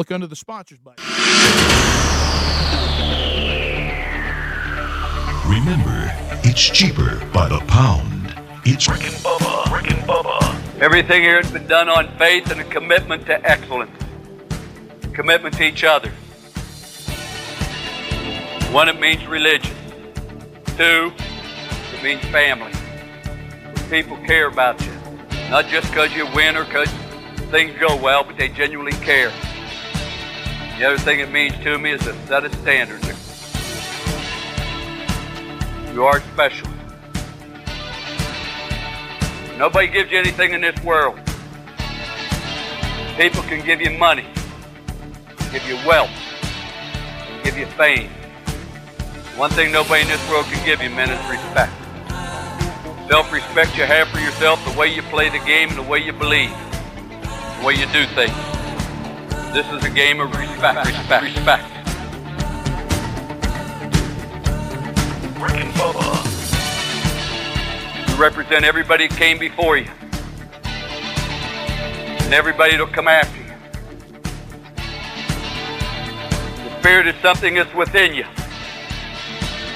Look 0.00 0.12
under 0.12 0.26
the 0.26 0.34
sponsors 0.34 0.78
button. 0.78 1.04
Remember, 5.46 6.10
it's 6.42 6.70
cheaper 6.70 7.22
by 7.34 7.50
the 7.50 7.62
pound. 7.68 8.34
It's 8.64 8.88
Rick 8.88 9.02
and 9.04 9.14
Bubba. 9.16 9.70
Rick 9.70 9.90
and 9.90 10.00
Bubba. 10.08 10.80
Everything 10.80 11.20
here 11.20 11.42
has 11.42 11.52
been 11.52 11.66
done 11.66 11.90
on 11.90 12.08
faith 12.16 12.50
and 12.50 12.62
a 12.62 12.64
commitment 12.64 13.26
to 13.26 13.46
excellence, 13.46 13.90
commitment 15.12 15.54
to 15.56 15.64
each 15.64 15.84
other. 15.84 16.08
One, 18.72 18.88
it 18.88 18.98
means 18.98 19.26
religion. 19.26 19.76
Two, 20.78 21.12
it 21.92 22.02
means 22.02 22.24
family. 22.32 22.72
People 23.90 24.16
care 24.24 24.46
about 24.46 24.80
you, 24.80 24.92
not 25.50 25.66
just 25.66 25.90
because 25.90 26.10
you 26.14 26.24
win 26.34 26.56
or 26.56 26.64
because 26.64 26.88
things 27.50 27.78
go 27.78 28.00
well, 28.00 28.24
but 28.24 28.38
they 28.38 28.48
genuinely 28.48 28.92
care. 29.04 29.30
The 30.80 30.86
other 30.86 30.96
thing 30.96 31.20
it 31.20 31.30
means 31.30 31.52
to 31.62 31.76
me 31.76 31.90
is 31.90 32.06
a 32.06 32.14
set 32.26 32.42
of 32.42 32.54
standards. 32.54 33.06
You 35.92 36.04
are 36.04 36.22
special. 36.32 36.68
Nobody 39.58 39.88
gives 39.88 40.10
you 40.10 40.16
anything 40.16 40.54
in 40.54 40.62
this 40.62 40.82
world. 40.82 41.20
People 43.18 43.42
can 43.42 43.62
give 43.62 43.82
you 43.82 43.90
money, 43.98 44.24
give 45.52 45.68
you 45.68 45.76
wealth, 45.86 46.08
give 47.44 47.58
you 47.58 47.66
fame. 47.66 48.08
One 49.36 49.50
thing 49.50 49.72
nobody 49.72 50.00
in 50.00 50.08
this 50.08 50.30
world 50.30 50.46
can 50.46 50.64
give 50.64 50.82
you, 50.82 50.88
men, 50.88 51.10
is 51.10 51.30
respect. 51.30 51.72
Self-respect 53.10 53.76
you 53.76 53.84
have 53.84 54.08
for 54.08 54.20
yourself, 54.20 54.64
the 54.64 54.80
way 54.80 54.86
you 54.86 55.02
play 55.02 55.28
the 55.28 55.44
game, 55.44 55.68
and 55.68 55.76
the 55.76 55.82
way 55.82 55.98
you 55.98 56.14
believe, 56.14 56.48
the 57.58 57.66
way 57.66 57.74
you 57.74 57.84
do 57.92 58.06
things. 58.14 58.59
This 59.52 59.66
is 59.72 59.84
a 59.84 59.90
game 59.90 60.20
of 60.20 60.30
respect, 60.30 60.86
respect, 60.86 61.24
respect. 61.24 61.64
Rick 65.40 65.56
and 65.56 65.74
Bubba. 65.74 66.06
You 68.08 68.22
represent 68.22 68.64
everybody 68.64 69.08
that 69.08 69.18
came 69.18 69.38
before 69.38 69.76
you. 69.76 69.90
And 72.22 72.32
everybody 72.32 72.70
that'll 72.76 72.86
come 72.86 73.08
after 73.08 73.36
you. 73.40 73.48
The 76.62 76.78
spirit 76.78 77.08
is 77.08 77.16
something 77.20 77.54
that's 77.54 77.74
within 77.74 78.14
you. 78.14 78.26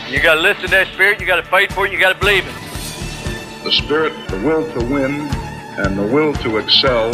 You 0.08 0.22
gotta 0.22 0.40
listen 0.40 0.66
to 0.66 0.70
that 0.70 0.86
spirit, 0.94 1.18
you 1.18 1.26
gotta 1.26 1.42
fight 1.42 1.72
for 1.72 1.84
it, 1.84 1.92
you 1.92 1.98
gotta 1.98 2.16
believe 2.16 2.46
it. 2.46 3.64
The 3.64 3.72
spirit, 3.72 4.12
the 4.28 4.36
will 4.46 4.70
to 4.74 4.84
win, 4.84 5.22
and 5.78 5.98
the 5.98 6.06
will 6.06 6.32
to 6.34 6.58
excel, 6.58 7.12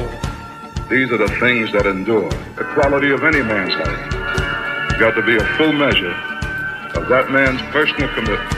these 0.91 1.13
are 1.13 1.19
the 1.19 1.29
things 1.39 1.71
that 1.73 1.87
endure. 1.87 2.29
The 2.57 2.65
quality 2.75 3.13
of 3.13 3.23
any 3.23 3.43
man's 3.43 3.75
life. 3.77 4.99
Got 4.99 5.15
to 5.15 5.23
be 5.23 5.37
a 5.37 5.45
full 5.57 5.73
measure 5.73 6.11
of 6.99 7.09
that 7.09 7.31
man's 7.31 7.63
personal 7.71 8.09
commitment 8.13 8.51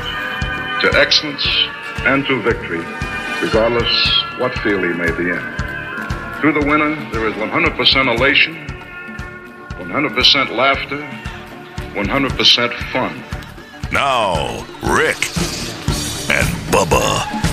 to 0.80 0.90
excellence 0.98 1.46
and 2.08 2.24
to 2.26 2.40
victory, 2.40 2.82
regardless 3.42 3.92
what 4.38 4.54
field 4.60 4.82
he 4.82 4.94
may 4.94 5.10
be 5.12 5.28
in. 5.28 5.42
Through 6.40 6.54
the 6.54 6.64
winner, 6.66 6.94
there 7.12 7.28
is 7.28 7.34
100% 7.34 8.16
elation, 8.16 8.54
100% 9.76 10.56
laughter, 10.56 10.98
100% 11.92 12.72
fun. 12.92 13.22
now 13.92 14.64
Rick 14.82 15.20
and 16.32 16.48
Bubba. 16.72 17.51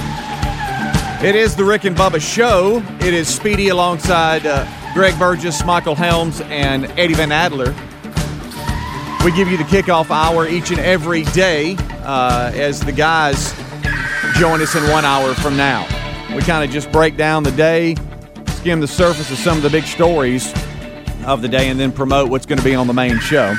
It 1.22 1.35
is 1.35 1.53
the 1.53 1.66
Rick 1.66 1.84
and 1.84 1.97
Bubba 1.97 2.22
Show. 2.22 2.81
It 3.02 3.13
is 3.13 3.28
Speedy 3.28 3.68
alongside 3.68 4.46
uh, 4.46 4.66
Greg 4.94 5.19
Burgess, 5.19 5.66
Michael 5.66 5.94
Helms, 5.94 6.40
and 6.40 6.85
Eddie 6.97 7.13
Van 7.13 7.30
Adler. 7.30 7.75
We 9.25 9.34
give 9.34 9.50
you 9.50 9.57
the 9.57 9.66
kickoff 9.66 10.12
hour 10.12 10.47
each 10.47 10.72
and 10.72 10.80
every 10.80 11.24
day 11.25 11.75
uh, 12.03 12.53
as 12.56 12.80
the 12.80 12.94
guys 12.94 13.53
join 14.35 14.62
us 14.62 14.75
in 14.75 14.90
one 14.90 15.03
hour 15.03 15.34
from 15.34 15.57
now. 15.57 15.85
We 16.34 16.41
kind 16.41 16.63
of 16.63 16.69
just 16.69 16.90
break 16.90 17.18
down 17.18 17.44
the 17.44 17.51
day, 17.51 17.96
skim 18.47 18.80
the 18.80 18.88
surface 18.88 19.30
of 19.30 19.38
some 19.40 19.57
of 19.57 19.63
the 19.63 19.69
big 19.69 19.84
stories 19.84 20.53
of 21.25 21.41
the 21.41 21.50
day, 21.50 21.68
and 21.68 21.78
then 21.78 21.91
promote 21.91 22.30
what's 22.30 22.46
going 22.46 22.59
to 22.59 22.63
be 22.63 22.75
on 22.75 22.88
the 22.88 22.94
main 22.94 23.19
show. 23.19 23.57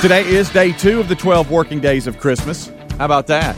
Today 0.00 0.26
is 0.26 0.48
day 0.48 0.72
two 0.72 1.00
of 1.00 1.08
the 1.08 1.16
12 1.16 1.50
working 1.50 1.80
days 1.80 2.06
of 2.06 2.18
Christmas. 2.18 2.72
How 2.96 3.04
about 3.04 3.26
that? 3.26 3.54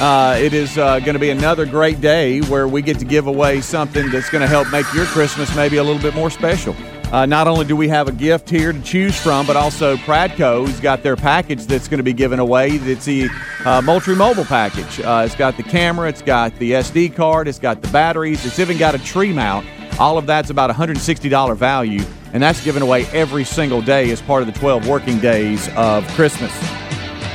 Uh, 0.00 0.36
it 0.38 0.54
is 0.54 0.78
uh, 0.78 1.00
going 1.00 1.14
to 1.14 1.18
be 1.18 1.30
another 1.30 1.66
great 1.66 2.00
day 2.00 2.40
where 2.42 2.68
we 2.68 2.80
get 2.80 3.00
to 3.00 3.04
give 3.04 3.26
away 3.26 3.60
something 3.60 4.08
that's 4.10 4.30
going 4.30 4.42
to 4.42 4.46
help 4.46 4.70
make 4.70 4.86
your 4.94 5.06
Christmas 5.06 5.54
maybe 5.56 5.78
a 5.78 5.82
little 5.82 6.00
bit 6.00 6.14
more 6.14 6.30
special. 6.30 6.76
Uh, 7.12 7.26
not 7.26 7.48
only 7.48 7.64
do 7.64 7.74
we 7.74 7.88
have 7.88 8.06
a 8.06 8.12
gift 8.12 8.48
here 8.48 8.72
to 8.72 8.80
choose 8.82 9.18
from, 9.20 9.44
but 9.44 9.56
also 9.56 9.96
Pradco's 9.96 10.78
got 10.78 11.02
their 11.02 11.16
package 11.16 11.66
that's 11.66 11.88
going 11.88 11.98
to 11.98 12.04
be 12.04 12.12
given 12.12 12.38
away. 12.38 12.68
It's 12.70 13.06
the 13.06 13.28
uh, 13.64 13.82
Moultrie 13.82 14.14
Mobile 14.14 14.44
package. 14.44 15.00
Uh, 15.00 15.24
it's 15.26 15.34
got 15.34 15.56
the 15.56 15.64
camera, 15.64 16.08
it's 16.08 16.22
got 16.22 16.54
the 16.60 16.72
SD 16.72 17.16
card, 17.16 17.48
it's 17.48 17.58
got 17.58 17.82
the 17.82 17.88
batteries, 17.88 18.46
it's 18.46 18.60
even 18.60 18.78
got 18.78 18.94
a 18.94 18.98
tree 18.98 19.32
mount. 19.32 19.66
All 19.98 20.16
of 20.16 20.26
that's 20.26 20.50
about 20.50 20.70
$160 20.70 21.56
value, 21.56 22.04
and 22.32 22.40
that's 22.40 22.62
given 22.62 22.82
away 22.82 23.06
every 23.06 23.42
single 23.42 23.82
day 23.82 24.12
as 24.12 24.22
part 24.22 24.42
of 24.42 24.52
the 24.52 24.56
12 24.60 24.86
working 24.86 25.18
days 25.18 25.68
of 25.74 26.06
Christmas. 26.10 26.52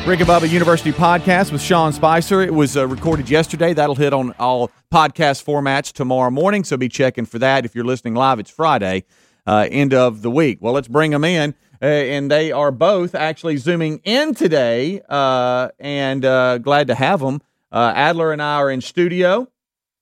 Rick 0.06 0.20
and 0.20 0.28
Bubba 0.28 0.50
University 0.50 0.92
podcast 0.92 1.54
with 1.54 1.62
Sean 1.62 1.94
Spicer. 1.94 2.42
It 2.42 2.54
was 2.54 2.76
uh, 2.76 2.86
recorded 2.86 3.30
yesterday. 3.30 3.74
That'll 3.74 3.96
hit 3.96 4.12
on 4.12 4.32
all 4.38 4.70
podcast 4.92 5.46
formats 5.46 5.94
tomorrow 5.94 6.30
morning, 6.30 6.66
so 6.66 6.76
be 6.76 6.90
checking 6.90 7.24
for 7.24 7.40
that. 7.40 7.64
If 7.64 7.74
you're 7.74 7.86
listening 7.86 8.14
live, 8.14 8.38
it's 8.38 8.52
Friday, 8.52 9.06
uh, 9.48 9.70
end 9.72 9.94
of 9.94 10.22
the 10.22 10.30
week. 10.30 10.58
Well, 10.60 10.74
let's 10.74 10.90
bring 10.90 11.12
them 11.12 11.24
in. 11.24 11.56
Uh, 11.82 11.86
and 11.86 12.30
they 12.30 12.52
are 12.52 12.70
both 12.70 13.16
actually 13.16 13.56
zooming 13.56 14.02
in 14.04 14.34
today, 14.34 15.02
uh, 15.08 15.70
and 15.80 16.26
uh, 16.26 16.58
glad 16.58 16.88
to 16.88 16.96
have 16.96 17.22
them. 17.22 17.42
Uh, 17.72 17.94
Adler 17.96 18.34
and 18.34 18.42
I 18.42 18.56
are 18.56 18.70
in 18.70 18.82
studio. 18.82 19.48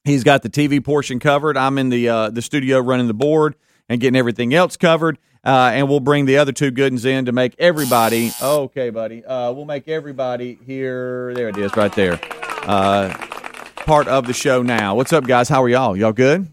He's 0.04 0.24
got 0.24 0.42
the 0.42 0.50
TV 0.50 0.84
portion 0.84 1.20
covered. 1.20 1.58
I'm 1.58 1.78
in 1.78 1.90
the 1.90 2.32
the 2.34 2.42
studio 2.42 2.80
running 2.80 3.08
the 3.08 3.14
board 3.14 3.54
and 3.88 4.02
getting 4.02 4.18
everything 4.18 4.52
else 4.52 4.78
covered. 4.78 5.20
Uh, 5.44 5.72
and 5.74 5.90
we'll 5.90 6.00
bring 6.00 6.26
the 6.26 6.38
other 6.38 6.52
two 6.52 6.70
good 6.70 6.94
ones 6.94 7.06
in 7.06 7.26
to 7.26 7.32
make 7.32 7.56
everybody. 7.58 8.32
okay, 8.42 8.90
buddy. 8.92 9.26
Uh, 9.26 9.52
we'll 9.52 9.66
make 9.66 9.88
everybody 9.88 10.60
here. 10.66 11.34
There 11.34 11.50
it 11.50 11.58
is, 11.58 11.76
right 11.76 11.94
there. 11.94 12.20
Uh, 12.64 13.12
part 13.78 14.08
of 14.08 14.28
the 14.28 14.34
show 14.34 14.62
now. 14.62 14.94
What's 14.96 15.12
up, 15.14 15.26
guys? 15.26 15.50
How 15.50 15.64
are 15.64 15.70
y'all? 15.70 15.98
Y'all 15.98 16.12
good? 16.12 16.48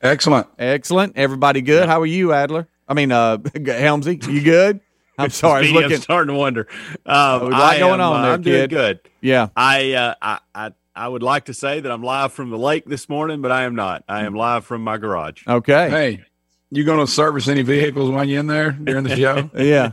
Excellent. 0.00 0.46
Excellent. 0.58 1.16
Everybody 1.16 1.60
good? 1.60 1.88
How 1.88 2.00
are 2.00 2.06
you, 2.06 2.32
Adler? 2.32 2.66
I 2.88 2.94
mean, 2.94 3.12
uh, 3.12 3.36
Helmsy, 3.54 4.26
you 4.26 4.40
good? 4.42 4.80
I'm 5.18 5.30
sorry. 5.30 5.58
I 5.58 5.60
was 5.62 5.72
looking. 5.72 5.92
I'm 5.94 6.00
starting 6.00 6.34
to 6.34 6.38
wonder. 6.38 6.68
Um, 7.04 7.42
a 7.42 7.44
lot 7.48 7.54
I 7.54 7.78
going 7.78 8.00
am, 8.00 8.12
on 8.12 8.20
uh, 8.20 8.22
there, 8.22 8.32
I'm 8.32 8.42
doing 8.42 8.60
kid. 8.62 8.70
good. 8.70 9.00
Yeah. 9.20 9.48
I, 9.56 9.92
uh, 9.92 10.14
I 10.22 10.38
I 10.54 10.72
I 10.94 11.08
would 11.08 11.22
like 11.22 11.46
to 11.46 11.54
say 11.54 11.80
that 11.80 11.90
I'm 11.90 12.02
live 12.02 12.32
from 12.32 12.50
the 12.50 12.58
lake 12.58 12.84
this 12.84 13.08
morning, 13.08 13.42
but 13.42 13.50
I 13.52 13.64
am 13.64 13.74
not. 13.74 14.04
I 14.08 14.24
am 14.24 14.34
live 14.34 14.64
from 14.64 14.82
my 14.82 14.96
garage. 14.96 15.46
Okay. 15.46 15.90
Hey, 15.90 16.24
you 16.70 16.84
going 16.84 17.04
to 17.04 17.10
service 17.10 17.48
any 17.48 17.62
vehicles 17.62 18.10
when 18.10 18.28
you're 18.28 18.40
in 18.40 18.46
there 18.46 18.72
during 18.72 19.04
the 19.04 19.16
show? 19.16 19.50
Yeah. 19.58 19.92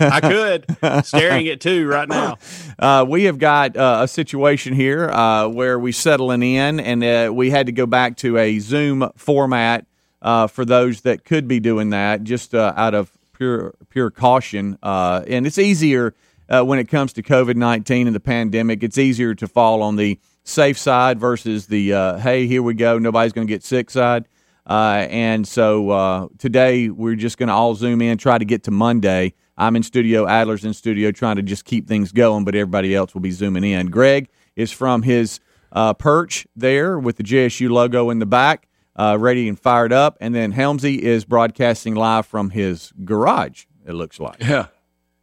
I 0.00 0.20
could 0.20 1.06
staring 1.06 1.48
at 1.48 1.60
two 1.60 1.86
right 1.86 2.08
now. 2.08 2.38
Uh, 2.76 3.04
we 3.08 3.24
have 3.24 3.38
got 3.38 3.76
uh, 3.76 4.00
a 4.02 4.08
situation 4.08 4.74
here 4.74 5.08
uh, 5.08 5.46
where 5.46 5.78
we 5.78 5.92
settling 5.92 6.42
in, 6.42 6.80
and 6.80 7.04
uh, 7.04 7.32
we 7.32 7.48
had 7.50 7.66
to 7.66 7.72
go 7.72 7.86
back 7.86 8.16
to 8.16 8.36
a 8.36 8.58
Zoom 8.58 9.08
format 9.14 9.86
uh, 10.20 10.48
for 10.48 10.64
those 10.64 11.02
that 11.02 11.24
could 11.24 11.46
be 11.46 11.60
doing 11.60 11.90
that, 11.90 12.24
just 12.24 12.52
uh, 12.52 12.72
out 12.76 12.92
of 12.94 13.12
pure 13.34 13.74
pure 13.90 14.10
caution. 14.10 14.76
Uh, 14.82 15.22
and 15.28 15.46
it's 15.46 15.56
easier 15.56 16.14
uh, 16.48 16.64
when 16.64 16.80
it 16.80 16.88
comes 16.88 17.12
to 17.12 17.22
COVID 17.22 17.54
nineteen 17.54 18.08
and 18.08 18.16
the 18.16 18.20
pandemic. 18.20 18.82
It's 18.82 18.98
easier 18.98 19.34
to 19.36 19.46
fall 19.46 19.82
on 19.82 19.94
the 19.96 20.18
safe 20.42 20.76
side 20.76 21.20
versus 21.20 21.68
the 21.68 21.92
uh, 21.92 22.18
hey, 22.18 22.46
here 22.46 22.62
we 22.62 22.74
go, 22.74 22.98
nobody's 22.98 23.32
going 23.32 23.46
to 23.46 23.52
get 23.52 23.62
sick 23.62 23.88
side. 23.90 24.24
Uh, 24.66 25.06
and 25.10 25.46
so 25.46 25.90
uh, 25.90 26.28
today 26.38 26.88
we're 26.88 27.16
just 27.16 27.36
going 27.38 27.48
to 27.48 27.52
all 27.52 27.74
zoom 27.74 28.00
in, 28.00 28.16
try 28.18 28.38
to 28.38 28.44
get 28.44 28.62
to 28.64 28.70
Monday. 28.70 29.34
I'm 29.56 29.76
in 29.76 29.82
studio, 29.82 30.26
Adler's 30.26 30.64
in 30.64 30.72
studio, 30.74 31.12
trying 31.12 31.36
to 31.36 31.42
just 31.42 31.64
keep 31.64 31.86
things 31.86 32.12
going, 32.12 32.44
but 32.44 32.54
everybody 32.54 32.94
else 32.94 33.14
will 33.14 33.20
be 33.20 33.30
zooming 33.30 33.62
in. 33.64 33.86
Greg 33.88 34.28
is 34.56 34.72
from 34.72 35.02
his 35.02 35.38
uh, 35.72 35.92
perch 35.94 36.46
there 36.56 36.98
with 36.98 37.16
the 37.16 37.22
JSU 37.22 37.70
logo 37.70 38.10
in 38.10 38.18
the 38.18 38.26
back, 38.26 38.68
uh, 38.96 39.16
ready 39.20 39.48
and 39.48 39.58
fired 39.58 39.92
up. 39.92 40.16
And 40.20 40.34
then 40.34 40.52
Helmsy 40.52 40.98
is 40.98 41.24
broadcasting 41.24 41.94
live 41.94 42.26
from 42.26 42.50
his 42.50 42.92
garage. 43.04 43.66
It 43.86 43.92
looks 43.92 44.18
like. 44.18 44.36
Yeah. 44.40 44.66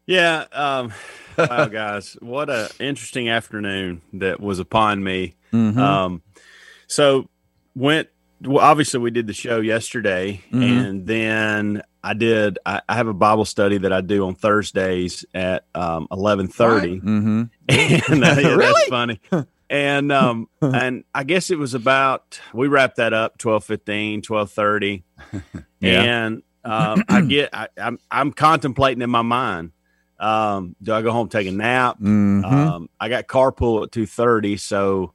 Yeah. 0.06 0.46
Um, 0.52 0.94
wow, 1.38 1.66
guys, 1.66 2.16
what 2.22 2.50
a 2.50 2.70
interesting 2.80 3.30
afternoon 3.30 4.02
that 4.14 4.40
was 4.40 4.60
upon 4.60 5.04
me. 5.04 5.36
Mhm. 5.52 5.78
Um, 5.78 6.22
so 6.88 7.28
went. 7.76 8.10
Well, 8.44 8.64
obviously, 8.66 9.00
we 9.00 9.12
did 9.12 9.28
the 9.28 9.34
show 9.34 9.60
yesterday, 9.62 10.42
Mhm. 10.52 10.64
and 10.90 11.08
then 11.08 11.82
I 12.04 12.14
did. 12.16 12.58
I, 12.66 12.82
I 12.90 12.96
have 12.96 13.08
a 13.08 13.14
Bible 13.14 13.46
study 13.46 13.78
that 13.80 13.94
I 13.94 14.02
do 14.02 14.26
on 14.26 14.34
Thursdays 14.36 15.24
at 15.34 15.66
um, 15.76 16.08
eleven 16.12 16.48
thirty, 16.48 17.00
mm-hmm. 17.00 17.44
and 17.70 18.24
uh, 18.24 18.36
yeah, 18.40 18.48
Really? 18.56 18.74
that's 18.74 18.88
funny. 18.88 19.22
And 19.70 20.12
um, 20.12 20.50
and 20.62 21.04
I 21.14 21.24
guess 21.24 21.50
it 21.52 21.58
was 21.60 21.74
about 21.76 22.40
we 22.54 22.68
wrapped 22.68 22.98
that 22.98 23.14
up 23.14 23.38
12:15, 23.38 24.22
12:30. 24.24 25.04
Yeah. 25.80 26.02
And 26.04 26.44
um, 26.64 27.04
I 27.10 27.22
get 27.28 27.50
I, 27.54 27.68
I'm 27.78 27.98
I'm 28.10 28.32
contemplating 28.34 29.02
in 29.02 29.10
my 29.10 29.22
mind. 29.24 29.72
Um, 30.20 30.76
do 30.82 30.94
I 30.94 31.02
go 31.02 31.12
home 31.12 31.28
take 31.30 31.48
a 31.48 31.52
nap? 31.52 32.00
Mhm. 32.00 32.44
Um, 32.46 32.90
I 33.00 33.10
got 33.10 33.26
carpool 33.28 33.84
at 33.84 33.92
two 33.92 34.06
thirty, 34.06 34.58
so 34.58 35.14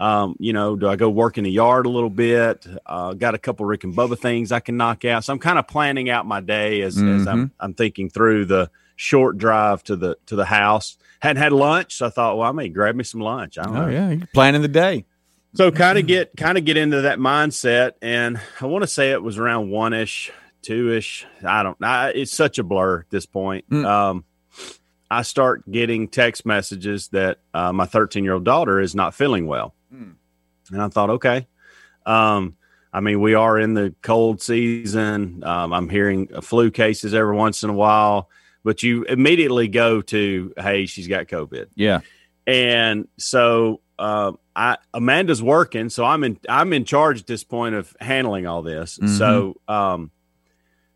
um, 0.00 0.34
you 0.38 0.54
know, 0.54 0.76
do 0.76 0.88
I 0.88 0.96
go 0.96 1.10
work 1.10 1.36
in 1.36 1.44
the 1.44 1.50
yard 1.50 1.84
a 1.84 1.90
little 1.90 2.10
bit? 2.10 2.66
Uh, 2.86 3.12
got 3.12 3.34
a 3.34 3.38
couple 3.38 3.66
Rick 3.66 3.84
and 3.84 3.94
Bubba 3.94 4.18
things 4.18 4.50
I 4.50 4.60
can 4.60 4.78
knock 4.78 5.04
out. 5.04 5.24
So 5.24 5.32
I'm 5.34 5.38
kind 5.38 5.58
of 5.58 5.68
planning 5.68 6.08
out 6.08 6.26
my 6.26 6.40
day 6.40 6.80
as, 6.80 6.96
as 6.96 7.26
I'm 7.26 7.52
I'm 7.60 7.74
thinking 7.74 8.08
through 8.08 8.46
the 8.46 8.70
short 8.96 9.36
drive 9.36 9.84
to 9.84 9.96
the 9.96 10.16
to 10.26 10.36
the 10.36 10.46
house. 10.46 10.96
Hadn't 11.20 11.42
had 11.42 11.52
lunch, 11.52 11.96
so 11.96 12.06
I 12.06 12.08
thought, 12.08 12.38
well, 12.38 12.48
I 12.48 12.52
may 12.52 12.70
grab 12.70 12.94
me 12.94 13.04
some 13.04 13.20
lunch. 13.20 13.58
I 13.58 13.64
don't 13.64 13.74
know. 13.74 13.84
Oh 13.84 13.88
yeah, 13.88 14.10
you're 14.10 14.28
planning 14.32 14.62
the 14.62 14.68
day. 14.68 15.04
So 15.52 15.70
kind 15.70 15.98
of 15.98 16.06
get 16.06 16.34
kind 16.34 16.56
of 16.56 16.64
get 16.64 16.78
into 16.78 17.02
that 17.02 17.18
mindset, 17.18 17.92
and 18.00 18.40
I 18.58 18.66
want 18.66 18.82
to 18.82 18.88
say 18.88 19.10
it 19.10 19.22
was 19.22 19.36
around 19.36 19.68
one 19.68 19.92
ish, 19.92 20.32
two 20.62 20.94
ish. 20.94 21.26
I 21.44 21.62
don't. 21.62 21.76
I, 21.84 22.10
it's 22.10 22.32
such 22.32 22.58
a 22.58 22.62
blur 22.62 23.00
at 23.00 23.10
this 23.10 23.26
point. 23.26 23.68
Mm. 23.68 23.84
Um, 23.84 24.24
I 25.10 25.22
start 25.22 25.70
getting 25.70 26.08
text 26.08 26.46
messages 26.46 27.08
that 27.08 27.40
uh, 27.52 27.72
my 27.72 27.84
13 27.84 28.24
year 28.24 28.34
old 28.34 28.44
daughter 28.44 28.80
is 28.80 28.94
not 28.94 29.12
feeling 29.12 29.46
well, 29.46 29.74
Mm. 29.92 30.14
and 30.72 30.82
I 30.82 30.88
thought, 30.88 31.10
okay. 31.10 31.46
Um, 32.06 32.56
I 32.92 33.00
mean, 33.00 33.20
we 33.20 33.34
are 33.34 33.58
in 33.58 33.74
the 33.74 33.94
cold 34.02 34.42
season. 34.42 35.44
Um, 35.44 35.72
I'm 35.72 35.88
hearing 35.88 36.26
flu 36.42 36.70
cases 36.70 37.14
every 37.14 37.36
once 37.36 37.62
in 37.62 37.70
a 37.70 37.74
while, 37.74 38.28
but 38.64 38.82
you 38.82 39.04
immediately 39.04 39.68
go 39.68 40.00
to, 40.02 40.52
hey, 40.58 40.86
she's 40.86 41.06
got 41.08 41.26
COVID 41.26 41.66
Yeah. 41.76 42.00
and 42.46 43.06
so 43.16 43.80
uh, 43.98 44.32
I 44.56 44.76
Amanda's 44.94 45.42
working, 45.42 45.88
so 45.90 46.04
I'm 46.04 46.24
in 46.24 46.38
I'm 46.48 46.72
in 46.72 46.84
charge 46.84 47.20
at 47.20 47.26
this 47.26 47.44
point 47.44 47.74
of 47.74 47.94
handling 48.00 48.46
all 48.46 48.62
this. 48.62 48.98
Mhm. 48.98 49.18
So 49.18 49.60
um, 49.68 50.10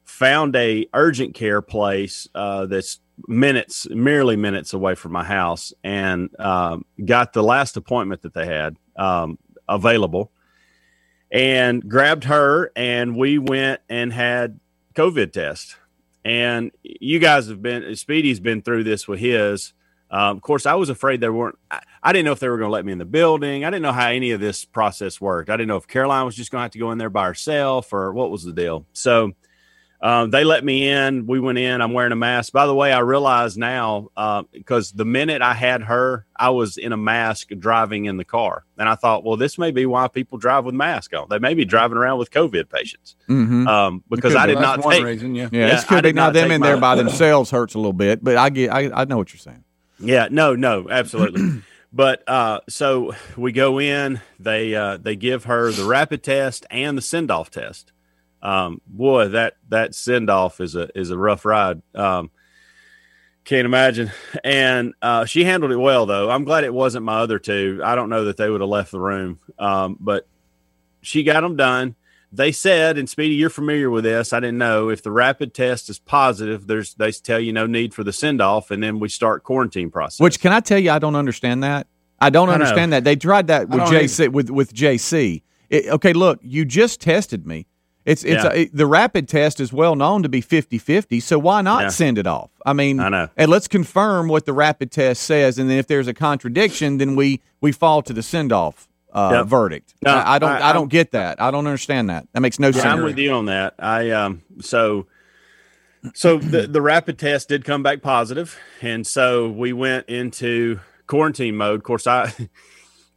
found 0.04 0.56
a 0.56 0.86
urgent 0.94 1.34
care 1.34 1.60
place 1.62 2.26
uh, 2.34 2.66
that's 2.66 3.00
minutes, 3.28 3.86
merely 3.90 4.36
minutes 4.36 4.72
away 4.72 4.94
from 4.94 5.12
my 5.12 5.22
house, 5.24 5.72
and 5.84 6.28
um, 6.40 6.84
got 7.04 7.32
the 7.34 7.42
last 7.42 7.76
appointment 7.76 8.22
that 8.22 8.32
they 8.34 8.46
had 8.46 8.76
um, 8.96 9.38
available, 9.68 10.30
and 11.30 11.86
grabbed 11.88 12.24
her, 12.24 12.70
and 12.76 13.16
we 13.16 13.38
went 13.38 13.80
and 13.88 14.12
had 14.12 14.60
COVID 14.94 15.32
test. 15.32 15.76
And 16.24 16.70
you 16.82 17.18
guys 17.18 17.48
have 17.48 17.60
been 17.60 17.94
Speedy's 17.96 18.40
been 18.40 18.62
through 18.62 18.84
this 18.84 19.06
with 19.06 19.20
his. 19.20 19.72
Um, 20.10 20.36
of 20.36 20.42
course, 20.42 20.64
I 20.64 20.74
was 20.74 20.90
afraid 20.90 21.20
they 21.20 21.28
weren't. 21.28 21.58
I, 21.70 21.80
I 22.02 22.12
didn't 22.12 22.26
know 22.26 22.32
if 22.32 22.38
they 22.38 22.48
were 22.48 22.56
going 22.58 22.68
to 22.68 22.72
let 22.72 22.84
me 22.84 22.92
in 22.92 22.98
the 22.98 23.04
building. 23.04 23.64
I 23.64 23.70
didn't 23.70 23.82
know 23.82 23.92
how 23.92 24.08
any 24.08 24.30
of 24.30 24.40
this 24.40 24.64
process 24.64 25.20
worked. 25.20 25.50
I 25.50 25.56
didn't 25.56 25.68
know 25.68 25.76
if 25.76 25.88
Caroline 25.88 26.24
was 26.24 26.36
just 26.36 26.50
going 26.50 26.60
to 26.60 26.64
have 26.64 26.70
to 26.72 26.78
go 26.78 26.92
in 26.92 26.98
there 26.98 27.10
by 27.10 27.26
herself 27.26 27.92
or 27.92 28.12
what 28.12 28.30
was 28.30 28.44
the 28.44 28.52
deal. 28.52 28.86
So 28.92 29.32
um, 30.04 30.28
they 30.30 30.44
let 30.44 30.62
me 30.62 30.86
in. 30.88 31.26
We 31.26 31.40
went 31.40 31.56
in. 31.56 31.80
I'm 31.80 31.94
wearing 31.94 32.12
a 32.12 32.16
mask. 32.16 32.52
By 32.52 32.66
the 32.66 32.74
way, 32.74 32.92
I 32.92 32.98
realize 32.98 33.56
now 33.56 34.10
uh, 34.16 34.42
because 34.52 34.92
the 34.92 35.06
minute 35.06 35.40
I 35.40 35.54
had 35.54 35.82
her, 35.84 36.26
I 36.36 36.50
was 36.50 36.76
in 36.76 36.92
a 36.92 36.96
mask 36.98 37.48
driving 37.58 38.04
in 38.04 38.18
the 38.18 38.24
car, 38.24 38.64
and 38.76 38.86
I 38.86 38.96
thought, 38.96 39.24
well, 39.24 39.38
this 39.38 39.56
may 39.56 39.70
be 39.70 39.86
why 39.86 40.08
people 40.08 40.36
drive 40.36 40.66
with 40.66 40.74
masks 40.74 41.14
on. 41.14 41.28
They 41.30 41.38
may 41.38 41.54
be 41.54 41.64
driving 41.64 41.96
around 41.96 42.18
with 42.18 42.30
COVID 42.30 42.68
patients 42.68 43.16
Mm-hmm. 43.30 43.66
um, 43.66 44.04
because 44.10 44.32
Could 44.34 44.40
I 44.42 44.46
be. 44.46 44.52
did 44.54 44.58
That's 44.62 44.76
not 44.76 44.84
one 44.84 44.94
take. 44.96 45.04
reason. 45.06 45.34
Yeah. 45.34 45.48
Yeah, 45.50 45.60
Yeah, 45.60 45.74
this 45.74 45.84
could 45.84 45.98
I 45.98 46.00
be 46.02 46.12
now 46.12 46.26
not 46.26 46.34
them 46.34 46.48
take 46.48 46.56
in 46.56 46.60
there 46.60 46.76
by 46.76 46.96
themselves 46.96 47.50
hurts 47.50 47.72
a 47.74 47.78
little 47.78 47.92
bit, 47.94 48.22
but 48.22 48.36
I 48.36 48.50
get 48.50 48.70
I, 48.70 48.90
I 48.92 49.04
know 49.06 49.16
what 49.16 49.32
you're 49.32 49.38
saying. 49.40 49.64
Yeah, 49.98 50.28
no, 50.30 50.54
no, 50.54 50.86
absolutely. 50.90 51.62
but 51.94 52.28
uh, 52.28 52.60
so 52.68 53.12
we 53.38 53.52
go 53.52 53.80
in. 53.80 54.20
They 54.38 54.74
uh, 54.74 54.98
they 54.98 55.16
give 55.16 55.44
her 55.44 55.72
the 55.72 55.84
rapid 55.86 56.22
test 56.22 56.66
and 56.70 56.98
the 56.98 57.02
send 57.02 57.30
off 57.30 57.50
test. 57.50 57.92
Um, 58.44 58.80
boy, 58.86 59.28
that 59.28 59.54
that 59.70 59.94
send 59.94 60.28
off 60.30 60.60
is 60.60 60.76
a 60.76 60.88
is 60.96 61.10
a 61.10 61.18
rough 61.18 61.44
ride. 61.44 61.80
Um, 61.94 62.30
can't 63.44 63.66
imagine. 63.66 64.10
And 64.42 64.94
uh, 65.02 65.24
she 65.24 65.44
handled 65.44 65.72
it 65.72 65.76
well, 65.76 66.06
though. 66.06 66.30
I'm 66.30 66.44
glad 66.44 66.64
it 66.64 66.72
wasn't 66.72 67.04
my 67.04 67.18
other 67.20 67.38
two. 67.38 67.80
I 67.84 67.94
don't 67.94 68.08
know 68.08 68.24
that 68.26 68.36
they 68.36 68.48
would 68.48 68.60
have 68.60 68.70
left 68.70 68.90
the 68.90 69.00
room, 69.00 69.38
um, 69.58 69.96
but 70.00 70.26
she 71.02 71.22
got 71.22 71.40
them 71.42 71.56
done. 71.56 71.94
They 72.32 72.50
said, 72.52 72.98
and 72.98 73.08
Speedy, 73.08 73.36
you're 73.36 73.48
familiar 73.50 73.90
with 73.90 74.02
this. 74.04 74.32
I 74.32 74.40
didn't 74.40 74.58
know 74.58 74.88
if 74.88 75.02
the 75.02 75.12
rapid 75.12 75.54
test 75.54 75.88
is 75.88 75.98
positive. 76.00 76.66
There's 76.66 76.94
they 76.94 77.12
tell 77.12 77.38
you 77.38 77.52
no 77.52 77.66
need 77.66 77.94
for 77.94 78.02
the 78.02 78.12
send 78.12 78.40
off, 78.42 78.70
and 78.70 78.82
then 78.82 78.98
we 78.98 79.08
start 79.08 79.44
quarantine 79.44 79.90
process. 79.90 80.20
Which 80.20 80.40
can 80.40 80.52
I 80.52 80.60
tell 80.60 80.78
you? 80.78 80.90
I 80.90 80.98
don't 80.98 81.14
understand 81.16 81.62
that. 81.62 81.86
I 82.20 82.30
don't 82.30 82.48
I 82.48 82.52
know. 82.52 82.62
understand 82.64 82.92
that. 82.92 83.04
They 83.04 83.16
tried 83.16 83.46
that 83.48 83.68
with 83.68 83.82
JC 83.82 84.32
with 84.32 84.50
with 84.50 84.74
JC. 84.74 85.42
It- 85.70 85.86
okay, 85.88 86.12
look, 86.12 86.40
you 86.42 86.64
just 86.64 87.00
tested 87.00 87.46
me. 87.46 87.66
It's 88.04 88.22
it's 88.24 88.44
Yeah. 88.44 88.52
a, 88.52 88.66
the 88.66 88.86
rapid 88.86 89.28
test 89.28 89.60
is 89.60 89.72
well 89.72 89.96
known 89.96 90.22
to 90.24 90.28
be 90.28 90.42
50-50, 90.42 91.22
so 91.22 91.38
why 91.38 91.62
not 91.62 91.82
Yeah. 91.82 91.88
send 91.88 92.18
it 92.18 92.26
off? 92.26 92.50
I 92.66 92.72
mean, 92.74 93.00
I 93.00 93.08
know. 93.08 93.28
and 93.36 93.50
let's 93.50 93.66
confirm 93.68 94.28
what 94.28 94.44
the 94.44 94.52
rapid 94.52 94.90
test 94.92 95.22
says, 95.22 95.58
and 95.58 95.70
then 95.70 95.78
if 95.78 95.86
there's 95.86 96.06
a 96.08 96.14
contradiction, 96.14 96.98
then 96.98 97.16
we 97.16 97.40
we 97.60 97.72
fall 97.72 98.02
to 98.02 98.12
the 98.12 98.22
send 98.22 98.52
off 98.52 98.88
uh, 99.12 99.30
Yep. 99.32 99.46
verdict. 99.46 99.94
No, 100.02 100.10
I, 100.12 100.34
I 100.34 100.38
don't 100.38 100.50
I- 100.50 100.70
I, 100.70 100.72
don't 100.74 100.90
get 100.90 101.12
that. 101.12 101.40
I 101.40 101.50
don't 101.50 101.66
understand 101.66 102.10
that. 102.10 102.26
That 102.34 102.40
makes 102.40 102.58
no 102.58 102.66
Yeah, 102.68 102.72
sense. 102.72 102.84
I'm 102.86 103.02
with 103.04 103.16
you 103.18 103.32
on 103.32 103.46
that. 103.46 103.74
I 103.78 104.10
um 104.10 104.42
so 104.60 105.06
so 106.12 106.36
the 106.36 106.66
the 106.66 106.82
rapid 106.82 107.18
test 107.18 107.48
did 107.48 107.64
come 107.64 107.82
back 107.82 108.02
positive, 108.02 108.58
and 108.82 109.06
so 109.06 109.48
we 109.48 109.72
went 109.72 110.06
into 110.10 110.80
quarantine 111.06 111.56
mode. 111.56 111.76
Of 111.76 111.84
course, 111.84 112.06
I 112.06 112.32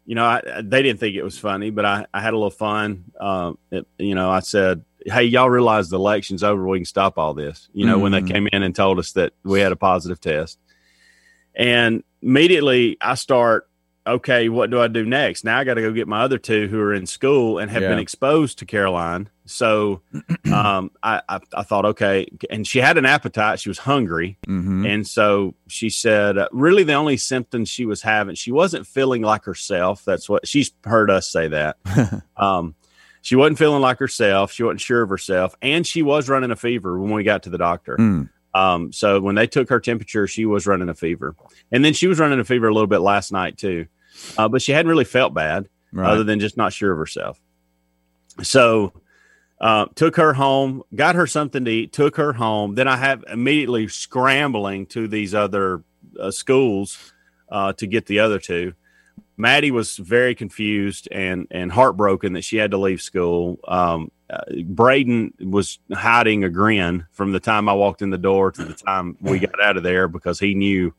you 0.08 0.16
know 0.16 0.26
I, 0.26 0.42
they 0.64 0.82
didn't 0.82 1.00
think 1.00 1.16
it 1.16 1.22
was 1.24 1.38
funny, 1.38 1.70
but 1.70 1.86
I, 1.86 2.06
I 2.12 2.22
had 2.22 2.34
a 2.34 2.38
little 2.38 2.50
fun. 2.50 3.04
Um, 3.20 3.60
it, 3.70 3.86
you 4.00 4.16
know, 4.16 4.32
I 4.32 4.40
said, 4.40 4.84
"Hey, 5.06 5.26
y'all 5.26 5.50
realize 5.50 5.90
the 5.90 5.98
election's 5.98 6.44
over? 6.44 6.66
We 6.68 6.80
can 6.80 6.86
stop 6.86 7.20
all 7.20 7.36
this." 7.36 7.68
You 7.74 7.86
know, 7.86 8.00
when 8.00 8.12
they 8.14 8.22
Mhm. 8.22 8.28
came 8.34 8.48
in 8.52 8.64
and 8.64 8.74
told 8.74 8.98
us 8.98 9.12
that 9.12 9.34
we 9.44 9.60
had 9.60 9.72
a 9.72 9.76
positive 9.76 10.20
test, 10.20 10.58
and 11.56 12.04
immediately 12.24 12.98
I 13.02 13.14
start. 13.16 13.67
Okay, 14.08 14.50
what 14.50 14.70
do 14.70 14.80
I 14.82 14.88
do 14.88 15.06
next? 15.06 15.44
Now 15.44 15.60
I 15.60 15.64
got 15.64 15.76
to 15.76 15.82
go 15.82 15.92
get 15.92 16.08
my 16.08 16.22
other 16.22 16.38
two 16.38 16.68
who 16.68 16.80
are 16.80 16.94
in 16.94 17.06
school 17.06 17.60
and 17.60 17.70
have 17.70 17.82
Yeah. 17.84 17.90
been 17.90 18.00
exposed 18.00 18.58
to 18.60 18.66
Caroline. 18.66 19.30
So 19.46 20.02
um, 20.54 20.92
I, 21.04 21.22
I, 21.30 21.40
I 21.54 21.64
thought, 21.64 21.86
okay. 21.86 22.28
And 22.50 22.66
she 22.66 22.80
had 22.80 22.98
an 22.98 23.06
appetite. 23.06 23.60
She 23.60 23.70
was 23.70 23.80
hungry. 23.80 24.38
hmm 24.46 24.86
And 24.86 25.06
so 25.08 25.54
she 25.68 25.90
said, 25.90 26.38
uh, 26.38 26.48
really, 26.52 26.84
the 26.84 26.94
only 26.94 27.18
symptoms 27.18 27.70
she 27.70 27.86
was 27.86 28.02
having, 28.02 28.36
she 28.36 28.52
wasn't 28.52 28.88
feeling 28.88 29.22
like 29.22 29.44
herself. 29.44 30.04
That's 30.06 30.28
what 30.30 30.48
she's 30.48 30.72
heard 30.84 31.12
us 31.12 31.30
say 31.30 31.48
that. 31.50 31.78
um, 32.38 32.76
she 33.22 33.36
wasn't 33.36 33.58
feeling 33.58 33.82
like 33.82 34.00
herself. 34.00 34.52
She 34.54 34.64
wasn't 34.64 34.82
sure 34.82 35.02
of 35.02 35.10
herself. 35.10 35.56
And 35.62 35.86
she 35.86 36.02
was 36.02 36.30
running 36.30 36.52
a 36.52 36.56
fever 36.56 36.98
when 37.00 37.12
we 37.12 37.24
got 37.24 37.44
to 37.44 37.50
the 37.50 37.58
doctor. 37.58 37.98
Mm. 37.98 38.30
Um, 38.54 38.92
so 38.94 39.20
when 39.20 39.36
they 39.36 39.46
took 39.48 39.70
her 39.70 39.80
temperature, 39.80 40.26
she 40.28 40.46
was 40.46 40.66
running 40.66 40.90
a 40.90 40.94
fever. 40.94 41.36
And 41.72 41.84
then 41.86 41.94
she 41.94 42.08
was 42.08 42.20
running 42.20 42.40
a 42.40 42.44
fever 42.46 42.68
a 42.70 42.74
little 42.74 42.88
bit 42.88 43.00
last 43.00 43.32
night, 43.32 43.58
too. 43.58 43.86
Uh, 44.38 44.48
but 44.48 44.62
she 44.62 44.72
hadn't 44.72 44.90
really 44.90 45.06
felt 45.06 45.34
bad 45.34 45.68
Right. 45.94 46.12
other 46.12 46.24
than 46.24 46.40
just 46.40 46.58
not 46.58 46.74
sure 46.74 46.92
of 46.92 46.98
herself. 46.98 47.40
So 48.44 48.94
uh, 49.60 49.86
took 49.96 50.16
her 50.18 50.34
home, 50.34 50.84
got 50.94 51.16
her 51.16 51.26
something 51.26 51.66
to 51.66 51.72
eat, 51.72 51.94
took 51.94 52.18
her 52.18 52.34
home. 52.34 52.76
Then 52.76 52.88
I 52.88 52.98
have 52.98 53.24
immediately 53.32 53.88
scrambling 53.88 54.86
to 54.88 55.08
these 55.08 55.34
other 55.34 55.84
uh, 56.20 56.30
schools 56.32 57.14
uh, 57.50 57.74
to 57.74 57.88
get 57.88 58.06
the 58.06 58.20
other 58.20 58.38
two. 58.40 58.74
Maddie 59.38 59.72
was 59.72 59.98
very 59.98 60.34
confused 60.36 61.08
and 61.12 61.48
and 61.52 61.72
heartbroken 61.72 62.34
that 62.34 62.44
she 62.44 62.58
had 62.58 62.72
to 62.72 62.78
leave 62.78 63.02
school. 63.02 63.60
Um, 63.68 64.12
uh, 64.30 64.42
Braden 64.66 65.34
was 65.40 65.80
hiding 65.94 66.44
a 66.44 66.50
grin 66.50 67.06
from 67.12 67.32
the 67.32 67.40
time 67.40 67.70
I 67.70 67.74
walked 67.74 68.02
in 68.02 68.10
the 68.10 68.18
door 68.18 68.52
to 68.52 68.66
the 68.66 68.74
time 68.74 69.16
we 69.22 69.40
got 69.40 69.62
out 69.62 69.78
of 69.78 69.84
there 69.84 70.08
because 70.08 70.40
he 70.40 70.54
knew, 70.54 70.94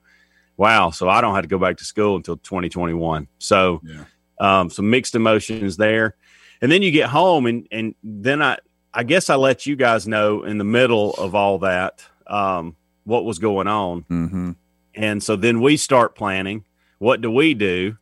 wow, 0.58 0.90
so 0.90 1.08
I 1.08 1.22
don't 1.22 1.34
have 1.34 1.44
to 1.44 1.48
go 1.48 1.58
back 1.58 1.78
to 1.78 1.84
school 1.84 2.16
until 2.16 2.36
2021. 2.36 3.28
So, 3.38 3.80
Yeah. 3.84 4.04
um, 4.40 4.68
some 4.68 4.90
mixed 4.90 5.14
emotions 5.14 5.78
there. 5.78 6.16
And 6.60 6.70
then 6.70 6.82
you 6.82 6.90
get 6.90 7.08
home, 7.08 7.46
and 7.46 7.66
and 7.70 7.94
then 8.02 8.42
I 8.42 8.58
I 8.92 9.04
guess 9.04 9.30
I 9.30 9.36
let 9.36 9.64
you 9.64 9.76
guys 9.76 10.06
know 10.08 10.42
in 10.44 10.58
the 10.58 10.64
middle 10.64 11.14
of 11.14 11.34
all 11.34 11.58
that 11.60 12.04
um, 12.26 12.76
what 13.04 13.24
was 13.24 13.38
going 13.38 13.68
on. 13.68 14.00
hmm 14.08 14.50
And 14.94 15.22
so 15.22 15.36
then 15.36 15.60
we 15.60 15.76
start 15.76 16.14
planning. 16.16 16.64
What 16.98 17.20
do 17.20 17.30
we 17.30 17.54
do? 17.54 17.96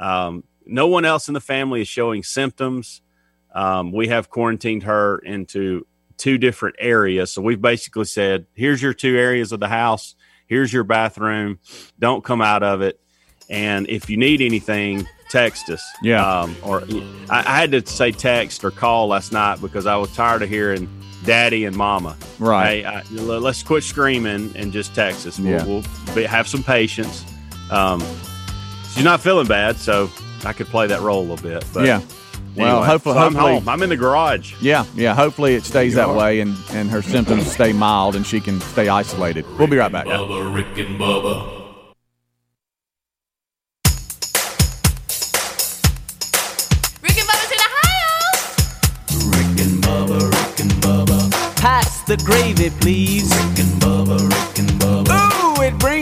Um, 0.00 0.42
no 0.64 0.86
one 0.86 1.04
else 1.04 1.28
in 1.28 1.34
the 1.34 1.40
family 1.40 1.82
is 1.82 1.88
showing 1.88 2.22
symptoms. 2.22 3.02
Um, 3.54 3.92
we 3.92 4.08
have 4.08 4.30
quarantined 4.30 4.84
her 4.84 5.18
into 5.18 5.86
two 6.16 6.38
different 6.38 6.76
areas. 6.78 7.30
So 7.32 7.42
we've 7.42 7.60
basically 7.60 8.04
said, 8.04 8.46
here's 8.54 8.80
your 8.80 8.94
two 8.94 9.16
areas 9.16 9.52
of 9.52 9.60
the 9.60 9.68
house. 9.68 10.14
Here's 10.48 10.72
your 10.72 10.84
bathroom. 10.84 11.58
Don't 11.98 12.24
come 12.24 12.40
out 12.40 12.62
of 12.62 12.80
it. 12.82 12.98
And 13.50 13.88
if 13.88 14.10
you 14.10 14.16
need 14.16 14.40
anything, 14.40 15.06
text 15.30 15.70
us. 15.70 15.82
Yeah. 16.02 16.24
Um, 16.40 16.56
or 16.62 16.82
I, 17.30 17.38
I 17.40 17.60
had 17.60 17.70
to 17.72 17.86
say 17.86 18.12
text 18.12 18.64
or 18.64 18.70
call 18.70 19.08
last 19.08 19.32
night 19.32 19.60
because 19.60 19.86
I 19.86 19.96
was 19.96 20.12
tired 20.14 20.42
of 20.42 20.48
hearing 20.48 20.88
daddy 21.24 21.64
and 21.64 21.76
mama. 21.76 22.16
Right. 22.38 22.82
Hey, 22.82 22.84
I, 22.84 23.02
let's 23.12 23.62
quit 23.62 23.84
screaming 23.84 24.52
and 24.56 24.72
just 24.72 24.94
text 24.94 25.26
us. 25.26 25.38
We'll, 25.38 25.48
Yeah. 25.50 25.64
we'll 25.64 25.84
be, 26.14 26.24
have 26.24 26.46
some 26.48 26.62
patience. 26.62 27.24
Um, 27.70 28.02
she's 28.94 29.04
not 29.04 29.20
feeling 29.20 29.46
bad, 29.46 29.76
so 29.76 30.10
I 30.44 30.52
could 30.52 30.66
play 30.68 30.86
that 30.86 31.00
role 31.00 31.20
a 31.20 31.26
little 31.28 31.36
bit. 31.36 31.64
But 31.74 31.86
yeah. 31.86 32.00
Well, 32.58 32.76
anyway, 32.78 32.86
hopefully, 32.86 33.14
so 33.14 33.20
I'm 33.20 33.32
hopefully, 33.34 33.54
home. 33.54 33.68
I'm 33.68 33.82
in 33.82 33.88
the 33.88 33.96
garage. 33.96 34.54
yeah, 34.60 34.84
yeah. 34.94 35.14
Hopefully, 35.14 35.54
it 35.54 35.64
stays 35.64 35.94
that 35.94 36.08
way, 36.14 36.40
and 36.40 36.56
and 36.70 36.90
her 36.90 37.02
symptoms 37.02 37.50
stay 37.50 37.72
mild, 37.72 38.16
and 38.16 38.26
she 38.26 38.40
can 38.40 38.60
stay 38.60 38.88
isolated. 38.88 39.44
We'll 39.58 39.68
be 39.68 39.76
right 39.76 39.92
back. 39.92 40.06
Bubba, 40.06 40.54
Rick 40.54 40.78
and 40.86 40.98
Bubba. 40.98 41.54
Rick 47.02 47.18
and 47.18 47.28
Bubba's 47.28 47.52
in 47.52 47.60
Ohio. 47.68 48.12
Rick 49.36 49.60
and 49.64 49.82
Bubba, 49.84 50.20
Rick 50.30 50.60
and 50.60 50.72
Bubba. 50.82 51.56
Pass 51.56 52.02
the 52.02 52.16
gravy, 52.18 52.70
please. 52.80 53.30
Rick 53.30 53.58
and 53.64 53.82
Bubba, 53.82 54.18
Rick 54.28 54.58
and 54.58 54.70
Bubba. 54.80 54.97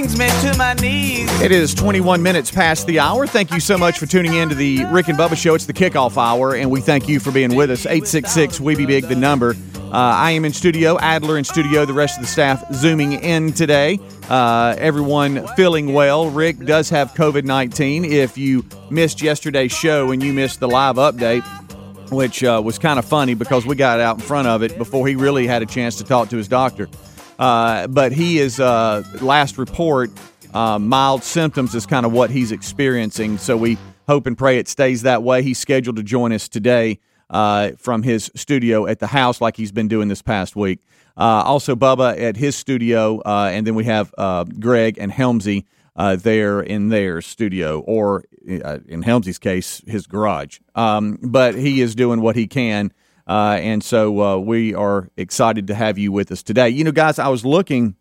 Brings 0.06 0.20
me 0.20 0.50
to 0.52 0.56
my 0.56 0.72
knees. 0.74 1.28
It 1.40 1.50
is 1.50 1.74
21 1.74 2.22
minutes 2.22 2.48
past 2.48 2.86
the 2.86 3.00
hour. 3.00 3.26
Thank 3.26 3.50
you 3.50 3.58
so 3.58 3.76
much 3.76 3.98
for 3.98 4.06
tuning 4.06 4.34
in 4.34 4.48
to 4.50 4.54
the 4.54 4.84
Rick 4.84 5.08
and 5.08 5.18
Bubba 5.18 5.36
Show. 5.36 5.56
It's 5.56 5.66
the 5.66 5.72
kickoff 5.72 6.16
hour, 6.16 6.54
and 6.54 6.70
we 6.70 6.80
thank 6.80 7.08
you 7.08 7.18
for 7.18 7.32
being 7.32 7.56
with 7.56 7.72
us. 7.72 7.86
866 7.86 8.60
We 8.60 8.76
Be 8.76 8.86
Big, 8.86 9.08
the 9.08 9.16
number. 9.16 9.56
Uh, 9.76 9.90
I 9.90 10.30
am 10.30 10.44
in 10.44 10.52
studio, 10.52 10.96
Adler 11.00 11.36
in 11.36 11.42
studio, 11.42 11.84
the 11.84 11.92
rest 11.92 12.18
of 12.18 12.24
the 12.24 12.28
staff 12.28 12.72
zooming 12.72 13.14
in 13.14 13.52
today. 13.52 13.98
Uh, 14.30 14.76
everyone 14.78 15.44
feeling 15.56 15.92
well. 15.92 16.30
Rick 16.30 16.60
does 16.60 16.88
have 16.90 17.12
COVID 17.14 17.42
19. 17.42 18.04
If 18.04 18.38
you 18.38 18.64
missed 18.90 19.20
yesterday's 19.20 19.72
show 19.72 20.12
and 20.12 20.22
you 20.22 20.32
missed 20.32 20.60
the 20.60 20.68
live 20.68 20.96
update, 20.96 21.42
which 22.12 22.44
uh, 22.44 22.62
was 22.64 22.78
kind 22.78 23.00
of 23.00 23.04
funny 23.04 23.34
because 23.34 23.66
we 23.66 23.74
got 23.74 23.98
out 23.98 24.18
in 24.18 24.22
front 24.22 24.46
of 24.46 24.62
it 24.62 24.78
before 24.78 25.08
he 25.08 25.16
really 25.16 25.48
had 25.48 25.62
a 25.62 25.66
chance 25.66 25.96
to 25.96 26.04
talk 26.04 26.28
to 26.28 26.36
his 26.36 26.46
doctor. 26.46 26.88
Uh, 27.38 27.86
but 27.86 28.12
he 28.12 28.38
is 28.38 28.60
uh, 28.60 29.02
last 29.20 29.58
report 29.58 30.10
uh, 30.54 30.78
mild 30.78 31.22
symptoms 31.22 31.74
is 31.74 31.86
kind 31.86 32.06
of 32.06 32.12
what 32.12 32.30
he's 32.30 32.52
experiencing. 32.52 33.38
So 33.38 33.56
we 33.56 33.76
hope 34.08 34.26
and 34.26 34.38
pray 34.38 34.58
it 34.58 34.68
stays 34.68 35.02
that 35.02 35.22
way. 35.22 35.42
He's 35.42 35.58
scheduled 35.58 35.96
to 35.96 36.02
join 36.02 36.32
us 36.32 36.48
today 36.48 36.98
uh, 37.28 37.72
from 37.78 38.02
his 38.02 38.30
studio 38.34 38.86
at 38.86 39.00
the 39.00 39.08
house, 39.08 39.40
like 39.40 39.56
he's 39.56 39.72
been 39.72 39.88
doing 39.88 40.08
this 40.08 40.22
past 40.22 40.56
week. 40.56 40.80
Uh, 41.16 41.42
also, 41.44 41.74
Bubba 41.74 42.18
at 42.20 42.36
his 42.36 42.56
studio, 42.56 43.20
uh, 43.24 43.50
and 43.52 43.66
then 43.66 43.74
we 43.74 43.84
have 43.84 44.14
Greg 44.58 44.98
and 44.98 45.10
Helmsy 45.10 45.64
there 45.96 46.60
in 46.60 46.88
their 46.88 47.20
studio, 47.20 47.80
or 47.80 48.24
in 48.46 49.02
Helmsy's 49.02 49.38
case, 49.38 49.82
his 49.86 50.06
garage. 50.06 50.60
Um, 50.74 51.18
but 51.22 51.54
he 51.54 51.80
is 51.80 51.94
doing 51.94 52.20
what 52.20 52.36
he 52.36 52.46
can, 52.46 52.92
uh, 53.26 53.58
and 53.60 53.82
so 53.82 54.22
uh, 54.22 54.36
we 54.38 54.74
are 54.74 55.10
excited 55.16 55.66
to 55.68 55.74
have 55.74 55.98
you 55.98 56.12
with 56.12 56.30
us 56.30 56.42
today. 56.42 56.68
You 56.68 56.84
know, 56.84 56.92
guys, 56.92 57.18
I 57.18 57.28
was 57.28 57.44
looking 57.44 57.96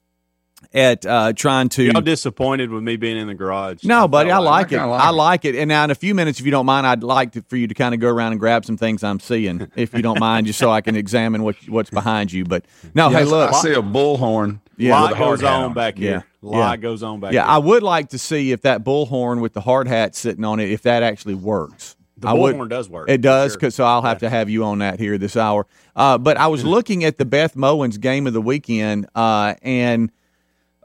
at 0.73 1.05
uh, 1.05 1.33
trying 1.33 1.69
to. 1.69 1.83
Y'all 1.83 2.01
disappointed 2.01 2.69
with 2.69 2.83
me 2.83 2.95
being 2.97 3.17
in 3.17 3.27
the 3.27 3.33
garage? 3.33 3.83
No, 3.83 4.07
buddy, 4.07 4.31
I 4.31 4.37
like 4.39 4.67
it. 4.67 4.69
kinda 4.71 4.87
like 4.87 5.01
I 5.01 5.09
like 5.09 5.45
it. 5.45 5.55
And 5.55 5.67
now, 5.67 5.83
in 5.83 5.91
a 5.91 5.95
few 5.95 6.15
minutes, 6.15 6.39
if 6.39 6.45
you 6.45 6.51
don't 6.51 6.65
mind, 6.65 6.85
I'd 6.87 7.03
like 7.03 7.33
to, 7.33 7.41
for 7.43 7.55
you 7.57 7.67
to 7.67 7.73
kind 7.73 7.93
of 7.93 7.99
go 7.99 8.09
around 8.09 8.33
and 8.33 8.39
grab 8.39 8.65
some 8.65 8.77
things 8.77 9.03
I'm 9.03 9.19
seeing, 9.19 9.69
if 9.75 9.93
you 9.93 10.01
don't 10.01 10.19
mind, 10.19 10.47
just 10.47 10.59
so 10.59 10.71
I 10.71 10.81
can 10.81 10.95
examine 10.95 11.43
what 11.43 11.55
what's 11.67 11.89
behind 11.89 12.31
you. 12.31 12.45
But 12.45 12.65
no, 12.93 13.09
hey, 13.09 13.23
look, 13.23 13.53
I 13.53 13.61
see 13.61 13.73
a 13.73 13.81
bullhorn. 13.81 14.59
Yeah. 14.77 14.99
lot 14.99 15.17
goes 15.17 15.41
hat 15.41 15.53
on 15.53 15.73
back 15.73 15.97
here. 15.97 16.25
Yeah. 16.41 16.49
Lot 16.49 16.71
Yeah. 16.71 16.77
goes 16.77 17.01
on 17.01 17.19
back 17.21 17.31
yeah, 17.31 17.43
here. 17.43 17.51
I 17.51 17.57
would 17.59 17.81
like 17.81 18.09
to 18.09 18.17
see 18.17 18.51
if 18.51 18.61
that 18.63 18.83
bullhorn 18.83 19.39
with 19.39 19.53
the 19.53 19.61
hard 19.61 19.87
hat 19.87 20.15
sitting 20.15 20.43
on 20.43 20.59
it, 20.59 20.69
if 20.69 20.81
that 20.81 21.01
actually 21.01 21.35
works. 21.35 21.95
The 22.25 22.31
I 22.31 22.33
would- 22.33 22.55
bullhorn 22.55 22.69
does 22.69 22.89
work. 22.89 23.09
It 23.09 23.21
does, 23.21 23.57
Sure. 23.59 23.69
so 23.71 23.83
I'll 23.85 24.01
have 24.01 24.19
to 24.19 24.29
have 24.29 24.49
you 24.49 24.63
on 24.65 24.79
that 24.79 24.99
here 24.99 25.17
this 25.17 25.35
hour. 25.37 25.65
Uh, 25.95 26.17
but 26.17 26.37
I 26.37 26.47
was 26.47 26.63
looking 26.65 27.03
at 27.03 27.17
the 27.17 27.25
Beth 27.25 27.55
Mowins 27.55 27.99
game 27.99 28.27
of 28.27 28.33
the 28.33 28.41
weekend, 28.41 29.07
uh, 29.15 29.55
and 29.61 30.11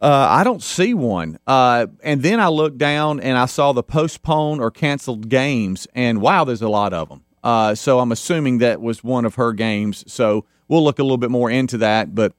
uh, 0.03 0.27
I 0.31 0.45
don't 0.45 0.63
see 0.63 0.95
one. 0.95 1.39
Uh, 1.47 1.87
and 2.03 2.23
then 2.23 2.41
I 2.41 2.49
looked 2.49 2.79
down 2.79 3.21
and 3.21 3.37
I 3.37 3.47
saw 3.47 3.73
the 3.73 3.83
postponed 3.83 4.61
or 4.61 4.71
canceled 4.71 5.29
games, 5.29 5.87
and 5.95 6.21
wow, 6.23 6.45
there's 6.45 6.63
a 6.63 6.69
lot 6.69 6.93
of 6.93 7.09
them. 7.09 7.23
Uh, 7.43 7.75
so 7.75 8.01
I'm 8.01 8.13
assuming 8.13 8.59
that 8.59 8.81
was 8.81 9.03
one 9.05 9.25
of 9.25 9.35
her 9.37 9.53
games. 9.53 10.05
So 10.07 10.45
we'll 10.69 10.85
look 10.85 10.99
a 10.99 11.03
little 11.03 11.19
bit 11.19 11.31
more 11.31 11.51
into 11.51 11.79
that. 11.79 12.15
But 12.15 12.33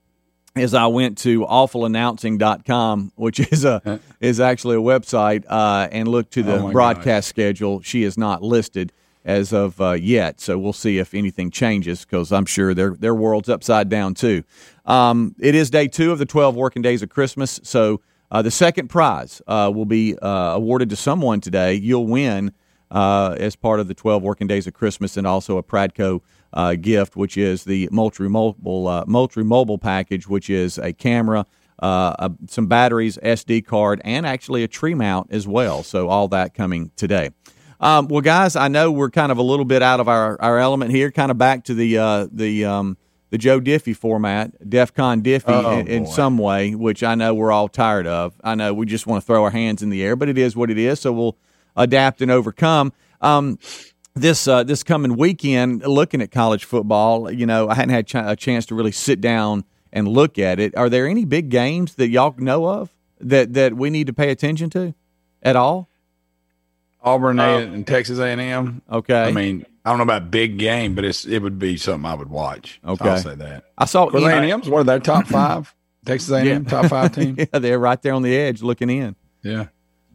as 0.56 0.74
I 0.74 0.88
went 0.88 1.18
to 1.20 1.42
awfulannouncing.com, 1.42 3.14
which 3.16 3.40
is 3.40 3.66
a 3.66 4.00
is 4.20 4.40
actually 4.40 4.76
a 4.78 4.82
website, 4.82 5.46
uh, 5.48 5.88
and 5.92 6.08
looked 6.08 6.34
to 6.34 6.44
the 6.44 6.60
Oh 6.60 6.72
broadcast 6.72 7.28
schedule, 7.28 7.82
she 7.82 8.04
is 8.04 8.18
not 8.18 8.42
listed 8.42 8.92
as 9.24 9.54
of 9.54 9.80
uh, 9.80 9.92
yet. 9.92 10.42
So 10.42 10.58
we'll 10.58 10.74
see 10.74 10.98
if 10.98 11.14
anything 11.14 11.52
changes 11.52 12.02
because 12.02 12.32
I'm 12.32 12.46
sure 12.46 12.74
their 12.74 12.92
their 12.92 13.16
world's 13.16 13.50
upside 13.50 13.90
down 13.90 14.14
too. 14.14 14.44
Um, 14.86 15.36
it 15.40 15.56
is 15.56 15.70
day 15.70 15.88
two 15.88 16.12
of 16.12 16.20
the 16.20 16.26
12 16.26 16.56
working 16.56 16.82
days 16.82 17.02
of 17.02 17.10
Christmas. 17.10 17.60
So 17.64 18.02
uh, 18.32 18.42
the 18.42 18.52
second 18.52 18.88
prize 18.90 19.42
uh, 19.48 19.72
will 19.74 19.86
be 19.86 20.18
uh, 20.18 20.28
awarded 20.56 20.90
to 20.90 20.96
someone 20.96 21.42
today. 21.42 21.76
You'll 21.76 22.08
win 22.08 22.54
uh, 22.90 23.36
as 23.40 23.56
part 23.56 23.80
of 23.80 23.88
the 23.88 23.94
12 23.94 24.22
working 24.24 24.48
days 24.48 24.68
of 24.68 24.74
Christmas 24.74 25.18
and 25.18 25.26
also 25.26 25.58
a 25.58 25.64
Pradco 25.64 26.22
uh, 26.54 26.76
gift, 26.76 27.16
which 27.16 27.38
is 27.38 27.64
the 27.64 27.88
Moultrie 27.92 28.30
Mobile, 28.30 28.88
uh, 28.88 29.04
Moultrie 29.08 29.44
Mobile 29.44 29.78
package, 29.78 30.28
which 30.28 30.50
is 30.50 30.78
a 30.78 30.94
camera, 30.94 31.46
uh, 31.80 32.30
some 32.48 32.68
batteries, 32.68 33.18
SD 33.24 33.66
card, 33.66 34.02
and 34.04 34.26
actually 34.26 34.64
a 34.64 34.68
tree 34.68 34.94
mount 34.94 35.32
as 35.32 35.48
well. 35.48 35.84
So 35.84 36.10
all 36.10 36.28
that 36.30 36.54
coming 36.54 36.92
today. 36.96 37.32
Um, 37.80 38.08
well, 38.08 38.22
guys, 38.22 38.56
I 38.56 38.68
know 38.68 38.92
we're 38.92 39.10
kind 39.10 39.32
of 39.32 39.40
a 39.40 39.42
little 39.42 39.66
bit 39.66 39.82
out 39.82 40.00
of 40.00 40.08
our, 40.08 40.40
our 40.40 40.60
element 40.60 40.92
here, 40.92 41.12
kind 41.12 41.32
of 41.32 41.38
back 41.40 41.64
to 41.66 41.74
the 41.74 41.98
uh, 41.98 42.28
the 42.32 42.66
um, 42.66 42.98
the 43.32 43.40
Joe 43.40 43.60
Diffie 43.60 43.96
format, 43.96 44.52
DEFCON 44.70 45.24
Diffie 45.24 45.44
Oh, 45.48 45.80
in, 45.80 45.88
in 45.88 46.06
some 46.06 46.38
way, 46.38 46.76
which 46.76 47.02
I 47.02 47.16
know 47.16 47.34
we're 47.34 47.52
all 47.52 47.70
tired 47.70 48.06
of. 48.06 48.36
I 48.44 48.54
know 48.56 48.74
we 48.74 48.86
just 48.86 49.08
want 49.08 49.24
to 49.24 49.26
throw 49.26 49.44
our 49.44 49.50
hands 49.50 49.82
in 49.82 49.90
the 49.90 50.04
air, 50.04 50.16
but 50.16 50.30
it 50.30 50.38
is 50.38 50.56
what 50.56 50.70
it 50.70 50.78
is. 50.78 51.00
So 51.00 51.12
we'll 51.12 51.38
adapt 51.76 52.22
and 52.22 52.30
overcome. 52.30 52.94
Um, 53.22 53.58
this 54.14 54.48
uh, 54.48 54.64
this 54.64 54.84
coming 54.84 55.16
weekend, 55.18 55.86
looking 55.86 56.22
at 56.22 56.32
college 56.32 56.66
football, 56.66 57.32
you 57.32 57.46
know, 57.46 57.70
I 57.70 57.76
hadn't 57.76 57.94
had 57.94 58.08
ch- 58.08 58.16
a 58.16 58.36
chance 58.36 58.66
to 58.68 58.76
really 58.76 58.92
sit 58.92 59.22
down 59.22 59.64
and 59.94 60.08
look 60.08 60.38
at 60.40 60.60
it. 60.60 60.76
Are 60.78 60.90
there 60.90 61.08
any 61.08 61.26
big 61.26 61.50
games 61.50 61.96
that 61.96 62.10
y'all 62.10 62.34
know 62.38 62.66
of 62.68 62.94
that 63.20 63.54
that 63.54 63.74
we 63.76 63.90
need 63.90 64.08
to 64.08 64.14
pay 64.14 64.30
attention 64.32 64.70
to 64.72 64.94
at 65.42 65.56
all? 65.56 65.88
Auburn 67.04 67.40
A 67.40 67.58
and 67.58 67.86
Texas 67.88 68.20
A 68.20 68.26
and 68.28 68.42
M. 68.42 68.82
Okay. 68.92 69.24
I 69.24 69.32
mean, 69.32 69.66
I 69.84 69.90
don't 69.90 69.98
know 69.98 70.04
about 70.04 70.30
big 70.30 70.60
game, 70.60 70.94
but 70.94 71.04
it's 71.04 71.26
it 71.26 71.40
would 71.40 71.58
be 71.58 71.78
something 71.78 72.06
I 72.06 72.14
would 72.14 72.30
watch. 72.30 72.80
Okay. 72.86 73.10
I'll 73.10 73.18
say 73.18 73.36
that. 73.36 73.64
I 73.78 73.86
saw 73.86 74.06
Because 74.06 74.22
A 74.22 74.26
Indiana- 74.26 74.42
and 74.44 74.52
M's 74.54 74.70
what 74.70 74.80
are 74.80 74.84
their 74.84 75.00
top 75.00 75.26
five? 75.28 75.74
Texas 76.06 76.30
A 76.32 76.38
and 76.38 76.48
M 76.50 76.66
top 76.66 76.86
five 76.88 77.14
team. 77.16 77.36
yeah, 77.40 77.60
they're 77.60 77.80
right 77.80 78.00
there 78.02 78.14
on 78.14 78.22
the 78.22 78.36
edge 78.36 78.62
looking 78.62 78.90
in. 78.90 79.16
Yeah. 79.44 79.68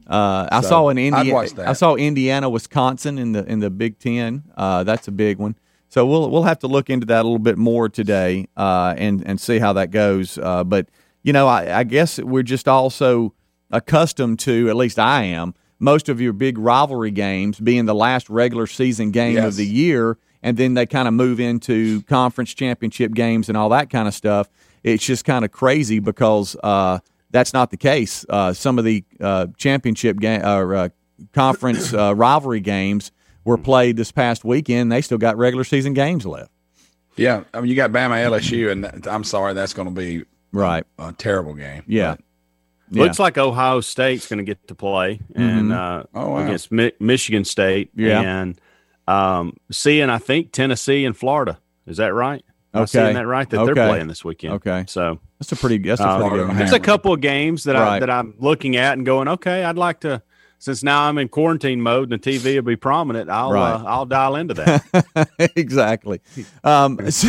Uh, 0.08 0.48
I 0.50 0.60
So, 0.60 0.68
saw 0.68 0.88
an 0.88 0.98
Indiana. 0.98 1.46
I 1.66 1.72
saw 1.72 1.94
Indiana, 1.94 2.48
Wisconsin 2.48 3.18
in 3.18 3.32
the 3.32 3.44
in 3.44 3.60
the 3.60 3.70
Big 3.70 3.98
Ten. 3.98 4.44
Uh, 4.56 4.84
that's 4.84 5.08
a 5.08 5.12
big 5.12 5.38
one. 5.38 5.56
So 5.88 6.04
we'll 6.06 6.30
we'll 6.30 6.42
have 6.44 6.58
to 6.60 6.66
look 6.68 6.90
into 6.90 7.06
that 7.06 7.20
a 7.20 7.22
little 7.22 7.38
bit 7.38 7.58
more 7.58 7.88
today 7.88 8.48
uh, 8.56 8.94
and 8.96 9.26
and 9.26 9.40
see 9.40 9.58
how 9.58 9.72
that 9.74 9.90
goes. 9.90 10.38
Uh, 10.38 10.64
but 10.64 10.88
you 11.22 11.32
know, 11.32 11.48
I, 11.48 11.80
I 11.80 11.84
guess 11.84 12.18
we're 12.20 12.42
just 12.44 12.68
also 12.68 13.34
accustomed 13.70 14.38
to, 14.40 14.68
at 14.68 14.76
least 14.76 14.98
I 14.98 15.24
am, 15.24 15.54
most 15.78 16.08
of 16.08 16.20
your 16.20 16.32
big 16.32 16.56
rivalry 16.56 17.10
games 17.10 17.58
being 17.58 17.86
the 17.86 17.94
last 17.94 18.30
regular 18.30 18.66
season 18.66 19.10
game 19.10 19.36
of 19.38 19.56
the 19.56 19.66
year, 19.66 20.18
and 20.42 20.56
then 20.56 20.74
they 20.74 20.86
kind 20.86 21.08
of 21.08 21.14
move 21.14 21.40
into 21.40 22.02
conference 22.02 22.54
championship 22.54 23.12
games 23.12 23.48
and 23.48 23.58
all 23.58 23.68
that 23.70 23.90
kind 23.90 24.06
of 24.06 24.14
stuff. 24.14 24.48
It's 24.84 25.04
just 25.04 25.24
kind 25.24 25.44
of 25.44 25.50
crazy 25.50 25.98
because 25.98 26.56
uh, 26.62 27.00
that's 27.36 27.52
not 27.52 27.70
the 27.70 27.76
case. 27.76 28.24
Uh, 28.30 28.52
some 28.54 28.78
of 28.78 28.84
the 28.86 29.04
uh, 29.20 29.46
championship 29.58 30.18
game 30.18 30.42
or 30.44 30.74
uh, 30.74 30.88
conference 31.34 31.92
uh, 31.92 32.14
rivalry 32.16 32.60
games 32.60 33.12
were 33.44 33.58
played 33.58 33.96
this 33.96 34.10
past 34.10 34.44
weekend. 34.44 34.90
They 34.90 35.02
still 35.02 35.18
got 35.18 35.36
regular 35.36 35.64
season 35.64 35.92
games 35.92 36.24
left. 36.24 36.50
Yeah. 37.16 37.44
I 37.54 37.60
mean, 37.60 37.68
you 37.70 37.76
got 37.76 37.92
Bama 37.92 38.16
LSU, 38.24 38.70
and 38.70 38.84
that, 38.84 39.06
I'm 39.06 39.22
sorry, 39.24 39.52
that's 39.54 39.72
going 39.74 39.88
to 39.88 39.94
be 39.94 40.24
Right. 40.52 40.84
a 40.98 41.12
terrible 41.12 41.54
game. 41.54 41.82
Yeah. 41.86 42.16
Looks 42.90 43.18
like 43.18 43.36
Ohio 43.36 43.80
State's 43.80 44.28
going 44.28 44.38
to 44.38 44.44
get 44.44 44.66
to 44.68 44.74
play 44.74 45.20
and 45.34 45.70
Mhm. 45.70 45.74
uh, 45.76 46.04
Oh, 46.14 46.30
wow. 46.30 46.44
against 46.44 46.70
Mi- 46.72 46.92
Michigan 47.00 47.44
State. 47.44 47.90
Yeah. 47.94 48.20
and 48.20 48.60
um, 49.08 49.56
seeing 49.70 50.08
I 50.10 50.18
think 50.18 50.52
Tennessee 50.52 51.04
and 51.04 51.16
Florida. 51.16 51.58
Is 51.86 51.98
that 51.98 52.12
right? 52.14 52.44
Am 52.76 52.80
I 52.80 52.82
Okay. 52.82 52.90
seeing 52.90 53.14
that 53.14 53.26
right? 53.26 53.48
That 53.48 53.60
Okay. 53.60 53.74
they're 53.74 53.86
playing 53.88 54.08
this 54.08 54.24
weekend. 54.24 54.54
Okay. 54.54 54.84
so 54.86 55.18
That's 55.38 55.52
a 55.52 55.56
pretty. 55.56 55.78
That's 55.78 56.00
a 56.00 56.04
uh, 56.06 56.28
good. 56.28 56.56
There's 56.56 56.72
a 56.72 56.80
couple 56.80 57.12
of 57.12 57.20
games 57.20 57.64
that 57.64 57.74
Right. 57.74 57.96
I 57.96 58.00
that 58.00 58.10
I'm 58.10 58.34
looking 58.38 58.76
at 58.76 58.94
and 58.96 59.04
going, 59.06 59.28
okay, 59.28 59.64
I'd 59.64 59.76
like 59.78 60.00
to 60.00 60.22
since 60.58 60.82
now 60.82 61.02
I'm 61.02 61.18
in 61.18 61.28
quarantine 61.28 61.80
mode 61.80 62.10
and 62.10 62.20
the 62.22 62.30
TV 62.38 62.54
will 62.56 62.62
be 62.62 62.76
prominent, 62.76 63.28
I'll 63.30 63.52
Right. 63.52 63.72
uh, 63.72 63.84
I'll 63.86 64.06
dial 64.06 64.36
into 64.36 64.54
that. 64.54 65.28
exactly. 65.56 66.20
Um, 66.64 67.10
so, 67.10 67.28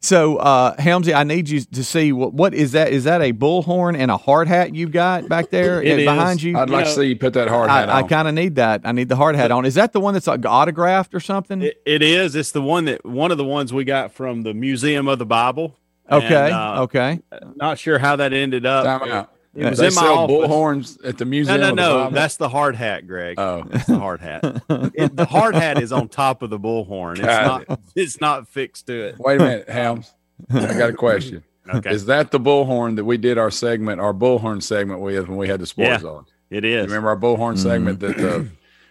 so 0.00 0.36
uh, 0.38 0.76
Helmsy, 0.76 1.14
I 1.14 1.24
need 1.24 1.48
you 1.48 1.60
to 1.60 1.84
see 1.84 2.12
what 2.12 2.32
what 2.34 2.54
is 2.54 2.72
that? 2.72 2.92
Is 2.92 3.04
that 3.04 3.20
a 3.22 3.32
bullhorn 3.32 3.96
and 3.96 4.10
a 4.10 4.16
hard 4.16 4.48
hat 4.48 4.74
you've 4.74 4.92
got 4.92 5.28
back 5.28 5.50
there 5.50 5.82
It 5.82 5.92
uh, 5.92 5.96
is. 5.98 6.04
behind 6.06 6.42
you? 6.42 6.56
I'd 6.58 6.70
like 6.70 6.86
to 6.86 6.90
see 6.90 7.04
you 7.04 7.16
put 7.16 7.34
that 7.34 7.48
hard 7.48 7.70
hat 7.70 7.88
I, 7.88 7.98
I 7.98 8.02
kind 8.04 8.26
of 8.28 8.34
need 8.34 8.56
that. 8.56 8.80
I 8.84 8.92
need 8.92 9.08
the 9.08 9.16
hard 9.16 9.36
hat 9.36 9.50
on. 9.50 9.64
Is 9.64 9.74
that 9.74 9.92
the 9.92 10.00
one 10.00 10.14
that's 10.14 10.26
like 10.26 10.44
autographed 10.46 11.14
or 11.14 11.20
something? 11.20 11.62
It, 11.62 11.80
it 11.86 12.02
is. 12.02 12.34
It's 12.34 12.52
the 12.52 12.62
one 12.62 12.86
that 12.86 13.04
one 13.04 13.30
of 13.30 13.38
the 13.38 13.44
ones 13.44 13.72
we 13.72 13.84
got 13.84 14.12
from 14.12 14.42
the 14.42 14.54
Museum 14.54 15.08
of 15.08 15.18
the 15.18 15.26
Bible. 15.26 15.76
okay. 16.10 16.46
And, 16.46 16.54
uh, 16.54 16.82
okay. 16.82 17.20
Not 17.56 17.78
sure 17.78 17.98
how 17.98 18.16
that 18.16 18.32
ended 18.32 18.66
up. 18.66 19.28
It 19.54 19.68
was 19.68 19.78
they 19.78 19.88
in 19.88 19.94
my 19.94 20.00
sell 20.02 20.18
office. 20.20 20.34
bullhorns 20.36 20.98
at 21.06 21.18
the 21.18 21.24
No, 21.26 21.30
museum. 21.30 21.60
no, 21.60 21.66
the 21.66 21.74
no. 21.74 21.98
Bible? 22.04 22.10
That's 22.12 22.36
the 22.36 22.48
hard 22.48 22.74
hat, 22.74 23.06
Greg. 23.06 23.38
Oh. 23.38 23.64
That's 23.68 23.86
the 23.86 23.98
hard 23.98 24.20
hat. 24.20 24.42
It- 24.94 25.14
the 25.14 25.26
hard 25.26 25.54
hat 25.54 25.82
is 25.82 25.92
on 25.92 26.08
top 26.08 26.40
of 26.42 26.48
the 26.50 26.58
bullhorn. 26.58 27.12
It's 27.18 27.22
not. 27.22 27.80
It's 27.94 28.20
not 28.20 28.48
fixed 28.48 28.86
to 28.86 29.08
it. 29.08 29.18
Wait 29.18 29.40
a 29.40 29.44
minute, 29.44 29.68
Helms. 29.68 30.12
I 30.50 30.72
got 30.78 30.90
a 30.90 30.94
question. 30.94 31.44
Okay. 31.72 31.90
Is 31.90 32.06
that 32.06 32.30
the 32.30 32.40
bullhorn 32.40 32.96
that 32.96 33.04
we 33.04 33.16
did 33.18 33.36
our 33.38 33.50
segment, 33.50 34.00
our 34.00 34.12
bullhorn 34.14 34.62
segment 34.62 35.00
with 35.00 35.28
when 35.28 35.36
we 35.36 35.48
had 35.48 35.60
the 35.60 35.66
sports 35.66 36.02
Yeah, 36.02 36.08
on? 36.08 36.24
It 36.50 36.64
is. 36.64 36.86
Remember 36.86 37.10
our 37.10 37.16
bullhorn 37.16 37.56
segment 37.58 38.00
that 38.00 38.18
uh, 38.18 38.44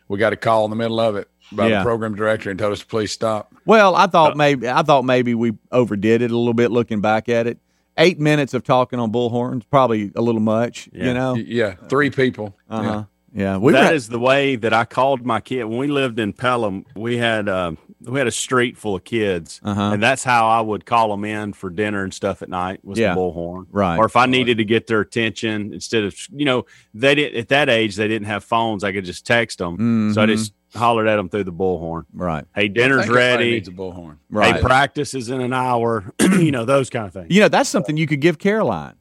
we 0.07 0.17
got 0.19 0.31
a 0.31 0.37
call 0.37 0.63
in 0.65 0.69
the 0.69 0.75
middle 0.77 0.99
of 0.99 1.15
it 1.15 1.27
by 1.51 1.67
Yeah. 1.67 1.79
the 1.79 1.83
program 1.83 2.15
director 2.15 2.49
and 2.49 2.57
told 2.59 2.71
us 2.73 2.79
to 2.79 2.85
please 2.85 3.11
stop. 3.11 3.53
Well, 3.65 3.95
I 3.95 4.07
thought 4.07 4.37
maybe 4.37 4.69
I 4.69 4.83
thought 4.83 5.05
maybe 5.05 5.33
we 5.35 5.53
overdid 5.71 6.21
it 6.21 6.31
a 6.31 6.37
little 6.37 6.53
bit 6.53 6.71
looking 6.71 7.01
back 7.01 7.27
at 7.29 7.45
it. 7.47 7.57
Eight 8.01 8.19
minutes 8.19 8.53
of 8.53 8.63
talking 8.63 8.99
on 8.99 9.11
bullhorns 9.11 9.63
probably 9.69 10.11
a 10.15 10.21
little 10.21 10.41
much. 10.41 10.89
You 10.91 11.13
know. 11.13 11.35
Yeah, 11.35 11.75
three 11.89 12.09
people. 12.09 12.55
Uh 12.69 12.81
Yeah. 12.83 12.89
huh. 12.93 13.03
Yeah. 13.33 13.57
We 13.57 13.71
That 13.71 13.91
were, 13.91 13.95
is 13.95 14.09
the 14.09 14.19
way 14.19 14.57
that 14.57 14.73
I 14.73 14.83
called 14.83 15.25
my 15.25 15.39
kid 15.39 15.63
when 15.63 15.77
we 15.77 15.87
lived 15.87 16.19
in 16.19 16.33
Pelham. 16.33 16.85
We 16.97 17.15
had 17.17 17.47
um, 17.47 17.77
we 18.03 18.17
had 18.17 18.27
a 18.27 18.31
street 18.31 18.77
full 18.77 18.95
of 18.95 19.03
kids, 19.05 19.61
Uh-huh. 19.63 19.91
and 19.93 20.03
that's 20.03 20.23
how 20.23 20.49
I 20.49 20.59
would 20.59 20.85
call 20.85 21.11
them 21.11 21.23
in 21.23 21.53
for 21.53 21.69
dinner 21.69 22.03
and 22.03 22.13
stuff 22.13 22.41
at 22.41 22.49
night. 22.49 22.83
Was 22.83 22.99
Yeah. 22.99 23.13
the 23.13 23.21
bullhorn, 23.21 23.67
Right. 23.71 23.97
Or 23.97 24.05
if 24.05 24.15
I 24.17 24.25
needed 24.25 24.57
to 24.57 24.65
get 24.65 24.87
their 24.87 24.99
attention, 24.99 25.71
instead 25.73 26.03
of 26.03 26.13
you 26.33 26.43
know 26.45 26.65
they 26.93 27.15
did 27.15 27.35
at 27.35 27.47
that 27.49 27.69
age 27.69 27.95
they 27.95 28.07
didn't 28.09 28.27
have 28.27 28.43
phones. 28.43 28.83
I 28.83 28.91
could 28.91 29.05
just 29.05 29.25
text 29.25 29.59
them, 29.59 30.11
so 30.13 30.21
I 30.21 30.25
just 30.25 30.53
hollered 30.73 31.07
at 31.07 31.17
them 31.17 31.29
through 31.29 31.43
the 31.45 31.51
bullhorn. 31.53 32.05
right. 32.13 32.45
Hey, 32.55 32.67
dinner's 32.67 33.01
think 33.05 33.11
everybody 33.17 33.35
ready. 33.43 33.51
Needs 33.51 33.67
a 33.67 33.71
bullhorn. 33.71 34.17
Right. 34.29 34.55
Hey, 34.55 34.61
practice 34.61 35.13
is 35.13 35.29
in 35.29 35.41
an 35.41 35.53
hour. 35.53 36.13
you 36.21 36.51
know 36.51 36.65
those 36.65 36.89
kind 36.89 37.05
of 37.07 37.13
things. 37.13 37.27
You 37.29 37.41
know, 37.41 37.47
that's 37.47 37.69
something 37.69 37.97
you 37.97 38.07
could 38.07 38.21
give 38.21 38.39
Caroline. 38.39 38.95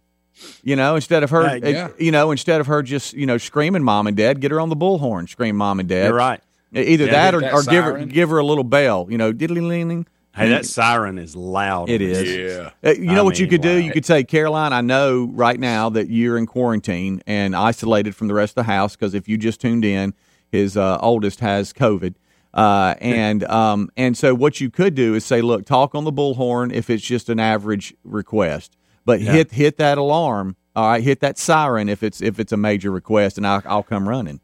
You 0.63 0.75
know, 0.75 0.95
instead 0.95 1.23
of 1.23 1.31
her, 1.31 1.59
Yeah, 1.59 1.69
yeah. 1.69 1.85
uh, 1.87 1.89
you 1.99 2.11
know, 2.11 2.31
instead 2.31 2.61
of 2.61 2.67
her 2.67 2.83
just 2.83 3.13
you 3.13 3.27
know 3.27 3.37
screaming 3.39 3.83
"mom 3.83 4.07
and 4.07 4.17
dad," 4.17 4.41
get 4.41 4.51
her 4.51 4.61
on 4.61 4.69
the 4.71 4.77
bullhorn, 4.77 5.29
scream 5.29 5.57
"mom 5.57 5.81
and 5.81 5.89
dad." 5.89 6.07
You're 6.07 6.15
right. 6.15 6.41
E- 6.75 6.81
Either 6.81 7.07
Yeah, 7.07 7.11
that 7.13 7.35
or, 7.35 7.41
that 7.41 7.53
or 7.53 7.63
give 7.63 7.85
her 7.85 8.05
give 8.07 8.31
her 8.31 8.39
a 8.39 8.45
little 8.45 8.65
bell. 8.65 9.07
You 9.11 9.19
know, 9.19 9.33
diddly 9.33 9.67
leaning. 9.67 10.07
Hey, 10.35 10.49
that 10.51 10.65
siren 10.65 11.19
is 11.19 11.35
loud. 11.35 11.91
It 11.91 12.01
on 12.01 12.09
is. 12.09 12.19
this. 12.19 12.57
Yeah. 12.83 12.89
Uh, 12.91 12.95
you 12.95 13.07
know 13.07 13.21
I 13.23 13.25
what 13.25 13.39
you 13.41 13.45
mean, 13.47 13.51
could 13.51 13.61
do? 13.63 13.77
You 13.83 13.91
could 13.91 14.07
say, 14.07 14.23
Caroline, 14.23 14.73
I 14.73 14.81
know 14.81 15.25
right 15.33 15.59
now 15.59 15.91
that 15.91 16.09
you're 16.09 16.39
in 16.39 16.47
quarantine 16.47 17.21
and 17.27 17.55
isolated 17.57 18.15
from 18.15 18.29
the 18.29 18.35
rest 18.35 18.53
of 18.53 18.55
the 18.55 18.63
house 18.73 18.95
because 18.95 19.13
if 19.13 19.29
you 19.29 19.37
just 19.37 19.61
tuned 19.61 19.85
in, 19.85 20.15
his 20.51 20.77
uh, 20.77 20.99
oldest 21.01 21.41
has 21.41 21.73
COVID. 21.73 22.15
Uh, 22.53 22.95
and 23.01 23.45
um, 23.45 23.91
and 23.97 24.17
so 24.17 24.35
what 24.35 24.61
you 24.61 24.71
could 24.71 24.95
do 24.95 25.15
is 25.15 25.25
say, 25.25 25.41
look, 25.41 25.65
talk 25.65 25.95
on 25.95 26.05
the 26.05 26.13
bullhorn 26.13 26.73
if 26.73 26.91
it's 26.91 27.05
just 27.05 27.29
an 27.29 27.39
average 27.39 27.95
request, 28.03 28.77
but 29.05 29.21
Yeah. 29.21 29.33
hit 29.33 29.53
hit 29.53 29.77
that 29.79 29.99
alarm. 29.99 30.57
All 30.75 30.89
right, 30.89 31.03
hit 31.03 31.21
that 31.21 31.39
siren 31.39 31.89
if 31.89 32.03
it's 32.03 32.21
if 32.21 32.41
it's 32.41 32.53
a 32.53 32.57
major 32.57 32.91
request, 32.91 33.37
and 33.37 33.47
I'll, 33.47 33.63
I'll 33.67 33.83
come 33.83 34.09
running. 34.09 34.41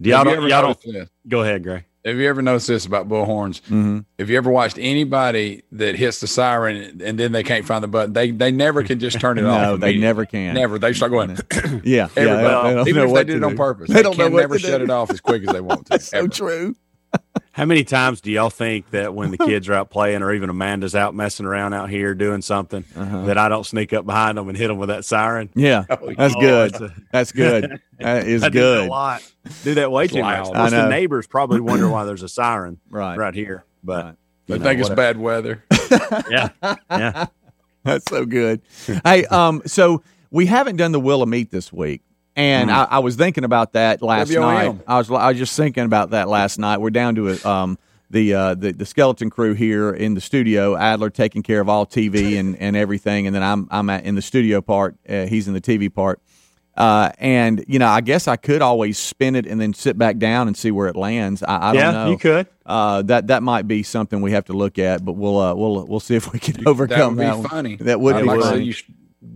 Do 0.00 0.10
y'all 0.10 0.18
Have 0.18 0.26
you 0.28 0.34
don't, 0.34 0.48
y'all 0.50 0.74
don't 0.74 1.08
go 1.26 1.42
ahead, 1.42 1.62
Gray. 1.62 1.84
Have 2.08 2.16
you 2.18 2.28
ever 2.28 2.42
noticed 2.42 2.66
this 2.68 2.86
about 2.86 3.08
bullhorns? 3.08 3.60
Mm-hmm. 3.62 3.98
Have 4.18 4.30
you 4.30 4.36
ever 4.36 4.50
watched 4.50 4.78
anybody 4.78 5.62
that 5.72 5.94
hits 5.96 6.20
the 6.20 6.26
siren 6.26 7.00
and 7.02 7.18
then 7.18 7.32
they 7.32 7.42
can't 7.42 7.64
find 7.64 7.84
the 7.84 7.88
button? 7.88 8.12
They 8.12 8.30
they 8.30 8.50
never 8.50 8.82
can 8.82 8.98
just 8.98 9.20
turn 9.20 9.38
it 9.38 9.44
off. 9.46 9.60
No, 9.62 9.76
they 9.76 9.96
never 9.98 10.24
can. 10.24 10.54
Never. 10.54 10.78
They 10.78 10.92
start 10.92 11.12
going. 11.12 11.36
Yeah, 11.84 12.08
yeah. 12.16 12.22
Everybody, 12.22 12.68
they 12.68 12.74
don't 12.74 12.88
even 12.88 13.02
if 13.08 13.14
they 13.14 13.24
did 13.24 13.36
it 13.36 13.44
on 13.44 13.56
purpose, 13.56 13.88
They 13.88 13.94
they, 13.94 14.02
don't 14.02 14.16
know 14.18 14.24
can 14.24 14.32
what 14.32 14.40
never 14.40 14.54
to 14.58 14.60
shut 14.60 14.78
do. 14.78 14.84
it 14.84 14.90
off 14.90 15.10
as 15.10 15.20
quick 15.20 15.42
as 15.46 15.52
they 15.52 15.60
want 15.60 15.86
to. 15.86 15.98
So 16.00 16.18
ever. 16.18 16.28
true. 16.28 16.74
How 17.58 17.64
many 17.64 17.82
times 17.82 18.20
do 18.20 18.30
y'all 18.30 18.50
think 18.50 18.88
that 18.92 19.14
when 19.14 19.32
the 19.32 19.36
kids 19.36 19.68
are 19.68 19.74
out 19.74 19.90
playing, 19.90 20.22
or 20.22 20.32
even 20.32 20.48
Amanda's 20.48 20.94
out 20.94 21.12
messing 21.12 21.44
around 21.44 21.74
out 21.74 21.90
here 21.90 22.14
doing 22.14 22.40
something, 22.40 22.84
Uh-huh. 22.94 23.24
that 23.24 23.36
I 23.36 23.48
don't 23.48 23.66
sneak 23.66 23.92
up 23.92 24.06
behind 24.06 24.38
them 24.38 24.48
and 24.48 24.56
hit 24.56 24.68
them 24.68 24.78
with 24.78 24.90
that 24.90 25.04
siren? 25.04 25.50
Yeah, 25.56 25.84
Oh, 25.90 26.12
that's 26.16 26.36
Oh, 26.36 26.40
good. 26.40 26.72
that's 26.72 26.80
a- 26.80 26.94
That's 27.12 27.32
good. 27.32 27.80
That 27.98 28.26
is 28.28 28.42
I 28.44 28.48
do 28.48 28.58
a 28.58 28.62
good. 28.62 28.88
lot. 28.88 29.22
Do 29.64 29.74
that 29.74 29.90
way 29.90 30.06
too 30.06 30.22
much. 30.22 30.46
loud. 30.46 30.54
I 30.56 30.68
know. 30.70 30.82
the 30.84 30.88
neighbors 30.88 31.26
probably 31.26 31.60
wonder 31.60 31.88
why 31.88 32.04
there's 32.04 32.22
a 32.22 32.28
siren 32.28 32.78
Right. 32.90 33.18
right 33.18 33.34
here. 33.34 33.64
But 33.82 34.04
Right. 34.04 34.14
They 34.46 34.58
know, 34.58 34.64
think 34.64 34.80
it's 34.80 34.88
whatever. 34.88 35.14
bad 35.14 35.18
weather. 35.20 35.64
Yeah, 36.30 36.48
yeah. 36.90 37.26
That's 37.82 38.08
so 38.08 38.24
good. 38.24 38.62
hey, 39.04 39.24
um, 39.26 39.62
so 39.66 40.02
we 40.30 40.46
haven't 40.46 40.76
done 40.76 40.92
the 40.92 41.00
Wheel 41.00 41.22
of 41.22 41.28
Meat 41.28 41.50
this 41.50 41.72
week, 41.72 42.02
and 42.38 42.70
I, 42.70 42.84
I 42.84 42.98
was 43.00 43.16
thinking 43.16 43.44
about 43.44 43.72
that 43.72 44.00
last 44.00 44.32
WOM. 44.32 44.40
night. 44.42 44.80
I 44.86 44.98
was 44.98 45.10
I 45.10 45.28
was 45.28 45.38
just 45.38 45.56
thinking 45.56 45.84
about 45.84 46.10
that 46.10 46.28
last 46.28 46.58
night. 46.58 46.78
We're 46.78 46.90
down 46.90 47.16
to 47.16 47.30
a, 47.30 47.48
um 47.48 47.78
the 48.10 48.34
uh 48.34 48.54
the, 48.54 48.72
the 48.72 48.86
skeleton 48.86 49.28
crew 49.28 49.54
here 49.54 49.90
in 49.90 50.14
the 50.14 50.20
studio. 50.20 50.76
Adler 50.76 51.10
taking 51.10 51.42
care 51.42 51.60
of 51.60 51.68
all 51.68 51.84
TV 51.84 52.38
and, 52.38 52.56
and 52.56 52.76
everything, 52.76 53.26
and 53.26 53.34
then 53.34 53.42
I'm 53.42 53.66
I'm 53.70 53.90
at, 53.90 54.04
in 54.04 54.14
the 54.14 54.22
studio 54.22 54.60
part. 54.60 54.96
Uh, 55.08 55.26
he's 55.26 55.48
in 55.48 55.54
the 55.54 55.60
TV 55.60 55.92
part. 55.92 56.20
Uh, 56.76 57.10
and 57.18 57.64
you 57.66 57.80
know, 57.80 57.88
I 57.88 58.00
guess 58.00 58.28
I 58.28 58.36
could 58.36 58.62
always 58.62 58.98
spin 58.98 59.34
it 59.34 59.46
and 59.46 59.60
then 59.60 59.74
sit 59.74 59.98
back 59.98 60.18
down 60.18 60.46
and 60.46 60.56
see 60.56 60.70
where 60.70 60.86
it 60.86 60.94
lands. 60.94 61.42
I, 61.42 61.70
I 61.70 61.72
don't 61.74 61.92
know. 61.92 62.10
you 62.10 62.18
could. 62.18 62.46
Uh, 62.64 63.02
that 63.02 63.26
that 63.26 63.42
might 63.42 63.66
be 63.66 63.82
something 63.82 64.20
we 64.20 64.30
have 64.30 64.44
to 64.44 64.52
look 64.52 64.78
at, 64.78 65.04
but 65.04 65.14
we'll 65.14 65.40
uh, 65.40 65.54
we'll 65.56 65.84
we'll 65.86 65.98
see 65.98 66.14
if 66.14 66.32
we 66.32 66.38
can 66.38 66.68
overcome 66.68 67.16
that 67.16 67.36
would 67.36 67.36
be 67.36 67.40
one. 67.40 67.50
funny. 67.50 67.76
That 67.76 68.00
would 68.00 68.14
I'd 68.14 68.20
be 68.20 68.26
like 68.28 68.38
to 68.38 68.44
see 68.44 68.50
funny. 68.50 68.64
you 68.64 68.74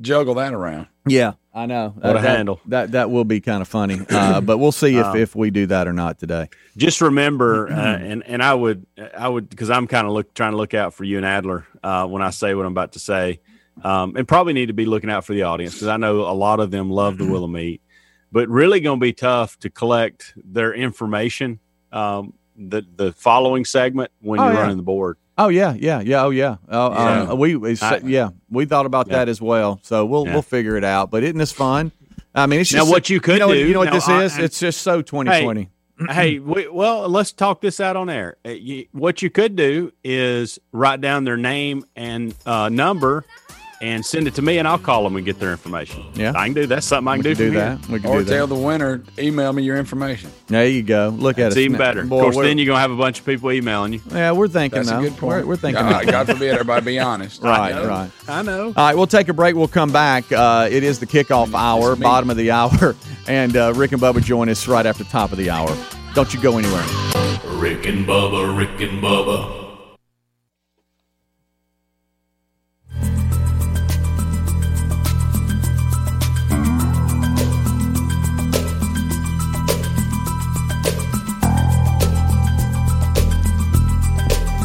juggle 0.03 0.35
that 0.35 0.55
around. 0.55 0.87
Yeah, 1.05 1.33
I 1.55 1.67
know. 1.67 1.91
What 1.99 2.17
a 2.17 2.21
that, 2.21 2.37
handle. 2.37 2.61
That 2.67 2.93
that 2.93 3.11
will 3.11 3.25
be 3.25 3.41
kind 3.41 3.61
of 3.61 3.69
funny. 3.69 4.01
Uh, 4.09 4.41
but 4.41 4.57
we'll 4.59 4.73
see 4.73 4.97
if, 4.97 5.05
Um, 5.13 5.17
if 5.19 5.35
we 5.37 5.51
do 5.51 5.67
that 5.67 5.87
or 5.87 5.93
not 5.93 6.19
today. 6.19 6.49
just 6.77 7.01
remember, 7.03 7.69
uh, 7.71 7.75
and 8.01 8.23
and 8.27 8.43
I 8.43 8.55
would 8.55 8.87
I 9.17 9.29
would 9.29 9.51
because 9.51 9.69
I'm 9.71 9.87
kind 9.87 10.07
of 10.07 10.13
look 10.15 10.33
trying 10.35 10.53
to 10.53 10.57
look 10.57 10.73
out 10.75 10.95
for 10.95 11.05
you 11.05 11.19
and 11.19 11.27
Adler 11.27 11.67
uh, 11.83 12.07
when 12.07 12.23
I 12.23 12.31
say 12.31 12.55
what 12.55 12.65
I'm 12.65 12.73
about 12.73 12.93
to 12.93 12.99
say, 12.99 13.41
um, 13.85 14.17
and 14.17 14.27
probably 14.27 14.55
need 14.55 14.67
to 14.67 14.73
be 14.73 14.87
looking 14.87 15.11
out 15.11 15.25
for 15.27 15.35
the 15.35 15.43
audience 15.43 15.75
because 15.75 15.89
I 15.89 15.99
know 15.99 16.21
a 16.23 16.33
lot 16.33 16.59
of 16.61 16.71
them 16.71 16.91
love 16.91 17.19
the 17.19 17.27
Wheel 17.27 17.45
of 17.45 17.51
Meat, 17.51 17.83
but 18.31 18.49
really 18.49 18.81
going 18.81 18.99
to 18.99 19.05
be 19.05 19.13
tough 19.13 19.59
to 19.59 19.69
collect 19.69 20.33
their 20.37 20.73
information. 20.73 21.61
Um, 21.93 22.33
the 22.57 22.83
the 22.97 23.13
following 23.13 23.65
segment 23.67 24.11
when 24.21 24.41
Oh, 24.41 24.45
you're 24.45 24.55
yeah. 24.55 24.61
running 24.61 24.77
the 24.79 24.83
board. 24.83 25.19
Oh 25.45 25.49
yeah, 25.49 25.75
yeah, 25.75 26.01
yeah. 26.01 26.23
Oh 26.25 26.31
yeah. 26.31 26.57
Oh, 26.69 26.93
Yeah. 26.93 27.23
Um, 27.31 27.39
we 27.39 27.57
it's, 27.71 27.83
I- 27.83 28.01
yeah 28.05 28.31
we 28.51 28.65
thought 28.65 28.87
about 28.87 29.09
Yeah. 29.09 29.19
that 29.19 29.29
as 29.29 29.41
well. 29.41 29.81
So 29.83 30.05
we'll 30.07 30.27
Yeah. 30.27 30.35
we'll 30.35 30.43
figure 30.43 30.77
it 30.77 30.85
out. 30.85 31.11
But 31.11 31.25
isn't 31.25 31.39
this 31.39 31.53
fun? 31.53 31.91
I 32.35 32.47
mean, 32.47 32.61
it's 32.61 32.73
Now, 32.73 32.87
what 32.89 33.11
you 33.11 33.21
could 33.21 33.41
know, 33.41 33.53
do- 33.53 33.59
You 33.59 33.73
know 33.75 33.81
what 33.81 33.87
now, 33.87 33.93
this 33.95 34.09
I- 34.09 34.23
is? 34.25 34.39
I- 34.39 34.43
it's 34.43 34.59
just 34.61 34.81
so 34.83 35.03
2020. 35.03 35.69
hey, 36.11 36.39
we, 36.39 36.67
well, 36.69 37.09
let's 37.09 37.33
talk 37.33 37.61
this 37.61 37.79
out 37.79 37.95
on 37.97 38.09
air. 38.09 38.37
Uh, 38.47 38.51
you, 38.51 38.87
what 38.93 39.21
you 39.21 39.29
could 39.31 39.55
do 39.57 39.93
is 40.03 40.59
write 40.73 41.01
down 41.01 41.25
their 41.25 41.37
name 41.37 41.85
and 41.95 42.35
uh, 42.47 42.69
number 42.71 43.25
and 43.83 44.07
send 44.07 44.29
it 44.29 44.35
to 44.37 44.43
me, 44.43 44.59
and 44.59 44.67
I'll 44.69 44.79
call 44.79 45.03
them 45.05 45.17
and 45.17 45.27
get 45.27 45.39
their 45.41 45.51
information. 45.51 46.05
Yeah. 46.15 46.33
I 46.35 46.45
can 46.47 46.55
do 46.55 46.67
that's 46.67 46.87
something 46.87 47.09
I 47.09 47.17
can 47.17 47.25
we 47.25 47.35
do. 47.35 47.35
can 47.35 47.37
do 47.37 47.47
from 47.47 47.55
here. 47.69 47.77
that. 47.77 47.89
We 47.89 48.01
can 48.01 48.11
Or 48.11 48.19
do 48.21 48.25
that. 48.25 48.35
tell 48.35 48.47
the 48.47 48.55
winner, 48.55 49.03
email 49.19 49.53
me 49.53 49.65
your 49.65 49.77
information. 49.77 50.31
there 50.47 50.67
you 50.69 50.83
go. 50.83 51.09
Look 51.19 51.39
at 51.39 51.53
it. 51.53 51.59
Even 51.59 51.77
better. 51.79 52.05
Boy, 52.05 52.17
of 52.19 52.23
course, 52.35 52.47
then 52.47 52.57
you're 52.59 52.67
gonna 52.69 52.79
have 52.81 52.93
a 52.93 52.97
bunch 52.97 53.19
of 53.19 53.27
people 53.27 53.51
emailing 53.53 53.95
you. 53.95 54.01
yeah, 54.11 54.31
we're 54.33 54.47
thinking 54.49 54.79
That's 54.79 54.91
though. 54.91 55.01
a 55.01 55.03
good 55.03 55.17
point. 55.19 55.43
We're, 55.45 55.47
we're 55.51 55.57
thinking. 55.57 55.83
God, 55.83 56.07
God 56.07 56.27
forbid 56.29 56.51
everybody 56.53 56.85
be 56.87 56.99
honest. 57.01 57.43
right, 57.43 57.73
I 57.75 57.87
right. 57.87 58.11
I 58.29 58.43
know. 58.43 58.67
All 58.69 58.73
right, 58.73 58.97
we'll 58.97 59.07
take 59.09 59.29
a 59.29 59.33
break. 59.35 59.57
We'll 59.57 59.67
come 59.69 59.91
back. 59.93 60.31
Uh, 60.31 60.69
it 60.71 60.85
is 60.85 61.01
the 61.01 61.07
kickoff 61.07 61.53
hour, 61.53 61.97
bottom 61.97 62.31
of 62.31 62.37
the 62.37 62.53
hour, 62.53 62.95
and 63.27 63.57
uh, 63.57 63.73
Rick 63.75 63.93
and 63.93 64.01
Bubba 64.01 64.23
join 64.23 64.49
us 64.49 64.69
right 64.69 64.87
after 64.87 65.03
top 65.05 65.33
of 65.33 65.39
the 65.39 65.51
hour. 65.51 65.77
Don't 66.15 66.33
you 66.33 66.41
go 66.41 66.57
anywhere. 66.59 66.85
Rick 67.59 67.87
and 67.87 68.07
Bubba, 68.07 68.57
Rick 68.57 68.81
and 68.89 69.03
Bubba. 69.03 69.62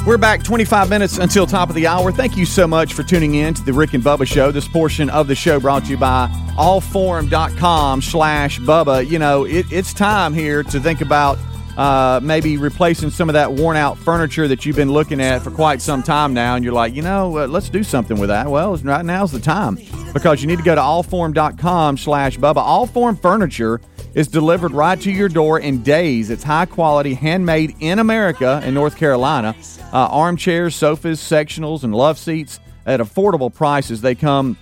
We're 0.07 0.17
back 0.17 0.41
25 0.41 0.89
minutes 0.89 1.17
until 1.17 1.45
top 1.45 1.67
of 1.67 1.75
the 1.75 1.85
hour. 1.85 2.13
Thank 2.13 2.37
you 2.37 2.45
so 2.45 2.65
much 2.65 2.93
for 2.93 3.03
tuning 3.03 3.35
in 3.35 3.53
to 3.55 3.61
the 3.61 3.73
Rick 3.73 3.93
and 3.93 4.01
Bubba 4.01 4.25
Show. 4.25 4.51
This 4.51 4.65
portion 4.65 5.09
of 5.09 5.27
the 5.27 5.35
show 5.35 5.59
brought 5.59 5.83
to 5.83 5.89
you 5.89 5.97
by 5.97 6.29
allform.com 6.57 8.01
slash 8.01 8.57
Bubba. 8.61 9.05
You 9.05 9.19
know, 9.19 9.43
it, 9.43 9.65
it's 9.69 9.93
time 9.93 10.33
here 10.33 10.63
to 10.63 10.79
think 10.79 11.01
about 11.01 11.37
uh, 11.75 12.21
maybe 12.23 12.55
replacing 12.55 13.09
some 13.09 13.27
of 13.27 13.33
that 13.33 13.51
worn 13.51 13.75
out 13.75 13.97
furniture 13.97 14.47
that 14.47 14.65
you've 14.65 14.77
been 14.77 14.93
looking 14.93 15.19
at 15.19 15.41
for 15.41 15.51
quite 15.51 15.81
some 15.81 16.01
time 16.01 16.33
now. 16.33 16.55
And 16.55 16.63
you're 16.63 16.73
like, 16.73 16.95
you 16.95 17.01
know, 17.01 17.39
uh, 17.39 17.47
let's 17.47 17.67
do 17.67 17.83
something 17.83 18.17
with 18.17 18.29
that. 18.29 18.47
Well, 18.47 18.77
right 18.77 19.03
now's 19.03 19.33
the 19.33 19.41
time 19.41 19.77
because 20.13 20.41
you 20.41 20.47
need 20.47 20.59
to 20.59 20.63
go 20.63 20.73
to 20.73 20.79
allform.com 20.79 21.97
slash 21.97 22.37
Bubba. 22.37 22.65
Allform 22.65 23.21
Furniture 23.21 23.81
is 24.13 24.27
delivered 24.27 24.71
right 24.71 24.99
to 25.01 25.11
your 25.11 25.29
door 25.29 25.59
in 25.59 25.83
days. 25.83 26.29
It's 26.29 26.43
high 26.43 26.65
quality, 26.65 27.13
handmade 27.13 27.75
in 27.79 27.99
America 27.99 28.61
in 28.65 28.73
North 28.73 28.97
Carolina. 28.97 29.55
Uh, 29.93 30.07
armchairs, 30.07 30.75
sofas, 30.75 31.19
sectionals, 31.19 31.83
and 31.83 31.93
love 31.93 32.17
seats 32.17 32.59
at 32.85 32.99
affordable 32.99 33.53
prices. 33.53 34.01
They 34.01 34.15
come 34.15 34.57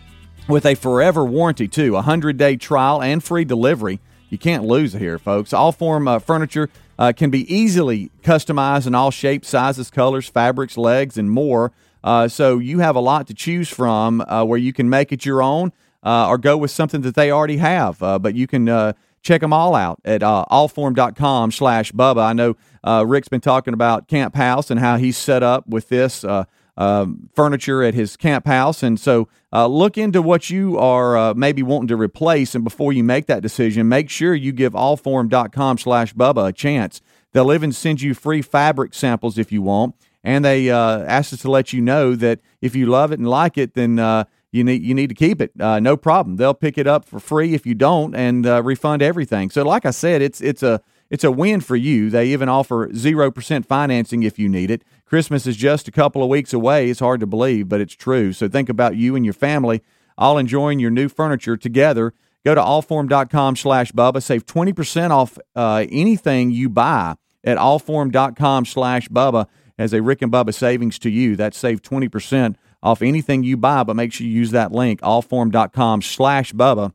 with 0.47 0.65
a 0.65 0.75
forever 0.75 1.25
warranty 1.25 1.67
too, 1.67 1.95
a 1.95 2.01
hundred 2.01 2.37
day 2.37 2.57
trial 2.57 3.01
and 3.01 3.23
free 3.23 3.45
delivery. 3.45 3.99
You 4.29 4.37
can't 4.37 4.63
lose 4.63 4.93
here, 4.93 5.17
folks. 5.17 5.51
Allform 5.51 6.09
uh, 6.09 6.19
furniture 6.19 6.69
uh, 6.97 7.13
can 7.15 7.29
be 7.29 7.51
easily 7.53 8.11
customized 8.23 8.87
in 8.87 8.95
all 8.95 9.11
shapes, 9.11 9.49
sizes, 9.49 9.89
colors, 9.89 10.27
fabrics, 10.27 10.77
legs, 10.77 11.17
and 11.17 11.31
more. 11.31 11.71
Uh, 12.03 12.27
so 12.27 12.59
you 12.59 12.79
have 12.79 12.95
a 12.95 12.99
lot 12.99 13.27
to 13.27 13.33
choose 13.33 13.69
from 13.69 14.21
uh, 14.21 14.43
where 14.43 14.59
you 14.59 14.73
can 14.73 14.89
make 14.89 15.11
it 15.11 15.25
your 15.25 15.41
own 15.41 15.71
uh, 16.03 16.27
or 16.27 16.37
go 16.37 16.55
with 16.55 16.71
something 16.71 17.01
that 17.01 17.15
they 17.15 17.31
already 17.31 17.57
have. 17.57 18.01
Uh, 18.01 18.19
but 18.19 18.35
you 18.35 18.45
can 18.47 18.69
uh, 18.69 18.93
check 19.25 19.41
them 19.41 19.51
all 19.51 19.75
out 19.75 19.99
at 20.05 20.23
uh, 20.23 20.45
allform.com 20.51 21.51
slash 21.51 21.91
Bubba. 21.91 22.23
I 22.23 22.33
know 22.33 22.55
uh, 22.83 23.03
Rick's 23.05 23.27
been 23.27 23.41
talking 23.41 23.73
about 23.73 24.07
Camp 24.07 24.35
House 24.35 24.69
and 24.69 24.79
how 24.79 24.97
he's 24.97 25.17
set 25.17 25.41
up 25.43 25.67
with 25.67 25.89
this 25.89 26.23
uh, 26.23 26.45
um, 26.77 27.29
furniture 27.33 27.83
at 27.83 27.93
his 27.93 28.15
camp 28.15 28.45
house. 28.45 28.83
And 28.83 28.99
so 28.99 29.27
uh, 29.51 29.65
look 29.67 29.97
into 29.97 30.21
what 30.21 30.49
you 30.49 30.77
are 30.77 31.17
uh, 31.17 31.33
maybe 31.33 31.63
wanting 31.63 31.87
to 31.87 31.97
replace. 31.97 32.53
And 32.53 32.63
before 32.63 32.93
you 32.93 33.03
make 33.03 33.25
that 33.25 33.41
decision, 33.41 33.89
make 33.89 34.09
sure 34.09 34.35
you 34.35 34.51
give 34.51 34.73
allform.com 34.73 35.77
slash 35.79 36.13
Bubba 36.13 36.49
a 36.49 36.53
chance. 36.53 37.01
They'll 37.31 37.53
even 37.53 37.71
send 37.71 38.01
you 38.01 38.13
free 38.13 38.41
fabric 38.41 38.93
samples 38.93 39.37
if 39.37 39.51
you 39.51 39.61
want. 39.61 39.95
And 40.23 40.43
they 40.43 40.69
uh, 40.69 40.99
asked 41.01 41.33
us 41.33 41.41
to 41.41 41.51
let 41.51 41.71
you 41.71 41.81
know 41.81 42.15
that 42.15 42.39
if 42.61 42.75
you 42.75 42.87
love 42.87 43.11
it 43.11 43.19
and 43.19 43.27
like 43.27 43.57
it, 43.57 43.75
then 43.75 43.99
uh, 43.99 44.25
you 44.55 44.63
need 44.63 44.83
you 44.83 44.93
need 44.93 45.09
to 45.09 45.15
keep 45.15 45.41
it. 45.41 45.51
Uh, 45.59 45.79
no 45.79 45.97
problem. 45.97 46.37
They'll 46.37 46.53
pick 46.53 46.77
it 46.77 46.87
up 46.87 47.05
for 47.05 47.19
free 47.19 47.53
if 47.53 47.65
you 47.65 47.75
don't, 47.75 48.15
and 48.15 48.45
uh, 48.45 48.63
refund 48.63 49.01
everything. 49.01 49.49
So, 49.49 49.63
like 49.63 49.85
I 49.85 49.91
said, 49.91 50.21
it's 50.21 50.41
it's 50.41 50.63
a 50.63 50.81
it's 51.09 51.23
a 51.23 51.31
win 51.31 51.61
for 51.61 51.75
you. 51.75 52.09
They 52.09 52.27
even 52.27 52.49
offer 52.49 52.93
zero 52.93 53.31
percent 53.31 53.65
financing 53.65 54.23
if 54.23 54.39
you 54.39 54.49
need 54.49 54.71
it. 54.71 54.83
Christmas 55.05 55.45
is 55.45 55.57
just 55.57 55.87
a 55.87 55.91
couple 55.91 56.23
of 56.23 56.29
weeks 56.29 56.53
away. 56.53 56.89
It's 56.89 56.99
hard 56.99 57.19
to 57.19 57.27
believe, 57.27 57.69
but 57.69 57.81
it's 57.81 57.93
true. 57.93 58.33
So 58.33 58.47
think 58.47 58.69
about 58.69 58.95
you 58.95 59.15
and 59.15 59.25
your 59.25 59.33
family 59.33 59.81
all 60.17 60.37
enjoying 60.37 60.79
your 60.79 60.91
new 60.91 61.09
furniture 61.09 61.57
together. 61.57 62.13
Go 62.45 62.55
to 62.55 62.61
allform.com 62.61 63.55
slash 63.55 63.91
Bubba. 63.91 64.21
Save 64.21 64.45
20% 64.45 65.09
off 65.09 65.37
uh, 65.55 65.85
anything 65.89 66.51
you 66.51 66.69
buy 66.69 67.15
at 67.43 67.57
allform.com 67.57 68.65
slash 68.65 69.09
Bubba 69.09 69.47
as 69.77 69.93
a 69.93 70.01
Rick 70.01 70.21
and 70.21 70.31
Bubba 70.31 70.53
savings 70.53 70.99
to 70.99 71.09
you. 71.09 71.35
That's 71.35 71.57
save 71.57 71.81
20% 71.81 72.55
off 72.85 73.01
anything 73.01 73.43
you 73.43 73.57
buy, 73.57 73.83
but 73.83 73.95
make 73.95 74.13
sure 74.13 74.27
you 74.27 74.31
use 74.33 74.51
that 74.51 74.71
link, 74.71 75.01
allform.com 75.01 76.03
slash 76.03 76.53
Bubba. 76.53 76.93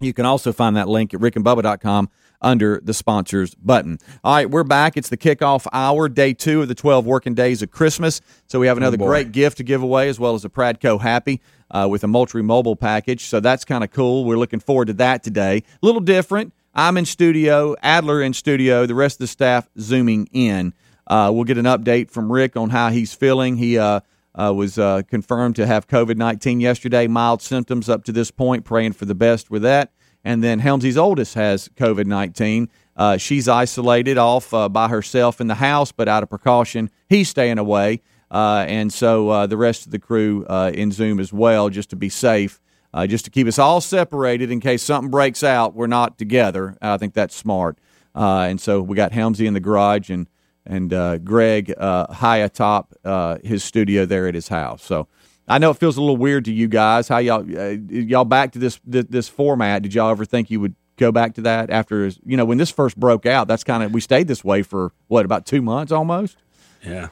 You 0.00 0.14
can 0.14 0.24
also 0.24 0.52
find 0.52 0.76
that 0.76 0.88
link 0.88 1.12
at 1.12 1.20
rickandbubba.com 1.20 2.08
under 2.40 2.80
the 2.82 2.94
sponsors 2.94 3.54
button. 3.56 3.98
All 4.22 4.34
right, 4.34 4.48
we're 4.48 4.64
back. 4.64 4.96
It's 4.96 5.08
the 5.08 5.16
kickoff 5.16 5.66
hour, 5.72 6.08
day 6.08 6.32
two 6.32 6.62
of 6.62 6.68
the 6.68 6.74
12 6.74 7.04
working 7.04 7.34
days 7.34 7.60
of 7.60 7.72
Christmas. 7.72 8.20
So 8.46 8.60
we 8.60 8.68
have 8.68 8.76
another 8.76 8.96
boy. 8.96 9.06
great 9.06 9.32
gift 9.32 9.56
to 9.58 9.64
give 9.64 9.82
away, 9.82 10.08
as 10.08 10.18
well 10.18 10.34
as 10.34 10.44
a 10.44 10.48
Pradco 10.48 11.00
Happy 11.00 11.40
uh, 11.70 11.88
with 11.90 12.04
a 12.04 12.08
Moultrie 12.08 12.42
mobile 12.42 12.76
package. 12.76 13.26
So 13.26 13.40
that's 13.40 13.64
kind 13.64 13.82
of 13.82 13.90
cool. 13.90 14.24
We're 14.24 14.38
looking 14.38 14.60
forward 14.60 14.86
to 14.86 14.94
that 14.94 15.24
today. 15.24 15.64
A 15.82 15.86
little 15.86 16.00
different. 16.00 16.52
I'm 16.74 16.96
in 16.96 17.04
studio, 17.04 17.74
Adler 17.82 18.22
in 18.22 18.32
studio, 18.32 18.86
the 18.86 18.94
rest 18.94 19.16
of 19.16 19.20
the 19.20 19.26
staff 19.26 19.68
zooming 19.78 20.28
in. 20.32 20.72
Uh, 21.06 21.30
we'll 21.34 21.44
get 21.44 21.58
an 21.58 21.64
update 21.64 22.10
from 22.10 22.30
Rick 22.30 22.56
on 22.56 22.70
how 22.70 22.90
he's 22.90 23.12
feeling. 23.12 23.56
He 23.56 23.76
uh, 23.76 24.00
uh, 24.34 24.52
was 24.54 24.78
uh, 24.78 25.02
confirmed 25.08 25.56
to 25.56 25.66
have 25.66 25.86
COVID 25.86 26.16
19 26.16 26.60
yesterday, 26.60 27.06
mild 27.06 27.42
symptoms 27.42 27.88
up 27.88 28.04
to 28.04 28.12
this 28.12 28.30
point, 28.30 28.64
praying 28.64 28.92
for 28.92 29.04
the 29.04 29.14
best 29.14 29.50
with 29.50 29.62
that. 29.62 29.92
And 30.24 30.42
then 30.42 30.60
Helmsy's 30.60 30.96
oldest 30.96 31.34
has 31.34 31.68
COVID 31.76 32.06
19. 32.06 32.68
Uh, 32.96 33.16
she's 33.16 33.48
isolated 33.48 34.18
off 34.18 34.52
uh, 34.52 34.68
by 34.68 34.88
herself 34.88 35.40
in 35.40 35.46
the 35.46 35.56
house, 35.56 35.92
but 35.92 36.08
out 36.08 36.22
of 36.22 36.30
precaution, 36.30 36.90
he's 37.08 37.28
staying 37.28 37.58
away. 37.58 38.02
Uh, 38.30 38.64
and 38.68 38.92
so 38.92 39.28
uh, 39.28 39.46
the 39.46 39.56
rest 39.56 39.86
of 39.86 39.92
the 39.92 39.98
crew 39.98 40.46
in 40.46 40.90
Zoom 40.90 41.20
as 41.20 41.32
well, 41.32 41.68
just 41.68 41.90
to 41.90 41.96
be 41.96 42.08
safe, 42.08 42.60
just 43.06 43.24
to 43.26 43.30
keep 43.30 43.46
us 43.46 43.58
all 43.58 43.80
separated 43.80 44.50
in 44.50 44.60
case 44.60 44.82
something 44.82 45.10
breaks 45.10 45.42
out. 45.42 45.74
We're 45.74 45.86
not 45.86 46.16
together. 46.18 46.76
I 46.80 46.96
think 46.96 47.12
that's 47.12 47.34
smart. 47.34 47.78
And 48.14 48.58
so 48.58 48.80
we 48.80 48.96
got 48.96 49.12
Helmsy 49.12 49.46
in 49.46 49.52
the 49.52 49.60
garage 49.60 50.08
and 50.08 50.28
and 50.66 50.92
uh, 50.92 51.18
Greg 51.18 51.72
uh, 51.76 52.12
high 52.12 52.38
atop 52.38 52.94
uh, 53.04 53.38
his 53.42 53.64
studio 53.64 54.04
there 54.06 54.26
at 54.28 54.34
his 54.34 54.48
house. 54.48 54.82
So 54.82 55.08
I 55.48 55.58
know 55.58 55.70
it 55.70 55.78
feels 55.78 55.96
a 55.96 56.00
little 56.00 56.16
weird 56.16 56.44
to 56.46 56.52
you 56.52 56.68
guys. 56.68 57.08
How 57.08 57.18
y'all 57.18 57.40
uh, 57.58 57.70
y'all 57.90 58.24
back 58.24 58.52
to 58.52 58.58
this, 58.58 58.80
this 58.84 59.06
this 59.08 59.28
format? 59.28 59.82
Did 59.82 59.94
y'all 59.94 60.10
ever 60.10 60.24
think 60.24 60.50
you 60.50 60.60
would 60.60 60.74
go 60.96 61.10
back 61.10 61.34
to 61.34 61.40
that 61.42 61.70
after 61.70 62.06
you 62.24 62.36
know 62.36 62.44
when 62.44 62.58
this 62.58 62.70
first 62.70 62.98
broke 62.98 63.26
out? 63.26 63.48
That's 63.48 63.64
kind 63.64 63.82
of 63.82 63.92
we 63.92 64.00
stayed 64.00 64.28
this 64.28 64.44
way 64.44 64.62
for 64.62 64.92
what 65.08 65.24
about 65.24 65.46
two 65.46 65.62
months 65.62 65.90
almost. 65.92 66.36
Yeah. 66.84 67.08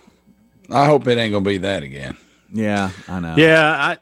I 0.72 0.86
hope 0.86 1.06
it 1.08 1.18
ain't 1.18 1.32
gonna 1.32 1.44
be 1.44 1.58
that 1.58 1.82
again. 1.82 2.16
Yeah, 2.52 2.90
I 3.08 3.20
know. 3.20 3.34
Yeah, 3.36 3.96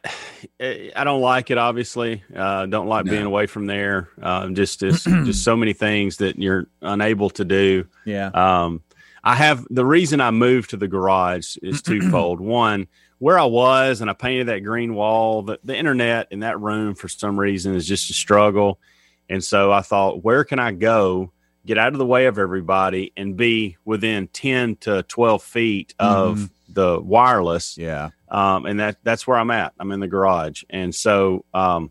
I 0.60 0.90
I 0.96 1.04
don't 1.04 1.20
like 1.20 1.50
it. 1.50 1.58
Obviously, 1.58 2.22
uh, 2.34 2.64
don't 2.66 2.86
like 2.86 3.04
No. 3.04 3.12
being 3.12 3.24
away 3.26 3.46
from 3.46 3.66
there. 3.66 4.08
Um, 4.22 4.54
just 4.54 4.80
just 4.80 5.04
just 5.04 5.44
so 5.44 5.56
many 5.56 5.72
things 5.72 6.18
that 6.18 6.38
you're 6.38 6.66
unable 6.82 7.30
to 7.30 7.44
do. 7.44 7.86
Yeah. 8.06 8.28
Um, 8.28 8.82
I 9.28 9.34
have 9.34 9.66
the 9.68 9.84
reason 9.84 10.22
I 10.22 10.30
moved 10.30 10.70
to 10.70 10.78
the 10.78 10.88
garage 10.88 11.56
is 11.62 11.82
twofold. 11.82 12.40
One, 12.40 12.86
where 13.18 13.38
I 13.38 13.44
was 13.44 14.00
and 14.00 14.08
I 14.08 14.14
painted 14.14 14.48
that 14.48 14.60
green 14.60 14.94
wall, 14.94 15.42
the, 15.42 15.58
the 15.62 15.76
internet 15.76 16.28
in 16.30 16.40
that 16.40 16.58
room 16.58 16.94
for 16.94 17.08
some 17.08 17.38
reason 17.38 17.74
is 17.74 17.86
just 17.86 18.08
a 18.08 18.14
struggle. 18.14 18.80
And 19.28 19.44
so 19.44 19.70
I 19.70 19.82
thought, 19.82 20.24
where 20.24 20.44
can 20.44 20.58
I 20.58 20.72
go, 20.72 21.30
get 21.66 21.76
out 21.76 21.92
of 21.92 21.98
the 21.98 22.06
way 22.06 22.24
of 22.24 22.38
everybody, 22.38 23.12
and 23.18 23.36
be 23.36 23.76
within 23.84 24.28
10 24.28 24.76
to 24.76 25.02
12 25.02 25.42
feet 25.42 25.94
of 25.98 26.38
Mhm. 26.38 26.50
the 26.70 26.98
wireless? 26.98 27.76
Yeah. 27.76 28.08
Um, 28.30 28.64
and 28.64 28.80
that 28.80 28.96
that's 29.02 29.26
where 29.26 29.36
I'm 29.36 29.50
at. 29.50 29.74
I'm 29.78 29.92
in 29.92 30.00
the 30.00 30.08
garage. 30.08 30.62
And 30.70 30.94
so 30.94 31.44
um, 31.52 31.90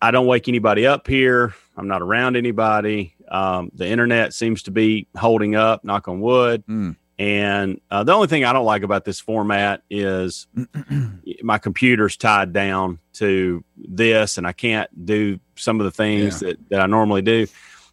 I 0.00 0.12
don't 0.12 0.26
wake 0.28 0.46
anybody 0.46 0.86
up 0.86 1.08
here. 1.08 1.54
I'm 1.76 1.88
not 1.88 2.02
around 2.02 2.36
anybody. 2.36 3.15
Um, 3.28 3.70
the 3.74 3.86
internet 3.88 4.34
seems 4.34 4.62
to 4.64 4.70
be 4.70 5.06
holding 5.16 5.54
up, 5.56 5.84
knock 5.84 6.08
on 6.08 6.20
wood. 6.20 6.64
Mm. 6.66 6.96
And 7.18 7.80
uh, 7.90 8.04
the 8.04 8.12
only 8.12 8.26
thing 8.28 8.44
I 8.44 8.52
don't 8.52 8.66
like 8.66 8.82
about 8.82 9.04
this 9.06 9.20
format 9.20 9.82
is 9.88 10.46
my 11.42 11.56
computer's 11.58 12.16
tied 12.16 12.52
down 12.52 12.98
to 13.14 13.64
this, 13.76 14.36
and 14.36 14.46
I 14.46 14.52
can't 14.52 15.06
do 15.06 15.40
some 15.56 15.80
of 15.80 15.84
the 15.84 15.90
things 15.90 16.42
Yeah. 16.42 16.48
that, 16.50 16.68
that 16.68 16.80
I 16.80 16.86
normally 16.86 17.22
do. 17.22 17.46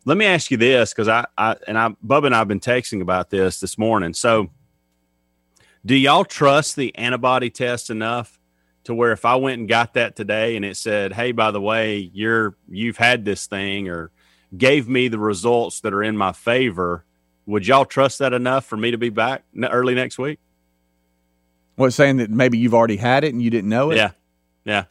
Let 0.05 0.17
me 0.17 0.25
ask 0.25 0.51
you 0.51 0.57
this, 0.57 0.91
because 0.91 1.07
I, 1.07 1.25
I 1.37 1.55
and 1.67 1.77
I, 1.77 1.95
Bubba 2.05 2.25
and 2.25 2.35
I 2.35 2.39
have 2.39 2.49
been 2.49 2.59
texting 2.59 3.01
about 3.01 3.29
this 3.29 3.61
this 3.61 3.77
morning. 3.77 4.13
So, 4.13 4.49
do 5.85 5.95
y'all 5.95 6.25
trust 6.25 6.75
the 6.75 6.93
antibody 6.97 7.49
test 7.49 7.89
enough 7.89 8.37
to 8.83 8.93
where 8.93 9.13
if 9.13 9.23
I 9.23 9.35
went 9.37 9.59
and 9.59 9.69
got 9.69 9.93
that 9.93 10.17
today 10.17 10.57
and 10.57 10.65
it 10.65 10.75
said, 10.75 11.13
"Hey, 11.13 11.31
by 11.31 11.51
the 11.51 11.61
way, 11.61 12.11
you're 12.13 12.55
you've 12.69 12.97
had 12.97 13.23
this 13.23 13.47
thing," 13.47 13.87
or 13.87 14.11
gave 14.57 14.87
me 14.87 15.07
the 15.07 15.17
results 15.19 15.79
that 15.81 15.93
are 15.93 16.03
in 16.03 16.15
my 16.17 16.31
favor, 16.31 17.03
would 17.45 17.65
y'all 17.67 17.85
trust 17.85 18.19
that 18.19 18.33
enough 18.33 18.65
for 18.65 18.77
me 18.77 18.91
to 18.91 18.97
be 18.97 19.09
back 19.09 19.43
n- 19.55 19.65
early 19.65 19.95
next 19.95 20.17
week? 20.17 20.39
What 21.75 21.91
saying 21.91 22.17
that 22.17 22.29
maybe 22.29 22.57
you've 22.57 22.73
already 22.75 22.97
had 22.97 23.23
it 23.23 23.33
and 23.33 23.41
you 23.41 23.49
didn't 23.49 23.69
know 23.69 23.91
it? 23.91 23.95
Yeah, 23.97 24.11
yeah. 24.63 24.83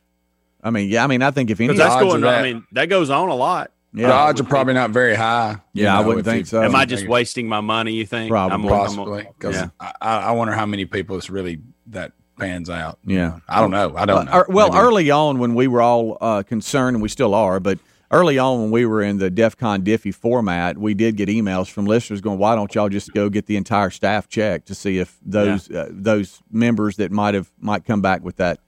I 0.62 0.70
mean, 0.70 0.88
yeah. 0.88 1.05
I 1.05 1.07
mean, 1.07 1.22
I 1.22 1.31
think 1.31 1.51
if 1.51 1.61
any, 1.61 1.68
Because 1.68 1.79
that's 1.79 1.94
odds 1.94 2.05
going. 2.05 2.22
of 2.25 2.29
on. 2.29 2.35
I 2.35 2.42
mean, 2.42 2.66
that 2.72 2.87
goes 2.88 3.09
on 3.11 3.29
a 3.29 3.35
lot. 3.35 3.70
yeah, 3.94 4.09
the 4.09 4.12
odds 4.12 4.40
are 4.40 4.44
probably 4.44 4.75
not 4.75 4.90
very 4.90 5.14
high. 5.14 5.59
you 5.72 5.85
Yeah, 5.85 5.96
I 5.98 6.01
wouldn't 6.05 6.25
think 6.25 6.40
you- 6.40 6.44
so. 6.46 6.62
Am 6.62 6.75
I 6.75 6.85
just 6.85 7.07
wasting 7.07 7.48
my 7.48 7.61
money? 7.61 7.92
You 7.92 8.07
think? 8.07 8.31
Probably. 8.31 8.53
I'm- 8.68 8.72
I'm- 8.72 8.81
possibly? 8.87 9.27
Because 9.38 9.57
yeah. 9.57 9.68
I, 9.81 9.92
I 10.18 10.31
wonder 10.33 10.55
how 10.55 10.66
many 10.66 10.85
people 10.87 11.16
it's 11.16 11.31
really 11.31 11.61
that 11.88 12.12
pans 12.38 12.68
out. 12.68 12.98
Yeah. 13.05 13.38
I 13.48 13.61
don't 13.61 13.70
know. 13.70 13.94
I 13.96 14.05
don't 14.07 14.29
Uh, 14.29 14.33
know. 14.33 14.38
er- 14.40 14.46
well, 14.48 14.68
Maybe- 14.70 14.81
early 14.81 15.11
on 15.11 15.38
when 15.38 15.55
we 15.55 15.68
were 15.68 15.83
all 15.83 16.18
uh, 16.20 16.42
concerned, 16.42 16.96
and 16.96 17.03
we 17.03 17.09
still 17.09 17.35
are, 17.35 17.61
but 17.61 17.79
early 18.12 18.38
on 18.38 18.61
when 18.62 18.70
we 18.70 18.87
were 18.87 19.03
in 19.03 19.18
the 19.18 19.31
DEF 19.31 19.57
CON 19.57 19.83
Diffie 19.83 20.14
format, 20.14 20.79
we 20.79 20.94
did 20.94 21.16
get 21.16 21.29
emails 21.29 21.68
from 21.70 21.87
listeners 21.87 22.20
going, 22.20 22.38
"Why 22.38 22.55
don't 22.55 22.72
y'all 22.75 22.88
just 22.88 23.12
go 23.12 23.29
get 23.29 23.46
the 23.46 23.57
entire 23.57 23.90
staff 23.90 24.29
checked 24.29 24.68
to 24.68 24.75
see 24.75 24.98
if 24.98 25.18
those 25.25 25.70
uh, 25.70 25.88
those 25.90 26.40
members 26.51 26.96
that 26.96 27.11
might 27.11 27.35
have 27.35 27.51
might 27.59 27.85
come 27.85 28.01
back 28.03 28.22
with 28.22 28.37
that 28.37 28.61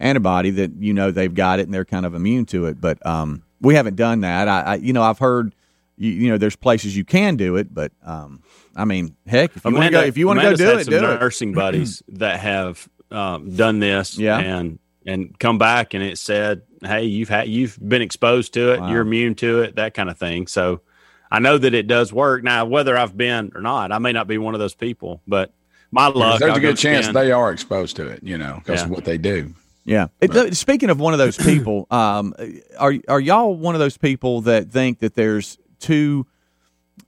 antibody 0.00 0.50
that 0.50 0.72
you 0.78 0.92
know 0.92 1.10
they've 1.10 1.34
got 1.34 1.58
it 1.60 1.62
and 1.62 1.72
they're 1.74 1.84
kind 1.84 2.04
of 2.04 2.14
immune 2.14 2.44
to 2.46 2.66
it." 2.66 2.80
But 2.80 3.04
um, 3.06 3.42
we 3.60 3.74
haven't 3.74 3.96
done 3.96 4.20
that. 4.22 4.48
I, 4.48 4.60
I 4.60 4.74
you 4.76 4.92
know 4.92 5.02
I've 5.02 5.18
heard. 5.18 5.54
You, 6.00 6.12
you 6.12 6.28
know, 6.28 6.38
there's 6.38 6.54
places 6.54 6.96
you 6.96 7.04
can 7.04 7.34
do 7.34 7.56
it, 7.56 7.74
but 7.74 7.90
um, 8.04 8.40
I 8.76 8.84
mean, 8.84 9.16
heck, 9.26 9.56
if 9.56 9.64
you 9.64 9.72
want 9.72 9.84
to 9.86 9.90
go, 9.90 10.00
if 10.02 10.16
you 10.16 10.28
want 10.28 10.38
to 10.38 10.50
go 10.50 10.54
do 10.54 10.78
it, 10.78 10.84
some 10.84 10.92
do 10.92 10.98
it. 10.98 11.20
nursing 11.20 11.52
buddies 11.54 12.04
that 12.10 12.38
have 12.38 12.88
um, 13.10 13.56
done 13.56 13.80
this, 13.80 14.16
Yeah. 14.16 14.38
and 14.38 14.78
and 15.08 15.38
come 15.38 15.58
back 15.58 15.94
and 15.94 16.02
it 16.02 16.18
said, 16.18 16.62
"Hey, 16.82 17.04
you've 17.04 17.28
had 17.28 17.48
you've 17.48 17.78
been 17.80 18.02
exposed 18.02 18.54
to 18.54 18.72
it, 18.74 18.80
Wow. 18.80 18.90
you're 18.92 19.00
immune 19.02 19.34
to 19.36 19.62
it, 19.62 19.76
that 19.76 19.94
kind 19.94 20.10
of 20.10 20.18
thing." 20.18 20.46
So 20.46 20.82
I 21.30 21.38
know 21.40 21.58
that 21.58 21.74
it 21.74 21.86
does 21.86 22.12
work. 22.12 22.42
Now, 22.44 22.64
whether 22.66 22.96
I've 22.96 23.16
been 23.16 23.52
or 23.54 23.60
not, 23.60 23.90
I 23.92 23.98
may 23.98 24.12
not 24.12 24.26
be 24.28 24.38
one 24.38 24.54
of 24.54 24.60
those 24.60 24.74
people, 24.74 25.20
but 25.26 25.52
my 25.90 26.06
luck, 26.08 26.40
There's 26.40 26.50
I'll 26.52 26.56
a 26.58 26.60
good 26.60 26.76
chance 26.76 27.06
spend- 27.06 27.16
they 27.16 27.32
are 27.32 27.50
exposed 27.52 27.96
to 27.96 28.06
it. 28.06 28.20
You 28.22 28.38
know, 28.38 28.60
because 28.64 28.80
Yeah. 28.80 28.84
of 28.84 28.90
what 28.90 29.04
they 29.04 29.18
do. 29.18 29.54
Yeah. 29.84 30.08
It, 30.20 30.32
th- 30.32 30.52
speaking 30.54 30.90
of 30.90 31.00
one 31.00 31.14
of 31.14 31.18
those 31.18 31.36
people, 31.38 31.86
um, 31.90 32.34
are 32.78 32.94
are 33.08 33.20
y'all 33.20 33.54
one 33.56 33.74
of 33.74 33.78
those 33.78 33.96
people 33.96 34.42
that 34.42 34.70
think 34.70 34.98
that 34.98 35.14
there's 35.14 35.56
two 35.80 36.26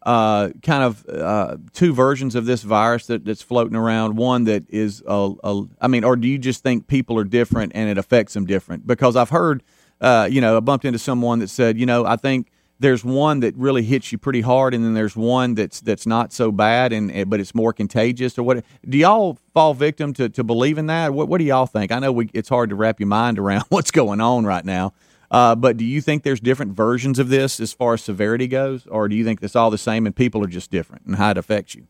uh, 0.02 0.50
kind 0.62 0.82
of 0.84 1.06
uh, 1.08 1.56
two 1.72 1.92
versions 1.92 2.34
of 2.34 2.44
this 2.46 2.62
virus 2.62 3.06
that, 3.06 3.24
that's 3.24 3.42
floating 3.42 3.76
around? 3.76 4.16
One 4.16 4.44
that 4.44 4.64
is, 4.68 5.02
a, 5.06 5.32
a, 5.44 5.62
I 5.80 5.88
mean, 5.88 6.04
or 6.04 6.16
do 6.16 6.28
you 6.28 6.38
just 6.38 6.62
think 6.62 6.86
people 6.86 7.18
are 7.18 7.24
different 7.24 7.72
and 7.74 7.88
it 7.88 7.98
affects 7.98 8.34
them 8.34 8.46
different? 8.46 8.86
Because 8.86 9.16
I've 9.16 9.30
heard, 9.30 9.62
uh, 10.00 10.28
you 10.30 10.40
know, 10.40 10.56
I 10.56 10.60
bumped 10.60 10.84
into 10.84 10.98
someone 10.98 11.38
that 11.40 11.50
said, 11.50 11.78
you 11.78 11.86
know, 11.86 12.04
I 12.04 12.16
think 12.16 12.48
there's 12.78 13.04
one 13.04 13.40
that 13.40 13.54
really 13.56 13.82
hits 13.82 14.10
you 14.10 14.16
pretty 14.16 14.40
hard, 14.40 14.72
and 14.72 14.82
then 14.82 14.94
there's 14.94 15.14
one 15.14 15.54
that's 15.54 15.80
that's 15.82 16.06
not 16.06 16.32
so 16.32 16.50
bad, 16.50 16.94
and 16.94 17.12
and- 17.12 17.28
but 17.28 17.38
it's 17.38 17.54
more 17.54 17.74
contagious. 17.74 18.38
Or 18.38 18.42
what? 18.42 18.64
Do 18.88 18.96
y'all 18.96 19.38
fall 19.52 19.74
victim 19.74 20.14
to, 20.14 20.30
to 20.30 20.42
believing 20.42 20.86
that? 20.86 21.12
What 21.12 21.28
What 21.28 21.38
do 21.38 21.44
y'all 21.44 21.66
think? 21.66 21.92
I 21.92 21.98
know 21.98 22.10
we, 22.10 22.30
it's 22.32 22.48
hard 22.48 22.70
to 22.70 22.76
wrap 22.76 22.98
your 22.98 23.06
mind 23.08 23.38
around 23.38 23.64
what's 23.68 23.90
going 23.90 24.22
on 24.22 24.46
right 24.46 24.64
now. 24.64 24.94
Uh, 25.30 25.54
but 25.54 25.76
do 25.76 25.84
you 25.84 26.00
think 26.00 26.22
there's 26.24 26.40
different 26.40 26.72
versions 26.72 27.18
of 27.18 27.28
this 27.28 27.60
as 27.60 27.72
far 27.72 27.94
as 27.94 28.02
severity 28.02 28.48
goes, 28.48 28.86
or 28.88 29.08
do 29.08 29.14
you 29.14 29.24
think 29.24 29.40
it's 29.42 29.54
all 29.54 29.70
the 29.70 29.78
same 29.78 30.06
and 30.06 30.14
people 30.16 30.42
are 30.42 30.48
just 30.48 30.70
different 30.70 31.06
and 31.06 31.16
how 31.16 31.30
it 31.30 31.38
affects 31.38 31.74
you? 31.74 31.86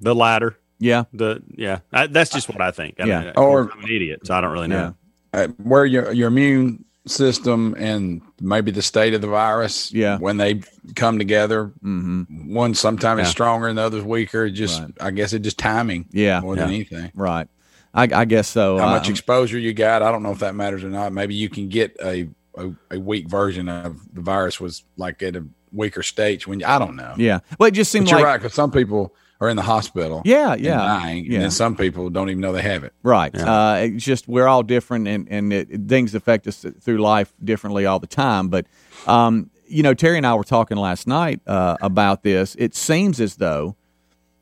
The 0.00 0.14
latter. 0.14 0.58
Yeah. 0.78 1.04
The 1.14 1.42
yeah. 1.54 1.78
I, 1.92 2.06
that's 2.06 2.30
just 2.30 2.48
what 2.50 2.60
I 2.60 2.70
think. 2.70 3.00
I 3.00 3.06
Yeah. 3.06 3.20
mean, 3.24 3.32
Or- 3.36 3.70
I'm 3.72 3.84
an 3.84 3.90
idiot, 3.90 4.26
so 4.26 4.34
I 4.34 4.40
don't 4.42 4.52
really 4.52 4.68
know. 4.68 4.94
uh, 5.32 5.48
where 5.62 5.86
your 5.86 6.12
your 6.12 6.28
immune 6.28 6.84
system 7.06 7.74
and 7.78 8.20
maybe 8.40 8.70
the 8.72 8.82
state 8.82 9.14
of 9.14 9.20
the 9.20 9.26
virus, 9.28 9.92
Yeah. 9.92 10.18
when 10.18 10.36
they 10.36 10.60
come 10.96 11.18
together, 11.18 11.66
mm-hmm. 11.82 12.52
one 12.52 12.74
sometimes 12.74 13.22
is 13.22 13.28
stronger 13.28 13.68
and 13.68 13.78
the 13.78 13.82
other's 13.82 14.02
weaker. 14.04 14.44
It 14.46 14.50
Just 14.50 14.82
I 15.00 15.12
guess 15.12 15.32
it 15.32 15.38
just 15.38 15.56
timing, 15.58 16.06
Yeah. 16.10 16.40
more 16.40 16.56
than 16.56 16.68
anything. 16.68 17.10
Right. 17.14 17.48
I, 17.94 18.08
I 18.12 18.24
guess 18.26 18.48
so. 18.48 18.76
How 18.76 18.88
Uh, 18.88 18.90
much 18.90 19.08
exposure 19.08 19.58
you 19.58 19.72
got? 19.72 20.02
I 20.02 20.10
don't 20.12 20.22
know 20.22 20.32
if 20.32 20.40
that 20.40 20.54
matters 20.54 20.84
or 20.84 20.90
not. 20.90 21.14
Maybe 21.14 21.34
you 21.34 21.48
can 21.48 21.68
get 21.70 21.96
a 22.04 22.28
a, 22.56 22.72
a 22.90 22.98
weak 22.98 23.28
version 23.28 23.68
of 23.68 24.00
the 24.14 24.20
virus 24.20 24.60
was 24.60 24.84
like 24.96 25.22
at 25.22 25.36
a 25.36 25.44
weaker 25.72 26.02
stage 26.02 26.46
when 26.46 26.62
I 26.64 26.78
don't 26.78 26.96
know. 26.96 27.14
Yeah. 27.16 27.40
Well, 27.58 27.68
it 27.68 27.72
just 27.72 27.90
seemed 27.92 28.06
But 28.06 28.10
you're 28.12 28.20
like 28.20 28.26
right 28.26 28.36
because 28.38 28.54
some 28.54 28.70
people 28.70 29.14
are 29.40 29.48
in 29.50 29.56
the 29.56 29.62
hospital. 29.62 30.22
Yeah, 30.24 30.52
and 30.54 30.62
yeah, 30.62 30.76
dying, 30.78 31.24
yeah. 31.26 31.34
and 31.34 31.42
then 31.44 31.50
some 31.50 31.76
people 31.76 32.08
don't 32.08 32.30
even 32.30 32.40
know 32.40 32.52
they 32.52 32.62
have 32.62 32.84
it. 32.84 32.94
Right. 33.02 33.34
Uh, 33.36 33.76
it's 33.80 34.04
just 34.04 34.26
we're 34.28 34.46
all 34.46 34.62
different, 34.62 35.06
and 35.08 35.28
and 35.30 35.52
it, 35.52 35.88
things 35.88 36.14
affect 36.14 36.46
us 36.46 36.64
through 36.80 36.98
life 36.98 37.34
differently 37.44 37.84
all 37.84 37.98
the 37.98 38.06
time. 38.06 38.48
But 38.48 38.66
um, 39.06 39.50
you 39.68 39.82
know, 39.82 39.92
Terry 39.92 40.16
and 40.16 40.26
I 40.26 40.34
were 40.34 40.44
talking 40.44 40.78
last 40.78 41.06
night 41.06 41.40
uh, 41.46 41.76
about 41.82 42.22
this. 42.22 42.56
It 42.58 42.74
seems 42.74 43.20
as 43.20 43.36
though 43.36 43.76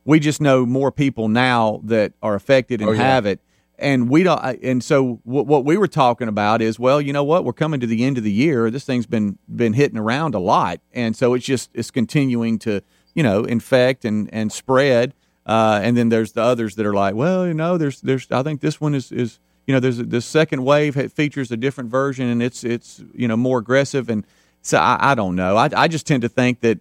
we 0.05 0.20
just 0.20 0.40
know 0.40 0.64
more 0.66 0.92
people 0.92 1.29
now 1.29 1.81
that 1.85 2.12
are 2.22 2.35
affected 2.35 2.81
and 2.81 2.90
Oh, 2.90 2.92
yeah. 2.92 3.03
have 3.03 3.27
it. 3.27 3.40
And 3.77 4.09
we 4.09 4.23
don't, 4.23 4.41
and 4.63 4.85
so 4.85 5.21
what, 5.25 5.47
what 5.47 5.65
we 5.65 5.77
were 5.77 5.89
talking 5.89 6.29
about 6.29 6.63
is, 6.63 6.79
well, 6.79 7.01
you 7.01 7.13
know 7.13 7.25
what? 7.25 7.45
We're 7.45 7.53
coming 7.53 7.81
to 7.81 7.87
the 7.87 8.05
end 8.05 8.17
of 8.19 8.25
the 8.25 8.33
year. 8.33 8.71
This 8.71 8.85
thing's 8.85 9.07
been 9.07 9.37
been 9.55 9.73
hitting 9.73 9.99
around 9.99 10.35
a 10.35 10.39
lot, 10.39 10.81
and 10.93 11.17
so 11.17 11.35
it's 11.35 11.45
just 11.45 11.71
it's 11.75 11.91
continuing 11.91 12.61
to, 12.61 12.83
you 13.15 13.25
know, 13.25 13.43
infect 13.43 14.05
and 14.05 14.33
and 14.33 14.53
spread. 14.53 15.13
Uh, 15.45 15.81
and 15.83 15.97
then 15.97 16.09
there's 16.09 16.33
the 16.33 16.43
others 16.43 16.77
that 16.77 16.87
are 16.87 16.95
like, 16.95 17.17
well, 17.17 17.47
you 17.47 17.55
know, 17.55 17.77
there's 17.77 18.01
there's 18.01 18.31
I 18.31 18.45
think 18.45 18.61
this 18.61 18.81
one 18.81 18.95
is 18.95 19.11
is 19.11 19.41
you 19.67 19.75
know 19.75 19.81
there's 19.81 19.99
this 19.99 20.25
second 20.25 20.65
wave 20.65 20.95
features 21.13 21.51
a 21.51 21.57
different 21.57 21.91
version 21.91 22.29
and 22.29 22.43
it's 22.43 22.65
it's 22.65 23.03
you 23.15 23.27
know 23.27 23.37
more 23.37 23.59
aggressive 23.59 24.09
and 24.09 24.27
so 24.63 24.79
I, 24.79 24.99
I 25.01 25.15
don't 25.15 25.37
know. 25.37 25.57
I 25.57 25.69
I 25.75 25.89
just 25.89 26.07
tend 26.07 26.23
to 26.23 26.29
think 26.29 26.61
that 26.61 26.79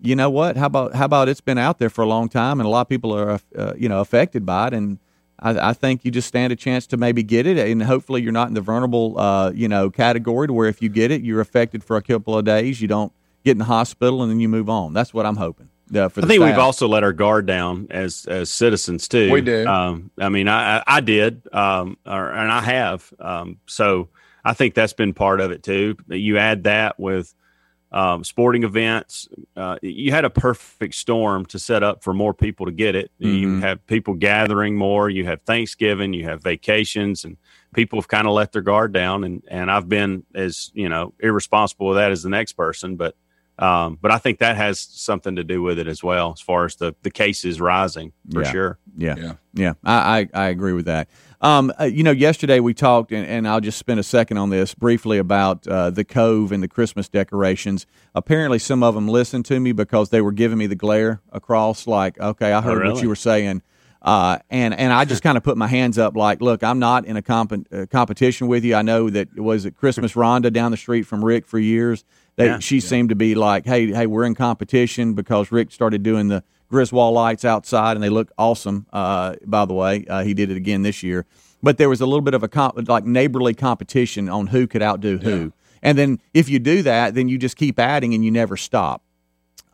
you 0.00 0.14
know 0.14 0.28
what? 0.28 0.56
How 0.56 0.66
about 0.66 0.94
how 0.94 1.06
about 1.06 1.28
it's 1.28 1.40
been 1.40 1.58
out 1.58 1.78
there 1.78 1.90
for 1.90 2.02
a 2.02 2.06
long 2.06 2.28
time 2.28 2.60
and 2.60 2.66
a 2.66 2.70
lot 2.70 2.82
of 2.82 2.88
people 2.88 3.12
are 3.16 3.40
uh, 3.56 3.72
you 3.76 3.88
know 3.88 4.00
affected 4.00 4.44
by 4.44 4.68
it 4.68 4.74
and. 4.74 4.98
I, 5.38 5.70
I 5.70 5.72
think 5.72 6.04
you 6.04 6.10
just 6.10 6.28
stand 6.28 6.52
a 6.52 6.56
chance 6.56 6.86
to 6.88 6.96
maybe 6.96 7.22
get 7.22 7.46
it, 7.46 7.58
and 7.58 7.82
hopefully 7.82 8.22
you're 8.22 8.32
not 8.32 8.48
in 8.48 8.54
the 8.54 8.60
vulnerable, 8.60 9.18
uh, 9.18 9.50
you 9.50 9.68
know, 9.68 9.90
category 9.90 10.46
to 10.46 10.52
where 10.52 10.68
if 10.68 10.80
you 10.80 10.88
get 10.88 11.10
it, 11.10 11.22
you're 11.22 11.40
affected 11.40 11.84
for 11.84 11.96
a 11.96 12.02
couple 12.02 12.36
of 12.36 12.44
days. 12.44 12.80
You 12.80 12.88
don't 12.88 13.12
get 13.44 13.52
in 13.52 13.58
the 13.58 13.64
hospital, 13.64 14.22
and 14.22 14.30
then 14.30 14.40
you 14.40 14.48
move 14.48 14.70
on. 14.70 14.92
That's 14.92 15.12
what 15.12 15.26
I'm 15.26 15.36
hoping. 15.36 15.68
Uh, 15.94 16.08
for 16.08 16.20
I 16.20 16.22
the 16.22 16.26
think 16.26 16.42
we've 16.42 16.58
also 16.58 16.88
let 16.88 17.04
our 17.04 17.12
guard 17.12 17.46
down 17.46 17.86
as 17.90 18.26
as 18.26 18.50
citizens 18.50 19.06
too. 19.06 19.30
We 19.30 19.40
do. 19.40 19.66
Um, 19.66 20.10
I 20.18 20.28
mean, 20.30 20.48
I 20.48 20.78
I 20.78 20.82
I 20.86 21.00
did, 21.00 21.42
um, 21.52 21.96
or, 22.04 22.30
and 22.30 22.50
I 22.50 22.60
have. 22.60 23.12
Um, 23.20 23.58
so 23.66 24.08
I 24.44 24.52
think 24.52 24.74
that's 24.74 24.94
been 24.94 25.14
part 25.14 25.40
of 25.40 25.52
it 25.52 25.62
too. 25.62 25.96
You 26.08 26.38
add 26.38 26.64
that 26.64 26.98
with 26.98 27.34
um, 27.96 28.22
sporting 28.24 28.62
events. 28.62 29.26
Uh, 29.56 29.78
you 29.80 30.10
had 30.12 30.24
a 30.26 30.30
perfect 30.30 30.94
storm 30.94 31.46
to 31.46 31.58
set 31.58 31.82
up 31.82 32.04
for 32.04 32.12
more 32.12 32.34
people 32.34 32.66
to 32.66 32.72
get 32.72 32.94
it. 32.94 33.10
You 33.18 33.48
Mhm. 33.48 33.60
have 33.62 33.86
people 33.86 34.12
gathering 34.14 34.76
more. 34.76 35.08
You 35.08 35.24
have 35.24 35.40
Thanksgiving. 35.42 36.12
You 36.12 36.24
have 36.24 36.42
vacations, 36.42 37.24
and 37.24 37.38
people 37.74 37.98
have 37.98 38.06
kind 38.08 38.26
of 38.26 38.34
let 38.34 38.52
their 38.52 38.60
guard 38.62 38.92
down. 38.92 39.24
And 39.24 39.42
and 39.48 39.70
I've 39.70 39.88
been 39.88 40.24
as 40.34 40.70
you 40.74 40.88
know 40.90 41.14
irresponsible 41.20 41.86
with 41.88 41.96
that 41.96 42.12
as 42.12 42.22
the 42.22 42.28
next 42.30 42.52
person, 42.52 42.96
but. 42.96 43.14
Um, 43.58 43.96
but 44.02 44.10
I 44.10 44.18
think 44.18 44.40
that 44.40 44.54
has 44.56 44.78
something 44.78 45.36
to 45.36 45.42
do 45.42 45.62
with 45.62 45.78
it 45.78 45.86
as 45.88 46.02
well, 46.04 46.32
as 46.34 46.42
far 46.42 46.66
as 46.66 46.76
the, 46.76 46.94
the 47.00 47.10
cases 47.10 47.58
rising 47.58 48.12
for 48.30 48.42
Yeah. 48.42 48.52
sure. 48.52 48.78
Yeah, 48.98 49.32
yeah, 49.54 49.72
I, 49.82 50.28
I 50.34 50.44
I 50.44 50.48
agree 50.48 50.74
with 50.74 50.84
that. 50.84 51.08
Um, 51.40 51.72
uh, 51.78 51.84
you 51.84 52.02
know, 52.02 52.12
yesterday 52.12 52.60
we 52.60 52.72
talked, 52.72 53.12
and, 53.12 53.26
and 53.26 53.46
I'll 53.46 53.60
just 53.60 53.78
spend 53.78 54.00
a 54.00 54.02
second 54.02 54.38
on 54.38 54.50
this 54.50 54.74
briefly 54.74 55.18
about 55.18 55.66
uh, 55.68 55.90
the 55.90 56.04
Cove 56.04 56.50
and 56.50 56.62
the 56.62 56.68
Christmas 56.68 57.08
decorations. 57.08 57.86
Apparently, 58.14 58.58
some 58.58 58.82
of 58.82 58.94
them 58.94 59.06
listened 59.08 59.44
to 59.46 59.60
me 59.60 59.72
because 59.72 60.08
they 60.08 60.20
were 60.22 60.32
giving 60.32 60.56
me 60.58 60.66
the 60.66 60.74
glare 60.74 61.20
across, 61.32 61.86
like, 61.86 62.18
okay, 62.18 62.52
I 62.52 62.60
heard 62.62 62.78
what 62.78 62.82
really? 62.88 63.02
you 63.02 63.08
were 63.08 63.16
saying. 63.16 63.62
Uh, 64.02 64.38
and 64.50 64.72
and 64.72 64.92
I 64.92 65.04
just 65.04 65.22
kind 65.22 65.36
of 65.36 65.42
put 65.42 65.56
my 65.56 65.66
hands 65.66 65.98
up, 65.98 66.16
like, 66.16 66.40
look, 66.40 66.62
I'm 66.62 66.78
not 66.78 67.06
in 67.06 67.16
a 67.16 67.22
comp- 67.22 67.66
uh, 67.72 67.86
competition 67.90 68.46
with 68.46 68.64
you. 68.64 68.74
I 68.76 68.82
know 68.82 69.10
that 69.10 69.28
it 69.36 69.40
was 69.40 69.64
it 69.66 69.76
Christmas 69.76 70.12
Rhonda 70.12 70.52
down 70.52 70.70
the 70.70 70.76
street 70.76 71.02
from 71.04 71.24
Rick 71.24 71.46
for 71.46 71.58
years. 71.58 72.04
They, 72.36 72.46
Yeah. 72.46 72.58
she 72.60 72.78
seemed 72.80 73.08
to 73.08 73.16
be 73.16 73.34
like, 73.34 73.66
hey, 73.66 73.90
hey, 73.92 74.06
we're 74.06 74.24
in 74.24 74.34
competition 74.36 75.14
because 75.14 75.50
Rick 75.50 75.72
started 75.72 76.02
doing 76.02 76.28
the 76.28 76.44
Griswold 76.68 77.14
lights 77.14 77.44
outside, 77.44 77.96
and 77.96 78.02
they 78.02 78.08
look 78.08 78.30
awesome. 78.38 78.86
Uh, 78.92 79.36
by 79.44 79.64
the 79.64 79.74
way, 79.74 80.04
uh, 80.08 80.24
he 80.24 80.34
did 80.34 80.50
it 80.50 80.56
again 80.56 80.82
this 80.82 81.02
year. 81.02 81.26
But 81.62 81.78
there 81.78 81.88
was 81.88 82.00
a 82.00 82.06
little 82.06 82.20
bit 82.22 82.34
of 82.34 82.42
a 82.42 82.48
comp- 82.48 82.88
like 82.88 83.04
neighborly 83.04 83.54
competition 83.54 84.28
on 84.28 84.48
who 84.48 84.66
could 84.66 84.82
outdo 84.82 85.18
who. 85.18 85.52
And 85.82 85.96
then 85.96 86.20
if 86.34 86.48
you 86.48 86.58
do 86.58 86.82
that, 86.82 87.14
then 87.14 87.28
you 87.28 87.38
just 87.38 87.56
keep 87.56 87.78
adding 87.78 88.14
and 88.14 88.24
you 88.24 88.30
never 88.30 88.56
stop. 88.56 89.02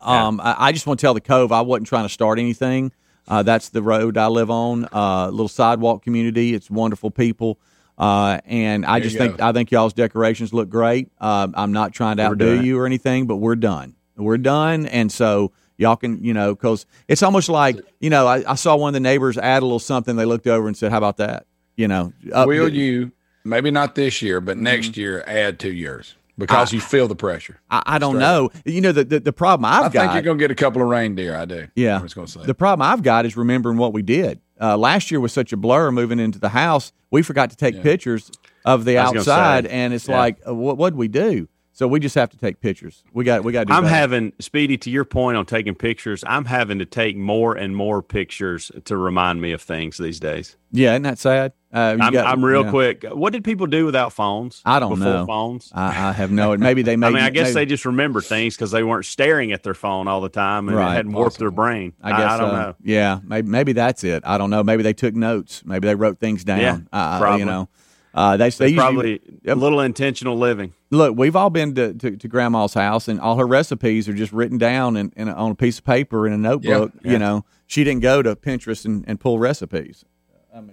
Um, 0.01 0.39
I, 0.41 0.55
I 0.67 0.71
just 0.71 0.85
want 0.85 0.99
to 0.99 1.05
tell 1.05 1.13
the 1.13 1.21
Cove 1.21 1.51
I 1.51 1.61
wasn't 1.61 1.87
trying 1.87 2.05
to 2.05 2.09
start 2.09 2.39
anything. 2.39 2.91
Uh, 3.27 3.41
that's 3.43 3.69
the 3.69 3.81
road 3.81 4.17
I 4.17 4.27
live 4.27 4.49
on. 4.51 4.87
Uh, 4.91 5.29
little 5.29 5.47
sidewalk 5.47 6.03
community. 6.03 6.53
It's 6.53 6.69
wonderful 6.69 7.09
people. 7.09 7.57
Uh, 7.97 8.39
and 8.45 8.85
I 8.85 8.99
There 8.99 9.03
just 9.09 9.17
think 9.17 9.37
go. 9.37 9.47
I 9.47 9.51
think 9.53 9.71
y'all's 9.71 9.93
decorations 9.93 10.53
look 10.53 10.69
great. 10.69 11.09
Uh, 11.21 11.47
I'm 11.53 11.71
not 11.71 11.93
trying 11.93 12.17
to 12.17 12.23
We're 12.23 12.29
outdo 12.31 12.59
it. 12.59 12.65
you 12.65 12.79
or 12.79 12.85
anything, 12.85 13.27
but 13.27 13.37
we're 13.37 13.55
done. 13.55 13.95
We're 14.17 14.37
done, 14.37 14.85
and 14.87 15.11
so 15.11 15.51
y'all 15.77 15.95
can 15.95 16.23
you 16.23 16.33
know 16.33 16.53
because 16.55 16.85
it's 17.07 17.23
almost 17.23 17.49
like 17.49 17.77
you 17.99 18.09
know 18.09 18.27
I, 18.27 18.51
I 18.51 18.55
saw 18.55 18.75
one 18.75 18.89
of 18.89 18.93
the 18.93 18.99
neighbors 18.99 19.37
add 19.37 19.61
a 19.61 19.65
little 19.65 19.79
something. 19.79 20.15
They 20.15 20.25
looked 20.25 20.47
over 20.47 20.67
and 20.67 20.77
said, 20.77 20.91
"How 20.91 20.97
about 20.97 21.17
that?" 21.17 21.45
You 21.75 21.87
know, 21.87 22.13
up 22.31 22.47
Will 22.47 22.69
you 22.69 23.11
maybe 23.43 23.71
not 23.71 23.95
this 23.95 24.21
year, 24.21 24.39
but 24.41 24.57
next 24.57 24.95
year 24.97 25.23
add 25.27 25.59
two 25.59 25.71
years 25.73 26.15
because 26.37 26.73
you 26.73 26.81
feel 26.81 27.07
the 27.07 27.15
pressure. 27.15 27.59
I, 27.69 27.83
I 27.85 27.99
don't 27.99 28.15
Straight 28.15 28.21
know. 28.21 28.49
You 28.65 28.81
know 28.81 28.91
the 28.91 29.03
the, 29.03 29.19
the 29.19 29.33
problem 29.33 29.65
I've 29.65 29.85
I 29.85 29.89
got. 29.89 29.95
I 29.95 30.13
think 30.13 30.25
you're 30.25 30.33
gonna 30.33 30.39
get 30.39 30.51
a 30.51 30.55
couple 30.55 30.81
of 30.81 30.87
reindeer. 30.87 31.35
I 31.35 31.45
do. 31.45 31.67
Yeah. 31.75 31.99
I 31.99 32.01
was 32.01 32.13
gonna 32.13 32.27
say. 32.27 32.43
The 32.43 32.55
problem 32.55 32.87
I've 32.87 33.03
got 33.03 33.25
is 33.25 33.37
remembering 33.37 33.77
what 33.77 33.93
we 33.93 34.01
did. 34.01 34.39
Uh, 34.61 34.77
last 34.77 35.11
year 35.11 35.19
was 35.19 35.33
such 35.33 35.51
a 35.51 35.57
blur 35.57 35.91
moving 35.91 36.19
into 36.19 36.39
the 36.39 36.49
house. 36.49 36.93
We 37.11 37.21
forgot 37.21 37.49
to 37.49 37.55
take 37.55 37.81
pictures 37.81 38.31
of 38.65 38.85
the 38.85 38.97
I 38.97 39.03
was 39.03 39.09
gonna 39.09 39.19
outside, 39.19 39.65
say, 39.65 39.71
and 39.71 39.93
it's 39.93 40.07
yeah. 40.07 40.17
like, 40.17 40.37
uh, 40.47 40.55
what 40.55 40.77
what'd 40.77 40.97
we 40.97 41.07
do? 41.07 41.47
So 41.75 41.87
we 41.87 41.99
just 41.99 42.13
have 42.13 42.29
to 42.29 42.37
take 42.37 42.61
pictures. 42.61 43.03
We 43.13 43.23
got 43.25 43.43
we 43.43 43.51
got 43.51 43.61
to 43.61 43.65
do 43.65 43.73
I'm 43.73 43.83
better. 43.83 43.95
having 43.95 44.33
Speedy 44.39 44.77
to 44.77 44.91
your 44.91 45.05
point 45.05 45.37
on 45.37 45.45
taking 45.47 45.73
pictures. 45.73 46.23
I'm 46.27 46.45
having 46.45 46.77
to 46.77 46.85
take 46.85 47.17
more 47.17 47.55
and 47.55 47.75
more 47.75 48.03
pictures 48.03 48.71
to 48.85 48.95
remind 48.95 49.41
me 49.41 49.53
of 49.53 49.61
things 49.61 49.97
these 49.97 50.19
days. 50.19 50.55
yeah, 50.71 50.91
isn't 50.91 51.01
that 51.01 51.17
sad? 51.17 51.53
Uh, 51.73 51.95
you 51.97 52.03
I'm, 52.03 52.13
got- 52.13 52.27
I'm 52.27 52.45
real 52.45 52.63
yeah. 52.65 52.69
quick. 52.69 53.03
What 53.11 53.33
did 53.33 53.43
people 53.43 53.65
do 53.65 53.85
without 53.85 54.13
phones? 54.13 54.61
I 54.63 54.79
don't 54.79 54.91
know. 54.91 54.95
before 55.05 55.13
know. 55.21 55.25
phones. 55.25 55.71
I, 55.73 56.09
I 56.09 56.11
have 56.11 56.29
no. 56.29 56.55
Maybe 56.55 56.83
they 56.83 56.95
made. 56.95 57.07
I 57.07 57.09
mean, 57.09 57.23
I 57.23 57.31
guess 57.31 57.45
maybe- 57.47 57.53
they 57.55 57.65
just 57.65 57.85
remember 57.85 58.21
things 58.21 58.55
because 58.55 58.69
they 58.69 58.83
weren't 58.83 59.05
staring 59.05 59.51
at 59.51 59.63
their 59.63 59.73
phone 59.73 60.07
all 60.07 60.21
the 60.21 60.29
time 60.29 60.67
and 60.67 60.77
Right. 60.77 60.91
it 60.93 60.95
hadn't 60.97 61.13
warped 61.13 61.39
their 61.39 61.49
brain. 61.49 61.93
I 62.03 62.11
guess 62.11 62.31
I, 62.33 62.37
don't 62.37 62.49
so. 62.51 62.55
know. 62.55 62.75
Yeah, 62.83 63.19
maybe 63.23 63.49
maybe 63.49 63.73
that's 63.73 64.03
it. 64.03 64.21
I 64.27 64.37
don't 64.37 64.51
know. 64.51 64.63
Maybe 64.63 64.83
they 64.83 64.93
took 64.93 65.15
notes. 65.15 65.63
Maybe 65.65 65.87
they 65.87 65.95
wrote 65.95 66.19
things 66.19 66.43
down. 66.43 66.59
Yeah, 66.59 66.77
uh, 66.93 67.17
probably. 67.19 67.39
You 67.39 67.45
know, 67.45 67.69
uh, 68.13 68.37
they 68.37 68.49
they 68.49 68.55
They 68.57 68.71
usually- 68.71 68.77
probably 69.19 69.21
a 69.47 69.55
little 69.55 69.79
intentional 69.79 70.37
living. 70.37 70.73
Look, 70.91 71.17
we've 71.17 71.35
all 71.35 71.49
been 71.49 71.73
to, 71.75 71.93
to, 71.93 72.17
to 72.17 72.27
Grandma's 72.27 72.75
house, 72.75 73.07
and 73.07 73.19
all 73.19 73.37
her 73.37 73.47
recipes 73.47 74.07
are 74.07 74.13
just 74.13 74.31
written 74.31 74.57
down 74.59 74.95
in, 74.95 75.11
in 75.15 75.27
a, 75.27 75.33
on 75.33 75.51
a 75.51 75.55
piece 75.55 75.79
of 75.79 75.85
paper 75.85 76.27
in 76.27 76.33
a 76.33 76.37
notebook. 76.37 76.91
yeah. 77.03 77.11
You 77.13 77.17
know, 77.17 77.45
she 77.65 77.83
didn't 77.83 78.01
go 78.01 78.21
to 78.21 78.35
Pinterest 78.35 78.85
and, 78.85 79.03
and 79.07 79.19
pull 79.19 79.39
recipes. 79.39 80.05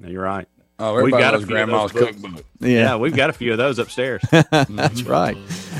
You're 0.06 0.22
right. 0.22 0.46
Oh, 0.78 1.02
We've 1.02 1.10
got 1.12 1.34
a 1.34 1.38
few 1.38 1.46
grandma's 1.46 1.92
those 1.92 2.02
books. 2.06 2.20
cookbook. 2.22 2.44
Yeah. 2.60 2.96
we've 2.96 3.14
got 3.14 3.28
a 3.28 3.34
few 3.34 3.52
of 3.52 3.58
those 3.58 3.78
upstairs. 3.78 4.22
That's 4.50 5.02
right. 5.02 5.36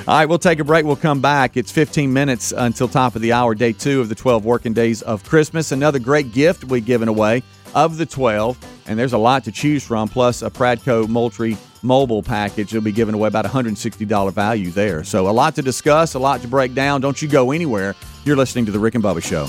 All 0.07 0.15
right, 0.19 0.27
we'll 0.27 0.39
take 0.39 0.59
a 0.59 0.65
break. 0.65 0.85
We'll 0.85 0.97
come 0.97 1.21
back. 1.23 1.57
It's 1.57 1.73
15 1.73 2.13
minutes 2.13 2.53
until 2.57 2.87
top 2.89 3.17
of 3.17 3.23
the 3.23 3.33
hour, 3.33 3.55
day 3.55 3.73
two 3.73 4.01
of 4.03 4.09
the 4.11 4.15
12 4.15 4.45
working 4.45 4.73
days 4.75 5.01
of 5.03 5.25
Christmas. 5.25 5.73
Another 5.73 5.99
great 5.99 6.33
gift 6.33 6.65
we've 6.65 6.85
given 6.85 7.09
away 7.09 7.43
of 7.75 7.97
the 7.97 8.07
12, 8.07 8.59
and 8.87 8.99
there's 8.99 9.13
a 9.13 9.19
lot 9.19 9.45
to 9.45 9.53
choose 9.53 9.85
from, 9.87 10.09
plus 10.09 10.43
a 10.43 10.51
Pradco 10.51 11.09
Moultrie 11.09 11.57
mobile 11.83 12.23
package. 12.23 12.71
They'll 12.71 12.81
be 12.81 12.93
giving 12.93 13.15
away 13.15 13.29
about 13.29 13.45
$160 13.45 14.33
value 14.33 14.71
there. 14.71 15.05
So 15.05 15.29
a 15.29 15.31
lot 15.31 15.55
to 15.57 15.63
discuss, 15.63 16.15
a 16.15 16.19
lot 16.19 16.41
to 16.43 16.49
break 16.49 16.75
down. 16.75 17.01
Don't 17.01 17.21
you 17.21 17.29
go 17.29 17.53
anywhere. 17.53 17.95
You're 18.25 18.37
listening 18.37 18.67
to 18.67 18.73
the 18.73 18.79
Rick 18.79 18.95
and 18.95 19.05
Bubba 19.05 19.23
Show. 19.23 19.49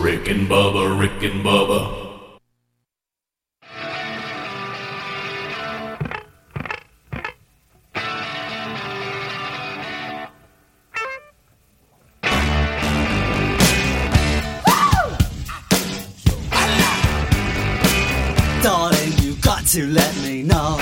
Rick 0.00 0.28
and 0.28 0.48
Bubba, 0.48 0.98
Rick 0.98 1.22
and 1.22 1.44
Bubba. 1.44 2.00
Darling, 2.00 2.09
to 19.70 19.86
let 19.86 20.16
me 20.22 20.42
know. 20.42 20.78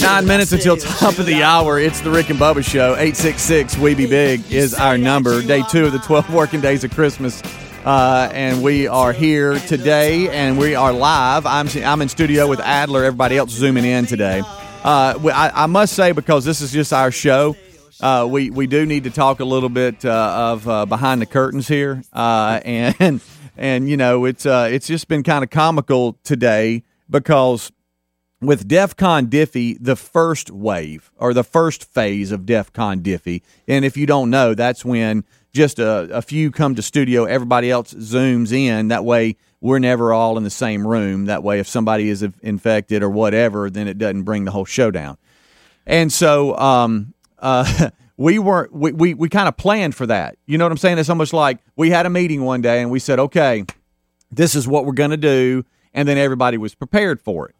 Nine 0.00 0.26
minutes 0.26 0.52
until 0.52 0.78
top 0.78 1.18
of 1.18 1.26
the 1.26 1.42
hour. 1.42 1.78
It's 1.78 2.00
the 2.00 2.10
Rick 2.10 2.30
and 2.30 2.38
Bubba 2.38 2.64
Show. 2.64 2.92
866 2.92 3.76
We 3.76 3.94
Be 3.94 4.06
Big 4.06 4.50
is 4.50 4.72
our 4.72 4.96
number. 4.96 5.42
Day 5.42 5.62
two 5.70 5.84
of 5.84 5.92
the 5.92 5.98
12 5.98 6.32
working 6.32 6.62
days 6.62 6.82
of 6.82 6.92
Christmas. 6.92 7.42
Uh, 7.84 8.30
and 8.32 8.62
we 8.62 8.88
are 8.88 9.12
here 9.12 9.58
today 9.60 10.30
and 10.30 10.56
we 10.56 10.74
are 10.74 10.94
live. 10.94 11.44
I'm, 11.44 11.68
I'm 11.84 12.00
in 12.00 12.08
studio 12.08 12.48
with 12.48 12.60
Adler, 12.60 13.04
everybody 13.04 13.36
else 13.36 13.50
zooming 13.50 13.84
in 13.84 14.06
today. 14.06 14.40
Uh, 14.82 15.18
I, 15.34 15.50
I 15.54 15.66
must 15.66 15.92
say, 15.92 16.12
because 16.12 16.46
this 16.46 16.62
is 16.62 16.72
just 16.72 16.90
our 16.90 17.10
show, 17.10 17.54
uh, 18.00 18.26
we, 18.30 18.48
we 18.48 18.66
do 18.66 18.86
need 18.86 19.04
to 19.04 19.10
talk 19.10 19.40
a 19.40 19.44
little 19.44 19.68
bit 19.68 20.06
uh, 20.06 20.52
of 20.54 20.66
uh, 20.66 20.86
behind 20.86 21.20
the 21.20 21.26
curtains 21.26 21.68
here. 21.68 22.02
Uh, 22.14 22.60
and, 22.64 23.20
and, 23.56 23.88
you 23.88 23.96
know, 23.96 24.24
it's, 24.24 24.46
uh, 24.46 24.68
it's 24.70 24.86
just 24.86 25.08
been 25.08 25.22
kind 25.22 25.42
of 25.42 25.50
comical 25.50 26.18
today 26.24 26.82
because 27.08 27.72
with 28.40 28.68
DEF 28.68 28.96
CON 28.96 29.28
Diffie, 29.28 29.78
the 29.80 29.96
first 29.96 30.50
wave 30.50 31.10
or 31.16 31.32
the 31.32 31.44
first 31.44 31.84
phase 31.84 32.32
of 32.32 32.46
DEF 32.46 32.72
CON 32.72 33.00
Diffie, 33.00 33.42
and 33.66 33.84
if 33.84 33.96
you 33.96 34.06
don't 34.06 34.30
know, 34.30 34.54
that's 34.54 34.84
when 34.84 35.24
just 35.52 35.78
a, 35.78 36.08
a 36.14 36.22
few 36.22 36.50
come 36.50 36.74
to 36.74 36.82
studio, 36.82 37.24
everybody 37.24 37.70
else 37.70 37.94
zooms 37.94 38.52
in. 38.52 38.88
That 38.88 39.04
way, 39.04 39.36
we're 39.60 39.78
never 39.78 40.12
all 40.12 40.36
in 40.36 40.44
the 40.44 40.50
same 40.50 40.86
room. 40.86 41.24
That 41.24 41.42
way, 41.42 41.58
if 41.58 41.66
somebody 41.66 42.08
is 42.08 42.22
infected 42.42 43.02
or 43.02 43.08
whatever, 43.08 43.70
then 43.70 43.88
it 43.88 43.98
doesn't 43.98 44.24
bring 44.24 44.44
the 44.44 44.50
whole 44.50 44.66
show 44.66 44.90
down. 44.90 45.16
And 45.86 46.12
so, 46.12 46.56
um, 46.58 47.14
uh, 47.38 47.90
we 48.16 48.38
weren't, 48.38 48.72
we, 48.72 48.92
we, 48.92 49.14
we 49.14 49.28
kind 49.28 49.48
of 49.48 49.56
planned 49.56 49.94
for 49.94 50.06
that. 50.06 50.36
You 50.46 50.58
know 50.58 50.64
what 50.64 50.72
I'm 50.72 50.78
saying? 50.78 50.98
It's 50.98 51.10
almost 51.10 51.32
like 51.32 51.58
we 51.76 51.90
had 51.90 52.06
a 52.06 52.10
meeting 52.10 52.44
one 52.44 52.60
day 52.60 52.80
and 52.80 52.90
we 52.90 52.98
said, 52.98 53.18
okay, 53.18 53.64
this 54.30 54.54
is 54.54 54.66
what 54.66 54.86
we're 54.86 54.92
going 54.92 55.10
to 55.10 55.16
do. 55.16 55.64
And 55.92 56.08
then 56.08 56.18
everybody 56.18 56.58
was 56.58 56.74
prepared 56.74 57.20
for 57.20 57.48
it. 57.48 57.54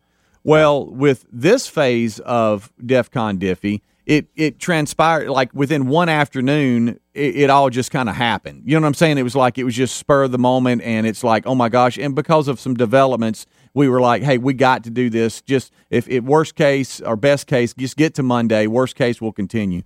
Well, 0.45 0.87
with 0.87 1.27
this 1.33 1.66
phase 1.66 2.21
of 2.21 2.73
DEF 2.85 3.11
CON 3.11 3.38
Diffie, 3.38 3.81
it, 4.07 4.29
it 4.37 4.61
transpired 4.61 5.29
like 5.29 5.53
within 5.53 5.88
one 5.88 6.09
afternoon, 6.09 7.01
it, 7.12 7.37
it 7.37 7.51
all 7.51 7.71
just 7.71 7.90
kind 7.90 8.09
of 8.09 8.14
happened. 8.14 8.62
You 8.64 8.77
know 8.77 8.83
what 8.83 8.87
I'm 8.87 8.95
saying? 8.95 9.19
It 9.19 9.25
was 9.25 9.35
like 9.35 9.59
it 9.59 9.64
was 9.64 9.75
just 9.75 9.97
spur 9.97 10.23
of 10.23 10.31
the 10.31 10.38
moment, 10.38 10.83
and 10.83 11.07
it's 11.07 11.25
like, 11.25 11.45
oh 11.47 11.57
my 11.57 11.69
gosh. 11.69 11.99
And 11.99 12.14
because 12.14 12.47
of 12.47 12.61
some 12.61 12.75
developments, 12.75 13.47
we 13.75 13.88
were 13.88 14.01
like, 14.01 14.23
hey, 14.23 14.38
we 14.38 14.55
got 14.55 14.85
to 14.85 14.90
do 14.90 15.11
this. 15.11 15.42
Just 15.42 15.73
if, 15.90 16.09
it 16.09 16.23
worst 16.23 16.55
case 16.55 17.01
or 17.01 17.16
best 17.16 17.49
case, 17.49 17.75
just 17.75 17.97
get 17.97 18.14
to 18.14 18.23
Monday. 18.23 18.69
Worst 18.69 18.95
case, 18.95 19.21
we'll 19.21 19.33
continue. 19.33 19.83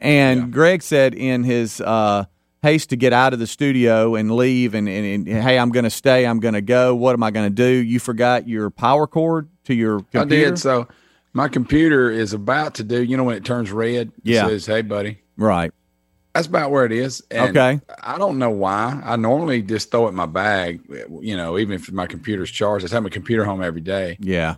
And 0.00 0.52
Greg 0.52 0.82
said 0.82 1.14
in 1.14 1.44
his 1.44 1.80
uh, 1.80 2.24
haste 2.62 2.90
to 2.90 2.96
get 2.96 3.12
out 3.12 3.32
of 3.32 3.38
the 3.38 3.46
studio 3.46 4.14
and 4.14 4.30
leave, 4.34 4.74
and, 4.74 4.88
and, 4.88 5.26
and 5.26 5.42
hey, 5.42 5.58
I'm 5.58 5.70
going 5.70 5.84
to 5.84 5.90
stay. 5.90 6.26
I'm 6.26 6.40
going 6.40 6.54
to 6.54 6.60
go. 6.60 6.94
What 6.94 7.14
am 7.14 7.22
I 7.22 7.30
going 7.30 7.46
to 7.48 7.54
do? 7.54 7.66
You 7.66 7.98
forgot 7.98 8.48
your 8.48 8.70
power 8.70 9.06
cord 9.06 9.48
to 9.64 9.74
your 9.74 10.00
computer. 10.00 10.20
I 10.20 10.24
did. 10.50 10.58
So 10.58 10.88
my 11.32 11.48
computer 11.48 12.10
is 12.10 12.32
about 12.32 12.74
to 12.76 12.84
do. 12.84 13.02
You 13.02 13.16
know 13.16 13.24
when 13.24 13.36
it 13.36 13.44
turns 13.44 13.70
red? 13.72 14.12
Yeah. 14.22 14.46
It 14.46 14.50
says, 14.50 14.66
"Hey, 14.66 14.82
buddy." 14.82 15.18
Right. 15.36 15.72
That's 16.34 16.46
about 16.48 16.70
where 16.70 16.84
it 16.84 16.92
is. 16.92 17.22
And 17.30 17.56
Okay. 17.56 17.80
I 18.02 18.18
don't 18.18 18.38
know 18.38 18.50
why. 18.50 19.00
I 19.02 19.16
normally 19.16 19.62
just 19.62 19.90
throw 19.90 20.04
it 20.04 20.10
in 20.10 20.16
my 20.16 20.26
bag. 20.26 20.82
You 21.22 21.34
know, 21.34 21.56
even 21.58 21.74
if 21.74 21.90
my 21.90 22.06
computer's 22.06 22.50
charged, 22.50 22.84
I 22.84 22.94
have 22.94 23.02
my 23.02 23.08
computer 23.08 23.42
home 23.44 23.62
every 23.62 23.80
day. 23.80 24.18
Yeah. 24.20 24.56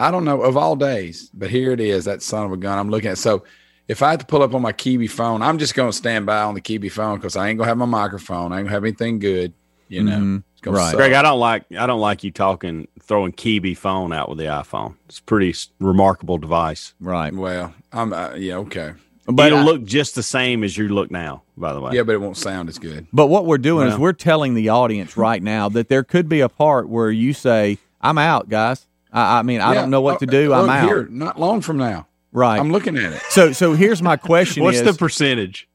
I 0.00 0.10
don't 0.10 0.24
know 0.24 0.40
of 0.40 0.56
all 0.56 0.74
days, 0.74 1.30
but 1.34 1.50
here 1.50 1.70
it 1.72 1.80
is. 1.80 2.06
That 2.06 2.22
son 2.22 2.46
of 2.46 2.52
a 2.52 2.56
gun. 2.56 2.78
I'm 2.78 2.88
looking 2.88 3.10
at. 3.10 3.18
So 3.18 3.44
if 3.92 4.02
I 4.02 4.10
had 4.10 4.20
to 4.20 4.26
pull 4.26 4.42
up 4.42 4.54
on 4.54 4.62
my 4.62 4.72
Kiwi 4.72 5.06
phone, 5.06 5.42
I'm 5.42 5.58
just 5.58 5.74
going 5.74 5.90
to 5.90 5.96
stand 5.96 6.26
by 6.26 6.42
on 6.42 6.54
the 6.54 6.60
Kiwi 6.60 6.88
phone 6.88 7.18
because 7.18 7.36
I 7.36 7.48
ain't 7.48 7.58
gonna 7.58 7.68
have 7.68 7.76
my 7.78 7.84
microphone. 7.84 8.52
I 8.52 8.58
ain't 8.58 8.64
gonna 8.66 8.74
have 8.74 8.84
anything 8.84 9.18
good. 9.20 9.52
You 9.88 10.02
know, 10.02 10.16
Mhm. 10.18 10.42
It's 10.52 10.60
gonna 10.62 10.78
suck. 10.78 10.94
Greg, 10.96 11.12
I 11.12 11.20
don't 11.22 11.38
like 11.38 11.64
I 11.78 11.86
don't 11.86 12.00
like 12.00 12.24
you 12.24 12.30
talking 12.30 12.88
throwing 13.02 13.32
Kiwi 13.32 13.74
phone 13.74 14.12
out 14.12 14.28
with 14.30 14.38
the 14.38 14.44
iPhone. 14.46 14.94
It's 15.08 15.18
a 15.18 15.22
pretty 15.22 15.54
remarkable 15.78 16.38
device. 16.38 16.94
Right. 17.00 17.32
Well, 17.34 17.74
I'm 17.92 18.12
uh, 18.14 18.30
yeah 18.36 18.56
okay. 18.56 18.92
But 19.26 19.48
it'll 19.48 19.58
I- 19.60 19.64
look 19.64 19.84
just 19.84 20.14
the 20.14 20.22
same 20.22 20.64
as 20.64 20.76
you 20.78 20.88
look 20.88 21.10
now. 21.10 21.42
By 21.56 21.74
the 21.74 21.80
way. 21.80 21.92
Yeah, 21.94 22.02
but 22.04 22.12
it 22.14 22.20
won't 22.22 22.38
sound 22.38 22.68
as 22.70 22.78
good. 22.78 23.06
But 23.12 23.26
what 23.26 23.44
we're 23.44 23.58
doing 23.58 23.86
is 23.88 23.98
we're 23.98 24.14
telling 24.14 24.54
the 24.54 24.70
audience 24.70 25.16
right 25.16 25.42
now 25.42 25.68
that 25.68 25.88
there 25.88 26.02
could 26.02 26.28
be 26.28 26.40
a 26.40 26.48
part 26.48 26.88
where 26.88 27.10
you 27.10 27.34
say, 27.34 27.78
"I'm 28.00 28.16
out, 28.18 28.48
guys." 28.48 28.86
I, 29.12 29.40
I 29.40 29.42
mean, 29.42 29.60
I 29.60 29.74
Yeah, 29.74 29.82
don't 29.82 29.90
know 29.90 30.00
what 30.00 30.16
uh, 30.16 30.18
to 30.20 30.26
do. 30.26 30.54
I'm 30.54 30.70
out. 30.70 30.86
Here, 30.88 31.06
not 31.10 31.38
long 31.38 31.60
from 31.60 31.76
now. 31.76 32.06
Right. 32.32 32.58
I'm 32.58 32.72
looking 32.72 32.96
at 32.96 33.12
it. 33.12 33.22
So, 33.28 33.52
so 33.52 33.74
here's 33.74 34.00
my 34.02 34.16
question: 34.16 34.62
What's 34.62 34.78
is, 34.78 34.84
the 34.84 34.94
percentage? 34.94 35.68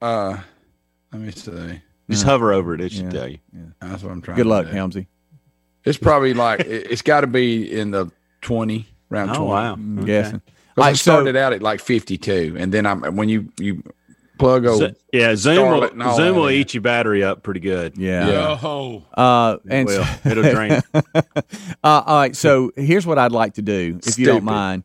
Uh, 0.00 0.38
let 1.12 1.20
me 1.22 1.30
see. 1.32 1.80
Just 2.10 2.24
hover 2.24 2.52
over 2.52 2.74
it. 2.74 2.80
It 2.80 2.92
should 2.92 3.04
Yeah. 3.04 3.10
tell 3.10 3.28
you. 3.28 3.38
That's 3.80 4.02
what 4.02 4.10
I'm 4.12 4.20
trying. 4.22 4.36
Good 4.36 4.44
to 4.44 4.48
luck, 4.48 4.66
do. 4.66 4.72
Helmsy. 4.72 5.06
It's 5.84 5.98
probably 5.98 6.32
like 6.34 6.60
it, 6.60 6.90
it's 6.90 7.02
got 7.02 7.22
to 7.22 7.26
be 7.26 7.70
in 7.70 7.90
the 7.90 8.10
twenty 8.40 8.86
round 9.10 9.30
Oh, 9.30 9.34
twenty. 9.34 9.50
wow. 9.50 9.72
I'm 9.74 9.98
Okay. 9.98 10.06
guessing. 10.06 10.40
'Cause 10.40 10.78
All 10.78 10.84
I 10.84 10.86
right, 10.88 10.96
so- 10.96 11.12
started 11.12 11.36
out 11.36 11.52
at 11.52 11.62
like 11.62 11.80
fifty 11.80 12.16
two, 12.16 12.56
and 12.58 12.72
then 12.72 12.86
I'm 12.86 13.14
when 13.16 13.28
you 13.28 13.48
you 13.58 13.82
plug 14.38 14.64
old 14.66 14.80
Z- 14.80 14.94
yeah, 15.12 15.36
Zoom 15.36 15.70
will, 15.70 15.88
Starlet 15.90 16.16
Zoom 16.16 16.36
will 16.36 16.50
eat 16.50 16.72
your 16.74 16.80
battery 16.80 17.22
up 17.22 17.42
pretty 17.42 17.60
good. 17.60 17.96
Yeah. 17.98 18.28
Yeah. 18.28 18.58
Oh, 18.62 19.02
Uh, 19.14 19.58
and 19.68 19.86
Well, 19.86 20.04
so- 20.04 20.30
it'll 20.30 20.50
drain. 20.50 20.80
uh, 20.94 21.12
all 21.84 22.16
right. 22.18 22.34
So 22.34 22.72
here's 22.76 23.06
what 23.06 23.18
I'd 23.18 23.32
like 23.32 23.54
to 23.54 23.62
do, 23.62 24.00
if 24.06 24.18
you 24.18 24.26
don't 24.26 24.44
mind. 24.44 24.84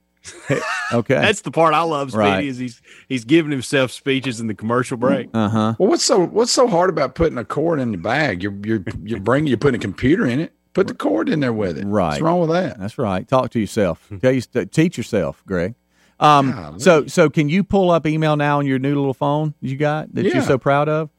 okay. 0.93 1.15
That's 1.15 1.41
the 1.41 1.51
part 1.51 1.73
I 1.73 1.81
love, 1.81 2.11
Speedy, 2.11 2.23
Right. 2.27 2.45
is 2.45 2.57
he's 2.57 2.81
he's 3.07 3.25
giving 3.25 3.51
himself 3.51 3.91
speeches 3.91 4.39
in 4.39 4.47
the 4.47 4.53
commercial 4.55 4.97
break. 4.97 5.29
Uh 5.33 5.49
huh. 5.49 5.75
Well, 5.79 5.89
what's 5.89 6.03
so 6.03 6.25
what's 6.25 6.51
so 6.51 6.67
hard 6.67 6.89
about 6.89 7.15
putting 7.15 7.37
a 7.37 7.45
cord 7.45 7.79
in 7.79 7.91
the 7.91 7.97
bag? 7.97 8.41
You're 8.43 8.55
you're 8.63 8.83
you're 9.03 9.19
bringing 9.19 9.47
you're 9.47 9.57
putting 9.57 9.79
a 9.79 9.81
computer 9.81 10.25
in 10.25 10.39
it. 10.39 10.53
Put 10.73 10.87
the 10.87 10.93
cord 10.93 11.27
in 11.29 11.39
there 11.39 11.53
with 11.53 11.77
it. 11.77 11.85
Right. 11.85 12.09
What's 12.09 12.21
wrong 12.21 12.39
with 12.41 12.49
that? 12.51 12.79
That's 12.79 12.97
right. 12.99 13.27
Talk 13.27 13.49
to 13.51 13.59
yourself. 13.59 14.07
Okay. 14.13 14.33
You 14.33 14.65
teach 14.65 14.95
yourself, 14.97 15.43
Greg. 15.47 15.73
Um, 16.19 16.51
Golly. 16.51 16.79
so, 16.79 17.05
so 17.07 17.29
can 17.29 17.47
you 17.49 17.63
pull 17.63 17.89
up 17.91 18.05
email 18.07 18.35
now 18.37 18.57
on 18.59 18.65
your 18.65 18.79
new 18.79 18.95
little 18.95 19.13
phone 19.13 19.53
you 19.61 19.75
got 19.77 20.13
that 20.15 20.25
Yeah. 20.25 20.33
you're 20.35 20.43
so 20.43 20.57
proud 20.57 20.87
of? 20.89 21.09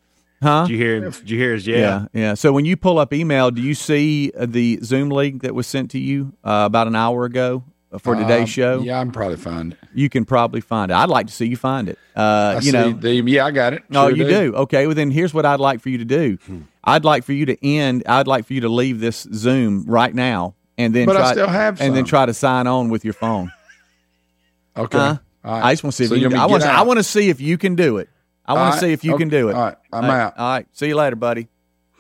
Huh? 0.42 0.62
Did 0.66 0.70
you 0.72 0.76
hear? 0.78 1.00
Did 1.10 1.30
you 1.30 1.38
hear 1.38 1.52
his 1.54 1.66
yeah? 1.66 1.76
Yeah, 1.76 2.06
yeah. 2.12 2.34
So 2.34 2.52
when 2.52 2.64
you 2.64 2.76
pull 2.76 2.98
up 3.00 3.12
email, 3.12 3.50
do 3.50 3.60
you 3.60 3.74
see 3.74 4.30
uh, 4.38 4.46
the 4.48 4.78
Zoom 4.84 5.08
link 5.08 5.42
that 5.42 5.54
was 5.54 5.66
sent 5.66 5.90
to 5.92 5.98
you 5.98 6.32
uh, 6.44 6.62
about 6.66 6.86
an 6.86 6.94
hour 6.94 7.24
ago 7.24 7.64
for 7.98 8.14
today's 8.14 8.40
Um, 8.42 8.46
show? 8.46 8.80
Yeah, 8.80 9.00
I'm 9.00 9.10
probably 9.10 9.36
find 9.38 9.72
it. 9.72 9.78
You 9.94 10.08
can 10.10 10.24
probably 10.24 10.60
find 10.60 10.90
it. 10.90 10.94
I'd 10.94 11.08
like 11.08 11.26
to 11.28 11.32
see 11.32 11.46
you 11.46 11.56
find 11.56 11.88
it. 11.88 11.98
Uh, 12.16 12.56
I 12.56 12.60
you 12.60 12.72
know, 12.72 12.92
the, 12.92 13.14
yeah, 13.14 13.46
I 13.46 13.50
got 13.50 13.72
it. 13.72 13.82
Oh, 13.92 14.08
Sure 14.08 14.16
you 14.16 14.24
do. 14.28 14.54
Okay. 14.56 14.86
Well, 14.86 14.94
then 14.94 15.10
here's 15.10 15.32
what 15.32 15.46
I'd 15.46 15.60
like 15.60 15.80
for 15.80 15.88
you 15.88 15.98
to 15.98 16.04
do. 16.04 16.38
Hmm. 16.46 16.60
I'd 16.84 17.04
like 17.04 17.24
for 17.24 17.32
you 17.32 17.46
to 17.46 17.66
end. 17.66 18.02
I'd 18.06 18.26
like 18.26 18.44
for 18.46 18.52
you 18.54 18.60
to 18.62 18.68
leave 18.68 19.00
this 19.00 19.26
Zoom 19.32 19.84
right 19.86 20.14
now, 20.14 20.54
and 20.76 20.94
then 20.94 21.06
But 21.06 21.16
I 21.16 21.20
try, 21.20 21.32
still 21.32 21.48
have 21.48 21.80
and 21.80 21.94
then 21.96 22.04
try 22.04 22.26
to 22.26 22.34
sign 22.34 22.66
on 22.66 22.88
with 22.90 23.04
your 23.04 23.14
phone. 23.14 23.50
Okay. 24.76 24.96
Right. 24.98 25.18
I 25.44 25.72
just 25.72 25.82
want 25.82 25.92
to 25.94 25.96
see 25.96 26.04
if 26.04 26.08
So 26.10 26.14
you. 26.14 26.22
you 26.22 26.28
Can, 26.30 26.38
I 26.38 26.46
want. 26.46 26.62
I 26.62 26.82
want 26.82 26.98
to 26.98 27.02
see 27.04 27.30
if 27.30 27.40
you 27.40 27.58
can 27.58 27.74
do 27.74 27.96
it. 27.96 28.08
I 28.46 28.52
want 28.52 28.66
All 28.66 28.72
to 28.74 28.78
see 28.78 28.92
if 28.92 29.02
you 29.04 29.14
Okay. 29.14 29.22
can 29.22 29.28
do 29.28 29.48
it. 29.48 29.54
All 29.56 29.62
right. 29.64 29.76
I'm 29.92 30.04
All 30.04 30.10
right. 30.10 30.20
out. 30.20 30.38
All 30.38 30.48
right. 30.52 30.66
See 30.72 30.86
you 30.88 30.94
later, 30.94 31.16
buddy. 31.16 31.48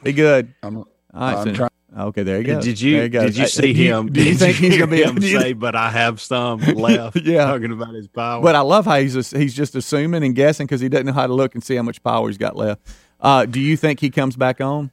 Be 0.04 0.12
good. 0.12 0.54
I'm, 0.62 0.76
All 0.78 0.86
right. 1.12 1.34
I'm 1.36 1.44
so- 1.48 1.54
trying. 1.54 1.67
Okay, 1.96 2.22
there 2.22 2.38
you 2.38 2.44
go. 2.44 2.60
Did 2.60 2.80
you 2.80 2.96
you, 3.02 3.08
go. 3.08 3.22
did 3.24 3.36
you 3.36 3.46
see 3.46 3.72
do 3.72 3.82
you- 3.82 3.94
him? 3.94 4.06
Do 4.12 4.22
you 4.22 4.30
did 4.32 4.38
think 4.38 4.56
he's 4.56 4.76
going 4.76 4.90
to 4.90 4.96
be 4.96 5.02
him 5.02 5.14
do 5.16 5.40
say? 5.40 5.52
But 5.54 5.74
I 5.74 5.90
have 5.90 6.20
some 6.20 6.60
left. 6.76 7.16
Yeah. 7.22 7.46
talking 7.46 7.72
about 7.72 7.94
his 7.94 8.08
power. 8.08 8.42
But 8.42 8.54
I 8.54 8.60
love 8.60 8.84
how 8.84 8.98
he's 9.00 9.14
just, 9.14 9.34
he's 9.34 9.54
just 9.54 9.74
assuming 9.74 10.22
and 10.22 10.34
guessing 10.34 10.66
because 10.66 10.80
he 10.82 10.88
doesn't 10.90 11.06
know 11.06 11.12
how 11.14 11.26
to 11.26 11.32
look 11.32 11.54
and 11.54 11.64
see 11.64 11.76
how 11.76 11.82
much 11.82 12.02
power 12.02 12.28
he's 12.28 12.36
got 12.38 12.56
left. 12.56 12.82
Uh, 13.20 13.46
do 13.46 13.58
you 13.58 13.76
think 13.76 14.00
he 14.00 14.10
comes 14.10 14.36
back 14.36 14.60
on? 14.60 14.90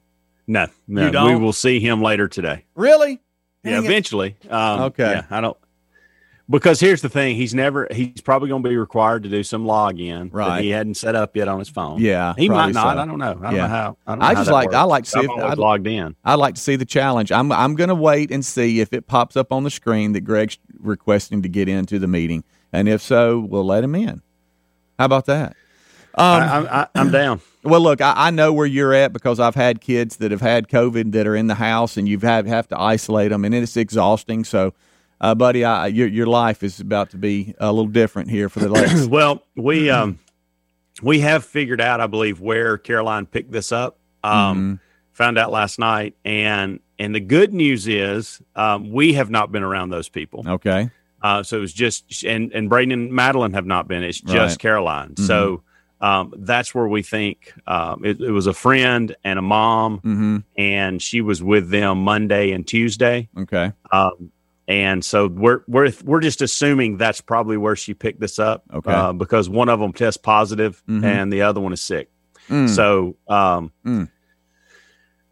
no, 0.48 0.68
no, 0.88 1.02
You 1.02 1.08
we 1.08 1.12
don't? 1.12 1.42
will 1.42 1.54
see 1.54 1.80
him 1.80 2.02
later 2.02 2.28
today. 2.30 2.64
Really? 2.76 3.20
Yeah, 3.64 3.80
it. 3.80 3.86
eventually. 3.86 4.38
Um, 4.50 4.82
Okay. 4.84 5.04
yeah, 5.12 5.24
I 5.30 5.42
don't 5.42 5.58
because 6.50 6.80
here's 6.80 7.02
the 7.02 7.10
thing: 7.10 7.36
he's 7.36 7.54
never. 7.54 7.88
He's 7.92 8.22
probably 8.22 8.50
going 8.50 8.64
to 8.64 8.70
be 8.70 8.78
required 8.78 9.24
to 9.24 9.30
do 9.30 9.44
some 9.44 9.66
login 9.66 10.30
Right. 10.32 10.48
that 10.58 10.64
he 10.64 10.70
hadn't 10.70 10.96
set 10.96 11.16
up 11.16 11.36
yet 11.36 11.48
on 11.48 11.60
his 11.60 11.70
phone. 11.70 12.00
Yeah, 12.00 12.34
he 12.38 12.50
might 12.50 12.74
not. 12.74 12.96
so. 12.96 13.02
I 13.02 13.06
don't 13.06 13.18
know. 13.20 13.32
I 13.42 13.44
don't 13.46 13.56
Yeah. 13.56 13.62
know 13.62 13.68
how. 13.68 13.98
I, 14.08 14.14
I 14.14 14.34
know 14.34 14.40
just 14.40 14.52
like- 14.52 14.74
I 14.74 14.84
like 14.84 15.04
to 15.06 15.10
see 15.10 15.20
if- 15.22 15.30
I'd- 15.32 15.60
logged 15.62 15.88
in. 15.88 16.16
I'd 16.24 16.36
like 16.36 16.56
to 16.56 16.62
see 16.62 16.76
the 16.76 16.86
challenge. 16.86 17.32
I'm 17.32 17.52
I'm 17.52 17.76
going 17.76 17.90
to 17.90 17.96
wait 17.96 18.32
and 18.32 18.46
see 18.46 18.80
if 18.80 18.94
it 18.94 19.08
pops 19.08 19.36
up 19.36 19.52
on 19.52 19.64
the 19.64 19.70
screen 19.72 20.14
that 20.14 20.22
Greg's 20.22 20.58
requesting 20.80 21.42
to 21.42 21.50
get 21.50 21.68
into 21.68 21.98
the 22.00 22.08
meeting, 22.08 22.44
and 22.72 22.88
if 22.88 23.02
so, 23.02 23.40
we'll 23.40 23.66
let 23.66 23.84
him 23.84 23.96
in. 23.96 24.22
How 25.00 25.06
about 25.06 25.26
that? 25.26 25.56
Um, 26.18 26.42
I, 26.42 26.82
I, 26.82 26.88
I'm 26.96 27.12
down. 27.12 27.42
Well, 27.66 27.82
look, 27.82 28.00
I, 28.00 28.14
I 28.16 28.30
know 28.30 28.54
where 28.54 28.68
you're 28.68 28.94
at 28.94 29.12
because 29.12 29.40
I've 29.40 29.56
had 29.56 29.82
kids 29.82 30.18
that 30.18 30.30
have 30.30 30.40
had 30.42 30.68
COVID 30.68 31.14
that 31.14 31.26
are 31.26 31.36
in 31.36 31.48
the 31.48 31.56
house, 31.56 31.98
and 31.98 32.08
you've 32.08 32.22
had 32.22 32.46
have 32.46 32.68
to 32.68 32.80
isolate 32.80 33.32
them, 33.32 33.44
and 33.44 33.56
it's 33.56 33.76
exhausting. 33.76 34.44
So, 34.44 34.76
uh, 35.22 35.36
buddy, 35.36 35.64
I, 35.64 35.88
your 35.88 36.08
your 36.08 36.28
life 36.28 36.64
is 36.64 36.80
about 36.80 37.12
to 37.12 37.18
be 37.18 37.54
a 37.60 37.72
little 37.72 37.88
different 37.90 38.30
here 38.30 38.50
for 38.50 38.60
the 38.60 38.70
next. 38.70 39.08
well, 39.08 39.44
we 39.56 39.90
um 39.90 40.20
we 41.02 41.20
have 41.22 41.44
figured 41.46 41.82
out, 41.82 42.00
I 42.00 42.08
believe, 42.08 42.40
where 42.40 42.78
Caroline 42.78 43.26
picked 43.26 43.52
this 43.52 43.72
up. 43.72 43.98
Um, 44.24 44.80
Found 45.14 45.38
out 45.38 45.50
last 45.52 45.80
night, 45.80 46.16
and 46.26 46.80
and 47.00 47.16
the 47.16 47.22
good 47.22 47.54
news 47.54 47.88
is 47.88 48.42
um, 48.56 48.92
we 48.92 49.14
have 49.14 49.30
not 49.30 49.50
been 49.52 49.64
around 49.64 49.90
those 49.90 50.10
people. 50.10 50.44
okay. 50.46 50.90
Uh, 51.22 51.42
so 51.42 51.58
it 51.58 51.62
was 51.62 51.72
just 51.74 52.24
and 52.26 52.52
and 52.54 52.70
Braden 52.70 52.92
and 52.92 53.12
Madeline 53.14 53.54
have 53.54 53.66
not 53.66 53.88
been. 53.88 54.04
It's 54.04 54.20
just 54.20 54.54
Right. 54.56 54.60
Caroline. 54.60 55.16
So 55.16 55.64
um, 56.02 56.34
that's 56.38 56.76
where 56.76 56.88
we 56.88 57.02
think 57.02 57.54
um, 57.66 58.04
it, 58.04 58.20
it 58.20 58.30
was 58.32 58.46
a 58.48 58.54
friend 58.54 59.16
and 59.24 59.40
a 59.40 59.42
mom, 59.42 60.00
Mm-hmm. 60.02 60.38
and 60.58 61.02
she 61.02 61.22
was 61.22 61.42
with 61.42 61.70
them 61.70 62.00
Monday 62.04 62.52
and 62.52 62.68
Tuesday. 62.68 63.30
Okay. 63.38 63.72
Um, 63.94 64.32
and 64.68 65.04
so 65.06 65.28
we're 65.28 65.62
we're 65.68 65.92
we're 66.04 66.20
just 66.22 66.42
assuming 66.42 66.98
that's 66.98 67.22
probably 67.22 67.58
where 67.58 67.76
she 67.76 67.94
picked 67.94 68.20
this 68.20 68.40
up. 68.40 68.64
Okay. 68.74 68.92
Uh, 68.92 69.14
because 69.14 69.48
one 69.50 69.70
of 69.70 69.80
them 69.80 69.94
tests 69.94 70.18
positive 70.18 70.82
Mhm. 70.90 71.04
and 71.04 71.32
the 71.34 71.44
other 71.44 71.62
one 71.62 71.74
is 71.74 71.82
sick. 71.82 72.10
Mm. 72.50 72.70
So 72.70 73.16
um, 73.28 73.72
Mm. 73.86 74.10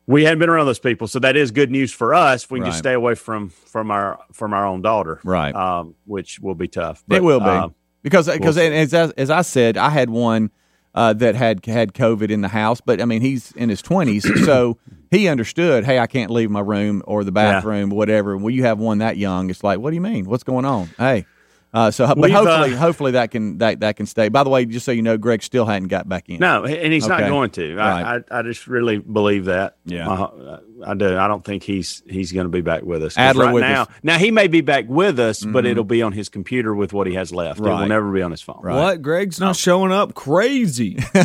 we 0.05 0.23
hadn't 0.23 0.39
been 0.39 0.49
around 0.49 0.65
those 0.65 0.79
people, 0.79 1.07
so 1.07 1.19
that 1.19 1.35
is 1.35 1.51
good 1.51 1.71
news 1.71 1.91
for 1.93 2.13
us. 2.13 2.43
If 2.43 2.51
We 2.51 2.59
can 2.59 2.67
just 2.67 2.79
stay 2.79 2.93
away 2.93 3.15
from 3.15 3.49
from 3.49 3.89
our 3.91 4.19
from 4.33 4.53
our 4.53 4.65
own 4.65 4.81
daughter, 4.81 5.19
Right. 5.23 5.53
Um, 5.55 5.95
which 6.05 6.39
will 6.39 6.55
be 6.55 6.67
tough. 6.67 7.03
it 7.09 7.23
will 7.23 7.39
be 7.39 7.45
uh, 7.45 7.69
because 8.03 8.27
because 8.27 8.55
we'll 8.57 8.73
as, 8.73 8.93
as 8.93 9.11
as 9.11 9.29
I 9.29 9.41
said, 9.43 9.77
I 9.77 9.89
had 9.89 10.09
one 10.09 10.51
uh, 10.95 11.13
that 11.13 11.35
had 11.35 11.65
had 11.65 11.93
COVID 11.93 12.29
in 12.29 12.41
the 12.41 12.49
house, 12.49 12.81
but 12.81 13.01
I 13.01 13.05
mean 13.05 13.21
he's 13.21 13.51
in 13.53 13.69
his 13.69 13.81
twenties, 13.81 14.25
so 14.45 14.77
he 15.13 15.27
understood. 15.27 15.85
Hey, 15.85 15.99
I 15.99 16.07
can't 16.07 16.31
leave 16.31 16.49
my 16.49 16.59
room 16.59 17.03
or 17.05 17.23
the 17.23 17.31
bathroom, 17.31 17.89
whatever. 17.89 18.35
When 18.37 18.53
you 18.53 18.63
have 18.63 18.79
one 18.79 18.97
that 18.97 19.17
young, 19.17 19.49
it's 19.49 19.63
like, 19.63 19.79
what 19.79 19.91
do 19.91 19.95
you 19.95 20.01
mean? 20.01 20.25
What's 20.25 20.43
going 20.43 20.65
on? 20.65 20.89
Hey. 20.97 21.25
Uh, 21.73 21.89
so, 21.89 22.05
but 22.07 22.17
We've, 22.19 22.33
uh, 22.35 22.43
hopefully, 22.45 22.75
hopefully 22.77 23.11
that 23.13 23.31
can 23.31 23.57
that, 23.57 23.79
that 23.79 23.95
can 23.95 24.05
stay. 24.05 24.29
By 24.29 24.43
the 24.43 24.49
way, 24.51 24.65
just 24.65 24.85
so 24.85 24.91
you 24.91 25.01
know, 25.01 25.17
Greg 25.17 25.41
still 25.41 25.65
hadn't 25.65 25.87
got 25.87 26.07
back 26.07 26.29
in. 26.29 26.39
No, 26.39 26.65
and 26.65 26.93
he's 26.93 27.07
not 27.07 27.21
going 27.21 27.49
to. 27.51 27.77
I, 27.79 28.01
Right. 28.03 28.23
I, 28.31 28.39
I 28.39 28.41
just 28.43 28.67
really 28.67 28.99
believe 28.99 29.45
that. 29.45 29.77
Yeah. 29.85 30.07
Uh, 30.09 30.59
I 30.85 30.93
do. 30.93 31.17
I 31.17 31.27
don't 31.27 31.43
think 31.43 31.63
he's 31.63 32.03
he's 32.07 32.31
going 32.31 32.45
to 32.45 32.49
be 32.51 32.61
back 32.61 32.83
with 32.83 33.01
us. 33.03 33.15
'Cause 33.15 33.21
Adler 33.21 33.45
right 33.45 33.53
with 33.53 33.61
now. 33.61 33.81
us. 33.83 33.87
Now 34.03 34.17
he 34.19 34.29
may 34.31 34.47
be 34.47 34.61
back 34.61 34.85
with 34.87 35.19
us, 35.19 35.43
but 35.43 35.63
Mhm. 35.65 35.69
it'll 35.71 35.83
be 35.83 36.01
on 36.01 36.11
his 36.11 36.29
computer 36.29 36.75
with 36.75 36.93
what 36.93 37.07
he 37.07 37.13
has 37.15 37.31
left. 37.33 37.59
It 37.59 37.63
will 37.63 37.87
never 37.87 38.11
be 38.11 38.21
on 38.21 38.31
his 38.31 38.41
phone. 38.41 38.59
What? 38.61 39.01
Greg's 39.01 39.39
not 39.39 39.55
showing 39.55 39.91
up 39.91 40.13
crazy. 40.13 40.97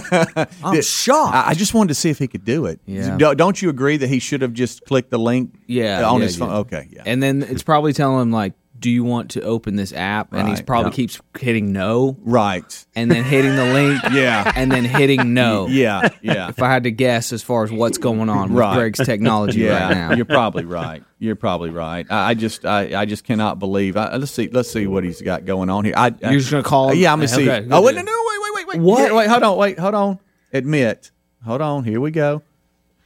I'm 0.62 0.74
Did- 0.74 0.84
shocked. 0.84 1.34
I, 1.34 1.48
I 1.50 1.54
just 1.54 1.74
wanted 1.74 1.88
to 1.88 1.94
see 1.94 2.10
if 2.10 2.18
he 2.18 2.28
could 2.28 2.44
do 2.44 2.66
it. 2.66 2.80
Yeah. 2.86 3.16
Do- 3.16 3.34
Don't 3.34 3.60
you 3.60 3.68
agree 3.68 3.96
that 3.98 4.08
he 4.08 4.18
should 4.18 4.42
have 4.42 4.52
just 4.52 4.84
clicked 4.86 5.10
the 5.10 5.18
link? 5.18 5.54
Yeah, 5.66 6.04
on 6.08 6.20
yeah, 6.20 6.24
his 6.26 6.36
phone. 6.36 6.50
Okay, 6.50 6.88
yeah. 6.90 7.02
And 7.04 7.22
then 7.22 7.42
it's 7.42 7.62
probably 7.62 7.92
telling 7.92 8.22
him 8.22 8.30
like, 8.32 8.54
"Do 8.78 8.90
you 8.90 9.04
want 9.04 9.30
to 9.32 9.42
open 9.42 9.76
this 9.76 9.92
app?" 9.92 10.32
And 10.32 10.48
he's 10.48 10.58
Right, 10.58 10.66
probably 10.66 10.90
yeah. 10.90 10.96
keeps 10.96 11.20
hitting 11.38 11.72
no, 11.72 12.16
Right. 12.22 12.86
and 12.94 13.10
then 13.10 13.24
hitting 13.24 13.56
the 13.56 13.64
link, 13.72 14.02
Yeah. 14.12 14.50
and 14.54 14.70
then 14.70 14.84
hitting 14.84 15.34
no. 15.34 15.66
Yeah, 15.70 16.08
yeah. 16.22 16.48
If 16.48 16.62
I 16.62 16.68
had 16.70 16.84
to 16.84 16.90
guess, 16.90 17.32
as 17.32 17.42
far 17.42 17.64
as 17.64 17.70
what's 17.72 17.98
going 17.98 18.28
on 18.28 18.52
with 18.52 18.64
Greg's 18.74 18.98
technology 19.04 19.60
yeah, 19.60 19.88
right 19.88 19.94
now, 19.96 20.12
you're 20.14 20.24
probably 20.24 20.64
right. 20.64 21.02
You're 21.18 21.36
probably 21.36 21.70
right. 21.70 22.06
I, 22.10 22.30
I 22.30 22.34
just, 22.34 22.64
I, 22.64 23.00
I 23.00 23.04
just 23.04 23.24
cannot 23.24 23.58
believe. 23.58 23.96
I, 23.96 24.16
let's 24.16 24.30
see, 24.32 24.48
let's 24.52 24.70
see 24.70 24.86
what 24.86 25.02
he's 25.04 25.20
got 25.20 25.44
going 25.44 25.68
on 25.70 25.84
here. 25.84 25.94
I, 25.96 26.14
You're 26.22 26.38
just 26.38 26.50
gonna 26.50 26.62
call 26.62 26.90
him? 26.90 26.98
Yeah, 26.98 27.12
I'm 27.12 27.18
gonna 27.18 27.28
see. 27.28 27.48
Okay, 27.50 27.66
oh 27.70 27.82
wait, 27.82 27.96
no, 27.96 28.02
no, 28.02 28.12
wait, 28.12 28.38
wait, 28.42 28.52
wait, 28.54 28.66
wait. 28.68 28.80
What? 28.80 29.00
Here, 29.00 29.14
wait, 29.14 29.28
hold 29.28 29.42
on, 29.42 29.56
wait, 29.56 29.78
hold 29.78 29.94
on. 29.94 30.18
Admit. 30.52 31.10
Hold 31.44 31.60
on. 31.60 31.84
Here 31.84 32.00
we 32.00 32.10
go. 32.10 32.42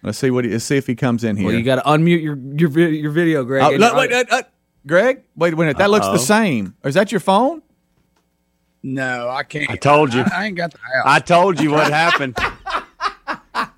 Let's 0.03 0.19
see 0.19 0.31
what. 0.31 0.45
He, 0.45 0.51
let's 0.51 0.65
see 0.65 0.77
if 0.77 0.87
he 0.87 0.95
comes 0.95 1.23
in 1.23 1.37
here. 1.37 1.47
well, 1.47 1.55
you 1.55 1.63
got 1.63 1.77
to 1.77 1.83
unmute 1.83 2.23
your 2.23 2.37
your 2.37 2.89
your 2.91 3.11
video, 3.13 3.45
Greg. 3.45 3.63
Oh, 3.63 3.71
your- 3.71 3.95
wait, 3.97 4.13
uh, 4.13 4.25
uh, 4.31 4.43
Greg. 4.87 5.23
Wait 5.37 5.53
a 5.53 5.57
minute. 5.57 5.79
That 5.79 5.91
looks 5.91 6.07
Uh-oh. 6.07 6.13
the 6.15 6.19
same. 6.19 6.75
Is 6.85 6.95
that 6.95 7.13
your 7.13 7.21
phone? 7.21 7.63
No, 8.83 9.29
I 9.29 9.45
can't. 9.45 9.71
I 9.71 9.77
told 9.77 10.13
you. 10.13 10.23
I, 10.23 10.31
I 10.35 10.45
ain't 10.47 10.57
got 10.57 10.73
the 10.73 10.79
app. 10.79 11.07
I 11.07 11.19
told 11.21 11.61
you 11.61 11.71
what 11.71 11.93
happened. 11.93 12.37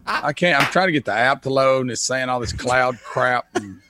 I 0.07 0.33
can't. 0.33 0.59
I'm 0.63 0.71
trying 0.73 0.89
to 0.89 0.93
get 0.93 1.05
the 1.05 1.13
app 1.13 1.43
to 1.43 1.51
load, 1.51 1.83
and 1.83 1.91
it's 1.91 2.01
saying 2.01 2.29
all 2.31 2.41
this 2.41 2.53
cloud 2.55 2.99
crap 3.05 3.45
and 3.55 3.81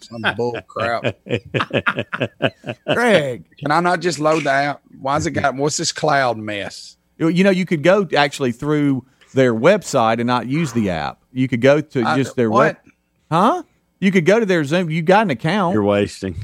some 0.00 0.24
bull 0.36 0.56
crap. 0.68 1.16
Greg. 2.92 3.44
Can 3.58 3.70
I 3.72 3.80
not 3.80 4.00
just 4.00 4.18
load 4.20 4.44
the 4.44 4.50
app? 4.50 4.82
Why's 5.00 5.26
it 5.26 5.32
got? 5.32 5.56
What's 5.56 5.76
this 5.76 5.90
cloud 5.92 6.38
mess? 6.38 6.96
You 7.18 7.28
you 7.28 7.42
know, 7.44 7.50
you 7.50 7.66
could 7.66 7.82
go 7.82 8.06
actually 8.16 8.52
through 8.52 9.04
their 9.34 9.54
website 9.54 10.18
and 10.18 10.26
not 10.26 10.46
use 10.46 10.72
the 10.72 10.90
app. 10.90 11.18
You 11.32 11.48
could 11.48 11.60
go 11.60 11.80
to 11.80 12.02
I- 12.04 12.16
just 12.16 12.36
their 12.36 12.50
what? 12.50 12.76
web. 12.84 12.92
Huh? 13.30 13.62
You 13.98 14.12
could 14.12 14.26
go 14.26 14.38
to 14.40 14.46
their 14.46 14.62
Zoom. 14.64 14.90
You 14.90 15.00
got 15.02 15.22
an 15.22 15.30
account. 15.30 15.74
You're 15.74 15.84
wasting. 15.84 16.36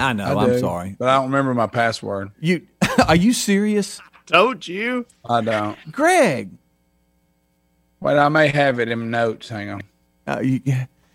I 0.08 0.12
know. 0.12 0.24
I 0.38 0.44
I'm 0.44 0.58
sorry. 0.58 0.96
but 0.98 1.08
I 1.08 1.14
don't 1.16 1.26
remember 1.26 1.54
my 1.54 1.66
password. 1.66 2.30
You 2.40 2.66
are 3.08 3.16
you 3.16 3.32
serious, 3.32 4.00
Told 4.26 4.66
you. 4.68 5.06
I 5.28 5.40
don't. 5.40 5.78
Greg? 5.90 6.50
Wait, 8.00 8.16
I 8.18 8.28
may 8.28 8.48
have 8.48 8.78
it 8.78 8.88
in 8.90 9.10
notes. 9.10 9.48
Hang 9.48 9.70
on. 9.70 9.80
Uh, 10.26 10.40
you, 10.40 10.60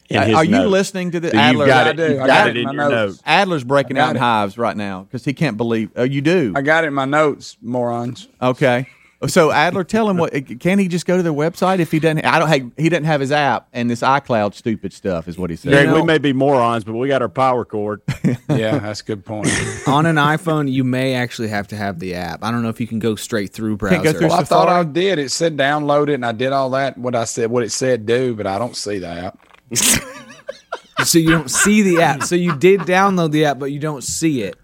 In 0.10 0.18
are 0.18 0.26
his 0.26 0.36
are 0.36 0.44
you 0.44 0.64
listening 0.66 1.12
to 1.12 1.20
the 1.20 1.30
So 1.30 1.38
Adler? 1.38 1.66
got 1.68 1.88
I 1.88 1.94
do. 1.94 2.04
You've 2.14 2.22
I 2.22 2.28
got 2.28 2.28
got 2.28 2.48
it 2.48 2.58
it 2.58 2.60
in 2.62 2.70
in 2.70 2.76
my 2.76 2.84
your 2.84 2.90
notes. 2.90 3.12
notes. 3.14 3.24
Adler's 3.26 3.64
breaking 3.64 3.98
out 3.98 4.12
in 4.12 4.16
hives 4.18 4.58
right 4.58 4.76
now 4.76 5.04
because 5.04 5.24
he 5.24 5.34
can't 5.34 5.56
believe. 5.58 5.92
Oh, 5.96 6.04
you 6.04 6.22
do. 6.22 6.54
I 6.56 6.62
got 6.62 6.84
it 6.84 6.88
in 6.88 6.94
my 6.94 7.06
notes, 7.06 7.56
morons. 7.62 8.28
Okay. 8.42 8.88
So 9.28 9.52
Adler, 9.52 9.84
tell 9.84 10.10
him 10.10 10.18
what. 10.18 10.34
Can 10.60 10.80
he 10.80 10.88
just 10.88 11.06
go 11.06 11.18
to 11.18 11.24
their 11.24 11.34
website 11.34 11.80
if 11.80 11.92
he 11.92 12.00
doesn't? 12.00 12.26
I 12.26 12.40
don't. 12.40 12.50
Hey, 12.50 12.70
he 12.82 12.90
doesn't 12.90 13.06
have 13.06 13.22
his 13.22 13.32
app 13.32 13.68
and 13.72 13.90
this 13.90 14.02
iCloud 14.02 14.54
stupid 14.54 14.94
stuff 14.94 15.28
is 15.28 15.38
what 15.38 15.50
he 15.50 15.56
said. 15.56 15.72
Greg, 15.72 15.88
know- 15.88 15.96
we 15.96 16.04
may 16.04 16.18
be 16.18 16.34
morons, 16.34 16.84
but 16.84 16.94
we 16.94 17.08
got 17.08 17.22
our 17.22 17.30
power 17.30 17.66
cord. 17.66 18.02
Yeah, 18.50 18.78
that's 18.78 19.02
a 19.02 19.04
good 19.04 19.26
point. 19.26 19.48
on 19.88 20.06
an 20.06 20.18
iPhone, 20.18 20.72
you 20.72 20.84
may 20.84 21.16
actually 21.16 21.48
have 21.48 21.68
to 21.70 21.76
have 21.76 22.00
the 22.00 22.14
app. 22.14 22.44
I 22.44 22.52
don't 22.52 22.62
know 22.62 22.70
if 22.70 22.80
you 22.80 22.86
can 22.86 23.00
go 23.00 23.16
straight 23.16 23.52
through 23.52 23.78
browser. 23.78 24.14
Through 24.14 24.28
Well, 24.28 24.40
I 24.40 24.44
thought 24.44 24.70
I 24.70 24.84
did. 24.84 25.18
It 25.18 25.32
said 25.32 25.58
download 25.58 26.10
it, 26.10 26.16
and 26.16 26.26
I 26.26 26.34
did 26.34 26.52
all 26.54 26.70
that. 26.72 26.98
What 26.98 27.16
I 27.16 27.24
said, 27.24 27.50
what 27.50 27.64
it 27.64 27.72
said, 27.72 28.06
do, 28.06 28.36
but 28.36 28.46
I 28.46 28.60
don't 28.60 28.76
see 28.76 29.00
the 29.00 29.08
app. 29.08 29.40
so 31.04 31.18
you 31.18 31.32
don't 31.32 31.50
see 31.50 31.82
the 31.82 32.02
app. 32.02 32.24
So 32.24 32.36
you 32.36 32.56
did 32.56 32.82
download 32.82 33.32
the 33.32 33.46
app, 33.46 33.60
but 33.60 33.72
you 33.72 33.80
don't 33.80 34.04
see 34.04 34.44
it. 34.44 34.56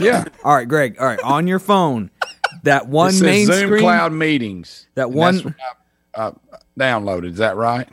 Yeah, 0.00 0.24
All 0.42 0.54
right, 0.54 0.66
Greg. 0.68 0.96
All 0.98 1.06
right, 1.06 1.20
on 1.20 1.46
your 1.46 1.60
phone, 1.60 2.10
that 2.64 2.88
one 2.88 3.14
it 3.14 3.22
main 3.22 3.46
Zoom 3.46 3.66
screen. 3.68 3.82
Cloud 3.82 4.12
meetings. 4.12 4.86
That 4.94 5.10
one- 5.10 5.54
I, 6.14 6.20
uh, 6.20 6.32
downloaded. 6.78 7.30
Is 7.32 7.38
that 7.38 7.56
right? 7.56 7.88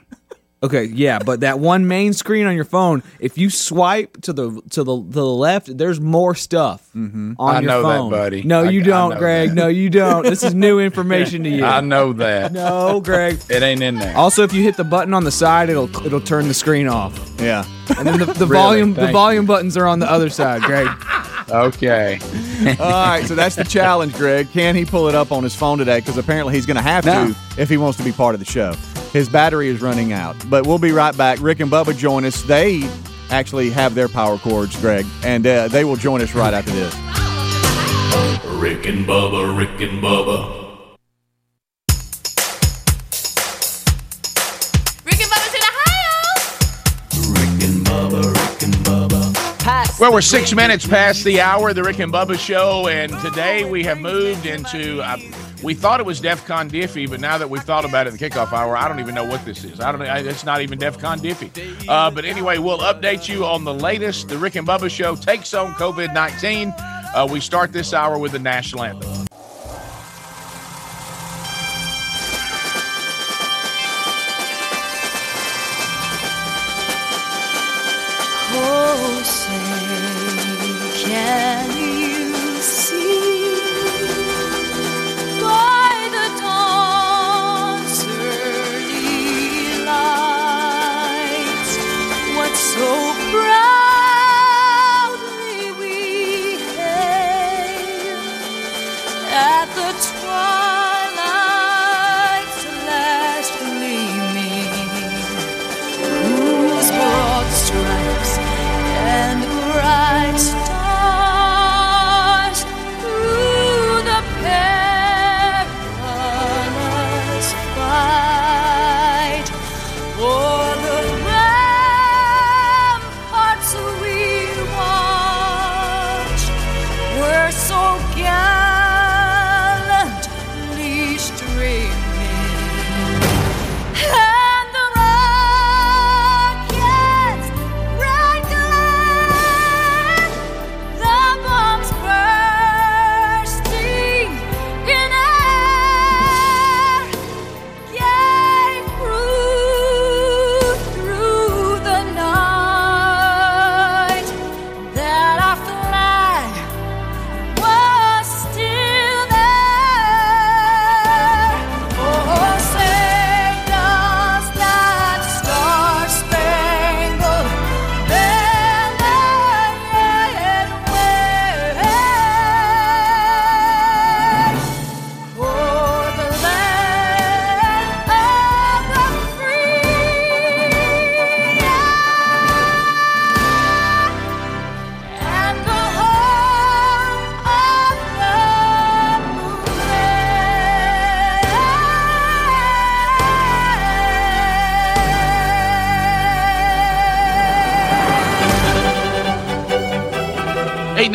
Okay, 0.63 0.83
yeah, 0.83 1.17
but 1.17 1.39
that 1.39 1.57
one 1.57 1.87
main 1.87 2.13
screen 2.13 2.45
on 2.45 2.53
your 2.53 2.65
phone, 2.65 3.01
if 3.19 3.35
you 3.35 3.49
swipe 3.49 4.21
to 4.21 4.31
the 4.31 4.61
to 4.69 4.83
the 4.83 5.01
to 5.05 5.11
the 5.11 5.25
left, 5.25 5.75
there's 5.75 5.99
more 5.99 6.35
stuff 6.35 6.87
on 6.93 7.01
the 7.01 7.33
phone. 7.35 7.49
I 7.49 7.59
your 7.61 7.61
know 7.71 8.09
that, 8.11 8.15
buddy. 8.15 8.43
No, 8.43 8.61
I- 8.65 8.69
you 8.69 8.81
I 8.81 8.83
don't, 8.83 9.17
Greg. 9.17 9.49
that. 9.49 9.55
No, 9.55 9.67
you 9.69 9.89
don't. 9.89 10.21
This 10.23 10.43
is 10.43 10.53
new 10.53 10.79
information 10.79 11.43
to 11.45 11.49
you. 11.57 11.65
I 11.65 11.81
know 11.81 12.13
that. 12.13 12.53
No, 12.53 13.01
Greg. 13.01 13.39
It 13.49 13.63
ain't 13.63 13.81
in 13.81 13.95
there. 13.97 14.15
Also, 14.15 14.43
if 14.43 14.53
you 14.53 14.61
hit 14.61 14.77
the 14.77 14.83
button 14.83 15.15
on 15.15 15.23
the 15.23 15.31
side, 15.31 15.71
it'll 15.71 15.89
it'll 16.05 16.21
turn 16.21 16.47
the 16.47 16.53
screen 16.53 16.87
off. 16.87 17.17
Yeah. 17.39 17.65
And 17.97 18.05
then 18.07 18.19
the, 18.19 18.25
the 18.25 18.33
Really? 18.45 18.53
volume 18.61 18.93
the 18.93 19.01
Thank 19.01 19.13
volume 19.13 19.47
buttons 19.47 19.75
are 19.77 19.87
on 19.87 19.97
the 19.97 20.11
other 20.11 20.29
side, 20.29 20.61
Greg. 20.61 20.87
Okay. 21.51 22.19
All 22.79 22.89
right. 22.89 23.25
So 23.25 23.35
that's 23.35 23.55
the 23.55 23.63
challenge, 23.63 24.13
Greg. 24.13 24.49
Can 24.51 24.75
he 24.75 24.85
pull 24.85 25.07
it 25.09 25.15
up 25.15 25.31
on 25.31 25.43
his 25.43 25.53
phone 25.55 25.77
today? 25.77 25.99
Because 25.99 26.17
apparently 26.17 26.53
he's 26.53 26.65
going 26.65 26.77
to 26.77 26.81
have 26.83 27.05
No. 27.05 27.27
to 27.33 27.61
if 27.61 27.69
he 27.69 27.77
wants 27.77 27.97
to 27.97 28.03
be 28.03 28.11
part 28.11 28.33
of 28.35 28.39
the 28.39 28.45
show. 28.45 28.73
His 29.11 29.27
battery 29.27 29.67
is 29.67 29.81
running 29.81 30.13
out. 30.13 30.35
But 30.49 30.65
we'll 30.65 30.77
be 30.79 30.91
right 30.91 31.15
back. 31.17 31.39
Rick 31.41 31.59
and 31.59 31.69
Bubba 31.71 31.97
join 31.97 32.23
us. 32.25 32.41
They 32.43 32.89
actually 33.29 33.69
have 33.71 33.93
their 33.95 34.07
power 34.07 34.37
cords, 34.37 34.79
Greg, 34.79 35.05
and 35.23 35.45
uh, 35.45 35.67
they 35.67 35.83
will 35.83 35.95
join 35.97 36.21
us 36.21 36.33
right 36.33 36.53
after 36.53 36.71
this. 36.71 36.93
Rick 38.61 38.85
and 38.85 39.05
Bubba, 39.07 39.57
Rick 39.57 39.81
and 39.89 40.01
Bubba, 40.03 40.70
Well, 50.01 50.13
we're 50.13 50.21
six 50.21 50.51
minutes 50.55 50.87
past 50.87 51.23
the 51.23 51.41
hour 51.41 51.73
the 51.73 51.83
Rick 51.83 51.99
and 51.99 52.11
Bubba 52.11 52.35
show, 52.39 52.87
and 52.87 53.11
today 53.19 53.69
we 53.69 53.83
have 53.83 53.99
moved 53.99 54.47
into. 54.47 54.99
Uh, 54.99 55.17
we 55.61 55.75
thought 55.75 55.99
it 55.99 56.07
was 56.07 56.19
DEF 56.19 56.43
CON 56.47 56.71
Diffie, 56.71 57.07
but 57.07 57.19
now 57.19 57.37
that 57.37 57.47
we've 57.47 57.61
thought 57.61 57.85
about 57.85 58.07
it 58.07 58.13
the 58.13 58.17
kickoff 58.17 58.51
hour, 58.51 58.75
I 58.75 58.87
don't 58.87 58.99
even 58.99 59.13
know 59.13 59.25
what 59.25 59.45
this 59.45 59.63
is. 59.63 59.79
I 59.79 59.91
don't. 59.91 60.01
I, 60.01 60.17
it's 60.21 60.43
not 60.43 60.61
even 60.61 60.79
DEF 60.79 60.97
CON 60.97 61.19
Diffie. 61.19 61.87
Uh, 61.87 62.09
but 62.09 62.25
anyway, 62.25 62.57
we'll 62.57 62.79
update 62.79 63.29
you 63.29 63.45
on 63.45 63.63
the 63.63 63.75
latest. 63.75 64.27
The 64.27 64.39
Rick 64.39 64.55
and 64.55 64.67
Bubba 64.67 64.89
show 64.89 65.15
takes 65.15 65.53
on 65.53 65.75
COVID 65.75 66.15
nineteen. 66.15 66.73
Uh, 67.13 67.27
we 67.29 67.39
start 67.39 67.71
this 67.71 67.93
hour 67.93 68.17
with 68.17 68.31
the 68.31 68.39
national 68.39 68.83
anthem. 68.83 69.27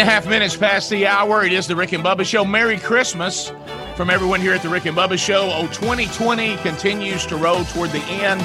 And 0.00 0.06
a 0.06 0.12
half 0.12 0.28
minutes 0.28 0.54
past 0.54 0.90
the 0.90 1.06
hour. 1.06 1.42
It 1.42 1.54
is 1.54 1.66
the 1.66 1.74
Rick 1.74 1.94
and 1.94 2.04
Bubba 2.04 2.26
Show. 2.26 2.44
Merry 2.44 2.76
Christmas 2.76 3.50
from 3.94 4.10
everyone 4.10 4.42
here 4.42 4.52
at 4.52 4.60
the 4.60 4.68
Rick 4.68 4.84
and 4.84 4.94
Bubba 4.94 5.16
Show. 5.16 5.48
Oh, 5.50 5.66
2020 5.68 6.58
continues 6.58 7.24
to 7.24 7.36
roll 7.38 7.64
toward 7.64 7.92
the 7.92 8.02
end. 8.10 8.42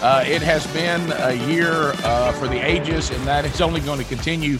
Uh, 0.00 0.24
it 0.26 0.40
has 0.40 0.66
been 0.68 1.12
a 1.18 1.34
year 1.46 1.92
uh, 2.04 2.32
for 2.32 2.48
the 2.48 2.56
ages, 2.56 3.10
and 3.10 3.22
that 3.26 3.44
is 3.44 3.60
only 3.60 3.82
going 3.82 3.98
to 3.98 4.04
continue 4.06 4.58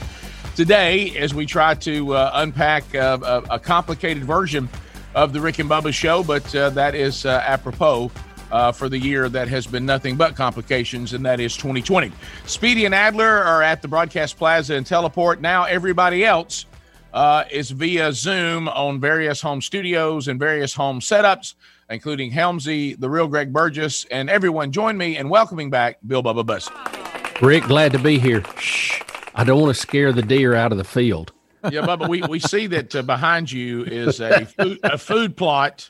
today 0.55 1.17
as 1.17 1.33
we 1.33 1.47
try 1.47 1.75
to 1.77 2.13
uh, 2.13 2.33
unpack 2.35 2.95
uh, 2.95 3.19
a, 3.23 3.55
a 3.55 3.59
complicated 3.59 4.23
version 4.25 4.69
of 5.15 5.33
the 5.33 5.41
Rick 5.41 5.61
and 5.61 5.71
Bubba 5.71 5.95
Show, 5.95 6.23
but 6.23 6.55
uh, 6.55 6.69
that 6.71 6.95
is 6.95 7.25
uh, 7.25 7.43
apropos. 7.47 8.11
Uh, 8.55 8.71
for 8.71 8.89
the 8.89 8.97
year 8.97 9.29
that 9.29 9.49
has 9.49 9.67
been 9.67 9.85
nothing 9.85 10.15
but 10.15 10.37
complications, 10.37 11.13
and 11.13 11.27
that 11.27 11.41
is 11.41 11.57
2020. 11.57 12.13
Speedy 12.47 12.85
and 12.85 12.95
Adler 12.95 13.27
are 13.27 13.65
at 13.65 13.83
the 13.83 13.89
Broadcast 13.89 14.37
Plaza 14.37 14.75
and 14.77 14.87
Teleport. 14.87 15.41
Now, 15.41 15.65
everybody 15.65 16.25
else 16.25 16.67
uh, 17.13 17.43
is 17.51 17.73
via 17.73 18.13
Zoom 18.13 18.69
on 18.69 19.01
various 19.01 19.41
home 19.41 19.61
studios 19.61 20.29
and 20.29 20.39
various 20.39 20.73
home 20.73 21.01
setups, 21.01 21.55
including 21.91 22.31
Helmsy, 22.31 22.97
the 22.97 23.11
real 23.11 23.27
Greg 23.27 23.53
Burgess, 23.53 24.05
and 24.13 24.31
everyone. 24.31 24.71
Join 24.71 24.97
me 24.97 25.17
in 25.17 25.29
welcoming 25.29 25.69
back 25.69 25.99
Bill 26.07 26.23
Bubba 26.23 26.47
Bussey. 26.47 26.73
Rick, 27.43 27.65
glad 27.65 27.91
to 27.91 27.99
be 27.99 28.21
here. 28.21 28.45
Shh. 28.61 29.03
I 29.35 29.43
don't 29.43 29.61
want 29.61 29.75
to 29.75 29.81
scare 29.81 30.13
the 30.13 30.23
deer 30.23 30.55
out 30.55 30.71
of 30.71 30.79
the 30.79 30.85
field. 30.85 31.33
Yeah, 31.71 31.83
Bubba, 31.83 32.09
we, 32.09 32.23
we 32.23 32.39
see 32.39 32.67
that 32.69 32.95
uh, 32.95 33.03
behind 33.03 33.51
you 33.51 33.85
is 33.85 34.21
a 34.21 34.45
food, 34.47 34.79
a 34.83 34.99
food 34.99 35.37
plot, 35.37 35.89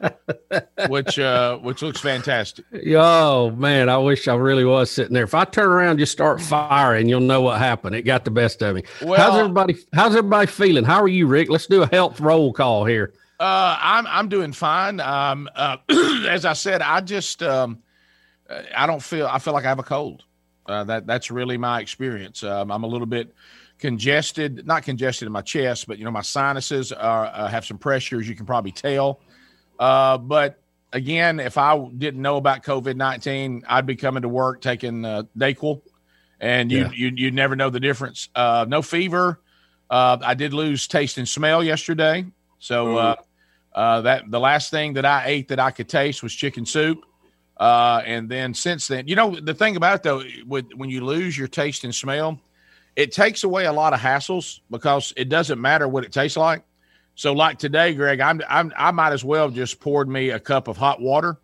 which 0.88 1.18
uh, 1.18 1.58
which 1.58 1.82
looks 1.82 2.00
fantastic. 2.00 2.64
Oh 2.88 3.50
man, 3.50 3.88
I 3.88 3.98
wish 3.98 4.28
I 4.28 4.34
really 4.34 4.64
was 4.64 4.90
sitting 4.90 5.14
there. 5.14 5.24
If 5.24 5.34
I 5.34 5.44
turn 5.44 5.68
around, 5.68 5.98
just 5.98 6.12
start 6.12 6.40
firing, 6.40 7.08
you'll 7.08 7.20
know 7.20 7.40
what 7.40 7.58
happened. 7.58 7.96
It 7.96 8.02
got 8.02 8.24
the 8.24 8.30
best 8.30 8.62
of 8.62 8.76
me. 8.76 8.84
how's 9.00 9.38
everybody? 9.38 9.76
How's 9.92 10.14
everybody 10.16 10.46
feeling? 10.46 10.84
How 10.84 11.02
are 11.02 11.08
you, 11.08 11.26
Rick? 11.26 11.50
Let's 11.50 11.66
do 11.66 11.82
a 11.82 11.86
health 11.86 12.20
roll 12.20 12.52
call 12.52 12.84
here. 12.84 13.12
Uh, 13.40 13.76
I'm 13.80 14.06
I'm 14.06 14.28
doing 14.28 14.52
fine. 14.52 15.00
Um, 15.00 15.48
uh, 15.54 15.78
as 16.28 16.44
I 16.44 16.52
said, 16.52 16.82
I 16.82 17.00
just 17.00 17.42
um, 17.42 17.82
I 18.76 18.86
don't 18.86 19.02
feel 19.02 19.26
I 19.26 19.38
feel 19.38 19.52
like 19.54 19.64
I 19.64 19.68
have 19.68 19.78
a 19.78 19.84
cold. 19.84 20.24
Uh, 20.66 20.84
that 20.84 21.06
that's 21.06 21.30
really 21.30 21.58
my 21.58 21.80
experience. 21.80 22.42
Um, 22.42 22.70
I'm 22.70 22.84
a 22.84 22.86
little 22.86 23.06
bit 23.06 23.34
congested, 23.84 24.66
not 24.66 24.82
congested 24.82 25.26
in 25.26 25.32
my 25.32 25.42
chest, 25.42 25.86
but 25.86 25.98
you 25.98 26.06
know 26.06 26.10
my 26.10 26.22
sinuses 26.22 26.90
are 26.90 27.26
uh, 27.26 27.48
have 27.48 27.66
some 27.66 27.76
pressure, 27.76 28.18
as 28.18 28.26
you 28.26 28.34
can 28.34 28.46
probably 28.46 28.72
tell. 28.72 29.20
Uh, 29.78 30.16
but 30.16 30.58
again, 30.90 31.38
if 31.38 31.58
I 31.58 31.78
didn't 31.98 32.22
know 32.22 32.38
about 32.38 32.62
COVID 32.62 32.96
nineteen, 32.96 33.62
I'd 33.68 33.84
be 33.84 33.94
coming 33.96 34.22
to 34.22 34.28
work 34.28 34.62
taking 34.62 35.04
uh, 35.04 35.24
Dayquil, 35.36 35.82
and 36.40 36.72
you 36.72 36.78
Yeah. 36.78 36.90
you 36.94 37.12
you 37.14 37.30
never 37.30 37.56
know 37.56 37.68
the 37.68 37.80
difference. 37.80 38.30
Uh, 38.34 38.64
no 38.66 38.80
fever. 38.80 39.40
Uh, 39.90 40.16
I 40.22 40.32
did 40.32 40.54
lose 40.54 40.88
taste 40.88 41.18
and 41.18 41.28
smell 41.28 41.62
yesterday, 41.62 42.24
so 42.58 42.96
uh, 42.96 43.16
uh, 43.74 44.00
that 44.00 44.30
the 44.30 44.40
last 44.40 44.70
thing 44.70 44.94
that 44.94 45.04
I 45.04 45.26
ate 45.26 45.48
that 45.48 45.60
I 45.60 45.70
could 45.72 45.90
taste 45.90 46.22
was 46.22 46.32
chicken 46.34 46.64
soup. 46.64 47.04
Uh, 47.58 48.00
and 48.06 48.30
then 48.30 48.54
since 48.54 48.88
then, 48.88 49.06
you 49.06 49.14
know, 49.14 49.36
the 49.38 49.54
thing 49.54 49.76
about 49.76 49.96
it 49.96 50.02
though, 50.02 50.22
with 50.46 50.64
when 50.74 50.88
you 50.88 51.04
lose 51.04 51.36
your 51.36 51.48
taste 51.48 51.84
and 51.84 51.94
smell, 51.94 52.40
it 52.96 53.12
takes 53.12 53.44
away 53.44 53.66
a 53.66 53.72
lot 53.72 53.92
of 53.92 54.00
hassles 54.00 54.60
because 54.70 55.12
it 55.16 55.28
doesn't 55.28 55.60
matter 55.60 55.88
what 55.88 56.04
it 56.04 56.12
tastes 56.12 56.36
like. 56.36 56.64
So, 57.16 57.32
like 57.32 57.58
today, 57.58 57.94
Greg, 57.94 58.20
I'm, 58.20 58.40
I'm 58.48 58.72
I 58.76 58.90
might 58.90 59.12
as 59.12 59.24
well 59.24 59.50
just 59.50 59.80
poured 59.80 60.08
me 60.08 60.30
a 60.30 60.40
cup 60.40 60.66
of 60.66 60.76
hot 60.76 61.00
water, 61.00 61.38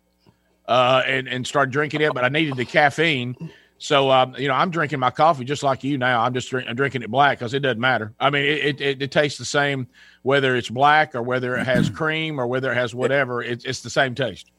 uh, 0.67 1.01
and 1.05 1.27
and 1.27 1.47
start 1.47 1.71
drinking 1.71 2.01
it. 2.01 2.13
But 2.13 2.25
I 2.25 2.29
needed 2.29 2.57
the 2.57 2.65
caffeine, 2.65 3.35
so 3.77 4.11
um, 4.11 4.35
you 4.37 4.47
know, 4.47 4.53
I'm 4.53 4.69
drinking 4.69 4.99
my 4.99 5.11
coffee 5.11 5.45
just 5.45 5.63
like 5.63 5.83
you 5.83 5.97
now. 5.97 6.21
I'm 6.21 6.33
just 6.33 6.49
drink, 6.49 6.67
I'm 6.69 6.75
drinking 6.75 7.03
it 7.03 7.09
black 7.09 7.39
because 7.39 7.53
it 7.53 7.61
doesn't 7.61 7.79
matter. 7.79 8.13
I 8.19 8.29
mean, 8.29 8.43
it, 8.43 8.81
it 8.81 9.01
it 9.01 9.11
tastes 9.11 9.39
the 9.39 9.45
same 9.45 9.87
whether 10.23 10.55
it's 10.57 10.69
black 10.69 11.15
or 11.15 11.21
whether 11.23 11.55
it 11.55 11.65
has 11.65 11.89
cream 12.01 12.39
or 12.39 12.47
whether 12.47 12.71
it 12.71 12.75
has 12.75 12.93
whatever. 12.93 13.41
It's 13.41 13.63
it's 13.63 13.79
the 13.79 13.89
same 13.89 14.13
taste. 14.13 14.51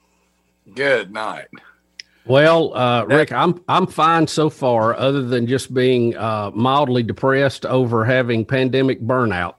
Good 0.75 1.13
night. 1.13 1.49
Well, 2.25 2.75
uh, 2.77 3.05
Rick, 3.05 3.33
I'm 3.33 3.63
I'm 3.69 3.87
fine 3.87 4.27
so 4.27 4.49
far, 4.49 4.95
other 4.95 5.23
than 5.23 5.47
just 5.47 5.75
being 5.75 6.17
uh, 6.17 6.53
mildly 6.55 7.03
depressed 7.03 7.67
over 7.67 8.05
having 8.05 8.45
pandemic 8.45 9.01
burnout. 9.03 9.55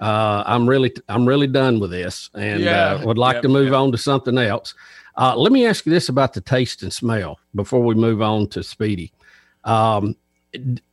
Uh, 0.00 0.42
I'm 0.46 0.68
really 0.68 0.94
I'm 1.08 1.26
really 1.26 1.46
done 1.46 1.78
with 1.78 1.90
this, 1.90 2.30
and 2.34 2.60
Yeah, 2.60 2.94
uh, 2.94 3.06
would 3.06 3.18
like 3.18 3.34
yep, 3.34 3.42
to 3.42 3.48
move 3.48 3.68
yep. 3.68 3.76
on 3.76 3.92
to 3.92 3.98
something 3.98 4.38
else. 4.38 4.74
Uh, 5.16 5.34
let 5.36 5.52
me 5.52 5.66
ask 5.66 5.84
you 5.86 5.92
this 5.92 6.08
about 6.08 6.32
the 6.32 6.40
taste 6.40 6.82
and 6.82 6.92
smell 6.92 7.38
before 7.54 7.82
we 7.82 7.94
move 7.94 8.20
on 8.22 8.48
to 8.48 8.62
Speedy. 8.62 9.12
Um, 9.64 10.16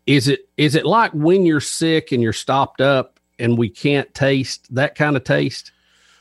is 0.05 0.27
it 0.27 0.49
is 0.57 0.75
it 0.75 0.85
like 0.85 1.11
when 1.13 1.45
you're 1.45 1.61
sick 1.61 2.11
and 2.11 2.21
you're 2.21 2.33
stopped 2.33 2.81
up 2.81 3.19
and 3.39 3.57
we 3.57 3.69
can't 3.69 4.13
taste 4.13 4.73
that 4.75 4.95
kind 4.95 5.15
of 5.15 5.23
taste 5.23 5.71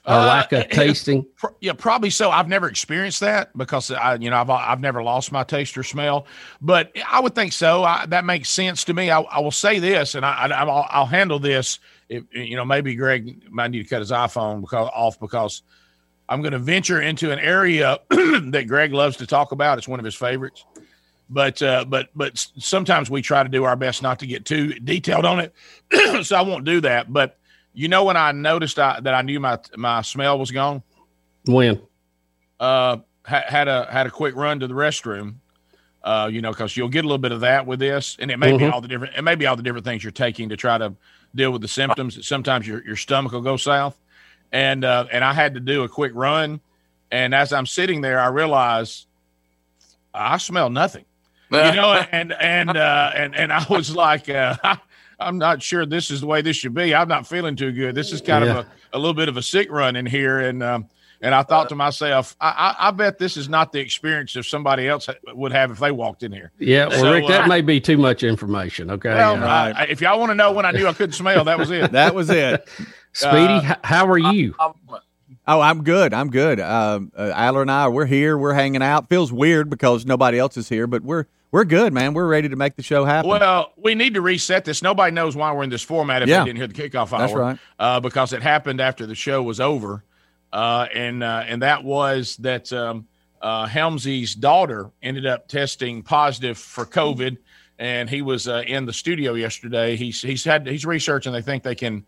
or 0.04 0.14
Uh, 0.14 0.26
lack 0.26 0.52
of 0.52 0.68
tasting? 0.68 1.24
Yeah, 1.60 1.74
probably 1.74 2.10
so. 2.10 2.30
I've 2.30 2.48
never 2.48 2.68
experienced 2.68 3.20
that 3.20 3.56
because 3.56 3.90
I, 3.90 4.16
you 4.16 4.30
know, 4.30 4.36
I've 4.36 4.50
I've 4.50 4.80
never 4.80 5.02
lost 5.02 5.30
my 5.30 5.44
taste 5.44 5.78
or 5.78 5.82
smell, 5.82 6.26
but 6.60 6.92
I 7.08 7.20
would 7.20 7.34
think 7.34 7.52
so. 7.52 7.84
I, 7.84 8.06
that 8.06 8.24
makes 8.24 8.48
sense 8.48 8.84
to 8.84 8.94
me. 8.94 9.10
I, 9.10 9.20
I 9.20 9.38
will 9.40 9.50
say 9.52 9.78
this, 9.78 10.14
and 10.14 10.26
I, 10.26 10.46
I 10.46 10.48
I'll, 10.48 10.86
I'll 10.90 11.06
handle 11.06 11.38
this. 11.38 11.78
If 12.08 12.24
you 12.32 12.56
know, 12.56 12.64
maybe 12.64 12.94
Greg 12.94 13.48
might 13.50 13.70
need 13.70 13.84
to 13.84 13.88
cut 13.88 14.00
his 14.00 14.10
iPhone 14.10 14.60
because, 14.60 14.90
off 14.92 15.20
because 15.20 15.62
I'm 16.28 16.42
going 16.42 16.52
to 16.52 16.58
venture 16.58 17.00
into 17.00 17.30
an 17.30 17.38
area 17.38 17.98
that 18.10 18.64
Greg 18.66 18.92
loves 18.92 19.18
to 19.18 19.26
talk 19.26 19.52
about. 19.52 19.78
It's 19.78 19.88
one 19.88 19.98
of 19.98 20.04
his 20.04 20.14
favorites. 20.14 20.64
But 21.30 21.62
uh, 21.62 21.84
but 21.86 22.08
but 22.14 22.36
sometimes 22.58 23.08
we 23.08 23.22
try 23.22 23.42
to 23.42 23.48
do 23.48 23.64
our 23.64 23.76
best 23.76 24.02
not 24.02 24.18
to 24.18 24.26
get 24.26 24.44
too 24.44 24.74
detailed 24.74 25.24
on 25.24 25.40
it, 25.40 25.54
so 26.26 26.36
I 26.36 26.42
won't 26.42 26.64
do 26.64 26.80
that. 26.82 27.10
But 27.12 27.38
you 27.74 27.88
know, 27.88 28.04
when 28.04 28.16
I 28.16 28.32
noticed 28.32 28.78
I, 28.78 29.00
that 29.00 29.14
I 29.14 29.22
knew 29.22 29.40
my 29.40 29.58
my 29.76 30.02
smell 30.02 30.38
was 30.38 30.50
gone, 30.50 30.82
When 31.46 31.80
uh, 32.60 32.98
ha- 33.26 33.44
had 33.46 33.68
a 33.68 33.86
had 33.90 34.06
a 34.06 34.10
quick 34.10 34.34
run 34.36 34.60
to 34.60 34.66
the 34.66 34.74
restroom. 34.74 35.34
Uh, 36.04 36.28
you 36.32 36.42
know, 36.42 36.50
because 36.50 36.76
you'll 36.76 36.88
get 36.88 37.04
a 37.04 37.06
little 37.06 37.16
bit 37.16 37.30
of 37.30 37.42
that 37.42 37.64
with 37.64 37.78
this, 37.78 38.16
and 38.18 38.28
it 38.28 38.36
may 38.36 38.50
be 38.56 38.64
Mhm. 38.64 38.72
all 38.72 38.80
the 38.80 38.88
different, 38.88 39.14
it 39.16 39.22
may 39.22 39.36
be 39.36 39.46
all 39.46 39.54
the 39.54 39.62
different 39.62 39.84
things 39.84 40.02
you're 40.02 40.10
taking 40.10 40.48
to 40.48 40.56
try 40.56 40.76
to 40.76 40.94
deal 41.32 41.52
with 41.52 41.62
the 41.62 41.68
symptoms. 41.68 42.16
That 42.16 42.24
sometimes 42.24 42.66
your 42.66 42.84
your 42.84 42.96
stomach 42.96 43.30
will 43.30 43.40
go 43.40 43.56
south, 43.56 43.96
and 44.50 44.84
uh, 44.84 45.06
and 45.12 45.22
I 45.22 45.32
had 45.32 45.54
to 45.54 45.60
do 45.60 45.84
a 45.84 45.88
quick 45.88 46.10
run. 46.16 46.60
And 47.12 47.32
as 47.36 47.52
I'm 47.52 47.66
sitting 47.66 48.00
there, 48.00 48.18
I 48.18 48.28
realized 48.28 49.06
I 50.12 50.38
smell 50.38 50.70
nothing. 50.70 51.04
You 51.52 51.58
know, 51.76 51.92
and 52.10 52.32
and 52.32 52.76
uh, 52.76 53.12
and 53.14 53.36
and 53.36 53.52
I 53.52 53.64
was 53.70 53.94
like, 53.94 54.28
uh, 54.28 54.56
I'm 55.26 55.38
not 55.38 55.62
sure 55.62 55.86
this 55.86 56.10
is 56.10 56.20
the 56.20 56.26
way 56.26 56.42
this 56.42 56.56
should 56.56 56.74
be. 56.74 56.94
I'm 56.94 57.08
not 57.08 57.26
feeling 57.26 57.56
too 57.56 57.72
good. 57.72 57.94
This 57.94 58.12
is 58.12 58.20
kind 58.20 58.44
Yeah. 58.44 58.58
of 58.60 58.66
a, 58.66 58.68
a 58.94 58.98
little 58.98 59.14
bit 59.14 59.28
of 59.28 59.36
a 59.36 59.42
sick 59.42 59.70
run 59.70 59.96
in 59.96 60.06
here, 60.06 60.40
and 60.40 60.62
um, 60.62 60.86
and 61.20 61.34
I 61.34 61.42
thought 61.44 61.68
to 61.68 61.76
myself, 61.76 62.34
I, 62.40 62.74
I, 62.80 62.88
I 62.88 62.90
bet 62.90 63.16
this 63.18 63.36
is 63.36 63.48
not 63.48 63.70
the 63.72 63.78
experience 63.78 64.32
that 64.34 64.42
somebody 64.44 64.88
else 64.88 65.08
would 65.34 65.52
have 65.52 65.70
if 65.70 65.78
they 65.78 65.92
walked 65.92 66.24
in 66.24 66.32
here. 66.32 66.50
Yeah, 66.58 66.88
well, 66.88 66.98
So, 67.00 67.12
Rick, 67.12 67.28
that 67.28 67.44
uh, 67.44 67.46
may 67.46 67.60
be 67.60 67.80
too 67.80 67.96
much 67.96 68.24
information. 68.24 68.90
Okay, 68.90 69.10
Well, 69.10 69.42
Uh, 69.42 69.46
I- 69.46 69.70
I- 69.76 69.84
if 69.84 70.00
y'all 70.00 70.18
want 70.18 70.30
to 70.30 70.34
know 70.34 70.50
when 70.52 70.66
I 70.66 70.72
knew 70.72 70.86
I 70.88 70.92
couldn't 70.92 71.12
smell, 71.14 71.44
that 71.44 71.58
was 71.58 71.70
it. 71.70 71.92
That 71.92 72.14
was 72.14 72.28
it. 72.28 72.68
Speedy, 73.12 73.36
Uh, 73.66 73.76
how 73.84 74.06
are 74.08 74.18
you? 74.18 74.54
Oh, 75.46 75.60
I'm 75.60 75.82
good. 75.84 76.12
I'm 76.14 76.30
good. 76.30 76.58
Um, 76.60 77.12
uh, 77.16 77.32
Adler 77.34 77.62
and 77.62 77.70
I, 77.70 77.88
we're 77.88 78.06
here. 78.06 78.36
We're 78.38 78.54
hanging 78.54 78.82
out. 78.82 79.08
Feels 79.08 79.32
weird 79.32 79.68
because 79.70 80.04
nobody 80.06 80.38
else 80.38 80.56
is 80.56 80.68
here, 80.68 80.86
but 80.86 81.02
we're 81.02 81.26
we're 81.52 81.64
good, 81.64 81.92
man. 81.92 82.14
We're 82.14 82.26
ready 82.26 82.48
to 82.48 82.56
make 82.56 82.76
the 82.76 82.82
show 82.82 83.04
happen. 83.04 83.28
Well, 83.30 83.72
we 83.76 83.94
need 83.94 84.14
to 84.14 84.22
reset 84.22 84.64
this. 84.64 84.82
Nobody 84.82 85.14
knows 85.14 85.36
why 85.36 85.52
we're 85.52 85.62
in 85.62 85.70
this 85.70 85.82
format 85.82 86.22
if 86.22 86.28
Yeah. 86.28 86.40
they 86.40 86.46
didn't 86.46 86.56
hear 86.56 86.66
the 86.66 86.74
kickoff 86.74 87.12
hour. 87.12 87.20
That's 87.20 87.32
right. 87.34 87.58
Uh, 87.78 88.00
because 88.00 88.32
it 88.32 88.42
happened 88.42 88.80
after 88.80 89.06
the 89.06 89.14
show 89.14 89.42
was 89.42 89.60
over, 89.60 90.02
uh, 90.52 90.86
and 90.94 91.22
uh, 91.22 91.44
and 91.46 91.62
that 91.62 91.84
was 91.84 92.36
that 92.38 92.72
um, 92.72 93.06
uh, 93.40 93.66
Helmsy's 93.66 94.34
daughter 94.34 94.90
ended 95.02 95.26
up 95.26 95.46
testing 95.46 96.02
positive 96.02 96.56
for 96.58 96.86
COVID, 96.86 97.36
and 97.78 98.08
he 98.08 98.22
was 98.22 98.48
uh, 98.48 98.62
in 98.66 98.86
the 98.86 98.92
studio 98.92 99.34
yesterday. 99.34 99.94
He's 99.96 100.22
he's 100.22 100.44
had 100.44 100.66
he's 100.66 100.86
researching. 100.86 101.32
They 101.32 101.42
think 101.42 101.62
they 101.62 101.74
can. 101.74 102.04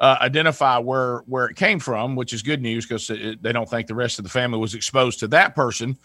Uh, 0.00 0.16
identify 0.20 0.78
where 0.78 1.18
where 1.26 1.46
it 1.46 1.56
came 1.56 1.80
from, 1.80 2.14
which 2.14 2.32
is 2.32 2.42
good 2.42 2.62
news 2.62 2.86
because 2.86 3.08
they 3.08 3.52
don't 3.52 3.68
think 3.68 3.88
the 3.88 3.94
rest 3.96 4.20
of 4.20 4.22
the 4.22 4.30
family 4.30 4.56
was 4.58 4.74
exposed 4.74 5.18
to 5.18 5.26
that 5.28 5.56
person. 5.56 5.98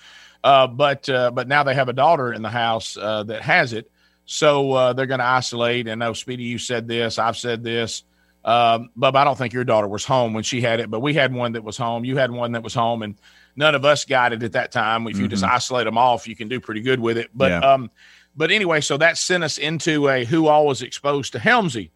Uh, 0.43 0.65
but 0.65 1.07
uh, 1.09 1.29
but 1.29 1.47
now 1.47 1.63
they 1.63 1.75
have 1.75 1.89
a 1.89 1.93
daughter 1.93 2.33
in 2.33 2.41
the 2.41 2.49
house 2.49 2.97
uh, 2.97 3.21
that 3.23 3.43
has 3.43 3.71
it, 3.71 3.91
so 4.25 4.71
uh, 4.71 4.93
they're 4.93 5.05
going 5.05 5.19
to 5.19 5.25
isolate. 5.25 5.87
And 5.87 5.99
no, 5.99 6.13
Speedy, 6.13 6.43
you 6.43 6.57
said 6.57 6.87
this, 6.87 7.19
I've 7.19 7.37
said 7.37 7.63
this, 7.63 8.03
um, 8.43 8.89
Bub. 8.95 9.15
I 9.15 9.23
don't 9.23 9.37
think 9.37 9.53
your 9.53 9.63
daughter 9.63 9.87
was 9.87 10.03
home 10.03 10.33
when 10.33 10.43
she 10.43 10.59
had 10.59 10.79
it, 10.79 10.89
but 10.89 11.01
we 11.01 11.13
had 11.13 11.31
one 11.31 11.51
that 11.51 11.63
was 11.63 11.77
home. 11.77 12.03
You 12.03 12.17
had 12.17 12.31
one 12.31 12.53
that 12.53 12.63
was 12.63 12.73
home, 12.73 13.03
and 13.03 13.15
none 13.55 13.75
of 13.75 13.85
us 13.85 14.05
got 14.05 14.33
it 14.33 14.41
at 14.41 14.53
that 14.53 14.71
time. 14.71 15.05
If 15.05 15.19
you 15.19 15.27
just 15.27 15.43
Mhm. 15.43 15.49
isolate 15.49 15.85
them 15.85 15.99
off, 15.99 16.27
you 16.27 16.35
can 16.35 16.47
do 16.47 16.59
pretty 16.59 16.81
good 16.81 16.99
with 16.99 17.17
it. 17.17 17.29
But 17.33 17.51
Yeah. 17.51 17.59
um, 17.59 17.91
but 18.35 18.49
anyway, 18.49 18.81
so 18.81 18.97
that 18.97 19.19
sent 19.19 19.43
us 19.43 19.59
into 19.59 20.09
a 20.09 20.25
who 20.25 20.47
all 20.47 20.65
was 20.65 20.81
exposed 20.81 21.33
to 21.33 21.39
Helmsy 21.39 21.91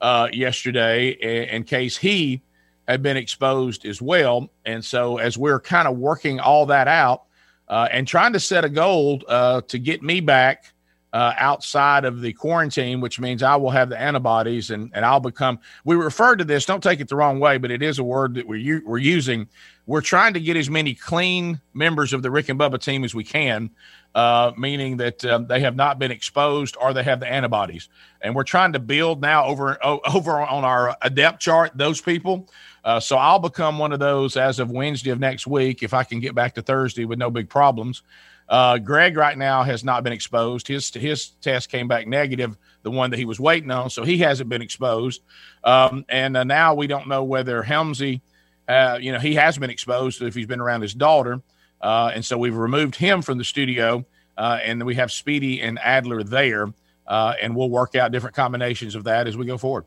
uh, 0.00 0.28
yesterday 0.32 1.10
in, 1.10 1.56
in 1.56 1.64
case 1.64 1.96
he 1.96 2.42
had 2.88 3.02
been 3.02 3.16
exposed 3.16 3.84
as 3.86 4.02
well. 4.02 4.50
And 4.64 4.84
so, 4.84 5.18
as 5.18 5.38
we're 5.38 5.60
kind 5.60 5.86
of 5.86 5.96
working 5.96 6.40
all 6.40 6.66
that 6.66 6.88
out 6.88 7.24
uh, 7.68 7.88
and 7.90 8.06
trying 8.06 8.32
to 8.32 8.40
set 8.40 8.64
a 8.64 8.68
goal 8.68 9.22
uh, 9.28 9.60
to 9.62 9.78
get 9.78 10.02
me 10.02 10.20
back 10.20 10.72
uh, 11.12 11.32
outside 11.38 12.04
of 12.04 12.20
the 12.20 12.32
quarantine, 12.32 13.00
which 13.00 13.18
means 13.18 13.42
I 13.42 13.56
will 13.56 13.70
have 13.70 13.88
the 13.88 14.00
antibodies 14.00 14.70
and, 14.70 14.90
and 14.94 15.04
I'll 15.04 15.20
become. 15.20 15.58
We 15.84 15.96
refer 15.96 16.36
to 16.36 16.44
this, 16.44 16.64
don't 16.64 16.82
take 16.82 17.00
it 17.00 17.08
the 17.08 17.16
wrong 17.16 17.40
way, 17.40 17.58
but 17.58 17.70
it 17.70 17.82
is 17.82 17.98
a 17.98 18.04
word 18.04 18.34
that 18.34 18.46
we're, 18.46 18.56
u- 18.56 18.82
we're 18.84 18.98
using. 18.98 19.48
We're 19.86 20.02
trying 20.02 20.34
to 20.34 20.40
get 20.40 20.56
as 20.56 20.70
many 20.70 20.94
clean 20.94 21.60
members 21.74 22.12
of 22.12 22.22
the 22.22 22.30
Rick 22.30 22.48
and 22.48 22.58
Bubba 22.58 22.80
team 22.80 23.02
as 23.02 23.14
we 23.14 23.24
can, 23.24 23.70
uh, 24.14 24.52
meaning 24.56 24.96
that 24.98 25.24
um, 25.24 25.46
they 25.46 25.60
have 25.60 25.76
not 25.76 25.98
been 25.98 26.10
exposed 26.10 26.76
or 26.80 26.92
they 26.92 27.02
have 27.02 27.20
the 27.20 27.30
antibodies. 27.30 27.88
And 28.20 28.34
we're 28.34 28.44
trying 28.44 28.72
to 28.72 28.78
build 28.78 29.20
now 29.20 29.46
over 29.46 29.78
over 29.84 30.40
on 30.40 30.64
our 30.64 30.96
adept 31.02 31.40
chart 31.40 31.72
those 31.74 32.00
people. 32.00 32.48
Uh, 32.84 32.98
so 32.98 33.16
I'll 33.16 33.38
become 33.38 33.78
one 33.78 33.92
of 33.92 33.98
those 33.98 34.36
as 34.36 34.58
of 34.58 34.70
Wednesday 34.70 35.10
of 35.10 35.20
next 35.20 35.46
week 35.46 35.82
if 35.82 35.92
I 35.94 36.04
can 36.04 36.20
get 36.20 36.34
back 36.34 36.54
to 36.54 36.62
Thursday 36.62 37.04
with 37.04 37.18
no 37.18 37.30
big 37.30 37.48
problems. 37.48 38.02
Uh, 38.48 38.78
Greg 38.78 39.16
right 39.16 39.38
now 39.38 39.62
has 39.62 39.84
not 39.84 40.02
been 40.02 40.12
exposed. 40.12 40.66
His 40.66 40.92
his 40.92 41.28
test 41.40 41.70
came 41.70 41.86
back 41.86 42.08
negative, 42.08 42.56
the 42.82 42.90
one 42.90 43.10
that 43.10 43.16
he 43.16 43.24
was 43.24 43.38
waiting 43.38 43.70
on, 43.70 43.90
so 43.90 44.02
he 44.02 44.18
hasn't 44.18 44.48
been 44.48 44.60
exposed. 44.60 45.22
Um, 45.62 46.04
and 46.08 46.36
uh, 46.36 46.42
now 46.42 46.74
we 46.74 46.88
don't 46.88 47.06
know 47.06 47.22
whether 47.22 47.62
Helmsy, 47.62 48.22
uh, 48.66 48.98
you 49.00 49.12
know, 49.12 49.20
he 49.20 49.34
has 49.36 49.56
been 49.56 49.70
exposed 49.70 50.20
if 50.20 50.34
he's 50.34 50.46
been 50.46 50.60
around 50.60 50.82
his 50.82 50.94
daughter, 50.94 51.40
uh, 51.80 52.10
and 52.14 52.24
so 52.24 52.38
we've 52.38 52.56
removed 52.56 52.94
him 52.94 53.22
from 53.22 53.38
the 53.38 53.44
studio, 53.44 54.04
uh, 54.36 54.58
and 54.62 54.84
we 54.84 54.94
have 54.96 55.10
Speedy 55.10 55.60
and 55.60 55.78
Adler 55.78 56.22
there, 56.22 56.72
uh, 57.06 57.34
and 57.40 57.56
we'll 57.56 57.70
work 57.70 57.94
out 57.94 58.12
different 58.12 58.36
combinations 58.36 58.94
of 58.94 59.04
that 59.04 59.26
as 59.26 59.36
we 59.36 59.46
go 59.46 59.58
forward. 59.58 59.84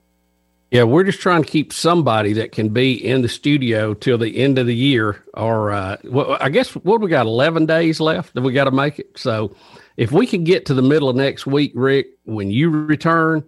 Yeah, 0.72 0.84
we're 0.84 1.04
just 1.04 1.20
trying 1.20 1.44
to 1.44 1.50
keep 1.50 1.72
somebody 1.72 2.34
that 2.34 2.52
can 2.52 2.70
be 2.70 2.94
in 2.94 3.22
the 3.22 3.30
studio 3.30 3.94
till 3.94 4.18
the 4.18 4.38
end 4.38 4.58
of 4.58 4.66
the 4.66 4.76
year, 4.76 5.24
or 5.36 5.72
uh, 5.72 5.98
well, 6.04 6.36
I 6.40 6.50
guess 6.50 6.72
what 6.72 7.00
we 7.00 7.12
got 7.12 7.28
eleven 7.28 7.68
days 7.68 8.00
left 8.00 8.34
that 8.34 8.42
we 8.42 8.54
got 8.54 8.64
to 8.64 8.72
make 8.72 8.98
it. 8.98 9.12
So, 9.16 9.56
if 9.98 10.12
we 10.12 10.26
can 10.26 10.44
get 10.44 10.66
to 10.66 10.74
the 10.74 10.82
middle 10.82 11.10
of 11.10 11.16
next 11.16 11.46
week, 11.46 11.74
Rick, 11.76 12.08
when 12.24 12.50
you 12.50 12.72
return, 12.72 13.44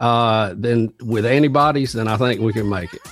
uh, 0.00 0.54
then 0.56 0.92
with 1.00 1.24
antibodies, 1.24 1.92
then 1.92 2.08
I 2.08 2.16
think 2.16 2.40
we 2.40 2.52
can 2.52 2.68
make 2.68 2.92
it. 2.92 3.02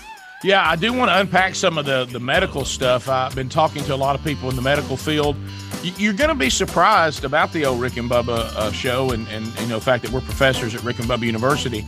Yeah, 0.43 0.69
I 0.69 0.75
do 0.75 0.93
want 0.93 1.09
to 1.11 1.21
unpack 1.21 1.55
some 1.55 1.79
of 1.79 1.87
the 1.87 2.05
the 2.05 2.19
medical 2.19 2.65
stuff. 2.65 3.09
I've 3.09 3.35
been 3.35 3.49
talking 3.49 3.85
to 3.85 3.95
a 3.95 3.97
lot 3.97 4.17
of 4.17 4.25
people 4.25 4.51
in 4.51 4.57
the 4.57 4.63
medical 4.63 4.97
field. 4.97 5.37
You're 5.83 6.13
going 6.13 6.31
to 6.31 6.37
be 6.37 6.51
surprised 6.51 7.25
about 7.25 7.53
the 7.53 7.65
old 7.65 7.81
Rick 7.81 7.97
and 7.97 8.11
Bubba 8.11 8.55
uh, 8.57 8.73
show, 8.73 9.11
and 9.11 9.27
and 9.29 9.47
you 9.61 9.67
know 9.69 9.79
the 9.79 9.85
fact 9.85 10.03
that 10.05 10.13
we're 10.13 10.21
professors 10.21 10.75
at 10.75 10.83
Rick 10.83 10.99
and 10.99 11.09
Bubba 11.09 11.23
University. 11.23 11.87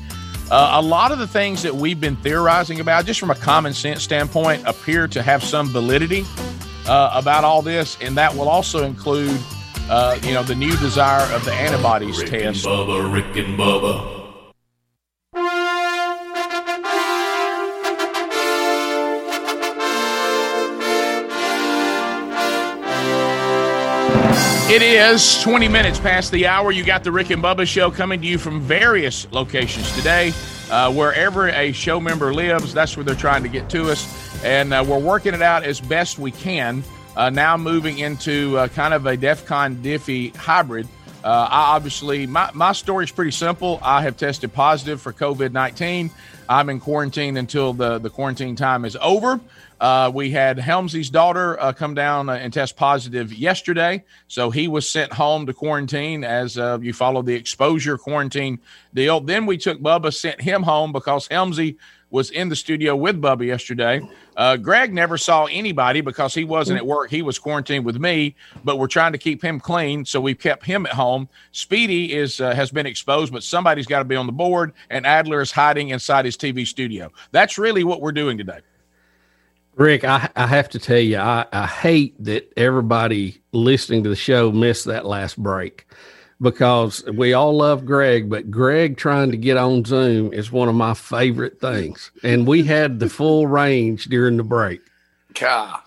Uh, 0.50 0.72
a 0.74 0.82
lot 0.82 1.10
of 1.10 1.18
the 1.18 1.26
things 1.26 1.62
that 1.62 1.74
we've 1.74 2.00
been 2.00 2.16
theorizing 2.16 2.78
about, 2.78 3.06
just 3.06 3.18
from 3.18 3.30
a 3.30 3.34
common 3.34 3.72
sense 3.72 4.02
standpoint, 4.02 4.62
appear 4.66 5.08
to 5.08 5.22
have 5.22 5.42
some 5.42 5.68
validity 5.68 6.24
uh, 6.86 7.10
about 7.14 7.44
all 7.44 7.62
this, 7.62 7.96
and 8.00 8.16
that 8.16 8.34
will 8.34 8.48
also 8.48 8.84
include, 8.84 9.40
uh, 9.88 10.18
you 10.22 10.34
know, 10.34 10.42
the 10.42 10.54
new 10.54 10.76
desire 10.76 11.32
of 11.34 11.44
the 11.44 11.52
antibodies 11.52 12.18
Rick 12.18 12.32
and 12.34 12.54
test. 12.54 12.66
Bubba, 12.66 13.12
Rick 13.12 13.36
and 13.36 13.58
Bubba. 13.58 14.23
It 24.66 24.80
is 24.80 25.42
20 25.42 25.68
minutes 25.68 26.00
past 26.00 26.32
the 26.32 26.46
hour. 26.46 26.72
You 26.72 26.84
got 26.84 27.04
the 27.04 27.12
Rick 27.12 27.28
and 27.28 27.42
Bubba 27.42 27.66
show 27.66 27.90
coming 27.90 28.22
to 28.22 28.26
you 28.26 28.38
from 28.38 28.62
various 28.62 29.30
locations 29.30 29.94
today. 29.94 30.32
Uh, 30.70 30.90
wherever 30.90 31.50
a 31.50 31.70
show 31.72 32.00
member 32.00 32.32
lives, 32.32 32.72
that's 32.72 32.96
where 32.96 33.04
they're 33.04 33.14
trying 33.14 33.42
to 33.42 33.50
get 33.50 33.68
to 33.68 33.90
us. 33.90 34.42
And 34.42 34.72
uh, 34.72 34.82
we're 34.88 34.98
working 34.98 35.34
it 35.34 35.42
out 35.42 35.64
as 35.64 35.82
best 35.82 36.18
we 36.18 36.30
can. 36.30 36.82
Uh, 37.14 37.28
now 37.28 37.58
moving 37.58 37.98
into 37.98 38.56
uh, 38.56 38.68
kind 38.68 38.94
of 38.94 39.04
a 39.04 39.18
DEF 39.18 39.44
CON 39.44 39.76
Diffie 39.76 40.34
hybrid. 40.34 40.88
Uh, 41.22 41.46
I 41.50 41.74
obviously, 41.76 42.26
my, 42.26 42.50
my 42.54 42.72
story 42.72 43.04
is 43.04 43.12
pretty 43.12 43.32
simple. 43.32 43.78
I 43.82 44.00
have 44.00 44.16
tested 44.16 44.50
positive 44.54 45.00
for 45.00 45.12
COVID 45.12 45.52
19. 45.52 46.10
I'm 46.48 46.70
in 46.70 46.80
quarantine 46.80 47.36
until 47.36 47.74
the, 47.74 47.98
the 47.98 48.10
quarantine 48.10 48.56
time 48.56 48.86
is 48.86 48.96
over. 49.00 49.40
Uh, 49.80 50.10
we 50.14 50.30
had 50.30 50.58
Helmsy's 50.58 51.10
daughter 51.10 51.60
uh, 51.60 51.72
come 51.72 51.94
down 51.94 52.28
uh, 52.28 52.34
and 52.34 52.52
test 52.52 52.76
positive 52.76 53.32
yesterday. 53.32 54.04
So 54.28 54.50
he 54.50 54.68
was 54.68 54.88
sent 54.88 55.12
home 55.12 55.46
to 55.46 55.52
quarantine 55.52 56.24
as 56.24 56.56
uh, 56.56 56.78
you 56.80 56.92
follow 56.92 57.22
the 57.22 57.34
exposure 57.34 57.98
quarantine 57.98 58.60
deal. 58.94 59.20
Then 59.20 59.46
we 59.46 59.58
took 59.58 59.80
Bubba, 59.80 60.14
sent 60.14 60.40
him 60.40 60.62
home 60.62 60.92
because 60.92 61.28
Helmsy 61.28 61.76
was 62.14 62.30
in 62.30 62.48
the 62.48 62.54
studio 62.54 62.94
with 62.94 63.20
Bubba 63.20 63.44
yesterday. 63.44 64.00
Uh, 64.36 64.56
Greg 64.56 64.94
never 64.94 65.18
saw 65.18 65.46
anybody 65.46 66.00
because 66.00 66.32
he 66.32 66.44
wasn't 66.44 66.78
at 66.78 66.86
work. 66.86 67.10
He 67.10 67.22
was 67.22 67.40
quarantined 67.40 67.84
with 67.84 67.98
me, 67.98 68.36
but 68.62 68.78
we're 68.78 68.86
trying 68.86 69.10
to 69.12 69.18
keep 69.18 69.42
him 69.42 69.58
clean, 69.58 70.04
so 70.04 70.20
we've 70.20 70.38
kept 70.38 70.64
him 70.64 70.86
at 70.86 70.92
home. 70.92 71.28
Speedy 71.50 72.12
is 72.12 72.40
uh, 72.40 72.54
has 72.54 72.70
been 72.70 72.86
exposed, 72.86 73.32
but 73.32 73.42
somebody's 73.42 73.86
got 73.86 73.98
to 73.98 74.04
be 74.04 74.14
on 74.14 74.26
the 74.26 74.32
board, 74.32 74.74
and 74.90 75.04
Adler 75.04 75.40
is 75.40 75.50
hiding 75.50 75.88
inside 75.88 76.24
his 76.24 76.36
TV 76.36 76.64
studio. 76.64 77.10
That's 77.32 77.58
really 77.58 77.82
what 77.82 78.00
we're 78.00 78.12
doing 78.12 78.38
today. 78.38 78.60
Rick, 79.76 80.04
I, 80.04 80.28
I 80.36 80.46
have 80.46 80.68
to 80.70 80.78
tell 80.78 80.98
you, 80.98 81.18
I, 81.18 81.46
I 81.52 81.66
hate 81.66 82.14
that 82.24 82.52
everybody 82.56 83.42
listening 83.52 84.04
to 84.04 84.08
the 84.08 84.16
show 84.16 84.52
missed 84.52 84.84
that 84.86 85.04
last 85.04 85.36
break 85.42 85.86
because 86.40 87.04
we 87.06 87.32
all 87.32 87.56
love 87.56 87.84
Greg, 87.84 88.28
but 88.30 88.50
Greg 88.50 88.96
trying 88.96 89.30
to 89.30 89.36
get 89.36 89.56
on 89.56 89.84
Zoom 89.84 90.32
is 90.32 90.52
one 90.52 90.68
of 90.68 90.74
my 90.74 90.94
favorite 90.94 91.60
things. 91.60 92.10
And 92.22 92.46
we 92.46 92.62
had 92.62 93.00
the 93.00 93.08
full 93.08 93.46
range 93.48 94.04
during 94.06 94.36
the 94.36 94.44
break. 94.44 94.80
God. 95.34 95.80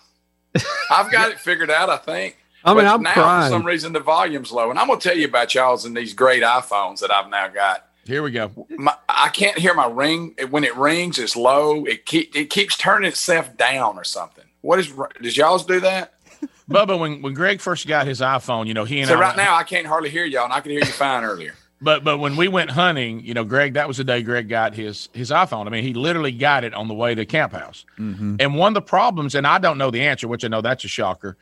I've 0.89 1.11
got 1.11 1.31
it 1.31 1.39
figured 1.39 1.69
out, 1.69 1.89
I 1.89 1.97
think. 1.97 2.37
I 2.65 2.73
mean, 2.73 2.83
But 2.83 2.85
I'm 2.87 3.03
now 3.03 3.13
crying. 3.13 3.51
for 3.51 3.57
some 3.57 3.65
reason 3.65 3.93
the 3.93 3.99
volume's 3.99 4.51
low. 4.51 4.69
And 4.69 4.79
I'm 4.79 4.87
gonna 4.87 4.99
tell 4.99 5.15
you 5.15 5.27
about 5.27 5.53
y'all's 5.53 5.85
and 5.85 5.95
these 5.95 6.13
great 6.13 6.43
iPhones 6.43 6.99
that 6.99 7.11
I've 7.11 7.29
now 7.29 7.47
got. 7.47 7.86
Here 8.07 8.23
we 8.23 8.31
go. 8.31 8.67
My, 8.69 8.95
I 9.07 9.29
can't 9.29 9.57
hear 9.57 9.73
my 9.73 9.87
ring. 9.87 10.35
When 10.49 10.63
it 10.63 10.75
rings, 10.75 11.19
it's 11.19 11.35
low. 11.35 11.85
It 11.85 12.05
keep 12.05 12.35
it 12.35 12.49
keeps 12.49 12.77
turning 12.77 13.07
itself 13.07 13.55
down 13.57 13.97
or 13.97 14.03
something. 14.03 14.45
What 14.61 14.79
is 14.79 14.91
does 15.21 15.37
y'all 15.37 15.57
do 15.59 15.79
that? 15.81 16.13
Bubba, 16.69 16.99
when, 16.99 17.21
when 17.21 17.33
Greg 17.33 17.61
first 17.61 17.87
got 17.87 18.07
his 18.07 18.21
iPhone, 18.21 18.67
you 18.67 18.73
know, 18.73 18.83
he 18.83 18.99
and 18.99 19.07
So 19.07 19.15
I 19.15 19.19
right 19.19 19.37
now 19.37 19.55
I 19.55 19.63
can't 19.63 19.87
hardly 19.87 20.09
hear 20.09 20.25
y'all, 20.25 20.45
and 20.45 20.53
I 20.53 20.61
can 20.61 20.71
hear 20.71 20.79
you 20.79 20.85
fine 20.85 21.23
earlier. 21.23 21.53
But 21.79 22.03
but 22.03 22.17
when 22.17 22.35
we 22.37 22.47
went 22.47 22.71
hunting, 22.71 23.23
you 23.23 23.35
know, 23.35 23.43
Greg, 23.43 23.75
that 23.75 23.87
was 23.87 23.97
the 23.97 24.03
day 24.03 24.23
Greg 24.23 24.49
got 24.49 24.73
his 24.73 25.09
his 25.13 25.29
iPhone. 25.29 25.67
I 25.67 25.69
mean, 25.69 25.83
he 25.83 25.93
literally 25.93 26.31
got 26.31 26.63
it 26.63 26.73
on 26.73 26.87
the 26.87 26.95
way 26.95 27.13
to 27.13 27.23
camp 27.23 27.53
house. 27.53 27.85
Mm-hmm. 27.99 28.37
And 28.39 28.55
one 28.55 28.71
of 28.71 28.73
the 28.73 28.81
problems, 28.81 29.35
and 29.35 29.45
I 29.45 29.59
don't 29.59 29.77
know 29.77 29.91
the 29.91 30.01
answer, 30.01 30.27
which 30.27 30.43
I 30.43 30.47
know 30.47 30.61
that's 30.61 30.83
a 30.85 30.87
shocker. 30.87 31.37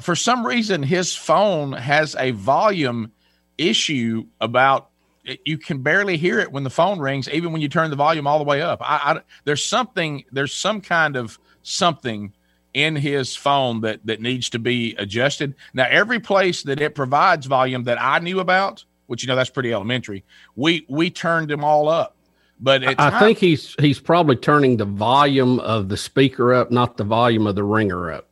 For 0.00 0.14
some 0.14 0.46
reason, 0.46 0.84
his 0.84 1.16
phone 1.16 1.72
has 1.72 2.14
a 2.14 2.30
volume 2.30 3.10
issue 3.58 4.26
about 4.40 4.89
it- 5.24 5.40
you 5.44 5.58
can 5.58 5.78
barely 5.82 6.16
hear 6.16 6.38
it 6.38 6.50
when 6.52 6.64
the 6.64 6.70
phone 6.70 6.98
rings, 6.98 7.28
even 7.28 7.52
when 7.52 7.60
you 7.60 7.68
turn 7.68 7.90
the 7.90 7.96
volume 7.96 8.26
all 8.26 8.38
the 8.38 8.44
way 8.44 8.62
up. 8.62 8.80
I, 8.82 9.14
I 9.14 9.20
there's 9.44 9.64
something, 9.64 10.24
there's 10.32 10.54
some 10.54 10.80
kind 10.80 11.16
of 11.16 11.38
something 11.62 12.32
in 12.72 12.94
his 12.96 13.34
phone 13.34 13.80
that 13.80 14.00
that 14.06 14.20
needs 14.20 14.48
to 14.50 14.58
be 14.58 14.94
adjusted. 14.96 15.54
Now, 15.74 15.86
every 15.90 16.20
place 16.20 16.62
that 16.62 16.80
it 16.80 16.94
provides 16.94 17.46
volume 17.46 17.84
that 17.84 18.00
I 18.00 18.18
knew 18.20 18.40
about, 18.40 18.84
which 19.08 19.22
you 19.22 19.26
know 19.28 19.36
that's 19.36 19.50
pretty 19.50 19.72
elementary, 19.72 20.24
we 20.56 20.86
we 20.88 21.10
turned 21.10 21.48
them 21.48 21.64
all 21.64 21.88
up. 21.88 22.16
But 22.62 22.82
at 22.84 23.00
I 23.00 23.10
times- 23.10 23.22
think 23.24 23.38
he's 23.38 23.74
he's 23.80 23.98
probably 23.98 24.36
turning 24.36 24.76
the 24.76 24.84
volume 24.84 25.58
of 25.60 25.88
the 25.88 25.96
speaker 25.96 26.54
up, 26.54 26.70
not 26.70 26.96
the 26.96 27.04
volume 27.04 27.46
of 27.46 27.56
the 27.56 27.64
ringer 27.64 28.12
up. 28.12 28.28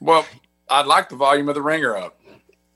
Well, 0.00 0.26
I'd 0.68 0.86
like 0.86 1.08
the 1.08 1.16
volume 1.16 1.48
of 1.48 1.54
the 1.54 1.62
ringer 1.62 1.96
up. 1.96 2.17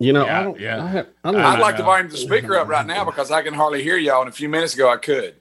You 0.03 0.13
know, 0.13 0.27
Yeah, 0.27 0.41
I 0.41 0.43
don't, 0.43 0.61
yeah. 0.61 0.85
I, 0.85 0.89
have, 0.89 1.07
I 1.23 1.31
don't 1.33 1.41
I'd 1.41 1.57
know. 1.57 1.63
like 1.63 1.77
to 1.77 1.83
volume 1.85 2.09
the 2.09 2.17
speaker 2.17 2.57
up 2.57 2.67
right 2.67 2.85
now 2.85 3.05
because 3.05 3.31
I 3.31 3.43
can 3.43 3.55
hardly 3.55 3.83
hear 3.85 3.97
y'all. 3.97 4.21
And 4.23 4.29
a 4.29 4.33
few 4.33 4.49
minutes 4.49 4.75
ago, 4.75 4.91
I 4.91 4.97
could. 4.97 5.37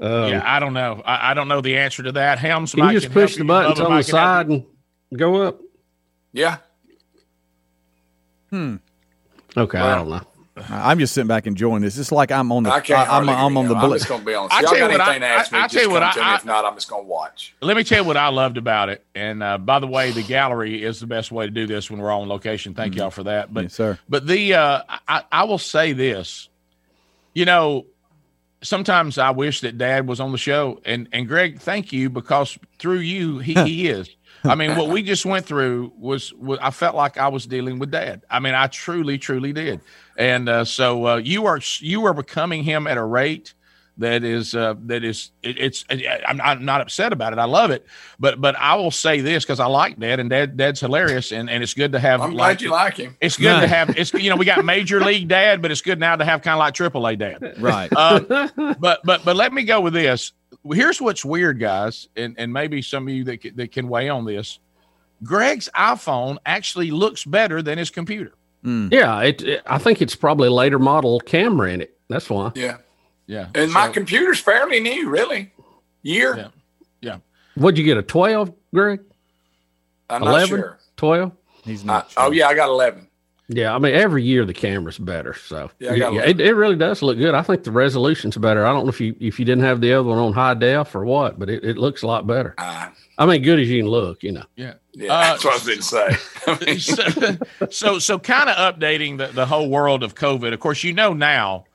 Um, 0.00 0.28
yeah, 0.30 0.42
I 0.44 0.60
don't 0.60 0.74
know. 0.74 1.02
I, 1.04 1.30
I 1.30 1.34
don't 1.34 1.48
know 1.48 1.60
the 1.60 1.76
answer 1.76 2.02
to 2.04 2.12
that. 2.12 2.38
Helms, 2.38 2.70
can 2.72 2.78
you 2.80 2.84
Mike 2.84 2.94
just 3.00 3.12
push 3.12 3.32
the 3.34 3.38
you. 3.40 3.44
buttons 3.46 3.78
Bubba 3.80 3.84
on 3.84 3.90
the 3.90 3.96
Mike 3.96 4.06
can 4.06 4.14
help 4.14 4.26
side 4.26 4.48
and 4.48 4.64
go 5.16 5.42
up? 5.42 5.60
Yeah. 6.32 6.58
Hmm. 8.50 8.76
Okay, 9.56 9.78
I 9.78 9.94
don't 9.96 10.10
know. 10.10 10.20
I'm 10.70 10.98
just 10.98 11.14
sitting 11.14 11.28
back 11.28 11.46
enjoying 11.46 11.82
this. 11.82 11.96
It's 11.98 12.10
like 12.12 12.30
I'm 12.32 12.50
on 12.52 12.64
the. 12.64 12.70
I 12.72 12.80
can't. 12.80 12.98
I, 12.98 13.02
am 13.02 13.08
hardly 13.26 13.32
I'm 13.34 13.56
on 13.56 13.68
the 13.68 13.74
y'all. 13.74 13.84
I'm 13.84 13.92
just 13.98 14.08
going 14.08 14.20
to 14.20 14.26
be 14.26 14.34
on. 14.34 14.48
I 14.50 14.56
If 14.58 14.62
y'all 14.62 14.70
tell 14.70 14.78
you 14.78 14.80
got 14.80 14.98
what, 14.98 15.08
anything 15.08 15.22
I- 15.22 15.26
to 15.28 15.34
ask 15.34 15.52
I- 15.52 15.56
me, 15.56 15.60
I 15.60 15.62
just 15.64 15.74
tell 15.74 15.82
you 15.84 15.90
what, 15.90 16.02
come 16.02 16.12
to 16.14 16.28
me. 16.30 16.34
If 16.34 16.44
not, 16.44 16.64
I'm 16.64 16.74
just 16.74 16.88
going 16.90 17.04
to 17.04 17.08
watch. 17.08 17.54
Let 17.60 17.76
me 17.76 17.84
tell 17.84 17.98
you 18.02 18.04
what 18.04 18.16
I 18.16 18.28
loved 18.28 18.56
about 18.56 18.88
it. 18.88 19.04
And 19.14 19.42
uh, 19.42 19.58
by 19.58 19.78
the 19.78 19.86
way, 19.86 20.10
the 20.12 20.22
gallery 20.22 20.82
is 20.82 21.00
the 21.00 21.06
best 21.06 21.30
way 21.32 21.46
to 21.46 21.50
do 21.50 21.66
this 21.66 21.90
when 21.90 22.00
we're 22.00 22.10
all 22.10 22.22
on 22.22 22.28
location. 22.28 22.74
Thank 22.74 22.96
y'all 22.96 23.10
for 23.10 23.24
that. 23.24 23.52
But 23.52 23.64
Yes, 23.64 23.74
sir. 23.74 23.98
but 24.08 24.26
the 24.26 24.54
uh, 24.54 24.82
I, 25.08 25.22
I 25.30 25.44
will 25.44 25.58
say 25.58 25.92
this, 25.92 26.48
you 27.34 27.44
know, 27.44 27.86
sometimes 28.62 29.18
I 29.18 29.30
wish 29.30 29.60
that 29.60 29.78
Dad 29.78 30.06
was 30.08 30.20
on 30.20 30.32
the 30.32 30.38
show. 30.38 30.80
And 30.84 31.08
and 31.12 31.28
Greg, 31.28 31.60
thank 31.60 31.92
you 31.92 32.10
because 32.10 32.58
through 32.78 32.98
you 33.00 33.38
he, 33.38 33.54
he 33.54 33.88
is. 33.88 34.08
I 34.44 34.54
mean, 34.54 34.76
what 34.76 34.88
we 34.90 35.02
just 35.02 35.26
went 35.26 35.44
through 35.44 35.92
was, 35.98 36.32
was 36.34 36.58
I 36.62 36.70
felt 36.70 36.94
like 36.94 37.18
I 37.18 37.28
was 37.28 37.46
dealing 37.46 37.80
with 37.80 37.90
Dad. 37.90 38.22
I 38.30 38.38
mean, 38.38 38.54
I 38.54 38.68
truly, 38.68 39.18
truly 39.18 39.52
did. 39.52 39.80
And 40.16 40.48
uh, 40.48 40.64
so 40.64 41.06
uh, 41.06 41.16
you 41.16 41.46
are 41.46 41.60
you 41.78 42.06
are 42.06 42.14
becoming 42.14 42.64
him 42.64 42.86
at 42.86 42.96
a 42.96 43.04
rate 43.04 43.54
that 43.98 44.24
is 44.24 44.54
uh, 44.54 44.74
that 44.86 45.04
is 45.04 45.30
it, 45.42 45.58
it's 45.58 45.84
I'm, 45.90 46.40
I'm 46.40 46.64
not 46.64 46.80
upset 46.80 47.12
about 47.12 47.32
it. 47.32 47.38
I 47.38 47.44
love 47.44 47.70
it, 47.70 47.86
but 48.18 48.40
but 48.40 48.56
I 48.56 48.74
will 48.74 48.90
say 48.90 49.20
this 49.20 49.44
because 49.44 49.60
I 49.60 49.66
like 49.66 49.98
Dad 49.98 50.20
and 50.20 50.28
Dad 50.28 50.56
Dad's 50.56 50.80
hilarious 50.80 51.32
and, 51.32 51.48
and 51.48 51.62
it's 51.62 51.74
good 51.74 51.92
to 51.92 51.98
have. 51.98 52.20
I'm 52.20 52.32
glad 52.32 52.60
you 52.60 52.70
like 52.70 52.96
him. 52.96 53.16
It's 53.20 53.36
good 53.36 53.60
to 53.60 53.66
have. 53.66 53.96
It's 53.96 54.12
you 54.12 54.30
know 54.30 54.36
we 54.36 54.44
got 54.44 54.64
Major 54.64 55.00
League 55.00 55.28
Dad, 55.28 55.62
but 55.62 55.70
it's 55.70 55.80
good 55.80 55.98
now 55.98 56.16
to 56.16 56.24
have 56.24 56.42
kind 56.42 56.54
of 56.54 56.58
like 56.58 56.74
Triple 56.74 57.06
A 57.06 57.16
Dad. 57.16 57.54
Right. 57.66 57.90
Uh, 57.94 58.48
but 58.78 59.00
but 59.02 59.24
but 59.24 59.34
let 59.36 59.52
me 59.52 59.64
go 59.64 59.80
with 59.80 59.94
this. 59.94 60.32
Here's 60.72 61.00
what's 61.00 61.24
weird, 61.24 61.58
guys, 61.58 62.08
and 62.16 62.34
and 62.38 62.52
maybe 62.52 62.82
some 62.82 63.08
of 63.08 63.14
you 63.14 63.24
that 63.24 63.40
that 63.56 63.72
can 63.72 63.88
weigh 63.88 64.08
on 64.08 64.24
this. 64.24 64.60
Greg's 65.22 65.70
iPhone 65.74 66.36
actually 66.44 66.90
looks 66.90 67.24
better 67.24 67.62
than 67.62 67.78
his 67.78 67.90
computer. 67.90 68.34
Mm. 68.66 68.92
Yeah, 68.92 69.22
it, 69.22 69.42
it- 69.42 69.62
I 69.66 69.78
think 69.78 70.02
it's 70.02 70.16
probably 70.16 70.48
a 70.48 70.52
later 70.52 70.78
model 70.78 71.20
camera 71.20 71.70
in 71.70 71.80
it. 71.82 71.96
That's 72.08 72.28
why. 72.28 72.52
Yeah. 72.54 72.78
Yeah. 73.26 73.48
And 73.54 73.72
my 73.72 73.88
computer's 73.88 74.40
fairly 74.40 74.80
new, 74.80 75.08
really. 75.08 75.52
Year. 76.02 76.36
Yeah. 76.36 76.48
Yeah. 77.00 77.18
What'd 77.54 77.78
you 77.78 77.84
get? 77.84 77.96
A 77.96 78.02
twelve, 78.02 78.52
Greg? 78.74 79.00
I'm 80.10 80.20
not 80.22 80.30
11? 80.30 80.48
sure. 80.48 80.78
Twelve? 80.96 81.32
He's 81.64 81.82
I, 81.82 81.86
not. 81.86 82.12
oh 82.16 82.30
yeah, 82.30 82.46
I 82.48 82.54
got 82.54 82.68
eleven. 82.68 83.05
Yeah, 83.48 83.74
I 83.74 83.78
mean 83.78 83.94
every 83.94 84.24
year 84.24 84.44
the 84.44 84.52
camera's 84.54 84.98
better. 84.98 85.34
So 85.34 85.70
Yeah, 85.78 85.94
yeah, 85.94 86.10
it, 86.22 86.40
it 86.40 86.54
really 86.54 86.74
does 86.76 87.00
look 87.00 87.16
good. 87.16 87.34
I 87.34 87.42
think 87.42 87.62
the 87.62 87.70
resolution's 87.70 88.36
better. 88.36 88.66
I 88.66 88.72
don't 88.72 88.84
know 88.84 88.90
if 88.90 89.00
you 89.00 89.14
if 89.20 89.38
you 89.38 89.44
didn't 89.44 89.64
have 89.64 89.80
the 89.80 89.92
other 89.92 90.08
one 90.08 90.18
on 90.18 90.32
high 90.32 90.54
def 90.54 90.94
or 90.94 91.04
what, 91.04 91.38
but 91.38 91.48
it, 91.48 91.64
it 91.64 91.76
looks 91.78 92.02
a 92.02 92.06
lot 92.08 92.26
better. 92.26 92.54
Uh, 92.58 92.88
I 93.18 93.24
mean, 93.26 93.42
good 93.42 93.60
as 93.60 93.68
you 93.68 93.82
can 93.82 93.90
look, 93.90 94.22
you 94.22 94.32
know. 94.32 94.44
Yeah. 94.56 94.74
yeah, 94.92 95.12
Uh, 95.12 95.20
that's 95.20 95.44
what 95.44 95.52
I 95.52 95.56
was 95.56 95.66
going 95.66 95.78
to 95.78 95.84
say. 95.84 96.16
I 96.46 96.64
mean, 96.64 96.80
so, 97.68 97.68
so 97.70 97.98
so 97.98 98.18
kind 98.18 98.50
of 98.50 98.56
updating 98.56 99.18
the, 99.18 99.28
the 99.28 99.46
whole 99.46 99.70
world 99.70 100.02
of 100.02 100.14
COVID. 100.14 100.52
Of 100.52 100.60
course, 100.60 100.82
you 100.82 100.92
know 100.92 101.12
now. 101.12 101.66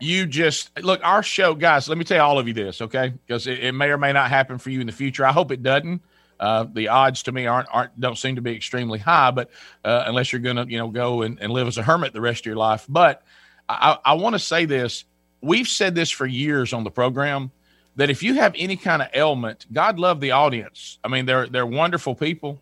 You 0.00 0.26
just 0.26 0.76
look 0.80 1.00
our 1.04 1.22
show, 1.22 1.54
guys. 1.54 1.88
Let 1.88 1.96
me 1.96 2.02
tell 2.02 2.26
all 2.26 2.40
of 2.40 2.48
you 2.48 2.54
this, 2.54 2.82
okay? 2.82 3.10
Because 3.24 3.46
it, 3.46 3.60
it 3.60 3.72
may 3.72 3.88
or 3.88 3.98
may 3.98 4.12
not 4.12 4.30
happen 4.30 4.58
for 4.58 4.70
you 4.70 4.80
in 4.80 4.88
the 4.88 4.92
future. 4.92 5.24
I 5.24 5.30
hope 5.30 5.52
it 5.52 5.62
doesn't. 5.62 6.02
Uh, 6.42 6.66
the 6.74 6.88
odds 6.88 7.22
to 7.22 7.30
me 7.30 7.46
aren't 7.46 7.68
aren't 7.70 7.98
don't 8.00 8.18
seem 8.18 8.34
to 8.34 8.42
be 8.42 8.52
extremely 8.52 8.98
high, 8.98 9.30
but 9.30 9.48
uh, 9.84 10.02
unless 10.08 10.32
you're 10.32 10.40
gonna 10.40 10.66
you 10.66 10.76
know 10.76 10.88
go 10.88 11.22
and, 11.22 11.38
and 11.40 11.52
live 11.52 11.68
as 11.68 11.78
a 11.78 11.84
hermit 11.84 12.12
the 12.12 12.20
rest 12.20 12.40
of 12.40 12.46
your 12.46 12.56
life. 12.56 12.84
But 12.88 13.22
I, 13.68 13.96
I 14.04 14.14
want 14.14 14.34
to 14.34 14.40
say 14.40 14.64
this: 14.64 15.04
we've 15.40 15.68
said 15.68 15.94
this 15.94 16.10
for 16.10 16.26
years 16.26 16.72
on 16.72 16.82
the 16.82 16.90
program 16.90 17.52
that 17.94 18.10
if 18.10 18.24
you 18.24 18.34
have 18.34 18.54
any 18.58 18.76
kind 18.76 19.02
of 19.02 19.08
ailment, 19.14 19.66
God 19.72 20.00
love 20.00 20.18
the 20.18 20.32
audience. 20.32 20.98
I 21.04 21.08
mean, 21.08 21.26
they're 21.26 21.46
they're 21.46 21.64
wonderful 21.64 22.16
people. 22.16 22.58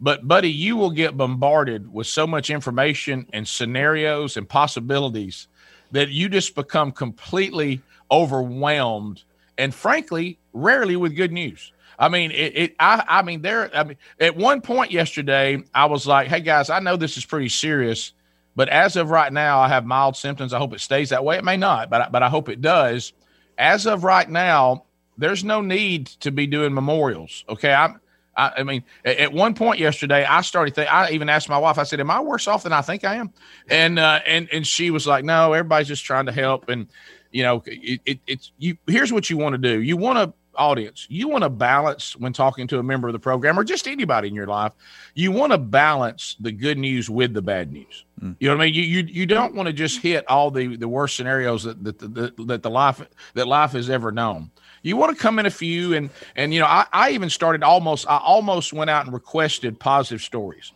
But 0.00 0.26
buddy, 0.26 0.50
you 0.50 0.78
will 0.78 0.90
get 0.90 1.18
bombarded 1.18 1.92
with 1.92 2.06
so 2.06 2.26
much 2.26 2.48
information 2.48 3.26
and 3.34 3.46
scenarios 3.46 4.38
and 4.38 4.48
possibilities 4.48 5.46
that 5.92 6.08
you 6.08 6.30
just 6.30 6.54
become 6.54 6.90
completely 6.90 7.82
overwhelmed 8.10 9.24
and 9.58 9.74
frankly, 9.74 10.38
rarely 10.54 10.96
with 10.96 11.14
good 11.14 11.32
news. 11.32 11.72
I 12.00 12.08
mean, 12.08 12.30
it, 12.30 12.56
it 12.56 12.76
I 12.80 13.04
I 13.06 13.22
mean 13.22 13.42
there 13.42 13.70
I 13.76 13.84
mean 13.84 13.96
at 14.18 14.34
one 14.34 14.62
point 14.62 14.90
yesterday 14.90 15.62
I 15.74 15.84
was 15.86 16.06
like, 16.06 16.28
"Hey 16.28 16.40
guys, 16.40 16.70
I 16.70 16.80
know 16.80 16.96
this 16.96 17.18
is 17.18 17.26
pretty 17.26 17.50
serious, 17.50 18.12
but 18.56 18.70
as 18.70 18.96
of 18.96 19.10
right 19.10 19.32
now 19.32 19.60
I 19.60 19.68
have 19.68 19.84
mild 19.84 20.16
symptoms. 20.16 20.54
I 20.54 20.58
hope 20.58 20.72
it 20.72 20.80
stays 20.80 21.10
that 21.10 21.24
way. 21.24 21.36
It 21.36 21.44
may 21.44 21.58
not, 21.58 21.90
but 21.90 22.00
I- 22.00 22.08
but 22.08 22.22
I 22.22 22.30
hope 22.30 22.48
it 22.48 22.62
does. 22.62 23.12
As 23.58 23.86
of 23.86 24.02
right 24.02 24.28
now, 24.28 24.84
there's 25.18 25.44
no 25.44 25.60
need 25.60 26.06
to 26.06 26.30
be 26.32 26.46
doing 26.46 26.72
memorials. 26.72 27.44
Okay, 27.50 27.72
I'm 27.72 28.00
I, 28.36 28.52
I 28.58 28.62
mean, 28.62 28.84
at, 29.04 29.32
one 29.32 29.54
point 29.54 29.80
yesterday, 29.80 30.24
I 30.24 30.40
started. 30.40 30.74
Think, 30.74 30.90
I 30.90 31.10
even 31.10 31.28
asked 31.28 31.48
my 31.50 31.58
wife. 31.58 31.76
I 31.78 31.82
said, 31.82 32.00
"Am 32.00 32.10
I 32.10 32.20
worse 32.20 32.48
off 32.48 32.62
than 32.62 32.72
I 32.72 32.80
think 32.80 33.04
I 33.04 33.16
am?" 33.16 33.32
And 33.68 33.98
uh, 33.98 34.20
and 34.24 34.48
and 34.50 34.66
she 34.66 34.90
was 34.90 35.06
like, 35.06 35.24
"No, 35.24 35.52
everybody's 35.52 35.88
just 35.88 36.04
trying 36.04 36.26
to 36.26 36.32
help." 36.32 36.70
And 36.70 36.86
you 37.32 37.42
know, 37.42 37.62
it, 37.66 38.00
it, 38.06 38.20
it's 38.26 38.52
you. 38.56 38.78
Here's 38.86 39.12
what 39.12 39.28
you 39.28 39.36
want 39.36 39.54
to 39.54 39.58
do. 39.58 39.82
You 39.82 39.96
want 39.98 40.18
to 40.18 40.32
audience. 40.54 41.06
You 41.08 41.28
want 41.28 41.44
to 41.44 41.50
balance 41.50 42.16
when 42.16 42.32
talking 42.32 42.66
to 42.68 42.78
a 42.78 42.82
member 42.82 43.08
of 43.08 43.12
the 43.12 43.18
program 43.18 43.58
or 43.58 43.64
just 43.64 43.86
anybody 43.86 44.28
in 44.28 44.34
your 44.34 44.46
life. 44.46 44.72
You 45.14 45.32
want 45.32 45.52
to 45.52 45.58
balance 45.58 46.36
the 46.40 46.52
good 46.52 46.78
news 46.78 47.08
with 47.08 47.34
the 47.34 47.42
bad 47.42 47.72
news. 47.72 48.04
Mm. 48.22 48.36
You 48.40 48.48
know 48.48 48.56
what 48.56 48.62
I 48.62 48.66
mean? 48.66 48.74
You 48.74 48.82
you, 48.82 49.02
you 49.02 49.26
don't 49.26 49.54
want 49.54 49.68
to 49.68 49.72
just 49.72 50.00
hit 50.00 50.28
all 50.28 50.50
the 50.50 50.76
the 50.76 50.88
worst 50.88 51.16
scenarios 51.16 51.64
that 51.64 51.82
that, 51.84 51.98
that 52.14 52.46
that 52.46 52.62
the 52.62 52.70
life 52.70 53.00
that 53.34 53.46
life 53.46 53.72
has 53.72 53.90
ever 53.90 54.12
known. 54.12 54.50
You 54.82 54.96
want 54.96 55.16
to 55.16 55.22
come 55.22 55.38
in 55.38 55.46
a 55.46 55.50
few 55.50 55.94
and 55.94 56.10
and 56.36 56.52
you 56.52 56.60
know 56.60 56.66
I, 56.66 56.86
I 56.92 57.10
even 57.10 57.30
started 57.30 57.62
almost 57.62 58.08
I 58.08 58.18
almost 58.18 58.72
went 58.72 58.90
out 58.90 59.04
and 59.04 59.14
requested 59.14 59.78
positive 59.78 60.22
stories. 60.22 60.72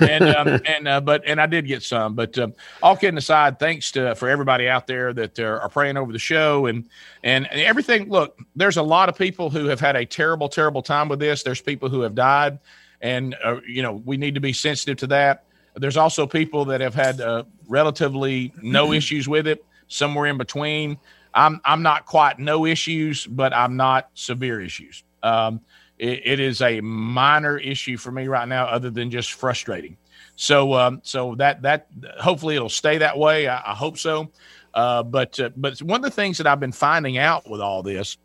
And 0.00 0.24
um, 0.24 0.60
and 0.66 0.88
uh, 0.88 1.00
but 1.00 1.22
and 1.26 1.40
I 1.40 1.46
did 1.46 1.66
get 1.66 1.82
some. 1.82 2.14
But 2.14 2.38
um, 2.38 2.54
all 2.82 2.96
kidding 2.96 3.18
aside, 3.18 3.58
thanks 3.58 3.92
to 3.92 4.14
for 4.14 4.28
everybody 4.28 4.68
out 4.68 4.86
there 4.86 5.12
that 5.12 5.38
uh, 5.38 5.60
are 5.62 5.68
praying 5.68 5.96
over 5.96 6.12
the 6.12 6.18
show 6.18 6.66
and 6.66 6.88
and 7.22 7.46
everything. 7.46 8.08
Look, 8.08 8.38
there's 8.56 8.76
a 8.76 8.82
lot 8.82 9.08
of 9.08 9.16
people 9.16 9.50
who 9.50 9.66
have 9.66 9.80
had 9.80 9.96
a 9.96 10.04
terrible, 10.04 10.48
terrible 10.48 10.82
time 10.82 11.08
with 11.08 11.20
this. 11.20 11.42
There's 11.42 11.60
people 11.60 11.88
who 11.88 12.00
have 12.02 12.14
died, 12.14 12.58
and 13.00 13.36
uh, 13.44 13.60
you 13.66 13.82
know 13.82 14.02
we 14.04 14.16
need 14.16 14.34
to 14.34 14.40
be 14.40 14.52
sensitive 14.52 14.98
to 14.98 15.06
that. 15.08 15.44
There's 15.76 15.96
also 15.96 16.26
people 16.26 16.64
that 16.66 16.80
have 16.80 16.94
had 16.94 17.20
uh, 17.20 17.44
relatively 17.68 18.52
no 18.60 18.92
issues 18.92 19.28
with 19.28 19.46
it, 19.46 19.64
somewhere 19.88 20.26
in 20.26 20.38
between. 20.38 20.98
I'm 21.32 21.60
I'm 21.64 21.82
not 21.82 22.06
quite 22.06 22.38
no 22.38 22.66
issues, 22.66 23.26
but 23.26 23.54
I'm 23.54 23.76
not 23.76 24.10
severe 24.14 24.60
issues. 24.60 25.04
Um, 25.22 25.60
it, 26.00 26.22
it 26.24 26.40
is 26.40 26.62
a 26.62 26.80
minor 26.80 27.58
issue 27.58 27.98
for 27.98 28.10
me 28.10 28.26
right 28.26 28.48
now, 28.48 28.64
other 28.64 28.90
than 28.90 29.10
just 29.10 29.34
frustrating. 29.34 29.96
So 30.36 30.74
um, 30.74 31.00
so 31.02 31.34
that 31.36 31.62
that 31.62 31.88
hopefully 32.18 32.56
it'll 32.56 32.70
stay 32.70 32.98
that 32.98 33.18
way. 33.18 33.46
I, 33.46 33.72
I 33.72 33.74
hope 33.74 33.98
so. 33.98 34.30
Uh, 34.72 35.02
but 35.02 35.38
uh, 35.38 35.50
but 35.56 35.78
one 35.82 36.00
of 36.00 36.04
the 36.04 36.10
things 36.10 36.38
that 36.38 36.46
I've 36.46 36.60
been 36.60 36.72
finding 36.72 37.18
out 37.18 37.48
with 37.48 37.60
all 37.60 37.82
this 37.82 38.16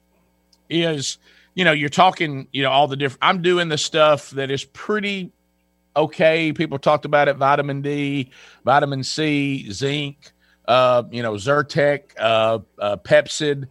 is, 0.69 1.17
you 1.53 1.65
know, 1.65 1.73
you're 1.73 1.89
talking, 1.89 2.47
you 2.53 2.63
know, 2.63 2.71
all 2.71 2.88
the 2.88 2.95
different. 2.95 3.19
I'm 3.21 3.41
doing 3.41 3.67
the 3.67 3.78
stuff 3.78 4.30
that 4.32 4.49
is 4.49 4.63
pretty 4.63 5.32
okay. 5.95 6.53
People 6.53 6.80
talked 6.80 7.03
about 7.03 7.28
it: 7.28 7.36
vitamin 7.36 7.82
D, 7.82 8.32
vitamin 8.63 9.03
C, 9.03 9.69
zinc, 9.69 10.32
uh, 10.67 11.03
you 11.11 11.21
know, 11.21 11.34
Zyrtec, 11.34 12.11
uh, 12.17 12.59
uh, 12.80 12.97
Pepcid, 12.97 13.67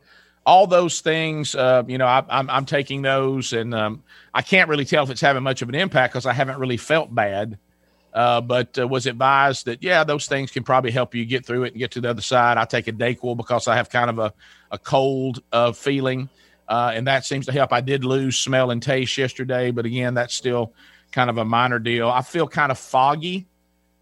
all 0.47 0.67
those 0.67 1.01
things. 1.01 1.55
Uh, 1.55 1.83
you 1.87 1.99
know, 1.99 2.07
I, 2.07 2.25
I'm 2.29 2.51
I'm 2.51 2.65
taking 2.65 3.03
those, 3.03 3.53
and 3.53 3.75
um, 3.75 4.03
I 4.33 4.43
can't 4.43 4.69
really 4.69 4.85
tell 4.85 5.05
if 5.05 5.11
it's 5.11 5.21
having 5.21 5.43
much 5.43 5.63
of 5.63 5.69
an 5.69 5.75
impact 5.75 6.13
because 6.13 6.27
I 6.27 6.33
haven't 6.33 6.59
really 6.59 6.77
felt 6.77 7.15
bad. 7.15 7.59
Uh, 8.13 8.41
but 8.41 8.79
uh, 8.79 8.87
was 8.87 9.07
advised 9.07 9.67
that 9.67 9.83
yeah, 9.83 10.05
those 10.05 10.27
things 10.27 10.51
can 10.53 10.63
probably 10.63 10.93
help 10.93 11.17
you 11.17 11.25
get 11.25 11.45
through 11.45 11.65
it 11.65 11.73
and 11.73 11.79
get 11.79 11.91
to 11.93 12.01
the 12.01 12.11
other 12.11 12.23
side. 12.23 12.59
I 12.59 12.65
take 12.65 12.87
a 12.87 12.93
Dayquil 12.93 13.37
because 13.37 13.67
I 13.67 13.75
have 13.77 13.91
kind 13.91 14.09
of 14.09 14.19
a 14.19 14.33
a 14.71 14.79
cold 14.79 15.43
uh, 15.53 15.73
feeling, 15.73 16.29
uh, 16.69 16.93
and 16.95 17.07
that 17.09 17.25
seems 17.25 17.47
to 17.47 17.53
help. 17.53 17.73
I 17.73 17.81
did 17.81 18.05
lose 18.05 18.39
smell 18.39 18.71
and 18.71 18.83
taste 18.83 19.19
yesterday, 19.19 19.73
but 19.73 19.85
again, 19.85 20.15
that's 20.15 20.35
still 20.35 20.73
kind 21.11 21.29
of 21.29 21.39
a 21.39 21.45
minor 21.45 21.79
deal. 21.79 22.09
I 22.09 22.23
feel 22.23 22.47
kind 22.47 22.71
of 22.71 22.79
foggy, 22.79 23.47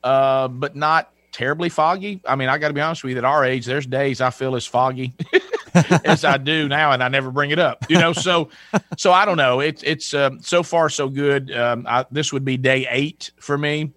uh, 0.05 0.49
but 0.49 0.77
not 0.77 1.11
terribly 1.31 1.71
foggy. 1.71 2.21
I 2.27 2.37
mean, 2.37 2.51
I 2.51 2.59
got 2.59 2.69
to 2.69 2.75
be 2.75 2.81
honest 2.83 3.03
with 3.05 3.13
you. 3.13 3.19
At 3.19 3.25
our 3.25 3.45
age, 3.45 3.65
there's 3.65 3.87
days 3.87 4.21
I 4.21 4.31
feel 4.31 4.57
as 4.57 4.67
foggy 4.67 5.15
as 6.05 6.25
I 6.25 6.39
do 6.39 6.69
now, 6.69 6.93
and 6.93 7.03
I 7.03 7.09
never 7.09 7.31
bring 7.31 7.51
it 7.51 7.59
up. 7.59 7.85
You 7.89 7.99
know, 7.99 8.13
so 8.13 8.49
so 8.97 9.13
I 9.13 9.25
don't 9.25 9.37
know. 9.37 9.61
It's 9.61 9.83
it's 9.83 10.15
um, 10.15 10.41
so 10.41 10.63
far 10.63 10.89
so 10.89 11.09
good. 11.09 11.51
Um, 11.51 11.87
I, 11.89 12.05
this 12.11 12.33
would 12.33 12.45
be 12.45 12.57
day 12.57 12.87
eight 12.91 13.31
for 13.39 13.57
me. 13.57 13.93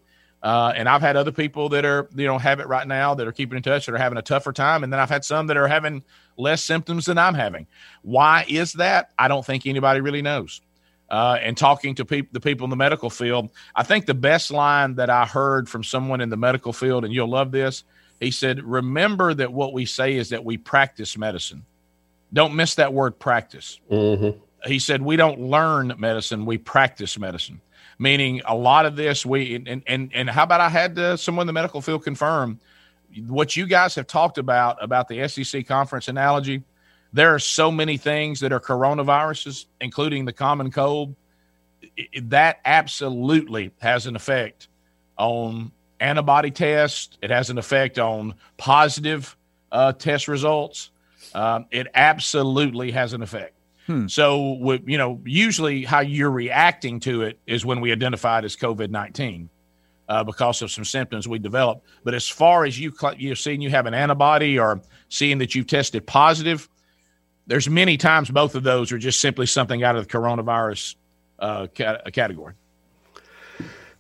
Uh, 0.46 0.72
and 0.76 0.88
I've 0.88 1.02
had 1.02 1.16
other 1.16 1.32
people 1.32 1.70
that 1.70 1.86
are, 1.86 2.08
you 2.16 2.28
know, 2.28 2.38
have 2.38 2.60
it 2.60 2.68
right 2.68 2.88
now 2.88 3.16
that 3.16 3.26
are 3.26 3.32
keeping 3.32 3.58
in 3.58 3.64
touch 3.64 3.88
that 3.88 3.96
are 3.96 3.98
having 3.98 4.20
a 4.20 4.22
tougher 4.22 4.54
time. 4.54 4.84
And 4.84 4.94
then 4.94 5.00
I've 5.00 5.10
had 5.10 5.26
some 5.26 5.48
that 5.48 5.58
are 5.58 5.68
having 5.68 6.04
less 6.38 6.64
symptoms 6.64 7.08
than 7.08 7.18
I'm 7.18 7.34
having. 7.34 7.66
Why 8.04 8.46
is 8.48 8.74
that? 8.74 9.10
I 9.18 9.28
don't 9.28 9.44
think 9.44 9.66
anybody 9.66 10.02
really 10.02 10.22
knows. 10.22 10.62
Uh, 11.10 11.40
and 11.42 11.58
talking 11.58 11.96
to 11.96 12.04
the 12.32 12.40
people 12.40 12.64
in 12.64 12.70
the 12.70 12.76
medical 12.76 13.10
field, 13.10 13.50
I 13.76 13.82
think 13.82 14.06
the 14.06 14.14
best 14.14 14.52
line 14.52 14.96
that 14.96 15.10
I 15.10 15.26
heard 15.26 15.68
from 15.68 15.84
someone 15.84 16.22
in 16.22 16.30
the 16.30 16.38
medical 16.38 16.74
field, 16.74 17.06
and 17.06 17.14
you'll 17.14 17.28
love 17.28 17.52
this, 17.52 17.84
he 18.20 18.32
said, 18.32 18.64
Remember 18.64 19.34
that 19.34 19.52
what 19.52 19.74
we 19.74 19.86
say 19.86 20.16
is 20.16 20.30
that 20.30 20.44
we 20.44 20.58
practice 20.58 21.18
medicine. 21.18 21.66
Don't 22.34 22.56
miss 22.56 22.76
that 22.76 22.94
word 22.94 23.20
practice. 23.20 23.80
Mm-hmm. 23.92 24.40
He 24.66 24.80
said, 24.80 25.02
We 25.02 25.16
don't 25.16 25.40
learn 25.40 25.94
medicine, 25.98 26.46
we 26.46 26.58
practice 26.58 27.18
medicine 27.18 27.62
meaning 27.98 28.42
a 28.46 28.54
lot 28.56 28.86
of 28.86 28.96
this 28.96 29.26
we 29.26 29.56
and 29.56 29.82
and 29.88 30.12
and 30.14 30.30
how 30.30 30.44
about 30.44 30.62
I 30.62 30.70
had 30.70 31.00
uh, 31.00 31.18
someone 31.18 31.44
in 31.44 31.48
the 31.48 31.54
medical 31.54 31.82
field 31.82 32.04
confirm 32.04 32.60
what 33.28 33.56
you 33.56 33.66
guys 33.66 33.96
have 33.96 34.08
talked 34.08 34.38
about 34.38 34.84
about 34.84 35.08
the 35.08 35.28
SEC 35.28 35.66
conference 35.68 36.08
analogy. 36.08 36.64
There 37.14 37.34
are 37.34 37.40
so 37.40 37.72
many 37.72 37.98
things 37.98 38.42
that 38.42 38.52
are 38.52 38.60
coronaviruses, 38.60 39.66
including 39.80 40.26
the 40.26 40.34
common 40.34 40.70
cold. 40.72 41.16
That 42.24 42.60
absolutely 42.66 43.72
has 43.80 44.06
an 44.06 44.18
effect 44.18 44.68
on 45.18 45.72
antibody 46.00 46.52
test. 46.52 47.18
It 47.22 47.30
has 47.30 47.50
an 47.50 47.58
effect 47.58 48.00
on 48.00 48.36
positive 48.58 49.36
uh, 49.72 49.94
test 49.94 50.28
results. 50.28 50.92
Um, 51.34 51.66
it 51.72 51.88
absolutely 51.94 52.92
has 52.92 53.14
an 53.14 53.22
effect. 53.22 53.54
So, 54.08 54.54
with, 54.54 54.88
you 54.88 54.98
know, 54.98 55.22
usually 55.26 55.84
how 55.84 56.00
you're 56.00 56.32
reacting 56.32 57.00
to 57.02 57.22
it 57.22 57.38
is 57.46 57.66
when 57.66 57.82
we 57.82 57.92
identify 57.92 58.40
it 58.40 58.46
as 58.46 58.56
COVID 58.56 58.90
19 58.90 59.48
uh, 60.10 60.24
because 60.24 60.62
of 60.62 60.72
some 60.72 60.86
symptoms 60.86 61.28
we 61.28 61.38
develop. 61.40 61.84
But 62.04 62.14
as 62.16 62.28
far 62.28 62.66
as 62.66 62.80
you, 62.80 62.92
cl- 62.92 63.16
you're 63.16 63.36
seeing 63.36 63.62
you 63.62 63.70
have 63.70 63.86
an 63.86 63.94
antibody 63.94 64.58
or 64.58 64.82
seeing 65.10 65.38
that 65.38 65.54
you've 65.54 65.68
tested 65.68 66.06
positive, 66.08 66.68
there's 67.48 67.70
many 67.70 67.96
times 67.98 68.30
both 68.32 68.56
of 68.56 68.64
those 68.64 68.92
are 68.92 68.98
just 68.98 69.22
simply 69.22 69.46
something 69.46 69.84
out 69.84 69.96
of 69.96 70.08
the 70.08 70.12
coronavirus 70.12 70.96
uh, 71.38 71.68
cat- 71.68 72.12
category. 72.12 72.56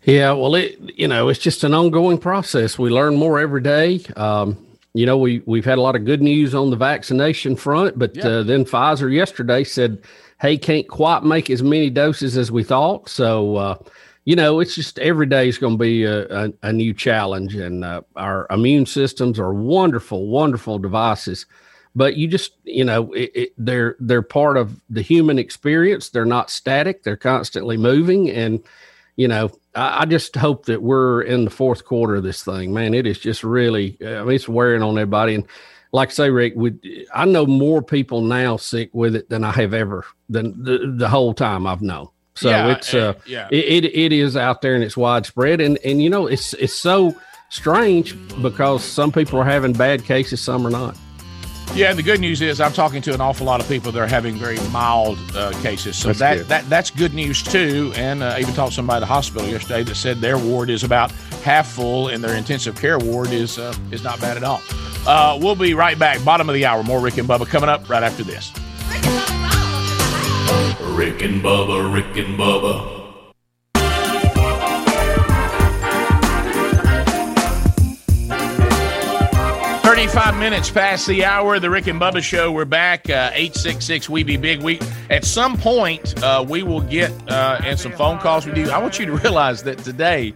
Yeah, 0.05 0.33
well, 0.33 0.53
it 0.53 0.79
you 0.97 1.07
know 1.07 1.29
it's 1.29 1.39
just 1.39 1.63
an 1.63 1.73
ongoing 1.73 2.19
process. 2.19 2.77
We 2.77 2.89
learn 2.91 3.15
more 3.15 3.39
every 3.39 3.61
day. 3.61 4.01
Um, 4.15 4.57
you 4.93 5.05
know, 5.05 5.17
we 5.17 5.41
we've 5.47 5.65
had 5.65 5.79
a 5.79 5.81
lot 5.81 5.95
of 5.95 6.05
good 6.05 6.21
news 6.21 6.53
on 6.53 6.69
the 6.69 6.75
vaccination 6.75 7.55
front, 7.55 7.97
but 7.97 8.17
uh, 8.19 8.43
then 8.43 8.65
Pfizer 8.65 9.11
yesterday 9.11 9.63
said, 9.63 10.01
"Hey, 10.39 10.57
can't 10.57 10.87
quite 10.87 11.23
make 11.23 11.49
as 11.49 11.63
many 11.63 11.89
doses 11.89 12.37
as 12.37 12.51
we 12.51 12.63
thought." 12.63 13.09
So, 13.09 13.55
uh, 13.55 13.77
you 14.25 14.35
know, 14.35 14.59
it's 14.59 14.75
just 14.75 14.99
every 14.99 15.25
day 15.25 15.49
is 15.49 15.57
going 15.57 15.73
to 15.73 15.83
be 15.83 16.03
a, 16.03 16.27
a, 16.45 16.53
a 16.61 16.71
new 16.71 16.93
challenge, 16.93 17.55
and 17.55 17.83
uh, 17.83 18.01
our 18.15 18.45
immune 18.51 18.85
systems 18.85 19.39
are 19.39 19.53
wonderful, 19.53 20.27
wonderful 20.27 20.77
devices. 20.77 21.47
But 21.95 22.15
you 22.15 22.27
just, 22.27 22.53
you 22.63 22.83
know, 22.85 23.11
it, 23.13 23.31
it, 23.33 23.53
they're 23.57 23.95
they're 23.99 24.21
part 24.21 24.57
of 24.57 24.79
the 24.87 25.01
human 25.01 25.39
experience. 25.39 26.09
They're 26.09 26.25
not 26.25 26.51
static. 26.51 27.01
They're 27.01 27.17
constantly 27.17 27.75
moving, 27.75 28.29
and 28.29 28.63
you 29.15 29.27
know, 29.27 29.49
I, 29.75 30.01
I 30.01 30.05
just 30.05 30.35
hope 30.35 30.65
that 30.65 30.81
we're 30.81 31.21
in 31.21 31.45
the 31.45 31.51
fourth 31.51 31.85
quarter 31.85 32.15
of 32.15 32.23
this 32.23 32.43
thing, 32.43 32.73
man. 32.73 32.93
It 32.93 33.05
is 33.05 33.19
just 33.19 33.43
really, 33.43 33.97
I 34.01 34.23
mean, 34.23 34.35
it's 34.35 34.47
wearing 34.47 34.81
on 34.81 34.97
everybody. 34.97 35.35
And 35.35 35.45
like 35.91 36.09
I 36.09 36.11
say, 36.11 36.29
Rick, 36.29 36.53
we, 36.55 37.07
I 37.13 37.25
know 37.25 37.45
more 37.45 37.81
people 37.81 38.21
now 38.21 38.57
sick 38.57 38.89
with 38.93 39.15
it 39.15 39.29
than 39.29 39.43
I 39.43 39.51
have 39.51 39.73
ever, 39.73 40.05
than 40.29 40.63
the, 40.63 40.93
the 40.97 41.09
whole 41.09 41.33
time 41.33 41.67
I've 41.67 41.81
known. 41.81 42.09
So 42.35 42.49
Yeah, 42.49 42.71
it's, 42.71 42.93
uh, 42.93 43.13
eh, 43.17 43.21
yeah. 43.27 43.47
it, 43.51 43.85
it, 43.85 43.95
it 43.95 44.11
is 44.11 44.35
out 44.35 44.61
there 44.61 44.75
and 44.75 44.83
it's 44.83 44.97
widespread. 44.97 45.61
And, 45.61 45.77
and, 45.85 46.01
you 46.01 46.09
know, 46.09 46.27
it's, 46.27 46.53
it's 46.55 46.73
so 46.73 47.15
strange 47.49 48.15
because 48.41 48.83
some 48.83 49.11
people 49.11 49.39
are 49.39 49.45
having 49.45 49.73
bad 49.73 50.03
cases, 50.03 50.41
some 50.41 50.67
are 50.67 50.71
not. 50.71 50.97
Yeah, 51.73 51.89
and 51.89 51.99
the 51.99 52.03
good 52.03 52.21
news 52.21 52.41
is 52.41 52.61
I'm 52.61 52.71
talking 52.71 53.01
to 53.01 53.13
an 53.13 53.19
awful 53.19 53.45
lot 53.45 53.59
of 53.59 53.67
people 53.67 53.91
that 53.91 53.99
are 54.01 54.07
having 54.07 54.35
very 54.35 54.57
mild 54.69 55.17
uh, 55.35 55.51
cases. 55.61 55.97
So 55.97 56.09
That's 56.09 56.19
that, 56.19 56.37
good. 56.37 56.47
that 56.47 56.69
that's 56.69 56.89
good 56.89 57.13
news 57.13 57.43
too. 57.43 57.91
And 57.95 58.23
uh, 58.23 58.27
I 58.27 58.39
even 58.39 58.53
talked 58.53 58.71
to 58.71 58.75
somebody 58.75 58.97
at 58.97 58.99
the 59.01 59.05
hospital 59.07 59.45
yesterday 59.47 59.83
that 59.83 59.95
said 59.95 60.19
their 60.21 60.37
ward 60.37 60.69
is 60.69 60.83
about 60.85 61.11
half 61.43 61.67
full 61.67 62.07
and 62.07 62.23
their 62.23 62.35
intensive 62.37 62.75
care 62.79 62.97
ward 62.97 63.31
is 63.31 63.57
uh, 63.59 63.75
is 63.91 64.03
not 64.03 64.21
bad 64.21 64.37
at 64.37 64.43
all. 64.43 64.61
Uh, 65.05 65.37
we'll 65.41 65.55
be 65.55 65.73
right 65.73 65.99
back. 65.99 66.23
Bottom 66.23 66.47
of 66.49 66.55
the 66.55 66.65
hour. 66.65 66.81
More 66.81 67.01
Rick 67.01 67.17
and 67.17 67.27
Bubba 67.27 67.45
coming 67.45 67.69
up 67.69 67.89
right 67.89 68.03
after 68.03 68.23
this. 68.23 68.53
Rick 70.95 71.21
and 71.23 71.41
Bubba, 71.43 71.93
Rick 71.93 72.15
and 72.25 72.39
Bubba. 72.39 73.04
35 79.85 80.39
minutes 80.39 80.71
past 80.71 81.05
the 81.05 81.23
hour, 81.23 81.59
the 81.59 81.69
Rick 81.69 81.85
and 81.85 82.01
Bubba 82.01 82.19
show. 82.19 82.51
We're 82.51 82.65
back. 82.65 83.07
Uh, 83.07 83.29
866 83.35 84.09
We 84.09 84.23
Be 84.23 84.35
Big. 84.35 84.63
We 84.63 84.79
At 85.11 85.23
some 85.23 85.57
point, 85.57 86.23
uh, 86.23 86.43
we 86.49 86.63
will 86.63 86.81
get 86.81 87.11
uh, 87.29 87.59
and 87.63 87.79
some 87.79 87.91
phone 87.91 88.17
calls 88.17 88.47
with 88.47 88.57
you. 88.57 88.71
I 88.71 88.79
want 88.79 88.97
you 88.97 89.05
to 89.05 89.11
realize 89.23 89.61
that 89.61 89.77
today 89.77 90.33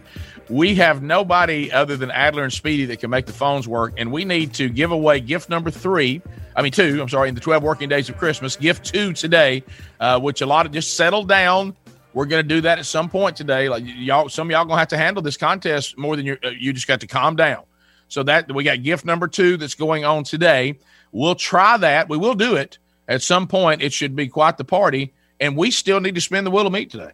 we 0.48 0.76
have 0.76 1.02
nobody 1.02 1.68
other 1.72 1.96
than 1.96 2.12
Adler 2.12 2.44
and 2.44 2.52
Speedy 2.52 2.84
that 2.84 3.00
can 3.00 3.10
make 3.10 3.26
the 3.26 3.32
phones 3.32 3.66
work, 3.66 3.94
and 3.96 4.12
we 4.12 4.24
need 4.24 4.54
to 4.54 4.68
give 4.68 4.92
away 4.92 5.18
gift 5.18 5.50
number 5.50 5.72
three. 5.72 6.22
I 6.54 6.62
mean, 6.62 6.70
two, 6.70 7.02
I'm 7.02 7.08
sorry, 7.08 7.28
in 7.28 7.34
the 7.34 7.40
12 7.40 7.60
working 7.60 7.88
days 7.88 8.08
of 8.08 8.16
Christmas. 8.18 8.54
Gift 8.54 8.84
two 8.84 9.12
today, 9.12 9.64
uh, 9.98 10.20
which 10.20 10.42
a 10.42 10.46
lot 10.46 10.64
of 10.64 10.70
just 10.70 10.96
settle 10.96 11.24
down. 11.24 11.74
We're 12.14 12.26
going 12.26 12.44
to 12.44 12.48
do 12.48 12.60
that 12.60 12.78
at 12.78 12.86
some 12.86 13.08
point 13.08 13.36
today. 13.36 13.68
Like 13.68 13.82
y'all, 13.84 14.28
some 14.28 14.48
y'all 14.48 14.64
going 14.64 14.76
to 14.76 14.78
have 14.78 14.88
to 14.88 14.96
handle 14.96 15.24
this 15.24 15.36
contest 15.36 15.98
more 15.98 16.14
than 16.14 16.24
you. 16.24 16.38
Uh, 16.40 16.50
you 16.50 16.72
just 16.72 16.86
got 16.86 17.00
to 17.00 17.08
calm 17.08 17.34
down. 17.34 17.64
So 18.10 18.24
that 18.24 18.52
we 18.52 18.64
got 18.64 18.82
gift 18.82 19.04
number 19.04 19.28
two 19.28 19.56
that's 19.56 19.76
going 19.76 20.04
on 20.04 20.24
today. 20.24 20.78
We'll 21.12 21.36
try 21.36 21.76
that. 21.76 22.08
We 22.08 22.18
will 22.18 22.34
do 22.34 22.56
it 22.56 22.78
at 23.08 23.22
some 23.22 23.46
point. 23.46 23.82
It 23.82 23.92
should 23.92 24.16
be 24.16 24.26
quite 24.26 24.58
the 24.58 24.64
party, 24.64 25.14
and 25.38 25.56
we 25.56 25.70
still 25.70 26.00
need 26.00 26.16
to 26.16 26.20
spin 26.20 26.42
the 26.42 26.50
wheel 26.50 26.66
of 26.66 26.72
meat 26.72 26.90
today. 26.90 27.12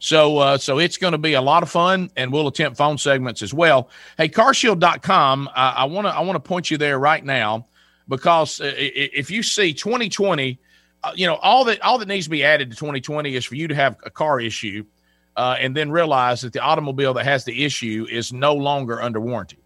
So, 0.00 0.38
uh, 0.38 0.58
so 0.58 0.80
it's 0.80 0.96
going 0.96 1.12
to 1.12 1.18
be 1.18 1.34
a 1.34 1.40
lot 1.40 1.62
of 1.62 1.70
fun, 1.70 2.10
and 2.16 2.32
we'll 2.32 2.48
attempt 2.48 2.76
phone 2.76 2.98
segments 2.98 3.40
as 3.40 3.54
well. 3.54 3.88
Hey, 4.18 4.28
carshield.com, 4.28 5.48
I, 5.54 5.70
I 5.70 5.84
want 5.84 6.08
to 6.08 6.12
I 6.12 6.20
want 6.20 6.34
to 6.34 6.40
point 6.40 6.72
you 6.72 6.76
there 6.76 6.98
right 6.98 7.24
now 7.24 7.66
because 8.08 8.60
uh, 8.60 8.72
if 8.76 9.30
you 9.30 9.44
see 9.44 9.72
2020, 9.72 10.58
uh, 11.04 11.12
you 11.14 11.28
know 11.28 11.36
all 11.36 11.64
that 11.66 11.80
all 11.82 11.98
that 11.98 12.08
needs 12.08 12.26
to 12.26 12.30
be 12.30 12.42
added 12.42 12.68
to 12.70 12.76
2020 12.76 13.36
is 13.36 13.44
for 13.44 13.54
you 13.54 13.68
to 13.68 13.76
have 13.76 13.96
a 14.04 14.10
car 14.10 14.40
issue, 14.40 14.84
uh, 15.36 15.54
and 15.60 15.76
then 15.76 15.88
realize 15.88 16.40
that 16.40 16.52
the 16.52 16.60
automobile 16.60 17.14
that 17.14 17.26
has 17.26 17.44
the 17.44 17.64
issue 17.64 18.08
is 18.10 18.32
no 18.32 18.54
longer 18.54 19.00
under 19.00 19.20
warranty. 19.20 19.61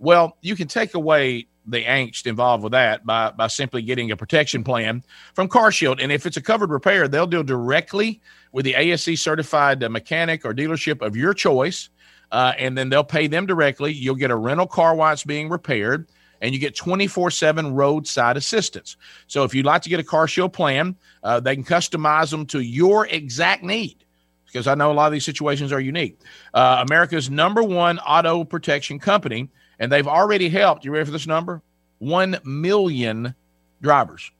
Well, 0.00 0.38
you 0.40 0.56
can 0.56 0.66
take 0.66 0.94
away 0.94 1.46
the 1.66 1.84
angst 1.84 2.26
involved 2.26 2.64
with 2.64 2.72
that 2.72 3.04
by, 3.04 3.30
by 3.30 3.46
simply 3.46 3.82
getting 3.82 4.10
a 4.10 4.16
protection 4.16 4.64
plan 4.64 5.04
from 5.34 5.46
CarShield. 5.46 6.02
And 6.02 6.10
if 6.10 6.24
it's 6.24 6.38
a 6.38 6.42
covered 6.42 6.70
repair, 6.70 7.06
they'll 7.06 7.26
deal 7.26 7.42
directly 7.42 8.20
with 8.50 8.64
the 8.64 8.74
ASE 8.74 9.20
certified 9.20 9.84
uh, 9.84 9.90
mechanic 9.90 10.44
or 10.44 10.54
dealership 10.54 11.06
of 11.06 11.16
your 11.16 11.34
choice. 11.34 11.90
Uh, 12.32 12.54
and 12.58 12.78
then 12.78 12.88
they'll 12.88 13.04
pay 13.04 13.26
them 13.26 13.44
directly. 13.44 13.92
You'll 13.92 14.14
get 14.14 14.30
a 14.30 14.36
rental 14.36 14.66
car 14.66 14.94
while 14.94 15.12
it's 15.12 15.24
being 15.24 15.48
repaired, 15.50 16.08
and 16.40 16.54
you 16.54 16.60
get 16.60 16.76
24 16.76 17.30
7 17.30 17.74
roadside 17.74 18.36
assistance. 18.36 18.96
So 19.26 19.44
if 19.44 19.54
you'd 19.54 19.66
like 19.66 19.82
to 19.82 19.88
get 19.90 20.00
a 20.00 20.04
CarShield 20.04 20.52
plan, 20.52 20.96
uh, 21.24 21.40
they 21.40 21.56
can 21.56 21.64
customize 21.64 22.30
them 22.30 22.46
to 22.46 22.60
your 22.60 23.06
exact 23.08 23.64
need 23.64 24.04
because 24.46 24.66
I 24.66 24.74
know 24.74 24.90
a 24.90 24.94
lot 24.94 25.06
of 25.06 25.12
these 25.12 25.24
situations 25.24 25.72
are 25.72 25.80
unique. 25.80 26.18
Uh, 26.54 26.84
America's 26.86 27.30
number 27.30 27.62
one 27.62 27.98
auto 28.00 28.44
protection 28.44 28.98
company, 28.98 29.48
and 29.80 29.90
they've 29.90 30.06
already 30.06 30.48
helped. 30.48 30.84
You 30.84 30.92
ready 30.92 31.06
for 31.06 31.10
this 31.10 31.26
number? 31.26 31.62
One 31.98 32.38
million 32.44 33.34
drivers. 33.82 34.30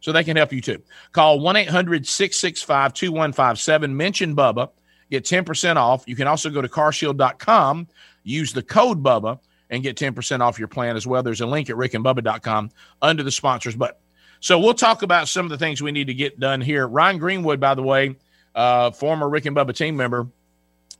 So 0.00 0.12
they 0.12 0.24
can 0.24 0.36
help 0.36 0.52
you 0.52 0.60
too. 0.60 0.82
Call 1.12 1.40
1 1.40 1.56
800 1.56 2.06
665 2.06 2.94
2157. 2.94 3.96
Mention 3.96 4.36
Bubba. 4.36 4.70
Get 5.10 5.24
10% 5.24 5.76
off. 5.76 6.04
You 6.06 6.16
can 6.16 6.26
also 6.26 6.48
go 6.48 6.62
to 6.62 6.68
carshield.com, 6.68 7.88
use 8.22 8.52
the 8.52 8.62
code 8.62 9.02
Bubba, 9.02 9.38
and 9.70 9.82
get 9.82 9.96
10% 9.96 10.40
off 10.40 10.58
your 10.58 10.68
plan 10.68 10.96
as 10.96 11.06
well. 11.06 11.22
There's 11.22 11.40
a 11.40 11.46
link 11.46 11.68
at 11.68 11.76
rickandbubba.com 11.76 12.70
under 13.02 13.22
the 13.22 13.30
sponsors 13.30 13.76
button. 13.76 13.96
So 14.40 14.58
we'll 14.58 14.74
talk 14.74 15.02
about 15.02 15.28
some 15.28 15.46
of 15.46 15.50
the 15.50 15.58
things 15.58 15.82
we 15.82 15.92
need 15.92 16.06
to 16.08 16.14
get 16.14 16.38
done 16.38 16.60
here. 16.60 16.86
Ryan 16.86 17.18
Greenwood, 17.18 17.60
by 17.60 17.74
the 17.74 17.82
way, 17.82 18.16
uh, 18.54 18.90
former 18.90 19.28
Rick 19.28 19.46
and 19.46 19.56
Bubba 19.56 19.74
team 19.74 19.96
member, 19.96 20.28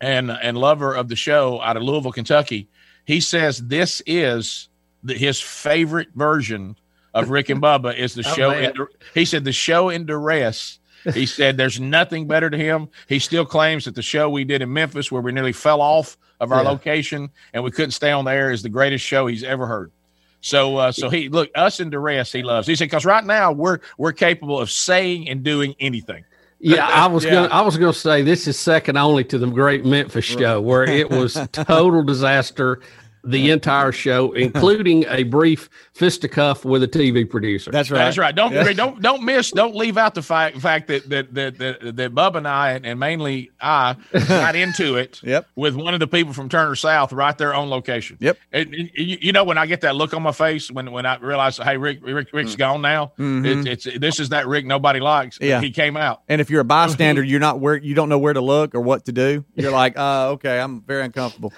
and 0.01 0.31
and 0.31 0.57
lover 0.57 0.95
of 0.95 1.09
the 1.09 1.17
show 1.17 1.61
out 1.61 1.77
of 1.77 1.83
Louisville, 1.83 2.13
Kentucky. 2.13 2.69
He 3.05 3.21
says 3.21 3.59
this 3.59 4.03
is 4.07 4.69
the, 5.03 5.15
his 5.15 5.41
favorite 5.41 6.09
version 6.15 6.77
of 7.13 7.31
Rick 7.31 7.51
and 7.51 7.63
Bubba 7.63 7.97
is 7.97 8.15
the 8.15 8.23
Oh, 8.27 8.35
show. 8.35 8.51
In, 8.51 8.73
he 9.15 9.25
said 9.25 9.45
the 9.45 9.53
show 9.53 9.89
in 9.91 10.07
duress. 10.07 10.79
He 11.13 11.27
said 11.39 11.57
there's 11.57 11.79
nothing 11.81 12.27
better 12.27 12.49
to 12.51 12.57
him. 12.57 12.89
He 13.09 13.19
still 13.19 13.45
claims 13.45 13.85
that 13.85 13.95
the 13.95 14.03
show 14.03 14.29
we 14.31 14.45
did 14.45 14.63
in 14.63 14.73
Memphis, 14.73 15.13
where 15.13 15.23
we 15.23 15.33
nearly 15.33 15.53
fell 15.53 15.81
off 15.81 16.17
of 16.41 16.51
our 16.51 16.63
Yeah. 16.63 16.71
location 16.71 17.31
and 17.53 17.63
we 17.63 17.71
couldn't 17.71 17.93
stay 17.93 18.11
on 18.11 18.25
the 18.25 18.33
air, 18.33 18.51
is 18.51 18.63
the 18.63 18.69
greatest 18.69 19.05
show 19.05 19.27
he's 19.27 19.45
ever 19.45 19.67
heard. 19.67 19.93
So, 20.41 20.77
uh, 20.77 20.93
so 20.93 21.09
he 21.09 21.29
look 21.31 21.51
us 21.55 21.81
in 21.81 21.89
duress. 21.91 22.31
He 22.33 22.43
loves. 22.43 22.67
He 22.67 22.75
said 22.77 22.87
because 22.87 23.07
right 23.07 23.25
now 23.25 23.51
we're 23.53 23.79
we're 23.97 24.13
capable 24.13 24.59
of 24.61 24.71
saying 24.71 25.29
and 25.31 25.43
doing 25.43 25.75
anything. 25.81 26.25
Yeah, 26.65 26.87
I 26.89 27.07
was 27.09 27.25
Yeah. 27.25 27.33
gonna 27.33 27.49
I 27.49 27.61
was 27.61 27.77
gonna 27.77 27.93
say 27.93 28.23
this 28.23 28.49
is 28.49 28.59
second 28.59 28.97
only 28.97 29.23
to 29.25 29.39
the 29.39 29.47
great 29.47 29.85
Memphis 29.85 30.25
show 30.25 30.61
where 30.61 30.85
it 30.85 31.11
was 31.11 31.35
total 31.53 32.03
disaster 32.03 32.81
the 33.25 33.51
entire 33.51 33.93
show, 33.93 34.33
including 34.47 35.05
a 35.09 35.23
brief 35.25 35.69
fisticuff 35.95 36.65
with 36.65 36.83
a 36.83 36.89
TV 36.89 37.29
producer. 37.29 37.71
That's 37.71 37.91
right. 37.91 37.99
That's 37.99 38.19
right. 38.19 38.35
Don't 38.35 38.53
don't 38.77 39.01
don't 39.01 39.23
miss. 39.23 39.51
Don't 39.51 39.75
leave 39.75 39.97
out 39.97 40.15
the 40.15 40.23
fact 40.23 40.59
fact 40.59 40.89
that 40.89 41.09
that 41.11 41.35
that 41.35 41.59
that, 41.59 41.97
that 41.97 42.15
Bub 42.15 42.37
and 42.37 42.47
I 42.47 42.73
and 42.83 43.01
mainly 43.01 43.51
I 43.61 43.97
got 44.29 44.57
into 44.57 44.97
it. 44.97 45.21
Yep. 45.35 45.47
With 45.57 45.75
one 45.75 45.95
of 45.95 46.01
the 46.01 46.07
people 46.07 46.33
from 46.35 46.49
Turner 46.49 46.75
South 46.75 47.13
right 47.13 47.37
there 47.39 47.55
on 47.55 47.71
location. 47.71 48.19
Yep. 48.21 48.37
And, 48.53 48.75
and 48.75 48.91
you, 48.95 49.19
you 49.21 49.33
know 49.33 49.43
when 49.45 49.57
I 49.59 49.67
get 49.67 49.81
that 49.81 49.97
look 49.97 50.13
on 50.13 50.23
my 50.23 50.33
face 50.33 50.71
when 50.71 50.93
when 50.93 51.07
I 51.07 51.17
realize 51.19 51.57
hey 51.57 51.77
Rick 51.77 52.01
Rick 52.03 52.29
Rick's 52.33 52.57
gone 52.57 52.83
now. 52.83 53.13
Mhm. 53.19 53.67
It's, 53.67 53.87
it's 53.87 53.99
this 53.99 54.21
is 54.21 54.29
that 54.31 54.47
Rick 54.47 54.67
nobody 54.67 55.01
likes. 55.01 55.39
Yeah. 55.41 55.61
He 55.61 55.71
came 55.71 55.97
out. 55.97 56.23
And 56.29 56.41
if 56.41 56.51
you're 56.51 56.61
a 56.61 56.65
bystander, 56.65 57.23
you're 57.25 57.41
not 57.41 57.59
where 57.59 57.77
you 57.77 57.95
don't 57.95 58.09
know 58.09 58.19
where 58.19 58.35
to 58.35 58.41
look 58.41 58.75
or 58.75 58.81
what 58.81 59.07
to 59.07 59.13
do. 59.13 59.45
You're 59.55 59.71
like, 59.73 59.97
uh, 59.99 60.31
okay, 60.33 60.61
I'm 60.61 60.83
very 60.83 61.05
uncomfortable. 61.05 61.53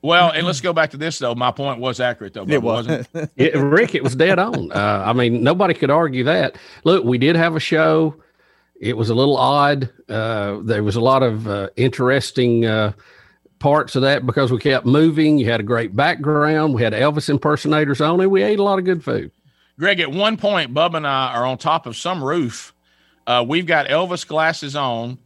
Well, 0.00 0.30
and 0.30 0.46
let's 0.46 0.60
go 0.60 0.72
back 0.72 0.90
to 0.90 0.96
this 0.96 1.18
though. 1.18 1.34
My 1.34 1.50
point 1.50 1.80
was 1.80 1.98
accurate 2.00 2.34
though. 2.34 2.42
It 2.42 2.48
Bubba, 2.48 2.62
wasn't. 2.62 3.08
It, 3.36 3.54
Rick, 3.56 3.94
it 3.94 4.02
was 4.04 4.14
dead 4.14 4.38
on. 4.38 4.70
Uh, 4.78 5.02
I 5.06 5.12
mean, 5.12 5.42
nobody 5.42 5.74
could 5.74 5.90
argue 5.90 6.24
that. 6.24 6.56
Look, 6.84 7.04
we 7.04 7.18
did 7.18 7.34
have 7.36 7.56
a 7.56 7.60
show. 7.60 8.14
It 8.80 8.96
was 8.96 9.10
a 9.10 9.14
little 9.14 9.36
odd. 9.36 9.90
Uh, 10.08 10.58
there 10.62 10.84
was 10.84 10.94
a 10.94 11.00
lot 11.00 11.22
of 11.22 11.48
uh, 11.48 11.70
interesting 11.76 12.64
uh, 12.64 12.92
parts 13.58 13.96
of 13.96 14.02
that 14.02 14.24
because 14.24 14.52
we 14.52 14.58
kept 14.58 14.86
moving. 14.86 15.38
You 15.38 15.50
had 15.50 15.58
a 15.58 15.64
great 15.64 15.96
background. 15.96 16.74
We 16.74 16.82
had 16.82 16.92
Elvis 16.92 17.28
impersonators 17.28 18.00
on 18.00 18.20
it. 18.20 18.30
We 18.30 18.42
ate 18.42 18.60
a 18.60 18.62
lot 18.62 18.78
of 18.78 18.84
good 18.84 19.02
food. 19.02 19.32
Greg, 19.78 20.00
at 20.00 20.12
one 20.12 20.36
point, 20.36 20.74
Bub 20.74 20.94
and 20.94 21.06
I 21.06 21.32
are 21.34 21.46
on 21.46 21.58
top 21.58 21.86
of 21.86 21.96
some 21.96 22.22
roof. 22.22 22.74
Uh, 23.26 23.44
we've 23.46 23.66
got 23.66 23.86
Elvis 23.86 24.26
glasses 24.26 24.76
on, 24.76 25.18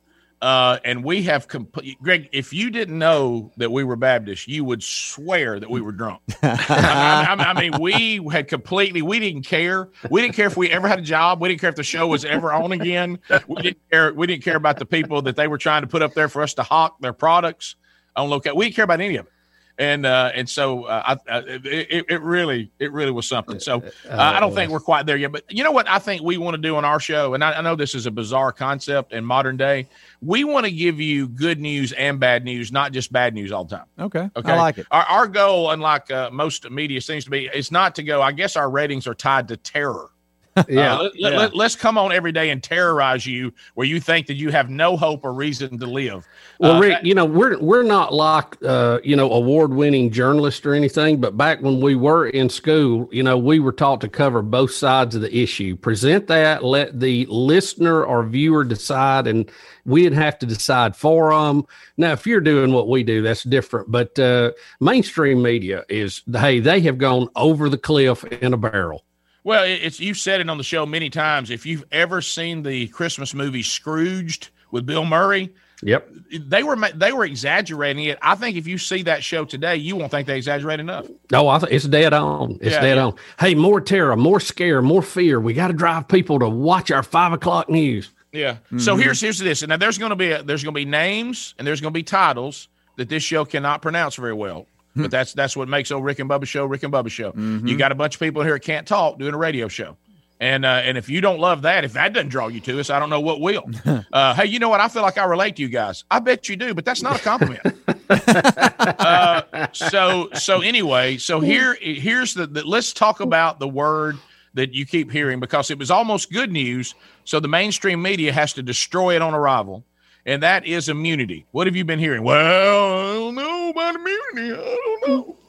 uh, 0.43 0.78
and 0.84 1.03
we 1.05 1.22
have 1.22 1.47
complete. 1.49 1.97
Greg, 2.03 2.28
if 2.32 2.53
you 2.53 2.68
didn't 2.70 2.99
know 2.99 3.53
that 3.57 3.70
we 3.72 3.84
were 3.84 3.97
Baptist, 3.97 4.49
you 4.49 4.64
would 4.64 4.82
swear 4.82 5.59
that 5.61 5.70
we 5.70 5.80
were 5.80 5.93
drunk. 5.93 6.20
I, 6.43 7.36
I- 7.38 7.45
I 7.45 7.61
mean, 7.61 7.80
we 7.80 8.20
had 8.30 8.49
completely. 8.49 9.01
We 9.03 9.18
didn't 9.20 9.43
care. 9.43 9.88
We 10.11 10.20
didn't 10.20 10.34
care 10.34 10.47
if 10.49 10.57
we 10.57 10.68
ever 10.70 10.88
had 10.88 10.99
a 10.99 11.03
job. 11.03 11.40
We 11.40 11.49
didn't 11.49 11.61
care 11.61 11.70
if 11.70 11.76
the 11.76 11.82
show 11.84 12.07
was 12.09 12.24
ever 12.24 12.53
on 12.53 12.72
again. 12.72 13.18
We 13.47 13.62
didn't 13.62 13.78
care. 13.90 14.12
We 14.12 14.26
didn't 14.26 14.43
care 14.43 14.57
about 14.57 14.78
the 14.78 14.84
people 14.86 15.22
that 15.22 15.36
they 15.36 15.47
were 15.49 15.59
trying 15.59 15.82
to 15.82 15.88
put 15.88 16.03
up 16.03 16.14
there 16.14 16.28
for 16.28 16.43
us 16.43 16.55
to 16.55 16.62
hawk 16.62 16.99
their 17.01 17.12
products 17.12 17.76
on 18.16 18.28
location. 18.28 18.57
We 18.59 18.64
didn't 18.66 18.76
care 18.76 18.84
about 18.84 19.01
any 19.01 19.16
of 19.16 19.26
it. 19.26 19.32
And 19.78 20.04
uh, 20.04 20.30
and 20.34 20.48
so 20.48 20.84
uh, 20.84 21.16
I, 21.26 21.30
uh, 21.32 21.42
it, 21.46 21.64
it- 21.66 22.04
it 22.08 22.20
really 22.20 22.70
it 22.78 22.92
really 22.92 23.10
was 23.10 23.26
something. 23.26 23.58
So 23.58 23.82
uh, 24.08 24.16
I 24.16 24.38
don't 24.40 24.54
think 24.54 24.70
we're 24.70 24.80
quite 24.80 25.06
there 25.06 25.16
yet. 25.16 25.32
But 25.32 25.44
you 25.50 25.64
know 25.64 25.72
what 25.72 25.88
I 25.88 25.98
think 25.98 26.22
we 26.22 26.36
want 26.36 26.54
to 26.54 26.60
do 26.60 26.76
on 26.76 26.84
our 26.84 27.00
show, 27.00 27.34
and 27.34 27.42
I, 27.42 27.52
I 27.54 27.60
know 27.62 27.74
this 27.74 27.94
is 27.94 28.04
a 28.06 28.10
bizarre 28.10 28.52
concept 28.52 29.12
in 29.12 29.24
modern 29.24 29.56
day. 29.56 29.88
We 30.20 30.44
want 30.44 30.66
to 30.66 30.72
give 30.72 31.00
you 31.00 31.26
good 31.26 31.58
news 31.58 31.92
and 31.92 32.20
bad 32.20 32.44
news, 32.44 32.70
not 32.70 32.92
just 32.92 33.12
bad 33.12 33.34
news 33.34 33.50
all 33.50 33.64
the 33.64 33.76
time. 33.76 33.86
Okay. 33.98 34.30
Okay, 34.36 34.52
I 34.52 34.56
like 34.56 34.78
it. 34.78 34.86
Our, 34.90 35.02
our 35.04 35.26
goal, 35.26 35.70
unlike 35.70 36.10
uh, 36.10 36.30
most 36.30 36.70
media 36.70 37.00
seems 37.00 37.24
to 37.24 37.30
be, 37.30 37.46
is 37.52 37.72
not 37.72 37.94
to 37.96 38.02
go. 38.02 38.20
I 38.22 38.32
guess 38.32 38.56
our 38.56 38.68
ratings 38.70 39.06
are 39.06 39.14
tied 39.14 39.48
to 39.48 39.56
terror. 39.56 40.10
Yeah. 40.68 40.96
Uh, 40.96 41.11
let, 41.18 41.55
Yeah. 41.55 41.62
us 41.64 41.76
come 41.76 41.96
on 41.96 42.12
every 42.12 42.32
day 42.32 42.50
and 42.50 42.62
terrorize 42.62 43.26
you, 43.26 43.53
where 43.74 43.86
you 43.86 44.00
think 44.00 44.26
that 44.26 44.34
you 44.34 44.50
have 44.50 44.68
no 44.68 44.96
hope 44.96 45.24
or 45.24 45.32
reason 45.32 45.78
to 45.78 45.86
live. 45.86 46.26
Well, 46.59 46.76
Uh, 46.76 46.80
Rick, 46.80 46.98
you 47.05 47.14
know 47.14 47.24
we're 47.24 47.59
we're 47.59 47.82
not 47.82 48.12
like 48.12 48.57
uh, 48.64 48.98
you 49.03 49.16
know 49.16 49.30
award 49.32 49.72
winning 49.72 50.11
journalists 50.11 50.64
or 50.66 50.74
anything, 50.74 51.20
but 51.20 51.36
back 51.36 51.62
when 51.62 51.80
we 51.80 51.94
were 51.94 52.26
in 52.28 52.48
school, 52.50 53.09
you 53.12 53.22
know 53.22 53.38
we 53.38 53.61
were 53.61 53.72
taught 53.72 54.00
to 54.03 54.09
cover 54.09 54.42
both 54.42 54.72
sides 54.72 55.14
of 55.14 55.22
the 55.22 55.34
issue, 55.36 55.74
present 55.76 56.26
that, 56.26 56.62
let 56.64 57.00
the 57.00 57.26
listener 57.30 58.05
or 58.05 58.22
viewer 58.24 58.64
decide, 58.64 59.26
and 59.26 59.50
we 59.86 60.03
didn't 60.03 60.18
have 60.18 60.38
to 60.40 60.46
decide 60.46 60.94
for 60.94 61.32
them. 61.32 61.64
Now, 61.96 62.12
if 62.12 62.26
you're 62.26 62.40
doing 62.40 62.72
what 62.72 62.88
we 62.88 63.03
do, 63.03 63.22
that's 63.22 63.42
different. 63.42 63.90
But 63.90 64.18
uh, 64.18 64.53
mainstream 64.80 65.42
media 65.42 65.84
is 65.88 66.22
hey, 66.30 66.61
they 66.61 66.80
have 66.82 66.98
gone 66.98 67.28
over 67.36 67.68
the 67.70 67.78
cliff 67.78 68.22
in 68.24 68.53
a 68.53 68.59
barrel. 68.59 69.05
Well, 69.45 69.64
it's 69.64 69.99
you've 69.99 70.18
said 70.18 70.40
it 70.40 70.49
on 70.49 70.59
the 70.59 70.64
show 70.64 70.86
many 70.86 71.11
times. 71.11 71.51
If 71.51 71.66
you've 71.66 71.84
ever 71.90 72.20
seen 72.20 72.62
the 72.62 72.86
Christmas 72.88 73.34
movie 73.34 73.62
Scrooged 73.62 74.51
with 74.70 74.86
Bill 74.86 75.05
Murray, 75.05 75.53
Yep. 75.84 76.09
they 76.49 76.62
were 76.62 76.76
they 76.95 77.11
were 77.12 77.24
exaggerating 77.24 78.05
it. 78.05 78.16
I 78.22 78.36
think 78.36 78.57
if 78.57 78.68
you 78.68 78.78
see 78.78 79.03
that 79.03 79.24
show 79.24 79.45
today, 79.45 79.74
you 79.76 79.97
won't 79.97 80.12
think 80.12 80.28
they 80.28 80.36
exaggerate 80.36 80.78
enough. 80.78 81.07
No, 81.32 81.49
I 81.49 81.59
th- 81.59 81.72
it's 81.72 81.86
dead 81.86 82.12
on. 82.12 82.53
It's 82.61 82.74
Yeah, 82.76 82.80
dead 82.80 82.97
yeah. 82.99 83.07
on. 83.07 83.14
Hey, 83.40 83.57
more 83.57 83.80
terror, 83.80 84.14
more 84.16 84.38
scare, 84.38 84.80
more 84.80 85.03
fear. 85.03 85.40
We 85.40 85.55
got 85.55 85.68
to 85.68 85.72
drive 85.74 86.07
people 86.07 86.38
to 86.38 86.49
watch 86.49 86.93
our 86.93 87.03
five 87.03 87.32
o'clock 87.32 87.68
news. 87.68 88.11
Yeah. 88.30 88.59
So 88.78 88.97
Mhm. 88.97 89.03
here's 89.03 89.20
here's 89.20 89.38
this. 89.40 89.62
And 89.62 89.70
now 89.70 89.76
there's 89.76 89.99
going 89.99 90.11
to 90.11 90.16
be 90.16 90.30
a, 90.30 90.43
there's 90.45 90.62
going 90.62 90.72
to 90.74 90.78
be 90.78 90.84
names 90.84 91.55
and 91.59 91.66
there's 91.66 91.80
going 91.80 91.93
to 91.93 91.99
be 91.99 92.05
titles 92.05 92.68
that 92.97 93.09
this 93.09 93.24
show 93.24 93.45
cannot 93.45 93.82
pronounce 93.82 94.14
very 94.14 94.32
well. 94.34 94.66
But 94.95 95.11
that's 95.11 95.32
that's 95.32 95.57
what 95.57 95.68
makes 95.68 95.90
old 95.90 96.05
Rick 96.05 96.18
and 96.18 96.28
Bubba 96.28 96.47
show 96.47 96.66
Rick 96.66 96.82
and 96.82 96.93
Bubba 96.93 97.11
show. 97.11 97.32
You 97.36 97.76
got 97.76 97.93
a 97.93 97.95
bunch 97.95 98.14
of 98.14 98.20
people 98.20 98.43
here 98.43 98.55
that 98.55 98.61
can't 98.61 98.86
talk 98.86 99.18
doing 99.18 99.34
a 99.34 99.38
radio 99.38 99.68
show. 99.68 99.97
And 100.43 100.64
uh, 100.64 100.82
and 100.84 100.99
if 100.99 101.09
you 101.09 101.20
don't 101.20 101.38
love 101.38 101.62
that, 101.62 101.84
if 101.84 101.93
that 101.93 102.12
doesn't 102.12 102.30
draw 102.30 102.49
you 102.49 102.59
to 102.62 102.80
us, 102.80 102.90
I 102.90 102.99
don't 102.99 103.11
know 103.11 103.20
what 103.20 103.40
will. 103.40 103.64
Uh, 104.12 104.34
hey, 104.34 104.45
you 104.45 104.59
know 104.59 104.68
what? 104.68 104.80
I 104.80 104.88
feel 104.88 105.01
like 105.01 105.16
I 105.16 105.24
relate 105.24 105.57
to 105.57 105.62
you 105.62 105.68
guys. 105.68 106.05
I 106.11 106.18
bet 106.18 106.49
you 106.49 106.57
do, 106.57 106.74
but 106.74 106.84
that's 106.84 107.03
not 107.03 107.16
a 107.16 107.18
compliment. 107.18 107.62
uh, 108.11 109.68
so 109.72 110.28
so 110.34 110.61
anyway, 110.61 111.16
so 111.16 111.40
here 111.40 111.78
here's 111.80 112.34
the, 112.34 112.47
the 112.47 112.66
let's 112.66 112.93
talk 112.93 113.20
about 113.20 113.59
the 113.59 113.68
word 113.68 114.18
that 114.55 114.74
you 114.74 114.84
keep 114.84 115.11
hearing 115.11 115.40
because 115.40 115.70
it 115.70 115.78
was 115.78 115.90
almost 115.90 116.30
good 116.30 116.53
news. 116.53 116.95
So 117.24 117.40
the 117.40 117.49
mainstream 117.49 118.03
media 118.03 118.32
has 118.32 118.53
to 118.55 118.62
destroy 118.62 119.14
it 119.16 119.22
on 119.22 119.32
arrival, 119.34 119.84
and 120.26 120.43
that 120.43 120.66
is 120.66 120.88
immunity. 120.88 121.47
What 121.53 121.66
have 121.68 121.76
you 121.76 121.84
been 121.84 121.99
hearing? 121.99 122.22
Well, 122.22 122.36
I 122.36 123.14
don't 123.14 123.34
know 123.34 123.51
about 123.72 123.96
immunity. 123.96 124.52
I 124.52 124.76
don't 124.84 125.08
know. 125.08 125.36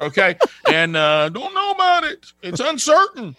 Okay, 0.00 0.36
and 0.68 0.96
uh, 0.96 1.28
don't 1.28 1.54
know 1.54 1.70
about 1.70 2.02
it. 2.02 2.26
It's 2.42 2.58
uncertain. 2.58 3.36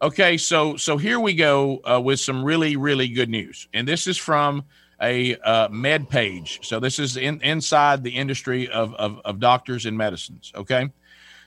Okay, 0.00 0.36
so 0.36 0.76
so 0.76 0.96
here 0.96 1.18
we 1.18 1.34
go 1.34 1.80
uh, 1.84 2.00
with 2.00 2.20
some 2.20 2.44
really 2.44 2.76
really 2.76 3.08
good 3.08 3.28
news, 3.28 3.66
and 3.74 3.88
this 3.88 4.06
is 4.06 4.16
from 4.16 4.62
a 5.02 5.34
uh, 5.36 5.68
MedPage. 5.68 6.64
So 6.64 6.78
this 6.78 7.00
is 7.00 7.16
in, 7.16 7.40
inside 7.42 8.04
the 8.04 8.10
industry 8.10 8.68
of, 8.68 8.94
of 8.94 9.20
of 9.24 9.40
doctors 9.40 9.86
and 9.86 9.98
medicines. 9.98 10.52
Okay, 10.54 10.88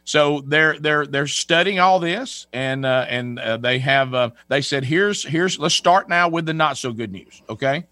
so 0.03 0.41
they're 0.45 0.77
they're 0.79 1.07
they're 1.07 1.27
studying 1.27 1.79
all 1.79 1.99
this, 1.99 2.47
and 2.51 2.85
uh, 2.85 3.05
and 3.07 3.39
uh, 3.39 3.57
they 3.57 3.79
have 3.79 4.13
uh, 4.13 4.31
they 4.49 4.61
said 4.61 4.83
here's 4.83 5.23
here's 5.23 5.57
let's 5.57 5.75
start 5.75 6.09
now 6.09 6.27
with 6.27 6.45
the 6.45 6.53
not 6.53 6.77
so 6.77 6.91
good 6.91 7.13
news. 7.13 7.41
Okay, 7.49 7.85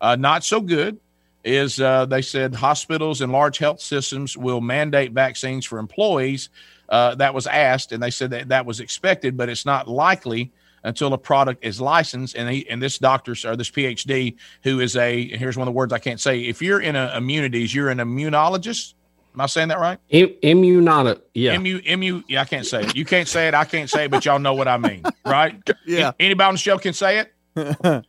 uh, 0.00 0.14
not 0.14 0.44
so 0.44 0.60
good 0.60 1.00
is 1.44 1.80
uh, 1.80 2.06
they 2.06 2.22
said 2.22 2.54
hospitals 2.54 3.20
and 3.20 3.32
large 3.32 3.58
health 3.58 3.80
systems 3.80 4.36
will 4.36 4.60
mandate 4.60 5.12
vaccines 5.12 5.64
for 5.64 5.78
employees. 5.78 6.48
Uh, 6.88 7.14
that 7.14 7.32
was 7.32 7.46
asked, 7.46 7.92
and 7.92 8.02
they 8.02 8.10
said 8.10 8.30
that 8.30 8.48
that 8.48 8.66
was 8.66 8.80
expected, 8.80 9.36
but 9.36 9.48
it's 9.48 9.64
not 9.64 9.86
likely 9.86 10.50
until 10.82 11.12
a 11.12 11.18
product 11.18 11.64
is 11.64 11.80
licensed. 11.80 12.34
And 12.34 12.48
he, 12.48 12.68
and 12.68 12.82
this 12.82 12.98
doctor 12.98 13.32
or 13.44 13.56
this 13.56 13.70
PhD, 13.70 14.36
who 14.62 14.80
is 14.80 14.96
a 14.96 15.30
and 15.30 15.38
here's 15.38 15.56
one 15.56 15.68
of 15.68 15.72
the 15.72 15.76
words 15.76 15.92
I 15.92 15.98
can't 15.98 16.20
say. 16.20 16.40
If 16.40 16.60
you're 16.60 16.80
in 16.80 16.96
a 16.96 17.16
immunities, 17.16 17.74
you're 17.74 17.90
an 17.90 17.98
immunologist. 17.98 18.94
Am 19.34 19.40
I 19.40 19.46
saying 19.46 19.68
that 19.68 19.78
right? 19.78 19.98
Im- 20.08 20.34
immunota, 20.42 21.20
yeah. 21.34 21.54
Imu, 21.54 21.84
imu, 21.84 22.24
yeah, 22.26 22.40
I 22.40 22.44
can't 22.44 22.66
say 22.66 22.82
it. 22.82 22.96
You 22.96 23.04
can't 23.04 23.28
say 23.28 23.46
it. 23.46 23.54
I 23.54 23.64
can't 23.64 23.88
say 23.88 24.06
it, 24.06 24.10
but 24.10 24.24
y'all 24.24 24.40
know 24.40 24.54
what 24.54 24.66
I 24.66 24.76
mean, 24.76 25.04
right? 25.24 25.56
Yeah. 25.86 26.12
Anybody 26.18 26.48
on 26.48 26.54
the 26.54 26.58
show 26.58 26.78
can 26.78 26.92
say 26.92 27.18
it. 27.20 28.04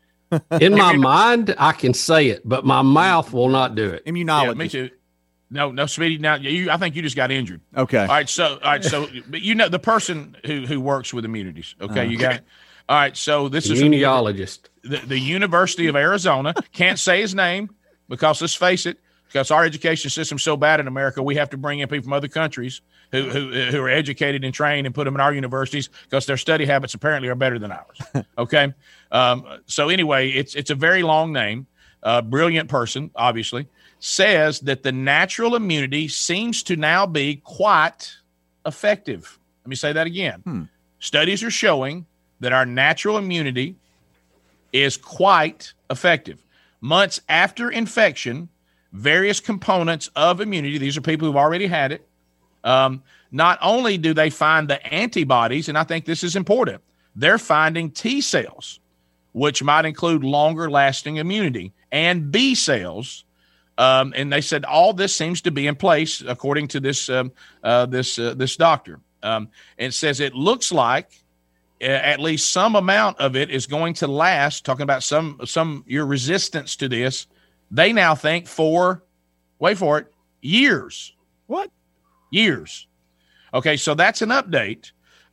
In 0.60 0.76
my 0.76 0.94
mind, 0.94 1.54
I 1.58 1.72
can 1.74 1.94
say 1.94 2.28
it, 2.30 2.42
but 2.48 2.66
my 2.66 2.82
mouth 2.82 3.34
will 3.34 3.50
not 3.50 3.76
do 3.76 3.90
it. 3.90 4.06
Immunologist. 4.06 4.46
Yeah, 4.46 4.54
me 4.54 4.70
too. 4.70 4.90
No, 5.50 5.72
no, 5.72 5.86
Speedy. 5.86 6.18
Now, 6.18 6.36
you, 6.36 6.72
I 6.72 6.78
think 6.78 6.96
you 6.96 7.02
just 7.02 7.18
got 7.18 7.30
injured. 7.30 7.60
Okay. 7.76 8.00
All 8.00 8.08
right. 8.08 8.30
So, 8.30 8.54
all 8.64 8.72
right. 8.72 8.84
So, 8.84 9.08
but 9.28 9.42
you 9.42 9.54
know 9.56 9.68
the 9.68 9.80
person 9.80 10.38
who 10.46 10.66
who 10.66 10.80
works 10.80 11.14
with 11.14 11.26
immunities. 11.26 11.76
Okay, 11.82 12.06
you 12.08 12.18
got. 12.18 12.42
All 12.88 12.98
right. 12.98 13.16
So 13.18 13.50
this 13.50 13.70
is 13.70 13.80
from 13.82 13.92
the- 13.92 14.02
Immunologist. 14.04 14.60
the, 14.84 14.98
the 14.98 15.20
University 15.20 15.88
of 15.88 15.96
Arizona. 15.98 16.54
Can't 16.72 16.98
say 16.98 17.20
his 17.20 17.36
name 17.36 17.70
because 18.08 18.40
let's 18.40 18.56
face 18.56 18.86
it, 18.86 18.98
because 19.28 19.52
our 19.52 19.66
education 19.66 20.10
system's 20.10 20.44
so 20.44 20.56
bad 20.56 20.80
in 20.80 20.88
America, 20.88 21.22
we 21.22 21.36
have 21.36 21.50
to 21.50 21.58
bring 21.58 21.80
in 21.80 21.90
people 21.90 22.04
from 22.04 22.14
other 22.14 22.30
countries 22.30 22.82
who 23.12 23.24
who, 23.30 23.52
who 23.52 23.82
are 23.82 23.90
educated 23.90 24.46
and 24.46 24.54
trained 24.54 24.86
and 24.88 24.96
put 24.96 25.04
them 25.04 25.16
in 25.16 25.20
our 25.22 25.34
universities 25.34 25.90
because 26.06 26.26
their 26.26 26.38
study 26.38 26.66
habits 26.66 26.94
apparently 26.94 27.28
are 27.28 27.36
better 27.36 27.60
than 27.60 27.74
ours. 27.74 28.26
Okay. 28.38 28.74
Um, 29.12 29.46
so 29.66 29.90
anyway, 29.90 30.30
it's 30.30 30.56
it's 30.56 30.70
a 30.70 30.76
very 30.76 31.04
long 31.04 31.34
name. 31.34 31.68
a 32.04 32.22
brilliant 32.22 32.70
person, 32.70 33.12
obviously, 33.16 33.68
says 34.00 34.60
that 34.62 34.84
the 34.84 34.92
natural 34.92 35.56
immunity 35.56 36.08
seems 36.08 36.64
to 36.64 36.76
now 36.76 37.06
be 37.06 37.36
quite 37.44 38.12
effective. 38.66 39.38
Let 39.64 39.70
me 39.70 39.76
say 39.76 39.94
that 39.94 40.08
again. 40.08 40.42
Studies 41.00 41.44
are 41.44 41.52
showing 41.52 42.06
that 42.40 42.52
our 42.54 42.66
natural 42.66 43.18
immunity 43.18 43.76
is 44.74 44.98
quite 44.98 45.74
effective. 45.90 46.44
Months 46.80 47.22
after 47.30 47.70
infection, 47.70 48.50
various 48.94 49.40
components 49.40 50.10
of 50.16 50.42
immunity, 50.42 50.78
these 50.78 50.98
are 50.98 51.02
people 51.02 51.28
who've 51.28 51.38
already 51.38 51.68
had 51.68 51.92
it, 51.92 52.08
um, 52.64 53.04
not 53.32 53.60
only 53.62 53.98
do 53.98 54.14
they 54.14 54.30
find 54.30 54.68
the 54.68 54.84
antibodies, 54.94 55.70
and 55.70 55.78
I 55.78 55.84
think 55.84 56.06
this 56.06 56.24
is 56.24 56.36
important, 56.36 56.82
they're 57.16 57.38
finding 57.38 57.92
T 57.92 58.22
cells, 58.22 58.80
which 59.34 59.64
might 59.64 59.86
include 59.86 60.24
longer 60.24 60.70
lasting 60.70 61.18
immunity, 61.18 61.74
and 61.92 62.32
B 62.32 62.56
cells. 62.56 63.26
Um, 63.78 64.14
and 64.16 64.32
they 64.32 64.42
said 64.42 64.66
all 64.66 64.94
this 64.94 65.16
seems 65.16 65.42
to 65.42 65.52
be 65.52 65.66
in 65.66 65.76
place 65.76 66.22
according 66.26 66.68
to 66.70 66.80
this 66.80 67.10
um, 67.10 67.32
uh, 67.64 67.86
this 67.86 68.20
uh, 68.20 68.34
this 68.36 68.56
doctor. 68.56 69.00
Um, 69.24 69.50
and 69.78 69.90
it 69.90 69.94
says 69.94 70.20
it 70.20 70.34
looks 70.34 70.72
like 70.72 71.22
uh, 71.82 71.86
at 71.86 72.20
least 72.20 72.52
some 72.52 72.76
amount 72.76 73.20
of 73.20 73.36
it 73.36 73.50
is 73.50 73.66
going 73.68 73.96
to 73.96 74.08
last. 74.08 74.66
Talking 74.66 74.84
about 74.84 75.04
some 75.04 75.40
some 75.46 75.84
your 75.88 76.06
resistance 76.06 76.76
to 76.78 76.90
this, 76.90 77.28
they 77.72 77.94
now 77.94 78.14
think 78.14 78.48
for 78.48 79.04
wait 79.58 79.78
for 79.78 80.00
it 80.00 80.14
years. 80.42 81.14
What 81.48 81.72
years? 82.30 82.88
Okay, 83.54 83.78
so 83.78 83.94
that's 83.96 84.22
an 84.22 84.30
update. 84.30 84.92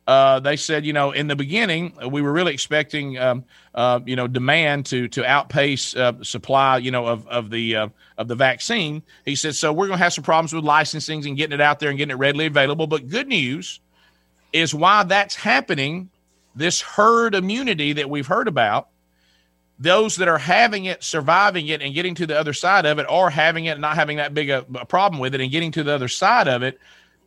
Uh, 0.09 0.39
they 0.39 0.55
said, 0.55 0.87
you 0.87 0.91
know, 0.91 1.11
in 1.11 1.27
the 1.27 1.35
beginning, 1.35 1.93
uh, 2.03 2.09
we 2.09 2.23
were 2.23 2.33
really 2.33 2.51
expecting, 2.51 3.15
um, 3.19 3.43
uh, 3.75 3.99
you 4.07 4.15
know, 4.15 4.25
demand 4.25 4.83
to 4.87 5.07
to 5.09 5.23
outpace 5.23 5.95
uh, 5.95 6.13
supply, 6.23 6.77
you 6.77 6.89
know, 6.89 7.05
of 7.05 7.27
of 7.27 7.51
the 7.51 7.75
uh, 7.75 7.89
of 8.17 8.27
the 8.27 8.33
vaccine. 8.33 9.03
He 9.23 9.35
said, 9.35 9.53
so 9.53 9.71
we're 9.71 9.85
going 9.85 9.99
to 9.99 10.03
have 10.03 10.13
some 10.13 10.23
problems 10.23 10.51
with 10.51 10.63
licensing 10.63 11.27
and 11.27 11.37
getting 11.37 11.53
it 11.53 11.61
out 11.61 11.79
there 11.79 11.89
and 11.89 11.97
getting 11.99 12.13
it 12.13 12.17
readily 12.17 12.47
available. 12.47 12.87
But 12.87 13.07
good 13.07 13.27
news 13.27 13.81
is 14.51 14.73
why 14.73 15.03
that's 15.03 15.35
happening. 15.35 16.09
This 16.55 16.81
herd 16.81 17.35
immunity 17.35 17.93
that 17.93 18.09
we've 18.09 18.25
heard 18.25 18.47
about, 18.47 18.87
those 19.77 20.15
that 20.15 20.27
are 20.27 20.39
having 20.39 20.85
it, 20.85 21.03
surviving 21.03 21.67
it, 21.67 21.83
and 21.83 21.93
getting 21.93 22.15
to 22.15 22.25
the 22.25 22.39
other 22.39 22.53
side 22.53 22.87
of 22.87 22.97
it, 22.97 23.05
or 23.07 23.29
having 23.29 23.65
it, 23.65 23.73
and 23.73 23.81
not 23.81 23.93
having 23.93 24.17
that 24.17 24.33
big 24.33 24.49
a, 24.49 24.65
a 24.73 24.85
problem 24.85 25.19
with 25.19 25.35
it, 25.35 25.41
and 25.41 25.51
getting 25.51 25.71
to 25.73 25.83
the 25.83 25.93
other 25.93 26.07
side 26.07 26.47
of 26.47 26.63
it 26.63 26.79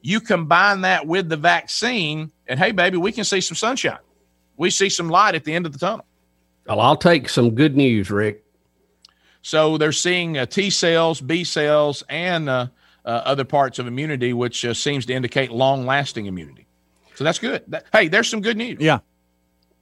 you 0.03 0.21
combine 0.21 0.83
that 0.83 1.07
with 1.07 1.29
the 1.29 1.37
vaccine, 1.37 2.31
and 2.47 2.59
hey, 2.59 2.73
baby, 2.73 2.99
we 2.99 3.13
can 3.13 3.25
see 3.25 3.41
some 3.41 3.57
sunshine. 3.57 3.99
We 4.57 4.71
see 4.71 4.89
some 4.89 5.09
light 5.09 5.35
at 5.35 5.45
the 5.45 5.55
end 5.55 5.65
of 5.65 5.73
the 5.73 5.79
tunnel. 5.79 6.05
Well, 6.67 6.81
I'll 6.81 6.97
take 6.97 7.29
some 7.29 7.55
good 7.55 7.77
news, 7.77 8.11
Rick. 8.11 8.45
So 9.43 9.79
they're 9.79 9.93
seeing 9.93 10.39
uh, 10.39 10.47
T 10.47 10.71
cells, 10.71 11.21
B 11.21 11.45
cells, 11.45 12.05
and 12.09 12.49
uh, 12.49 12.69
uh, 13.05 13.09
other 13.09 13.45
parts 13.45 13.79
of 13.79 13.87
immunity, 13.87 14.33
which 14.33 14.65
uh, 14.65 14.75
seems 14.75 15.07
to 15.07 15.13
indicate 15.13 15.51
long 15.51 15.87
lasting 15.87 16.27
immunity. 16.27 16.67
So 17.15 17.25
that's 17.25 17.39
good. 17.39 17.65
That- 17.69 17.87
hey, 17.93 18.09
there's 18.09 18.29
some 18.29 18.41
good 18.41 18.57
news. 18.57 18.79
Yeah. 18.81 19.01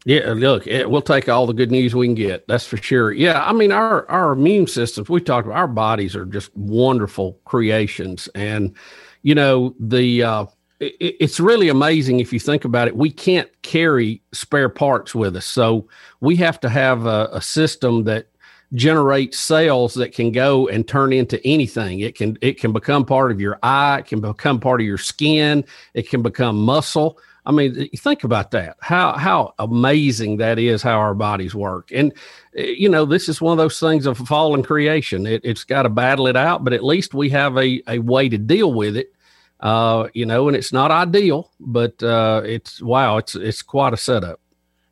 Yeah, 0.06 0.32
look, 0.34 0.66
eh, 0.66 0.84
we'll 0.84 1.02
take 1.02 1.28
all 1.28 1.46
the 1.46 1.52
good 1.52 1.70
news 1.70 1.94
we 1.94 2.06
can 2.06 2.14
get. 2.14 2.48
That's 2.48 2.64
for 2.64 2.78
sure. 2.78 3.12
Yeah, 3.12 3.44
I 3.44 3.52
mean, 3.52 3.70
our 3.70 4.08
our 4.10 4.32
immune 4.32 4.66
systems. 4.66 5.10
We 5.10 5.20
talked 5.20 5.46
about 5.46 5.58
our 5.58 5.68
bodies 5.68 6.16
are 6.16 6.24
just 6.24 6.56
wonderful 6.56 7.38
creations, 7.44 8.26
and 8.34 8.74
you 9.22 9.34
know 9.34 9.74
the 9.78 10.22
uh, 10.22 10.46
it, 10.78 11.16
it's 11.20 11.40
really 11.40 11.68
amazing 11.68 12.20
if 12.20 12.32
you 12.32 12.40
think 12.40 12.64
about 12.64 12.88
it. 12.88 12.96
We 12.96 13.10
can't 13.10 13.48
carry 13.62 14.22
spare 14.32 14.68
parts 14.68 15.14
with 15.14 15.36
us, 15.36 15.46
so 15.46 15.88
we 16.20 16.36
have 16.36 16.60
to 16.60 16.68
have 16.68 17.06
a, 17.06 17.28
a 17.32 17.40
system 17.40 18.04
that 18.04 18.26
generates 18.74 19.38
cells 19.38 19.94
that 19.94 20.14
can 20.14 20.30
go 20.30 20.68
and 20.68 20.86
turn 20.86 21.12
into 21.12 21.44
anything. 21.46 22.00
It 22.00 22.14
can 22.14 22.38
it 22.40 22.60
can 22.60 22.72
become 22.72 23.04
part 23.04 23.32
of 23.32 23.40
your 23.40 23.58
eye. 23.62 23.98
It 23.98 24.06
can 24.06 24.20
become 24.20 24.60
part 24.60 24.80
of 24.80 24.86
your 24.86 24.98
skin. 24.98 25.64
It 25.94 26.08
can 26.08 26.22
become 26.22 26.56
muscle. 26.56 27.18
I 27.46 27.52
mean, 27.52 27.88
think 27.96 28.24
about 28.24 28.50
that. 28.50 28.76
How 28.80 29.12
how 29.16 29.54
amazing 29.58 30.36
that 30.38 30.58
is. 30.58 30.82
How 30.82 30.98
our 30.98 31.14
bodies 31.14 31.54
work, 31.54 31.90
and 31.92 32.12
eh, 32.56 32.74
you 32.76 32.88
know, 32.88 33.04
this 33.04 33.28
is 33.28 33.40
one 33.40 33.52
of 33.52 33.58
those 33.58 33.80
things 33.80 34.06
of 34.06 34.18
fallen 34.18 34.62
creation. 34.62 35.26
It, 35.26 35.42
it's 35.44 35.64
got 35.64 35.82
to 35.82 35.88
battle 35.88 36.26
it 36.26 36.36
out, 36.36 36.64
but 36.64 36.72
at 36.72 36.84
least 36.84 37.14
we 37.14 37.30
have 37.30 37.56
a 37.56 37.82
a 37.86 37.98
way 37.98 38.28
to 38.28 38.38
deal 38.38 38.72
with 38.72 38.96
it. 38.96 39.12
Uh, 39.60 40.08
you 40.14 40.24
know, 40.24 40.48
and 40.48 40.56
it's 40.56 40.72
not 40.72 40.90
ideal, 40.90 41.50
but 41.60 42.02
uh, 42.02 42.42
it's 42.44 42.82
wow, 42.82 43.16
it's 43.16 43.34
it's 43.34 43.62
quite 43.62 43.92
a 43.92 43.96
setup. 43.96 44.40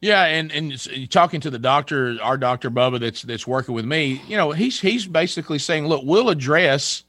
Yeah, 0.00 0.24
and 0.24 0.52
and 0.52 1.10
talking 1.10 1.40
to 1.40 1.50
the 1.50 1.58
doctor, 1.58 2.16
our 2.22 2.38
doctor 2.38 2.70
Bubba, 2.70 3.00
that's 3.00 3.22
that's 3.22 3.46
working 3.46 3.74
with 3.74 3.84
me, 3.84 4.22
you 4.28 4.36
know, 4.36 4.52
he's 4.52 4.80
he's 4.80 5.06
basically 5.06 5.58
saying, 5.58 5.86
look, 5.86 6.02
we'll 6.04 6.28
address 6.28 7.02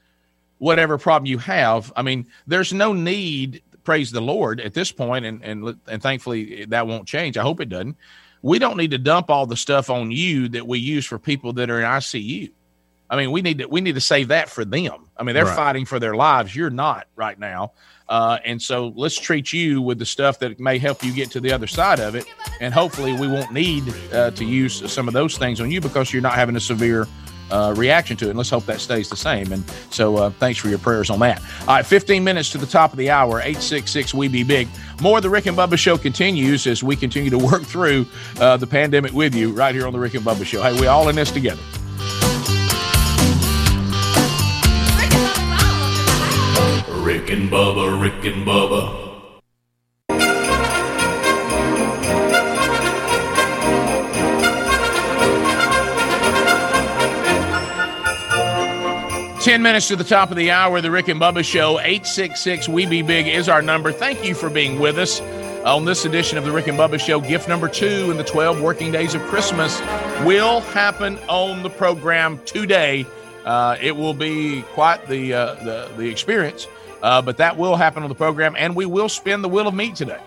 whatever 0.58 0.98
problem 0.98 1.26
you 1.26 1.38
have. 1.38 1.92
I 1.96 2.02
mean, 2.02 2.26
there's 2.46 2.72
no 2.72 2.92
need, 2.92 3.62
praise 3.90 4.12
the 4.12 4.20
Lord, 4.20 4.60
at 4.60 4.72
this 4.72 4.92
point, 4.92 5.24
and 5.24 5.42
and 5.42 5.76
and 5.88 6.00
thankfully 6.00 6.64
that 6.66 6.86
won't 6.86 7.08
change. 7.08 7.36
I 7.36 7.42
hope 7.42 7.60
it 7.60 7.68
doesn't. 7.68 7.96
We 8.40 8.60
don't 8.60 8.76
need 8.76 8.92
to 8.92 8.98
dump 8.98 9.30
all 9.30 9.46
the 9.46 9.56
stuff 9.56 9.90
on 9.90 10.12
you 10.12 10.48
that 10.50 10.64
we 10.64 10.78
use 10.78 11.04
for 11.04 11.18
people 11.18 11.54
that 11.54 11.70
are 11.70 11.80
in 11.80 11.84
ICU. 11.84 12.52
I 13.10 13.16
mean, 13.16 13.32
we 13.32 13.42
need 13.42 13.58
to 13.58 13.66
we 13.66 13.80
need 13.80 13.96
to 13.96 14.00
save 14.00 14.28
that 14.28 14.48
for 14.48 14.64
them. 14.64 15.08
I 15.16 15.24
mean, 15.24 15.34
they're 15.34 15.44
Right. 15.44 15.56
fighting 15.56 15.86
for 15.86 15.98
their 15.98 16.14
lives. 16.14 16.54
You're 16.54 16.70
not 16.70 17.08
right 17.16 17.36
now, 17.36 17.72
uh, 18.08 18.38
and 18.44 18.62
so 18.62 18.92
let's 18.94 19.18
treat 19.18 19.52
you 19.52 19.82
with 19.82 19.98
the 19.98 20.06
stuff 20.06 20.38
that 20.38 20.60
may 20.60 20.78
help 20.78 21.02
you 21.02 21.12
get 21.12 21.32
to 21.32 21.40
the 21.40 21.50
other 21.50 21.66
side 21.66 21.98
of 21.98 22.14
it. 22.14 22.26
And 22.60 22.72
hopefully, 22.72 23.12
we 23.12 23.26
won't 23.26 23.50
need 23.52 23.92
uh, 24.12 24.30
to 24.30 24.44
use 24.44 24.88
some 24.92 25.08
of 25.08 25.14
those 25.14 25.36
things 25.36 25.60
on 25.60 25.68
you 25.68 25.80
because 25.80 26.12
you're 26.12 26.22
not 26.22 26.34
having 26.34 26.54
a 26.54 26.60
severe 26.60 27.08
uh, 27.50 27.74
reaction 27.76 28.16
to 28.18 28.26
it. 28.26 28.30
And 28.30 28.38
let's 28.38 28.50
hope 28.50 28.66
that 28.66 28.80
stays 28.80 29.08
the 29.08 29.16
same. 29.16 29.52
And 29.52 29.64
so, 29.90 30.16
uh, 30.16 30.30
thanks 30.30 30.58
for 30.58 30.68
your 30.68 30.78
prayers 30.78 31.10
on 31.10 31.18
that. 31.20 31.42
All 31.62 31.66
right, 31.68 31.86
15 31.86 32.22
minutes 32.22 32.50
to 32.50 32.58
the 32.58 32.66
top 32.66 32.92
of 32.92 32.98
the 32.98 33.10
hour. 33.10 33.38
866 33.40 34.14
We 34.14 34.28
Be 34.28 34.42
Big. 34.42 34.68
More 35.00 35.18
of 35.18 35.22
the 35.22 35.30
Rick 35.30 35.46
and 35.46 35.56
Bubba 35.56 35.78
Show 35.78 35.96
continues 35.96 36.66
as 36.66 36.82
we 36.82 36.96
continue 36.96 37.30
to 37.30 37.38
work 37.38 37.62
through 37.62 38.06
uh, 38.38 38.56
the 38.56 38.66
pandemic 38.66 39.12
with 39.12 39.34
you 39.34 39.52
right 39.52 39.74
here 39.74 39.86
on 39.86 39.92
the 39.92 39.98
Rick 39.98 40.14
and 40.14 40.24
Bubba 40.24 40.44
Show. 40.44 40.62
Hey, 40.62 40.78
we 40.80 40.86
all 40.86 41.08
in 41.08 41.16
this 41.16 41.30
together. 41.30 41.62
Rick 47.02 47.30
and 47.30 47.50
Bubba, 47.50 48.00
Rick 48.00 48.24
and 48.24 48.46
Bubba. 48.46 48.99
10 59.40 59.62
minutes 59.62 59.88
to 59.88 59.96
the 59.96 60.04
top 60.04 60.30
of 60.30 60.36
the 60.36 60.50
hour, 60.50 60.82
the 60.82 60.90
Rick 60.90 61.08
and 61.08 61.18
Bubba 61.18 61.42
Show. 61.42 61.80
866 61.80 62.68
We 62.68 62.84
Be 62.84 63.00
Big 63.00 63.26
is 63.26 63.48
our 63.48 63.62
number. 63.62 63.90
Thank 63.90 64.22
you 64.22 64.34
for 64.34 64.50
being 64.50 64.78
with 64.78 64.98
us 64.98 65.18
on 65.64 65.86
this 65.86 66.04
edition 66.04 66.36
of 66.36 66.44
the 66.44 66.52
Rick 66.52 66.66
and 66.66 66.78
Bubba 66.78 67.00
Show. 67.00 67.20
Gift 67.20 67.48
number 67.48 67.66
two 67.66 68.10
in 68.10 68.18
the 68.18 68.24
12 68.24 68.60
working 68.60 68.92
days 68.92 69.14
of 69.14 69.22
Christmas 69.22 69.80
will 70.26 70.60
happen 70.60 71.18
on 71.20 71.62
the 71.62 71.70
program 71.70 72.38
today. 72.44 73.06
Uh, 73.46 73.78
it 73.80 73.96
will 73.96 74.12
be 74.12 74.60
quite 74.74 75.08
the, 75.08 75.32
uh, 75.32 75.54
the, 75.64 75.90
the 75.96 76.06
experience, 76.06 76.66
uh, 77.02 77.22
but 77.22 77.38
that 77.38 77.56
will 77.56 77.76
happen 77.76 78.02
on 78.02 78.10
the 78.10 78.14
program, 78.14 78.54
and 78.58 78.76
we 78.76 78.84
will 78.84 79.08
spin 79.08 79.40
the 79.40 79.48
Wheel 79.48 79.66
of 79.66 79.74
Meat 79.74 79.96
today. 79.96 80.20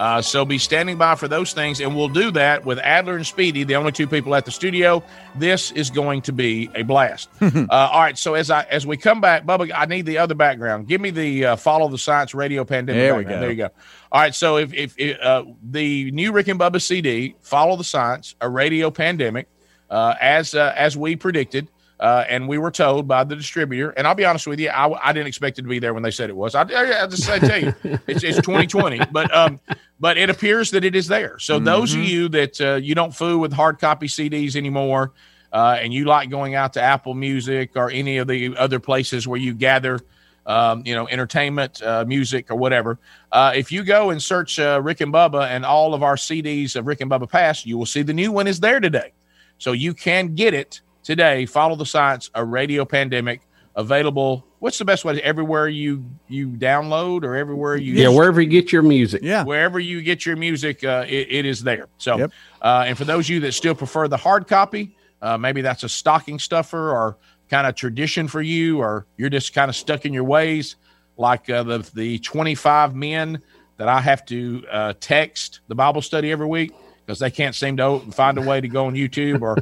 Uh, 0.00 0.22
so 0.22 0.46
be 0.46 0.56
standing 0.56 0.96
by 0.96 1.14
for 1.14 1.28
those 1.28 1.52
things, 1.52 1.78
and 1.78 1.94
we'll 1.94 2.08
do 2.08 2.30
that 2.30 2.64
with 2.64 2.78
Adler 2.78 3.16
and 3.16 3.26
Speedy, 3.26 3.64
the 3.64 3.76
only 3.76 3.92
two 3.92 4.06
people 4.06 4.34
at 4.34 4.46
the 4.46 4.50
studio. 4.50 5.04
This 5.36 5.72
is 5.72 5.90
going 5.90 6.22
to 6.22 6.32
be 6.32 6.70
a 6.74 6.84
blast. 6.84 7.28
uh, 7.42 7.66
all 7.68 8.00
right, 8.00 8.16
so 8.16 8.32
as 8.32 8.50
I 8.50 8.62
as 8.70 8.86
we 8.86 8.96
come 8.96 9.20
back, 9.20 9.44
Bubba, 9.44 9.70
I 9.74 9.84
need 9.84 10.06
the 10.06 10.16
other 10.16 10.34
background. 10.34 10.88
Give 10.88 11.02
me 11.02 11.10
the 11.10 11.44
uh, 11.44 11.56
follow 11.56 11.86
the 11.88 11.98
science 11.98 12.32
radio 12.32 12.64
pandemic. 12.64 12.98
There 12.98 13.14
we 13.14 13.24
background. 13.24 13.40
go. 13.40 13.40
There 13.42 13.50
you 13.50 13.56
go. 13.56 13.70
All 14.10 14.22
right, 14.22 14.34
so 14.34 14.56
if 14.56 14.72
if, 14.72 14.94
if 14.96 15.20
uh, 15.20 15.44
the 15.62 16.10
new 16.12 16.32
Rick 16.32 16.48
and 16.48 16.58
Bubba 16.58 16.80
CD, 16.80 17.34
follow 17.42 17.76
the 17.76 17.84
science, 17.84 18.36
a 18.40 18.48
radio 18.48 18.90
pandemic, 18.90 19.48
uh, 19.90 20.14
as 20.18 20.54
uh, 20.54 20.72
as 20.78 20.96
we 20.96 21.14
predicted. 21.14 21.68
Uh, 22.00 22.24
and 22.30 22.48
we 22.48 22.56
were 22.56 22.70
told 22.70 23.06
by 23.06 23.22
the 23.24 23.36
distributor, 23.36 23.90
and 23.90 24.06
I'll 24.06 24.14
be 24.14 24.24
honest 24.24 24.46
with 24.46 24.58
you, 24.58 24.70
I, 24.70 25.08
I 25.08 25.12
didn't 25.12 25.26
expect 25.26 25.58
it 25.58 25.62
to 25.62 25.68
be 25.68 25.78
there 25.78 25.92
when 25.92 26.02
they 26.02 26.10
said 26.10 26.30
it 26.30 26.36
was. 26.36 26.54
I, 26.54 26.62
I, 26.62 27.02
I 27.02 27.06
just 27.06 27.28
I 27.28 27.38
tell 27.38 27.60
you, 27.60 27.74
it's, 28.06 28.24
it's 28.24 28.38
2020, 28.38 29.00
but 29.12 29.32
um, 29.36 29.60
but 30.00 30.16
it 30.16 30.30
appears 30.30 30.70
that 30.70 30.82
it 30.82 30.96
is 30.96 31.08
there. 31.08 31.38
So 31.38 31.58
those 31.58 31.92
of 31.92 32.00
Mhm. 32.00 32.08
you 32.08 32.28
that 32.30 32.58
uh, 32.60 32.74
you 32.76 32.94
don't 32.94 33.14
fool 33.14 33.38
with 33.38 33.52
hard 33.52 33.78
copy 33.78 34.06
CDs 34.06 34.56
anymore, 34.56 35.12
uh, 35.52 35.76
and 35.78 35.92
you 35.92 36.06
like 36.06 36.30
going 36.30 36.54
out 36.54 36.72
to 36.72 36.80
Apple 36.80 37.12
Music 37.12 37.72
or 37.76 37.90
any 37.90 38.16
of 38.16 38.26
the 38.28 38.56
other 38.56 38.80
places 38.80 39.28
where 39.28 39.38
you 39.38 39.52
gather, 39.52 40.00
um, 40.46 40.82
you 40.86 40.94
know, 40.94 41.06
entertainment, 41.06 41.82
uh, 41.82 42.06
music, 42.06 42.50
or 42.50 42.56
whatever. 42.56 42.98
Uh, 43.30 43.52
if 43.54 43.70
you 43.70 43.82
go 43.84 44.08
and 44.08 44.22
search 44.22 44.58
uh, 44.58 44.80
Rick 44.82 45.02
and 45.02 45.12
Bubba 45.12 45.48
and 45.48 45.66
all 45.66 45.92
of 45.92 46.02
our 46.02 46.16
CDs 46.16 46.76
of 46.76 46.86
Rick 46.86 47.02
and 47.02 47.10
Bubba 47.10 47.28
Past, 47.28 47.66
you 47.66 47.76
will 47.76 47.84
see 47.84 48.00
the 48.00 48.14
new 48.14 48.32
one 48.32 48.46
is 48.46 48.58
there 48.60 48.80
today. 48.80 49.12
So 49.58 49.72
you 49.72 49.92
can 49.92 50.34
get 50.34 50.54
it 50.54 50.80
today. 51.10 51.44
Follow 51.44 51.74
the 51.74 51.84
science, 51.84 52.30
a 52.36 52.44
radio 52.44 52.84
pandemic 52.84 53.40
available. 53.74 54.46
What's 54.60 54.78
the 54.78 54.84
best 54.84 55.04
way? 55.04 55.14
To, 55.14 55.24
everywhere 55.24 55.66
you 55.66 56.04
you 56.28 56.50
download 56.50 57.24
or 57.24 57.34
everywhere 57.34 57.76
you 57.76 57.94
Yeah, 57.94 58.08
wherever 58.10 58.40
you 58.40 58.48
get 58.48 58.70
your 58.72 58.82
music. 58.82 59.20
Yeah. 59.24 59.42
wherever 59.42 59.80
you 59.80 60.02
get 60.02 60.24
your 60.24 60.36
music, 60.36 60.84
uh, 60.84 61.04
it, 61.08 61.26
it 61.30 61.46
is 61.46 61.64
there. 61.64 61.88
So, 61.98 62.30
uh, 62.62 62.84
and 62.86 62.96
for 62.96 63.04
those 63.04 63.26
of 63.26 63.30
you 63.30 63.40
that 63.40 63.52
still 63.52 63.74
prefer 63.74 64.06
the 64.08 64.16
hard 64.16 64.46
copy, 64.46 64.94
Uh, 65.22 65.36
maybe 65.36 65.60
that's 65.62 65.82
a 65.84 65.88
stocking 65.88 66.38
stuffer 66.38 66.90
or 66.96 67.16
kind 67.50 67.66
of 67.66 67.74
tradition 67.74 68.28
for 68.28 68.40
you, 68.40 68.78
or 68.80 69.04
you're 69.18 69.28
just 69.28 69.52
kind 69.52 69.68
of 69.68 69.74
stuck 69.76 70.06
in 70.06 70.14
your 70.14 70.24
ways, 70.24 70.76
like 71.16 71.50
uh, 71.50 71.62
the 71.64 71.78
the 71.94 72.18
25 72.20 72.94
men 72.94 73.42
that 73.78 73.88
I 73.88 74.00
have 74.00 74.24
to 74.26 74.36
uh, 74.70 74.92
text 75.00 75.60
the 75.68 75.74
Bible 75.74 76.02
study 76.02 76.30
every 76.32 76.46
week 76.46 76.72
because 77.10 77.18
they 77.18 77.30
can't 77.30 77.56
seem 77.56 77.76
to 77.76 77.98
find 78.12 78.38
a 78.38 78.40
way 78.40 78.60
to 78.60 78.68
go 78.68 78.86
on 78.86 78.94
YouTube 78.94 79.42
or 79.42 79.56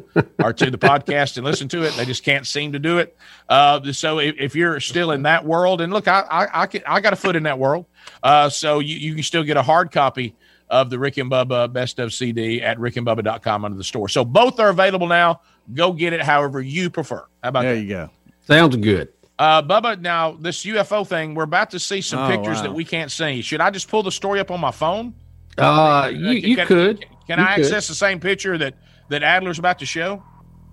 or 0.45 0.53
to 0.53 0.71
the 0.71 0.77
podcast 0.77 1.39
and 1.39 1.47
listen 1.47 1.67
to 1.69 1.83
it. 1.83 1.95
They 1.95 2.05
just 2.05 2.23
can't 2.23 2.47
seem 2.47 2.73
to 2.73 2.79
do 2.79 2.99
it. 2.99 3.17
Uh, 3.49 3.91
so 3.93 4.19
if, 4.19 4.35
if 4.39 4.55
you're 4.55 4.79
still 4.81 5.13
in 5.13 5.23
that 5.23 5.47
world, 5.47 5.81
and 5.81 5.91
look, 5.91 6.07
I 6.09 6.21
I 6.31 6.63
I, 6.63 6.67
can, 6.67 6.83
I 6.87 7.01
got 7.01 7.15
a 7.15 7.17
foot 7.17 7.37
in 7.37 7.45
that 7.45 7.59
world, 7.59 7.87
uh, 8.23 8.51
so 8.51 8.81
you, 8.81 8.97
you 8.97 9.15
can 9.15 9.23
still 9.23 9.45
get 9.45 9.57
a 9.57 9.63
hard 9.63 9.91
copy 9.93 10.37
of 10.69 10.91
the 10.91 10.99
Rick 10.99 11.17
and 11.17 11.31
Bubba 11.31 11.73
Best 11.73 11.99
of 11.99 12.13
CD 12.13 12.61
at 12.61 12.77
rickandbubba.com 12.77 13.65
under 13.65 13.79
the 13.79 13.85
store. 13.85 14.11
So 14.11 14.27
both 14.27 14.61
are 14.61 14.69
available 14.69 15.07
now. 15.07 15.41
Go 15.73 15.93
get 15.93 16.13
it 16.13 16.21
however 16.21 16.61
you 16.61 16.91
prefer. 16.91 17.25
How 17.43 17.49
about 17.49 17.63
There 17.63 17.75
that? 17.77 17.81
you 17.81 17.89
go. 17.89 18.11
Sounds 18.43 18.77
good. 18.77 19.09
Uh, 19.39 19.63
Bubba, 19.63 19.99
now 19.99 20.33
this 20.33 20.67
UFO 20.67 21.07
thing, 21.07 21.35
we're 21.35 21.45
about 21.45 21.71
to 21.71 21.79
see 21.79 22.03
some 22.03 22.19
Oh, 22.19 22.29
pictures 22.29 22.57
wow. 22.59 22.63
that 22.65 22.75
we 22.75 22.85
can't 22.85 23.11
see. 23.11 23.41
Should 23.41 23.63
I 23.63 23.71
just 23.71 23.89
pull 23.89 24.03
the 24.03 24.13
story 24.13 24.41
up 24.41 24.51
on 24.51 24.61
my 24.61 24.71
phone? 24.73 25.15
Uh, 25.57 26.11
you, 26.13 26.31
you 26.31 26.57
can, 26.57 26.67
could. 26.67 27.07
Can 27.29 27.39
You 27.39 27.45
I 27.45 27.55
could. 27.57 27.65
access 27.67 27.87
the 27.89 27.95
same 27.95 28.19
picture 28.21 28.59
that 28.59 28.75
that 29.11 29.23
Adler's 29.23 29.59
about 29.59 29.79
to 29.79 29.87
show? 29.87 30.23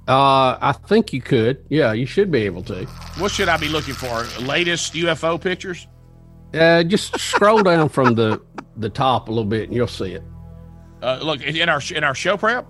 Uh, 0.08 0.58
I 0.62 0.74
think 0.88 1.14
you 1.14 1.22
could. 1.22 1.64
Yeah, 1.70 1.94
you 1.94 2.06
should 2.06 2.32
be 2.32 2.42
able 2.44 2.64
to. 2.64 2.86
What 3.18 3.32
should 3.32 3.50
I 3.50 3.58
be 3.58 3.68
looking 3.70 3.94
for? 3.96 4.24
Latest 4.44 4.94
UFO 4.94 5.40
pictures? 5.42 5.88
Uh, 6.54 6.84
just 6.84 7.20
scroll 7.20 7.62
down 7.64 7.90
from 7.90 8.16
the 8.16 8.42
the 8.78 8.90
top 8.90 9.28
a 9.30 9.32
little 9.32 9.50
bit, 9.50 9.64
and 9.64 9.74
you'll 9.74 9.88
see 9.88 10.14
it. 10.14 10.24
Uh, 11.02 11.20
look 11.22 11.42
in 11.42 11.70
our 11.70 11.82
in 11.94 12.04
our 12.04 12.16
show 12.16 12.38
prep. 12.38 12.66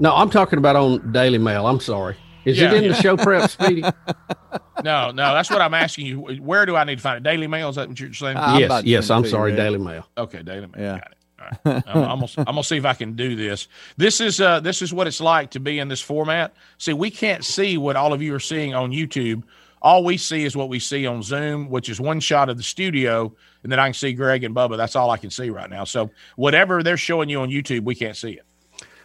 No, 0.00 0.14
I'm 0.14 0.30
talking 0.30 0.58
about 0.58 0.76
on 0.76 1.12
Daily 1.12 1.38
Mail. 1.38 1.66
I'm 1.66 1.80
sorry. 1.80 2.16
Is 2.44 2.58
Yeah. 2.58 2.72
it 2.72 2.84
in 2.84 2.90
the 2.92 2.94
show 2.94 3.16
prep, 3.16 3.50
Speedy? 3.50 3.82
No, 4.84 5.10
no, 5.10 5.34
that's 5.34 5.50
what 5.50 5.60
I'm 5.60 5.74
asking 5.74 6.06
you. 6.06 6.20
Where 6.20 6.64
do 6.64 6.76
I 6.76 6.84
need 6.84 6.96
to 6.96 7.02
find 7.02 7.16
it? 7.16 7.24
Daily 7.28 7.48
Mail? 7.48 7.68
Is 7.70 7.74
that 7.76 7.88
what 7.88 7.98
you're 7.98 8.14
saying? 8.14 8.36
yes, 8.36 8.84
yes. 8.84 9.10
I'm 9.10 9.26
sorry, 9.26 9.56
Daily 9.56 9.78
Mail. 9.78 10.06
Okay, 10.16 10.40
Daily 10.44 10.68
Mail. 10.68 10.98
Got 10.98 10.98
it. 10.98 11.02
All 11.02 11.17
right. 11.38 11.82
I'm, 11.86 12.22
I'm, 12.22 12.44
gonna, 12.44 12.64
see 12.64 12.76
if 12.76 12.84
I 12.84 12.94
can 12.94 13.14
do 13.14 13.36
this. 13.36 13.68
This 13.96 14.20
is 14.20 14.40
uh 14.40 14.60
this 14.60 14.82
is 14.82 14.92
what 14.92 15.06
it's 15.06 15.20
like 15.20 15.50
to 15.52 15.60
be 15.60 15.78
in 15.78 15.88
this 15.88 16.00
format. 16.00 16.54
See, 16.78 16.92
we 16.92 17.10
can't 17.10 17.44
see 17.44 17.78
what 17.78 17.96
all 17.96 18.12
of 18.12 18.22
you 18.22 18.34
are 18.34 18.40
seeing 18.40 18.74
on 18.74 18.90
YouTube. 18.90 19.42
All 19.80 20.04
we 20.04 20.16
see 20.16 20.44
is 20.44 20.56
what 20.56 20.68
we 20.68 20.80
see 20.80 21.06
on 21.06 21.22
Zoom, 21.22 21.70
which 21.70 21.88
is 21.88 22.00
one 22.00 22.20
shot 22.20 22.48
of 22.48 22.56
the 22.56 22.62
studio, 22.64 23.32
and 23.62 23.70
then 23.70 23.78
I 23.78 23.86
can 23.86 23.94
see 23.94 24.12
Greg 24.12 24.42
and 24.42 24.54
Bubba. 24.54 24.76
That's 24.76 24.96
all 24.96 25.10
I 25.10 25.16
can 25.16 25.30
see 25.30 25.50
right 25.50 25.70
now. 25.70 25.84
So 25.84 26.10
whatever 26.36 26.82
they're 26.82 26.96
showing 26.96 27.28
you 27.28 27.40
on 27.40 27.48
YouTube, 27.48 27.84
we 27.84 27.94
can't 27.94 28.16
see 28.16 28.32
it. 28.32 28.44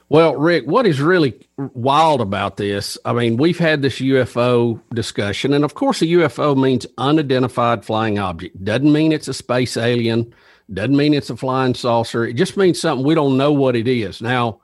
Well, 0.10 0.35
Rick, 0.35 0.65
what 0.65 0.85
is 0.85 1.01
really 1.01 1.34
wild 1.57 2.22
about 2.22 2.57
this? 2.57 2.97
I 3.05 3.14
mean, 3.14 3.38
we've 3.38 3.57
had 3.57 3.81
this 3.81 3.99
UFO 3.99 4.80
discussion, 4.93 5.53
and 5.53 5.64
of 5.64 5.73
course, 5.73 6.01
a 6.01 6.05
UFO 6.05 6.55
means 6.55 6.85
unidentified 6.97 7.85
flying 7.85 8.19
object. 8.19 8.64
Doesn't 8.64 8.91
mean 8.91 9.11
it's 9.11 9.27
a 9.27 9.34
space 9.34 9.77
alien, 9.77 10.34
doesn't 10.75 10.95
mean 10.95 11.13
it's 11.13 11.29
a 11.29 11.37
flying 11.37 11.73
saucer. 11.73 12.25
It 12.25 12.33
just 12.33 12.57
means 12.57 12.79
something 12.79 13.05
we 13.05 13.15
don't 13.15 13.37
know 13.37 13.51
what 13.51 13.75
it 13.75 13.87
is. 13.87 14.21
Now, 14.21 14.61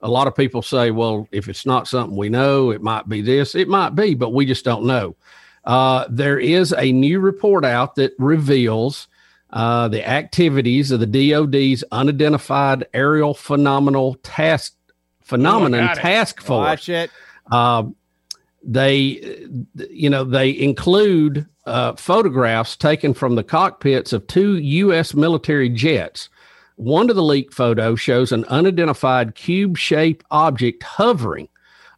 a 0.00 0.08
lot 0.08 0.26
of 0.26 0.34
people 0.34 0.62
say, 0.62 0.90
well, 0.90 1.28
if 1.32 1.48
it's 1.48 1.64
not 1.64 1.88
something 1.88 2.16
we 2.16 2.28
know, 2.28 2.70
it 2.70 2.82
might 2.82 3.08
be 3.08 3.22
this, 3.22 3.54
it 3.54 3.68
might 3.68 3.90
be, 3.90 4.14
but 4.14 4.32
we 4.32 4.44
just 4.44 4.64
don't 4.64 4.84
know. 4.84 5.16
Uh, 5.64 6.04
there 6.10 6.38
is 6.38 6.74
a 6.76 6.92
new 6.92 7.20
report 7.20 7.64
out 7.64 7.94
that 7.94 8.12
reveals 8.18 9.08
uh, 9.50 9.88
the 9.88 10.06
activities 10.06 10.90
of 10.90 11.00
the 11.00 11.06
DoD's 11.06 11.84
unidentified 11.90 12.86
aerial 12.92 13.32
phenomenal 13.32 14.14
task 14.22 14.74
phenomenon 15.22 15.86
got 15.86 15.96
it. 15.96 16.00
task 16.00 16.40
force. 16.42 16.66
Watch 16.66 16.88
it. 16.90 17.10
Um, 17.50 17.96
they, 18.66 19.38
you 19.90 20.08
know, 20.08 20.24
they 20.24 20.50
include 20.50 21.46
uh, 21.66 21.94
photographs 21.94 22.76
taken 22.76 23.14
from 23.14 23.34
the 23.34 23.44
cockpits 23.44 24.12
of 24.12 24.26
two 24.26 24.56
U.S. 24.56 25.14
military 25.14 25.68
jets. 25.68 26.28
One 26.76 27.08
of 27.08 27.16
the 27.16 27.22
leaked 27.22 27.54
photos 27.54 28.00
shows 28.00 28.32
an 28.32 28.44
unidentified 28.46 29.34
cube-shaped 29.34 30.24
object 30.30 30.82
hovering. 30.82 31.48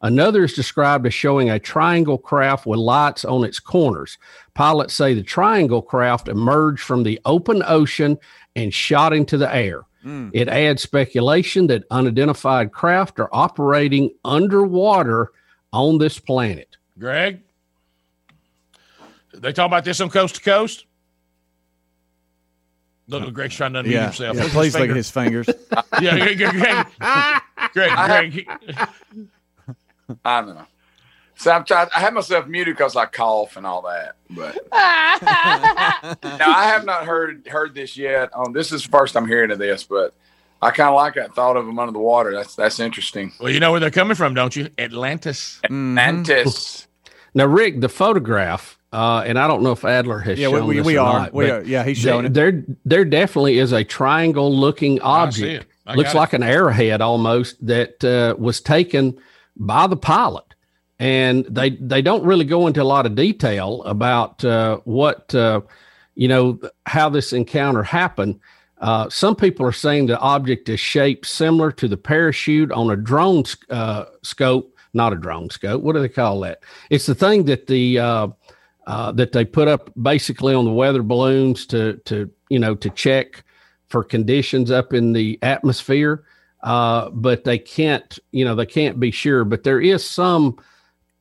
Another 0.02 0.44
is 0.44 0.52
described 0.52 1.06
as 1.06 1.14
showing 1.14 1.48
a 1.48 1.58
triangle 1.58 2.18
craft 2.18 2.66
with 2.66 2.78
lights 2.78 3.24
on 3.24 3.44
its 3.44 3.58
corners. 3.58 4.18
Pilots 4.54 4.92
say 4.92 5.14
the 5.14 5.22
triangle 5.22 5.82
craft 5.82 6.28
emerged 6.28 6.82
from 6.82 7.02
the 7.02 7.18
open 7.24 7.62
ocean 7.66 8.18
and 8.54 8.74
shot 8.74 9.12
into 9.12 9.38
the 9.38 9.52
air. 9.54 9.84
Mm. 10.04 10.30
It 10.34 10.48
adds 10.48 10.82
speculation 10.82 11.66
that 11.68 11.84
unidentified 11.90 12.72
craft 12.72 13.18
are 13.18 13.30
operating 13.32 14.10
underwater 14.24 15.32
on 15.72 15.98
this 15.98 16.18
planet. 16.18 16.76
Greg, 16.98 17.40
they 19.34 19.52
talk 19.52 19.66
about 19.66 19.84
this 19.84 20.00
on 20.00 20.10
Coast 20.10 20.36
to 20.36 20.40
Coast. 20.40 20.86
Look, 23.08 23.22
look, 23.24 23.34
Greg's 23.34 23.54
trying 23.54 23.72
to 23.74 23.82
unmute 23.82 23.90
Yeah, 23.90 24.04
himself. 24.06 24.36
yeah, 24.36 24.42
Look 24.44 24.52
please 24.52 24.74
look 24.76 24.90
at 24.90 24.96
his 24.96 25.10
fingers. 25.10 25.48
yeah, 26.00 26.16
Greg, 26.18 26.38
Greg, 26.38 26.52
Greg, 26.52 26.86
Greg, 27.72 28.32
Greg, 28.32 28.48
I 30.24 30.40
don't 30.40 30.54
know. 30.54 30.66
So 31.38 31.50
I'm 31.52 31.64
trying. 31.64 31.88
I 31.94 32.00
have 32.00 32.14
myself 32.14 32.46
muted 32.46 32.74
because 32.76 32.96
I 32.96 33.04
cough 33.04 33.56
and 33.58 33.66
all 33.66 33.82
that. 33.82 34.16
But 34.30 34.54
now 34.72 36.50
I 36.50 36.64
have 36.72 36.84
not 36.86 37.04
heard 37.04 37.46
heard 37.46 37.74
this 37.74 37.96
yet. 37.96 38.30
Um, 38.34 38.52
this 38.54 38.72
is 38.72 38.82
the 38.84 38.88
first 38.88 39.16
I'm 39.16 39.28
hearing 39.28 39.50
of 39.50 39.58
this, 39.58 39.84
but 39.84 40.14
I 40.62 40.70
kind 40.70 40.88
of 40.88 40.94
like 40.94 41.14
that 41.14 41.34
thought 41.34 41.56
of 41.56 41.66
them 41.66 41.78
under 41.78 41.92
the 41.92 41.98
water. 41.98 42.32
That's 42.32 42.54
that's 42.54 42.80
interesting. 42.80 43.32
Well, 43.40 43.50
you 43.52 43.60
know 43.60 43.70
where 43.72 43.80
they're 43.80 43.90
coming 43.90 44.14
from, 44.16 44.34
don't 44.34 44.54
you? 44.56 44.68
Atlantis. 44.78 45.60
Atlantis. 45.64 46.86
Now, 47.34 47.44
Rick, 47.46 47.80
the 47.80 47.88
photograph, 47.90 48.78
uh, 48.92 49.22
and 49.26 49.38
I 49.38 49.46
don't 49.46 49.62
know 49.62 49.72
if 49.72 49.84
Adler 49.84 50.18
has 50.20 50.38
Yeah, 50.38 50.48
we- 50.48 50.58
shown 50.58 50.66
we- 50.68 50.76
this 50.78 50.86
we 50.86 50.96
or 50.96 51.00
are. 51.06 51.18
not, 51.20 51.34
We 51.34 51.50
are. 51.50 51.62
Yeah, 51.62 51.84
he's 51.84 52.02
there- 52.02 52.12
showing 52.14 52.24
it. 52.26 52.34
There, 52.34 52.64
there 52.86 53.04
definitely 53.04 53.58
is 53.58 53.72
a 53.72 53.84
triangle-looking 53.84 55.00
I 55.02 55.28
see 55.30 55.44
object. 55.44 55.64
it. 55.64 55.70
I 55.86 55.94
Looks 55.94 56.12
got 56.14 56.16
it. 56.16 56.20
like 56.20 56.32
an 56.32 56.42
arrowhead 56.42 57.00
almost 57.02 57.64
that 57.66 58.02
uh, 58.02 58.34
was 58.38 58.60
taken 58.60 59.18
by 59.56 59.86
the 59.86 59.96
pilot, 59.96 60.44
and 60.98 61.44
they 61.48 61.70
they 61.70 62.02
don't 62.02 62.24
really 62.24 62.44
go 62.46 62.66
into 62.66 62.82
a 62.82 62.84
lot 62.84 63.06
of 63.06 63.14
detail 63.14 63.82
about 63.84 64.44
uh, 64.44 64.78
what 64.84 65.32
uh, 65.34 65.60
you 66.16 66.26
know 66.26 66.58
how 66.86 67.08
this 67.08 67.32
encounter 67.32 67.82
happened. 67.84 68.40
Uh, 68.78 69.08
some 69.08 69.34
people 69.34 69.64
are 69.64 69.72
saying 69.72 70.06
the 70.06 70.18
object 70.18 70.68
is 70.68 70.80
shaped 70.80 71.26
similar 71.26 71.72
to 71.72 71.88
the 71.88 71.96
parachute 71.96 72.70
on 72.72 72.90
a 72.90 72.96
drone 72.96 73.44
uh, 73.70 74.04
scope, 74.22 74.76
not 74.92 75.12
a 75.12 75.16
drone 75.16 75.48
scope. 75.48 75.82
What 75.82 75.94
do 75.94 76.00
they 76.00 76.08
call 76.08 76.40
that? 76.40 76.60
It's 76.90 77.06
the 77.06 77.14
thing 77.14 77.44
that 77.46 77.66
the 77.66 77.98
uh, 77.98 78.28
uh, 78.86 79.12
that 79.12 79.32
they 79.32 79.44
put 79.44 79.68
up 79.68 79.90
basically 80.00 80.54
on 80.54 80.64
the 80.64 80.72
weather 80.72 81.02
balloons 81.02 81.66
to 81.66 81.94
to 82.04 82.30
you 82.50 82.58
know 82.58 82.74
to 82.74 82.90
check 82.90 83.44
for 83.88 84.04
conditions 84.04 84.70
up 84.70 84.92
in 84.92 85.12
the 85.12 85.38
atmosphere. 85.42 86.24
Uh, 86.62 87.10
but 87.10 87.44
they 87.44 87.58
can't 87.58 88.18
you 88.32 88.44
know 88.44 88.54
they 88.54 88.66
can't 88.66 89.00
be 89.00 89.10
sure. 89.10 89.44
But 89.44 89.64
there 89.64 89.80
is 89.80 90.04
some 90.04 90.58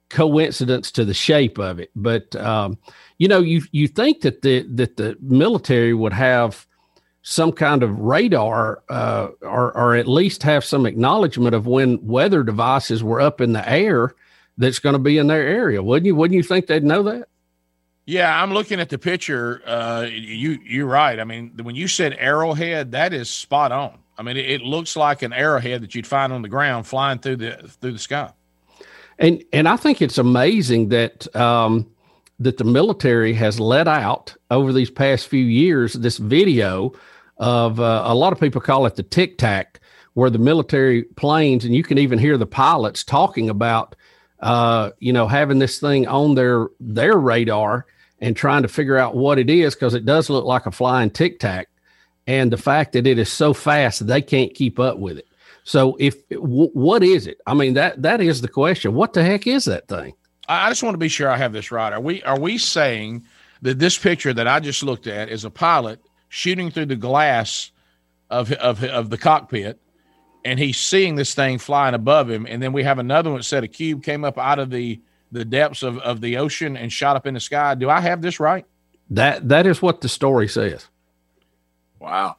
coincidence 0.10 0.92
to 0.92 1.06
the 1.06 1.14
shape 1.14 1.58
of 1.58 1.80
it. 1.80 1.90
But 1.96 2.36
um, 2.36 2.78
you 3.18 3.30
know 3.30 3.40
you 3.40 3.62
you 3.72 3.88
think 3.88 4.22
that 4.22 4.42
the 4.42 4.64
that 4.74 4.98
the 4.98 5.18
military 5.22 5.94
would 5.94 6.14
have 6.14 6.68
some 7.28 7.52
kind 7.52 7.82
of 7.82 8.00
radar 8.00 8.84
uh, 8.88 9.30
or, 9.42 9.76
or 9.76 9.96
at 9.96 10.08
least 10.08 10.44
have 10.44 10.64
some 10.64 10.86
acknowledgement 10.86 11.56
of 11.56 11.66
when 11.66 12.06
weather 12.06 12.44
devices 12.44 13.04
were 13.04 13.20
up 13.20 13.42
in 13.42 13.52
the 13.52 13.68
air 13.68 14.14
that's 14.60 14.78
going 14.78 14.94
to 14.94 15.00
be 15.00 15.18
in 15.18 15.26
their 15.26 15.42
area. 15.42 15.82
Wouldn't 15.82 16.06
you? 16.06 16.16
Wouldn't 16.16 16.38
you 16.38 16.44
think 16.44 16.68
they'd 16.68 16.84
know 16.84 17.02
that? 17.02 17.28
Yeah, 18.06 18.42
I'm 18.42 18.54
looking 18.54 18.80
at 18.80 18.90
the 18.90 19.00
picture. 19.00 19.64
Uh, 19.66 20.08
you 20.08 20.60
you're 20.64 20.86
right. 20.86 21.20
I 21.20 21.24
mean, 21.24 21.54
when 21.64 21.74
you 21.74 21.88
said 21.88 22.16
arrowhead, 22.20 22.92
that 22.92 23.12
is 23.12 23.28
spot 23.28 23.72
on. 23.72 23.98
I 24.20 24.22
mean, 24.22 24.38
it, 24.38 24.48
it 24.48 24.62
looks 24.62 24.96
like 24.96 25.24
an 25.24 25.34
arrowhead 25.34 25.82
that 25.82 25.96
you'd 25.96 26.06
find 26.06 26.32
on 26.32 26.44
the 26.44 26.48
ground 26.48 26.86
flying 26.86 27.18
through 27.18 27.38
the 27.38 27.54
through 27.82 27.94
the 27.94 28.00
sky. 28.00 28.32
And 29.18 29.44
and 29.52 29.68
I 29.68 29.78
think 29.78 30.00
it's 30.00 30.20
amazing 30.20 30.90
that 30.90 31.36
um, 31.36 31.90
that 32.40 32.58
the 32.58 32.66
military 32.66 33.34
has 33.34 33.60
let 33.60 33.88
out 33.88 34.36
over 34.52 34.72
these 34.72 34.92
past 34.92 35.28
few 35.28 35.44
years 35.44 35.94
this 35.94 36.18
video 36.18 36.94
of 37.38 37.80
uh, 37.80 38.04
a 38.06 38.16
lot 38.16 38.34
of 38.34 38.40
people 38.40 38.62
call 38.62 38.86
it 38.86 38.96
the 38.96 39.04
tic 39.04 39.38
tac, 39.38 39.80
where 40.14 40.30
the 40.30 40.40
military 40.40 41.04
planes 41.04 41.66
and 41.66 41.76
you 41.76 41.84
can 41.84 41.98
even 41.98 42.20
hear 42.20 42.38
the 42.38 42.46
pilots 42.46 43.04
talking 43.04 43.50
about 43.50 43.96
uh, 44.40 44.92
you 45.00 45.14
know 45.14 45.28
having 45.28 45.60
this 45.60 45.80
thing 45.80 46.08
on 46.08 46.36
their 46.36 46.68
their 46.80 47.18
radar 47.18 47.86
and 48.20 48.36
trying 48.36 48.62
to 48.62 48.68
figure 48.68 48.98
out 48.98 49.16
what 49.16 49.38
it 49.38 49.50
is 49.50 49.76
because 49.76 49.94
it 49.94 50.06
does 50.06 50.30
look 50.30 50.46
like 50.46 50.66
a 50.66 50.72
flying 50.72 51.10
tic 51.10 51.40
tac, 51.40 51.68
and 52.28 52.52
the 52.52 52.58
fact 52.58 52.94
that 52.94 53.08
it 53.08 53.20
is 53.20 53.32
so 53.32 53.54
fast 53.54 54.06
they 54.08 54.22
can't 54.22 54.54
keep 54.54 54.80
up 54.80 54.98
with 54.98 55.18
it. 55.18 55.28
So 55.64 55.98
if 56.00 56.28
w- 56.30 56.72
what 56.74 57.04
is 57.04 57.28
it? 57.28 57.40
I 57.46 57.54
mean 57.54 57.74
that 57.74 58.02
that 58.02 58.22
is 58.22 58.42
the 58.42 58.48
question. 58.48 58.94
What 58.94 59.14
the 59.14 59.24
heck 59.24 59.48
is 59.48 59.66
that 59.66 59.88
thing? 59.88 60.14
I 60.48 60.70
just 60.70 60.84
want 60.84 60.94
to 60.94 61.00
be 61.00 61.08
sure 61.08 61.30
I 61.30 61.38
have 61.38 61.54
this 61.54 61.72
right. 61.72 61.92
Are 61.92 62.00
we 62.00 62.24
are 62.24 62.40
we 62.40 62.58
saying 62.58 63.26
that 63.62 63.80
this 63.80 63.98
picture 63.98 64.34
that 64.34 64.48
I 64.48 64.60
just 64.60 64.84
looked 64.84 65.08
at 65.08 65.30
is 65.30 65.44
a 65.44 65.50
pilot 65.50 66.00
shooting 66.36 66.70
through 66.70 66.86
the 66.88 66.98
glass 66.98 67.72
of 68.30 68.52
of 68.52 68.84
of 68.84 69.10
the 69.10 69.18
cockpit, 69.18 69.80
and 70.44 70.60
he's 70.60 70.78
seeing 70.78 71.16
this 71.16 71.34
thing 71.34 71.58
flying 71.58 71.96
above 71.96 72.30
him. 72.30 72.46
And 72.50 72.62
then 72.62 72.74
we 72.74 72.84
have 72.84 73.00
another 73.00 73.30
one 73.30 73.40
that 73.40 73.44
said 73.46 73.64
a 73.64 73.68
cube 73.70 74.04
came 74.04 74.26
up 74.26 74.38
out 74.38 74.60
of 74.60 74.70
the 74.70 75.00
the 75.32 75.46
depths 75.46 75.82
of, 75.82 75.98
of 76.00 76.20
the 76.22 76.38
ocean 76.38 76.76
and 76.76 76.92
shot 76.92 77.16
up 77.16 77.26
in 77.26 77.34
the 77.36 77.40
sky. 77.40 77.74
Do 77.76 77.90
I 77.90 78.02
have 78.02 78.22
this 78.22 78.40
right? 78.40 78.66
That 79.12 79.48
that 79.50 79.66
is 79.66 79.82
what 79.82 80.02
the 80.02 80.10
story 80.10 80.48
says. 80.50 80.86
Wow. 82.00 82.36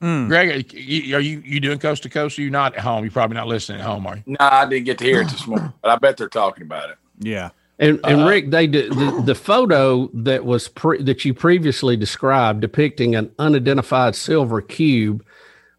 Hmm. 0.00 0.26
Greg, 0.28 0.72
you- 0.72 1.16
are 1.16 1.20
you 1.20 1.42
you 1.44 1.58
doing 1.60 1.78
coast 1.78 2.02
to 2.04 2.08
coast? 2.08 2.38
Are 2.38 2.42
you 2.42 2.50
not 2.50 2.74
at 2.74 2.80
home? 2.80 3.04
You're 3.04 3.12
probably 3.12 3.36
not 3.36 3.46
listening 3.48 3.80
at 3.80 3.86
home, 3.86 4.06
are 4.06 4.16
you? 4.16 4.22
No, 4.26 4.36
I 4.40 4.66
didn't 4.66 4.84
get 4.86 4.98
to 4.98 5.04
hear 5.04 5.22
it 5.22 5.28
this 5.30 5.46
morning, 5.46 5.72
but 5.82 5.90
I 5.90 5.96
bet 5.96 6.16
they're 6.16 6.28
talking 6.28 6.62
about 6.64 6.90
it. 6.90 6.96
Yeah. 7.18 7.50
And, 7.78 8.00
and 8.04 8.22
Uh, 8.22 8.28
Rick, 8.28 8.50
they 8.50 8.66
did 8.66 8.92
the, 8.92 9.22
the 9.24 9.34
photo 9.34 10.10
that 10.14 10.44
was 10.44 10.68
pre, 10.68 11.02
that 11.02 11.24
you 11.24 11.34
previously 11.34 11.96
described, 11.96 12.60
depicting 12.60 13.14
an 13.14 13.32
unidentified 13.38 14.14
silver 14.14 14.60
cube 14.60 15.24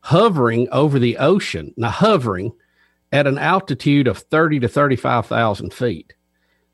hovering 0.01 0.67
over 0.71 0.99
the 0.99 1.17
ocean. 1.17 1.73
Now, 1.77 1.89
hovering 1.89 2.53
at 3.11 3.27
an 3.27 3.37
altitude 3.37 4.07
of 4.07 4.17
thirty 4.19 4.59
to 4.59 4.67
thirty-five 4.67 5.27
thousand 5.27 5.73
feet. 5.73 6.13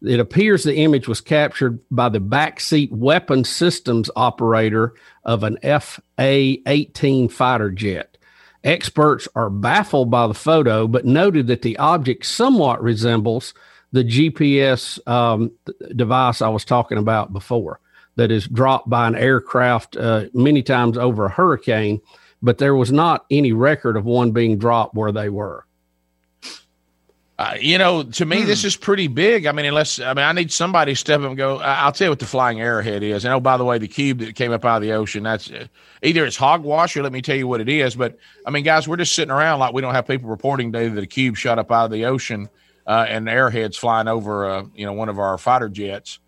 It 0.01 0.19
appears 0.19 0.63
the 0.63 0.77
image 0.77 1.07
was 1.07 1.21
captured 1.21 1.79
by 1.91 2.09
the 2.09 2.21
backseat 2.21 2.91
weapon 2.91 3.43
systems 3.43 4.09
operator 4.15 4.93
of 5.25 5.43
an 5.43 5.57
FA 5.81 6.55
18 6.67 7.27
fighter 7.29 7.69
jet. 7.69 8.17
Experts 8.63 9.27
are 9.35 9.49
baffled 9.49 10.09
by 10.09 10.27
the 10.27 10.33
photo, 10.33 10.87
but 10.87 11.05
noted 11.05 11.47
that 11.47 11.63
the 11.63 11.77
object 11.77 12.25
somewhat 12.25 12.81
resembles 12.81 13.53
the 13.91 14.03
GPS 14.03 15.05
um, 15.07 15.51
device 15.95 16.41
I 16.41 16.49
was 16.49 16.65
talking 16.65 16.97
about 16.97 17.33
before 17.33 17.79
that 18.15 18.31
is 18.31 18.47
dropped 18.47 18.89
by 18.89 19.07
an 19.07 19.15
aircraft 19.15 19.95
uh, 19.97 20.25
many 20.33 20.61
times 20.61 20.97
over 20.97 21.25
a 21.25 21.29
hurricane, 21.29 22.01
but 22.41 22.57
there 22.57 22.75
was 22.75 22.91
not 22.91 23.25
any 23.31 23.53
record 23.53 23.97
of 23.97 24.05
one 24.05 24.31
being 24.31 24.57
dropped 24.57 24.95
where 24.95 25.11
they 25.11 25.29
were. 25.29 25.65
Uh, 27.39 27.55
you 27.57 27.77
know, 27.77 28.03
to 28.03 28.25
me, 28.25 28.43
this 28.43 28.65
is 28.65 28.75
pretty 28.75 29.07
big. 29.07 29.45
I 29.45 29.53
mean, 29.53 29.65
unless 29.65 29.97
I 29.97 30.13
mean, 30.13 30.25
I 30.25 30.33
need 30.33 30.51
somebody 30.51 30.91
to 30.91 30.95
step 30.97 31.21
up 31.21 31.27
and 31.27 31.37
go. 31.37 31.59
I'll 31.59 31.93
tell 31.93 32.07
you 32.07 32.11
what 32.11 32.19
the 32.19 32.25
flying 32.25 32.59
arrowhead 32.59 33.01
is. 33.01 33.23
And 33.23 33.33
oh, 33.33 33.39
by 33.39 33.55
the 33.55 33.63
way, 33.63 33.77
the 33.77 33.87
cube 33.87 34.19
that 34.19 34.35
came 34.35 34.51
up 34.51 34.65
out 34.65 34.75
of 34.75 34.81
the 34.81 34.91
ocean. 34.91 35.23
That's 35.23 35.49
uh, 35.49 35.67
either 36.03 36.25
it's 36.25 36.35
hogwash 36.35 36.97
or 36.97 37.03
let 37.03 37.13
me 37.13 37.21
tell 37.21 37.37
you 37.37 37.47
what 37.47 37.61
it 37.61 37.69
is. 37.69 37.95
But 37.95 38.17
I 38.45 38.51
mean, 38.51 38.65
guys, 38.65 38.89
we're 38.89 38.97
just 38.97 39.15
sitting 39.15 39.31
around 39.31 39.59
like 39.59 39.73
we 39.73 39.81
don't 39.81 39.93
have 39.93 40.05
people 40.05 40.29
reporting 40.29 40.73
today 40.73 40.89
that 40.89 41.01
a 41.01 41.07
cube 41.07 41.37
shot 41.37 41.59
up 41.59 41.71
out 41.71 41.85
of 41.85 41.91
the 41.91 42.03
ocean 42.03 42.49
uh, 42.89 43.05
and 43.07 43.27
airheads 43.27 43.77
flying 43.77 44.07
over, 44.09 44.49
uh, 44.49 44.65
you 44.75 44.85
know, 44.85 44.93
one 44.93 45.07
of 45.09 45.19
our 45.19 45.37
fighter 45.37 45.69
jets. 45.69 46.19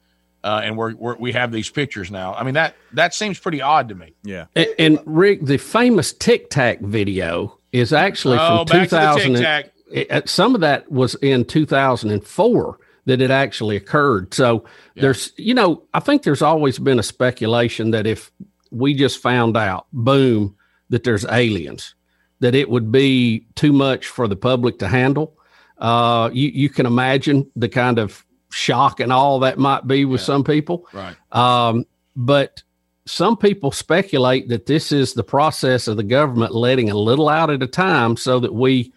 Uh, 0.44 0.62
and 0.64 0.78
we're, 0.78 0.96
we're 0.96 1.16
we 1.18 1.32
have 1.34 1.52
these 1.52 1.70
pictures 1.70 2.10
now. 2.10 2.34
I 2.34 2.44
mean 2.44 2.54
that 2.56 2.76
that 2.94 3.14
seems 3.14 3.38
pretty 3.38 3.62
odd 3.62 3.90
to 3.90 3.96
me. 3.96 4.14
Yeah. 4.24 4.46
And, 4.56 4.68
and 4.80 5.00
Rick, 5.06 5.46
the 5.46 5.58
famous 5.58 6.14
Tic 6.14 6.50
Tac 6.50 6.80
video 6.80 7.60
is 7.72 7.94
actually 7.94 8.38
Oh, 8.40 8.66
from 8.66 8.66
back 8.66 8.90
to 8.90 8.96
the 8.96 9.02
2000. 9.02 9.34
Tic 9.36 9.46
and- 9.46 9.72
it- 9.92 10.12
uh, 10.12 10.22
some 10.26 10.56
of 10.56 10.62
that 10.62 10.92
was 10.92 11.16
in 11.16 11.46
2004 11.46 12.78
that 13.06 13.22
it 13.22 13.30
actually 13.32 13.76
occurred. 13.76 14.34
So 14.34 14.66
there's, 14.96 15.34
you 15.38 15.54
know, 15.54 15.84
I 15.94 16.00
think 16.00 16.24
there's 16.24 16.42
always 16.42 16.80
been 16.80 16.98
a 17.00 17.04
speculation 17.04 17.92
that 17.92 18.06
if 18.08 18.32
we 18.72 18.94
just 18.94 19.20
found 19.22 19.58
out, 19.58 19.88
boom, 19.92 20.56
that 20.90 21.04
there's 21.04 21.26
aliens, 21.26 21.94
that 22.40 22.56
it 22.56 22.70
would 22.70 22.92
be 22.92 23.46
too 23.56 23.74
much 23.74 24.08
for 24.08 24.28
the 24.28 24.36
public 24.36 24.80
to 24.80 24.88
handle. 24.88 25.36
Uh, 25.82 26.30
you, 26.32 26.50
you 26.50 26.70
can 26.70 26.86
imagine 26.86 27.50
the 27.56 27.68
kind 27.68 28.00
of 28.00 28.24
shock 28.52 29.00
and 29.00 29.12
all 29.12 29.40
that 29.40 29.58
might 29.58 29.88
be 29.88 30.06
with 30.06 30.22
some 30.22 30.44
people. 30.44 30.88
Right. 30.94 31.16
Um, 31.32 31.86
but 32.16 32.62
some 33.06 33.36
people 33.36 33.72
speculate 33.72 34.48
that 34.50 34.68
this 34.68 34.92
is 34.92 35.14
the 35.14 35.24
process 35.24 35.88
of 35.88 35.98
the 35.98 36.04
government 36.04 36.54
letting 36.54 36.90
a 36.90 36.96
little 36.96 37.28
out 37.28 37.50
at 37.50 37.64
a 37.64 37.68
time 37.68 38.16
so 38.16 38.40
that 38.40 38.54
we 38.54 38.94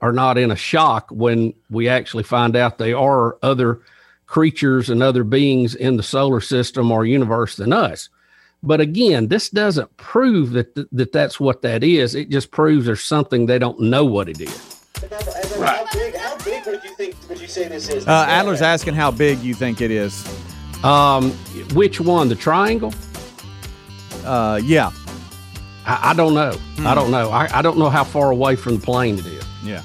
are 0.00 0.12
not 0.12 0.38
in 0.38 0.50
a 0.50 0.56
shock 0.56 1.08
when 1.10 1.52
we 1.70 1.88
actually 1.88 2.24
find 2.24 2.56
out 2.56 2.78
they 2.78 2.92
are 2.92 3.38
other 3.42 3.80
creatures 4.26 4.88
and 4.88 5.02
other 5.02 5.22
beings 5.22 5.74
in 5.74 5.96
the 5.96 6.02
solar 6.02 6.40
system 6.40 6.90
or 6.90 7.04
universe 7.04 7.56
than 7.56 7.72
us. 7.72 8.08
But 8.62 8.80
again, 8.80 9.28
this 9.28 9.50
doesn't 9.50 9.96
prove 9.96 10.52
that, 10.52 10.74
th- 10.74 10.86
that 10.92 11.12
that's 11.12 11.38
what 11.38 11.62
that 11.62 11.84
is. 11.84 12.14
It 12.14 12.30
just 12.30 12.50
proves 12.50 12.86
there's 12.86 13.04
something 13.04 13.46
they 13.46 13.58
don't 13.58 13.80
know 13.80 14.04
what 14.04 14.28
it 14.28 14.40
is. 14.40 14.84
How 15.10 15.84
big? 16.62 16.64
How 16.64 16.70
would 16.72 16.84
you 16.84 16.94
think? 16.94 17.16
Would 17.28 17.40
you 17.40 17.48
say 17.48 17.68
this 17.68 17.88
is? 17.88 18.06
Uh, 18.06 18.26
Adler's 18.28 18.62
asking 18.62 18.94
how 18.94 19.10
big 19.10 19.38
you 19.40 19.54
think 19.54 19.80
it 19.80 19.90
is. 19.90 20.26
Um, 20.84 21.30
which 21.74 22.00
one? 22.00 22.28
The 22.28 22.34
triangle? 22.34 22.92
Uh, 24.24 24.60
yeah. 24.62 24.90
I, 25.84 26.10
I 26.10 26.14
don't 26.14 26.34
know. 26.34 26.56
I 26.78 26.94
don't 26.94 27.10
know. 27.10 27.30
I, 27.30 27.58
I 27.58 27.62
don't 27.62 27.78
know 27.78 27.90
how 27.90 28.04
far 28.04 28.30
away 28.30 28.56
from 28.56 28.76
the 28.76 28.84
plane 28.84 29.18
it 29.18 29.26
is. 29.26 29.44
Yeah. 29.64 29.82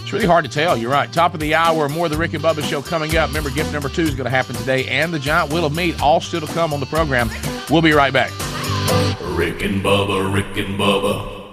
It's 0.00 0.12
really 0.12 0.26
hard 0.26 0.44
to 0.46 0.50
tell. 0.50 0.74
You're 0.74 0.90
right. 0.90 1.12
Top 1.12 1.34
of 1.34 1.40
the 1.40 1.54
hour, 1.54 1.86
more 1.90 2.06
of 2.06 2.12
the 2.12 2.16
Rick 2.16 2.32
and 2.32 2.42
Bubba 2.42 2.62
show 2.62 2.80
coming 2.80 3.14
up. 3.16 3.28
Remember, 3.28 3.50
gift 3.50 3.74
number 3.74 3.90
two 3.90 4.02
is 4.02 4.14
going 4.14 4.24
to 4.24 4.30
happen 4.30 4.56
today, 4.56 4.86
and 4.86 5.12
the 5.12 5.18
giant 5.18 5.52
wheel 5.52 5.66
of 5.66 5.76
meat 5.76 6.00
all 6.00 6.20
still 6.20 6.40
to 6.40 6.46
come 6.46 6.72
on 6.72 6.80
the 6.80 6.86
program. 6.86 7.30
We'll 7.68 7.82
be 7.82 7.92
right 7.92 8.12
back. 8.12 8.30
Rick 9.20 9.62
and 9.62 9.84
Bubba, 9.84 10.32
Rick 10.32 10.56
and 10.56 10.78
Bubba. 10.78 11.47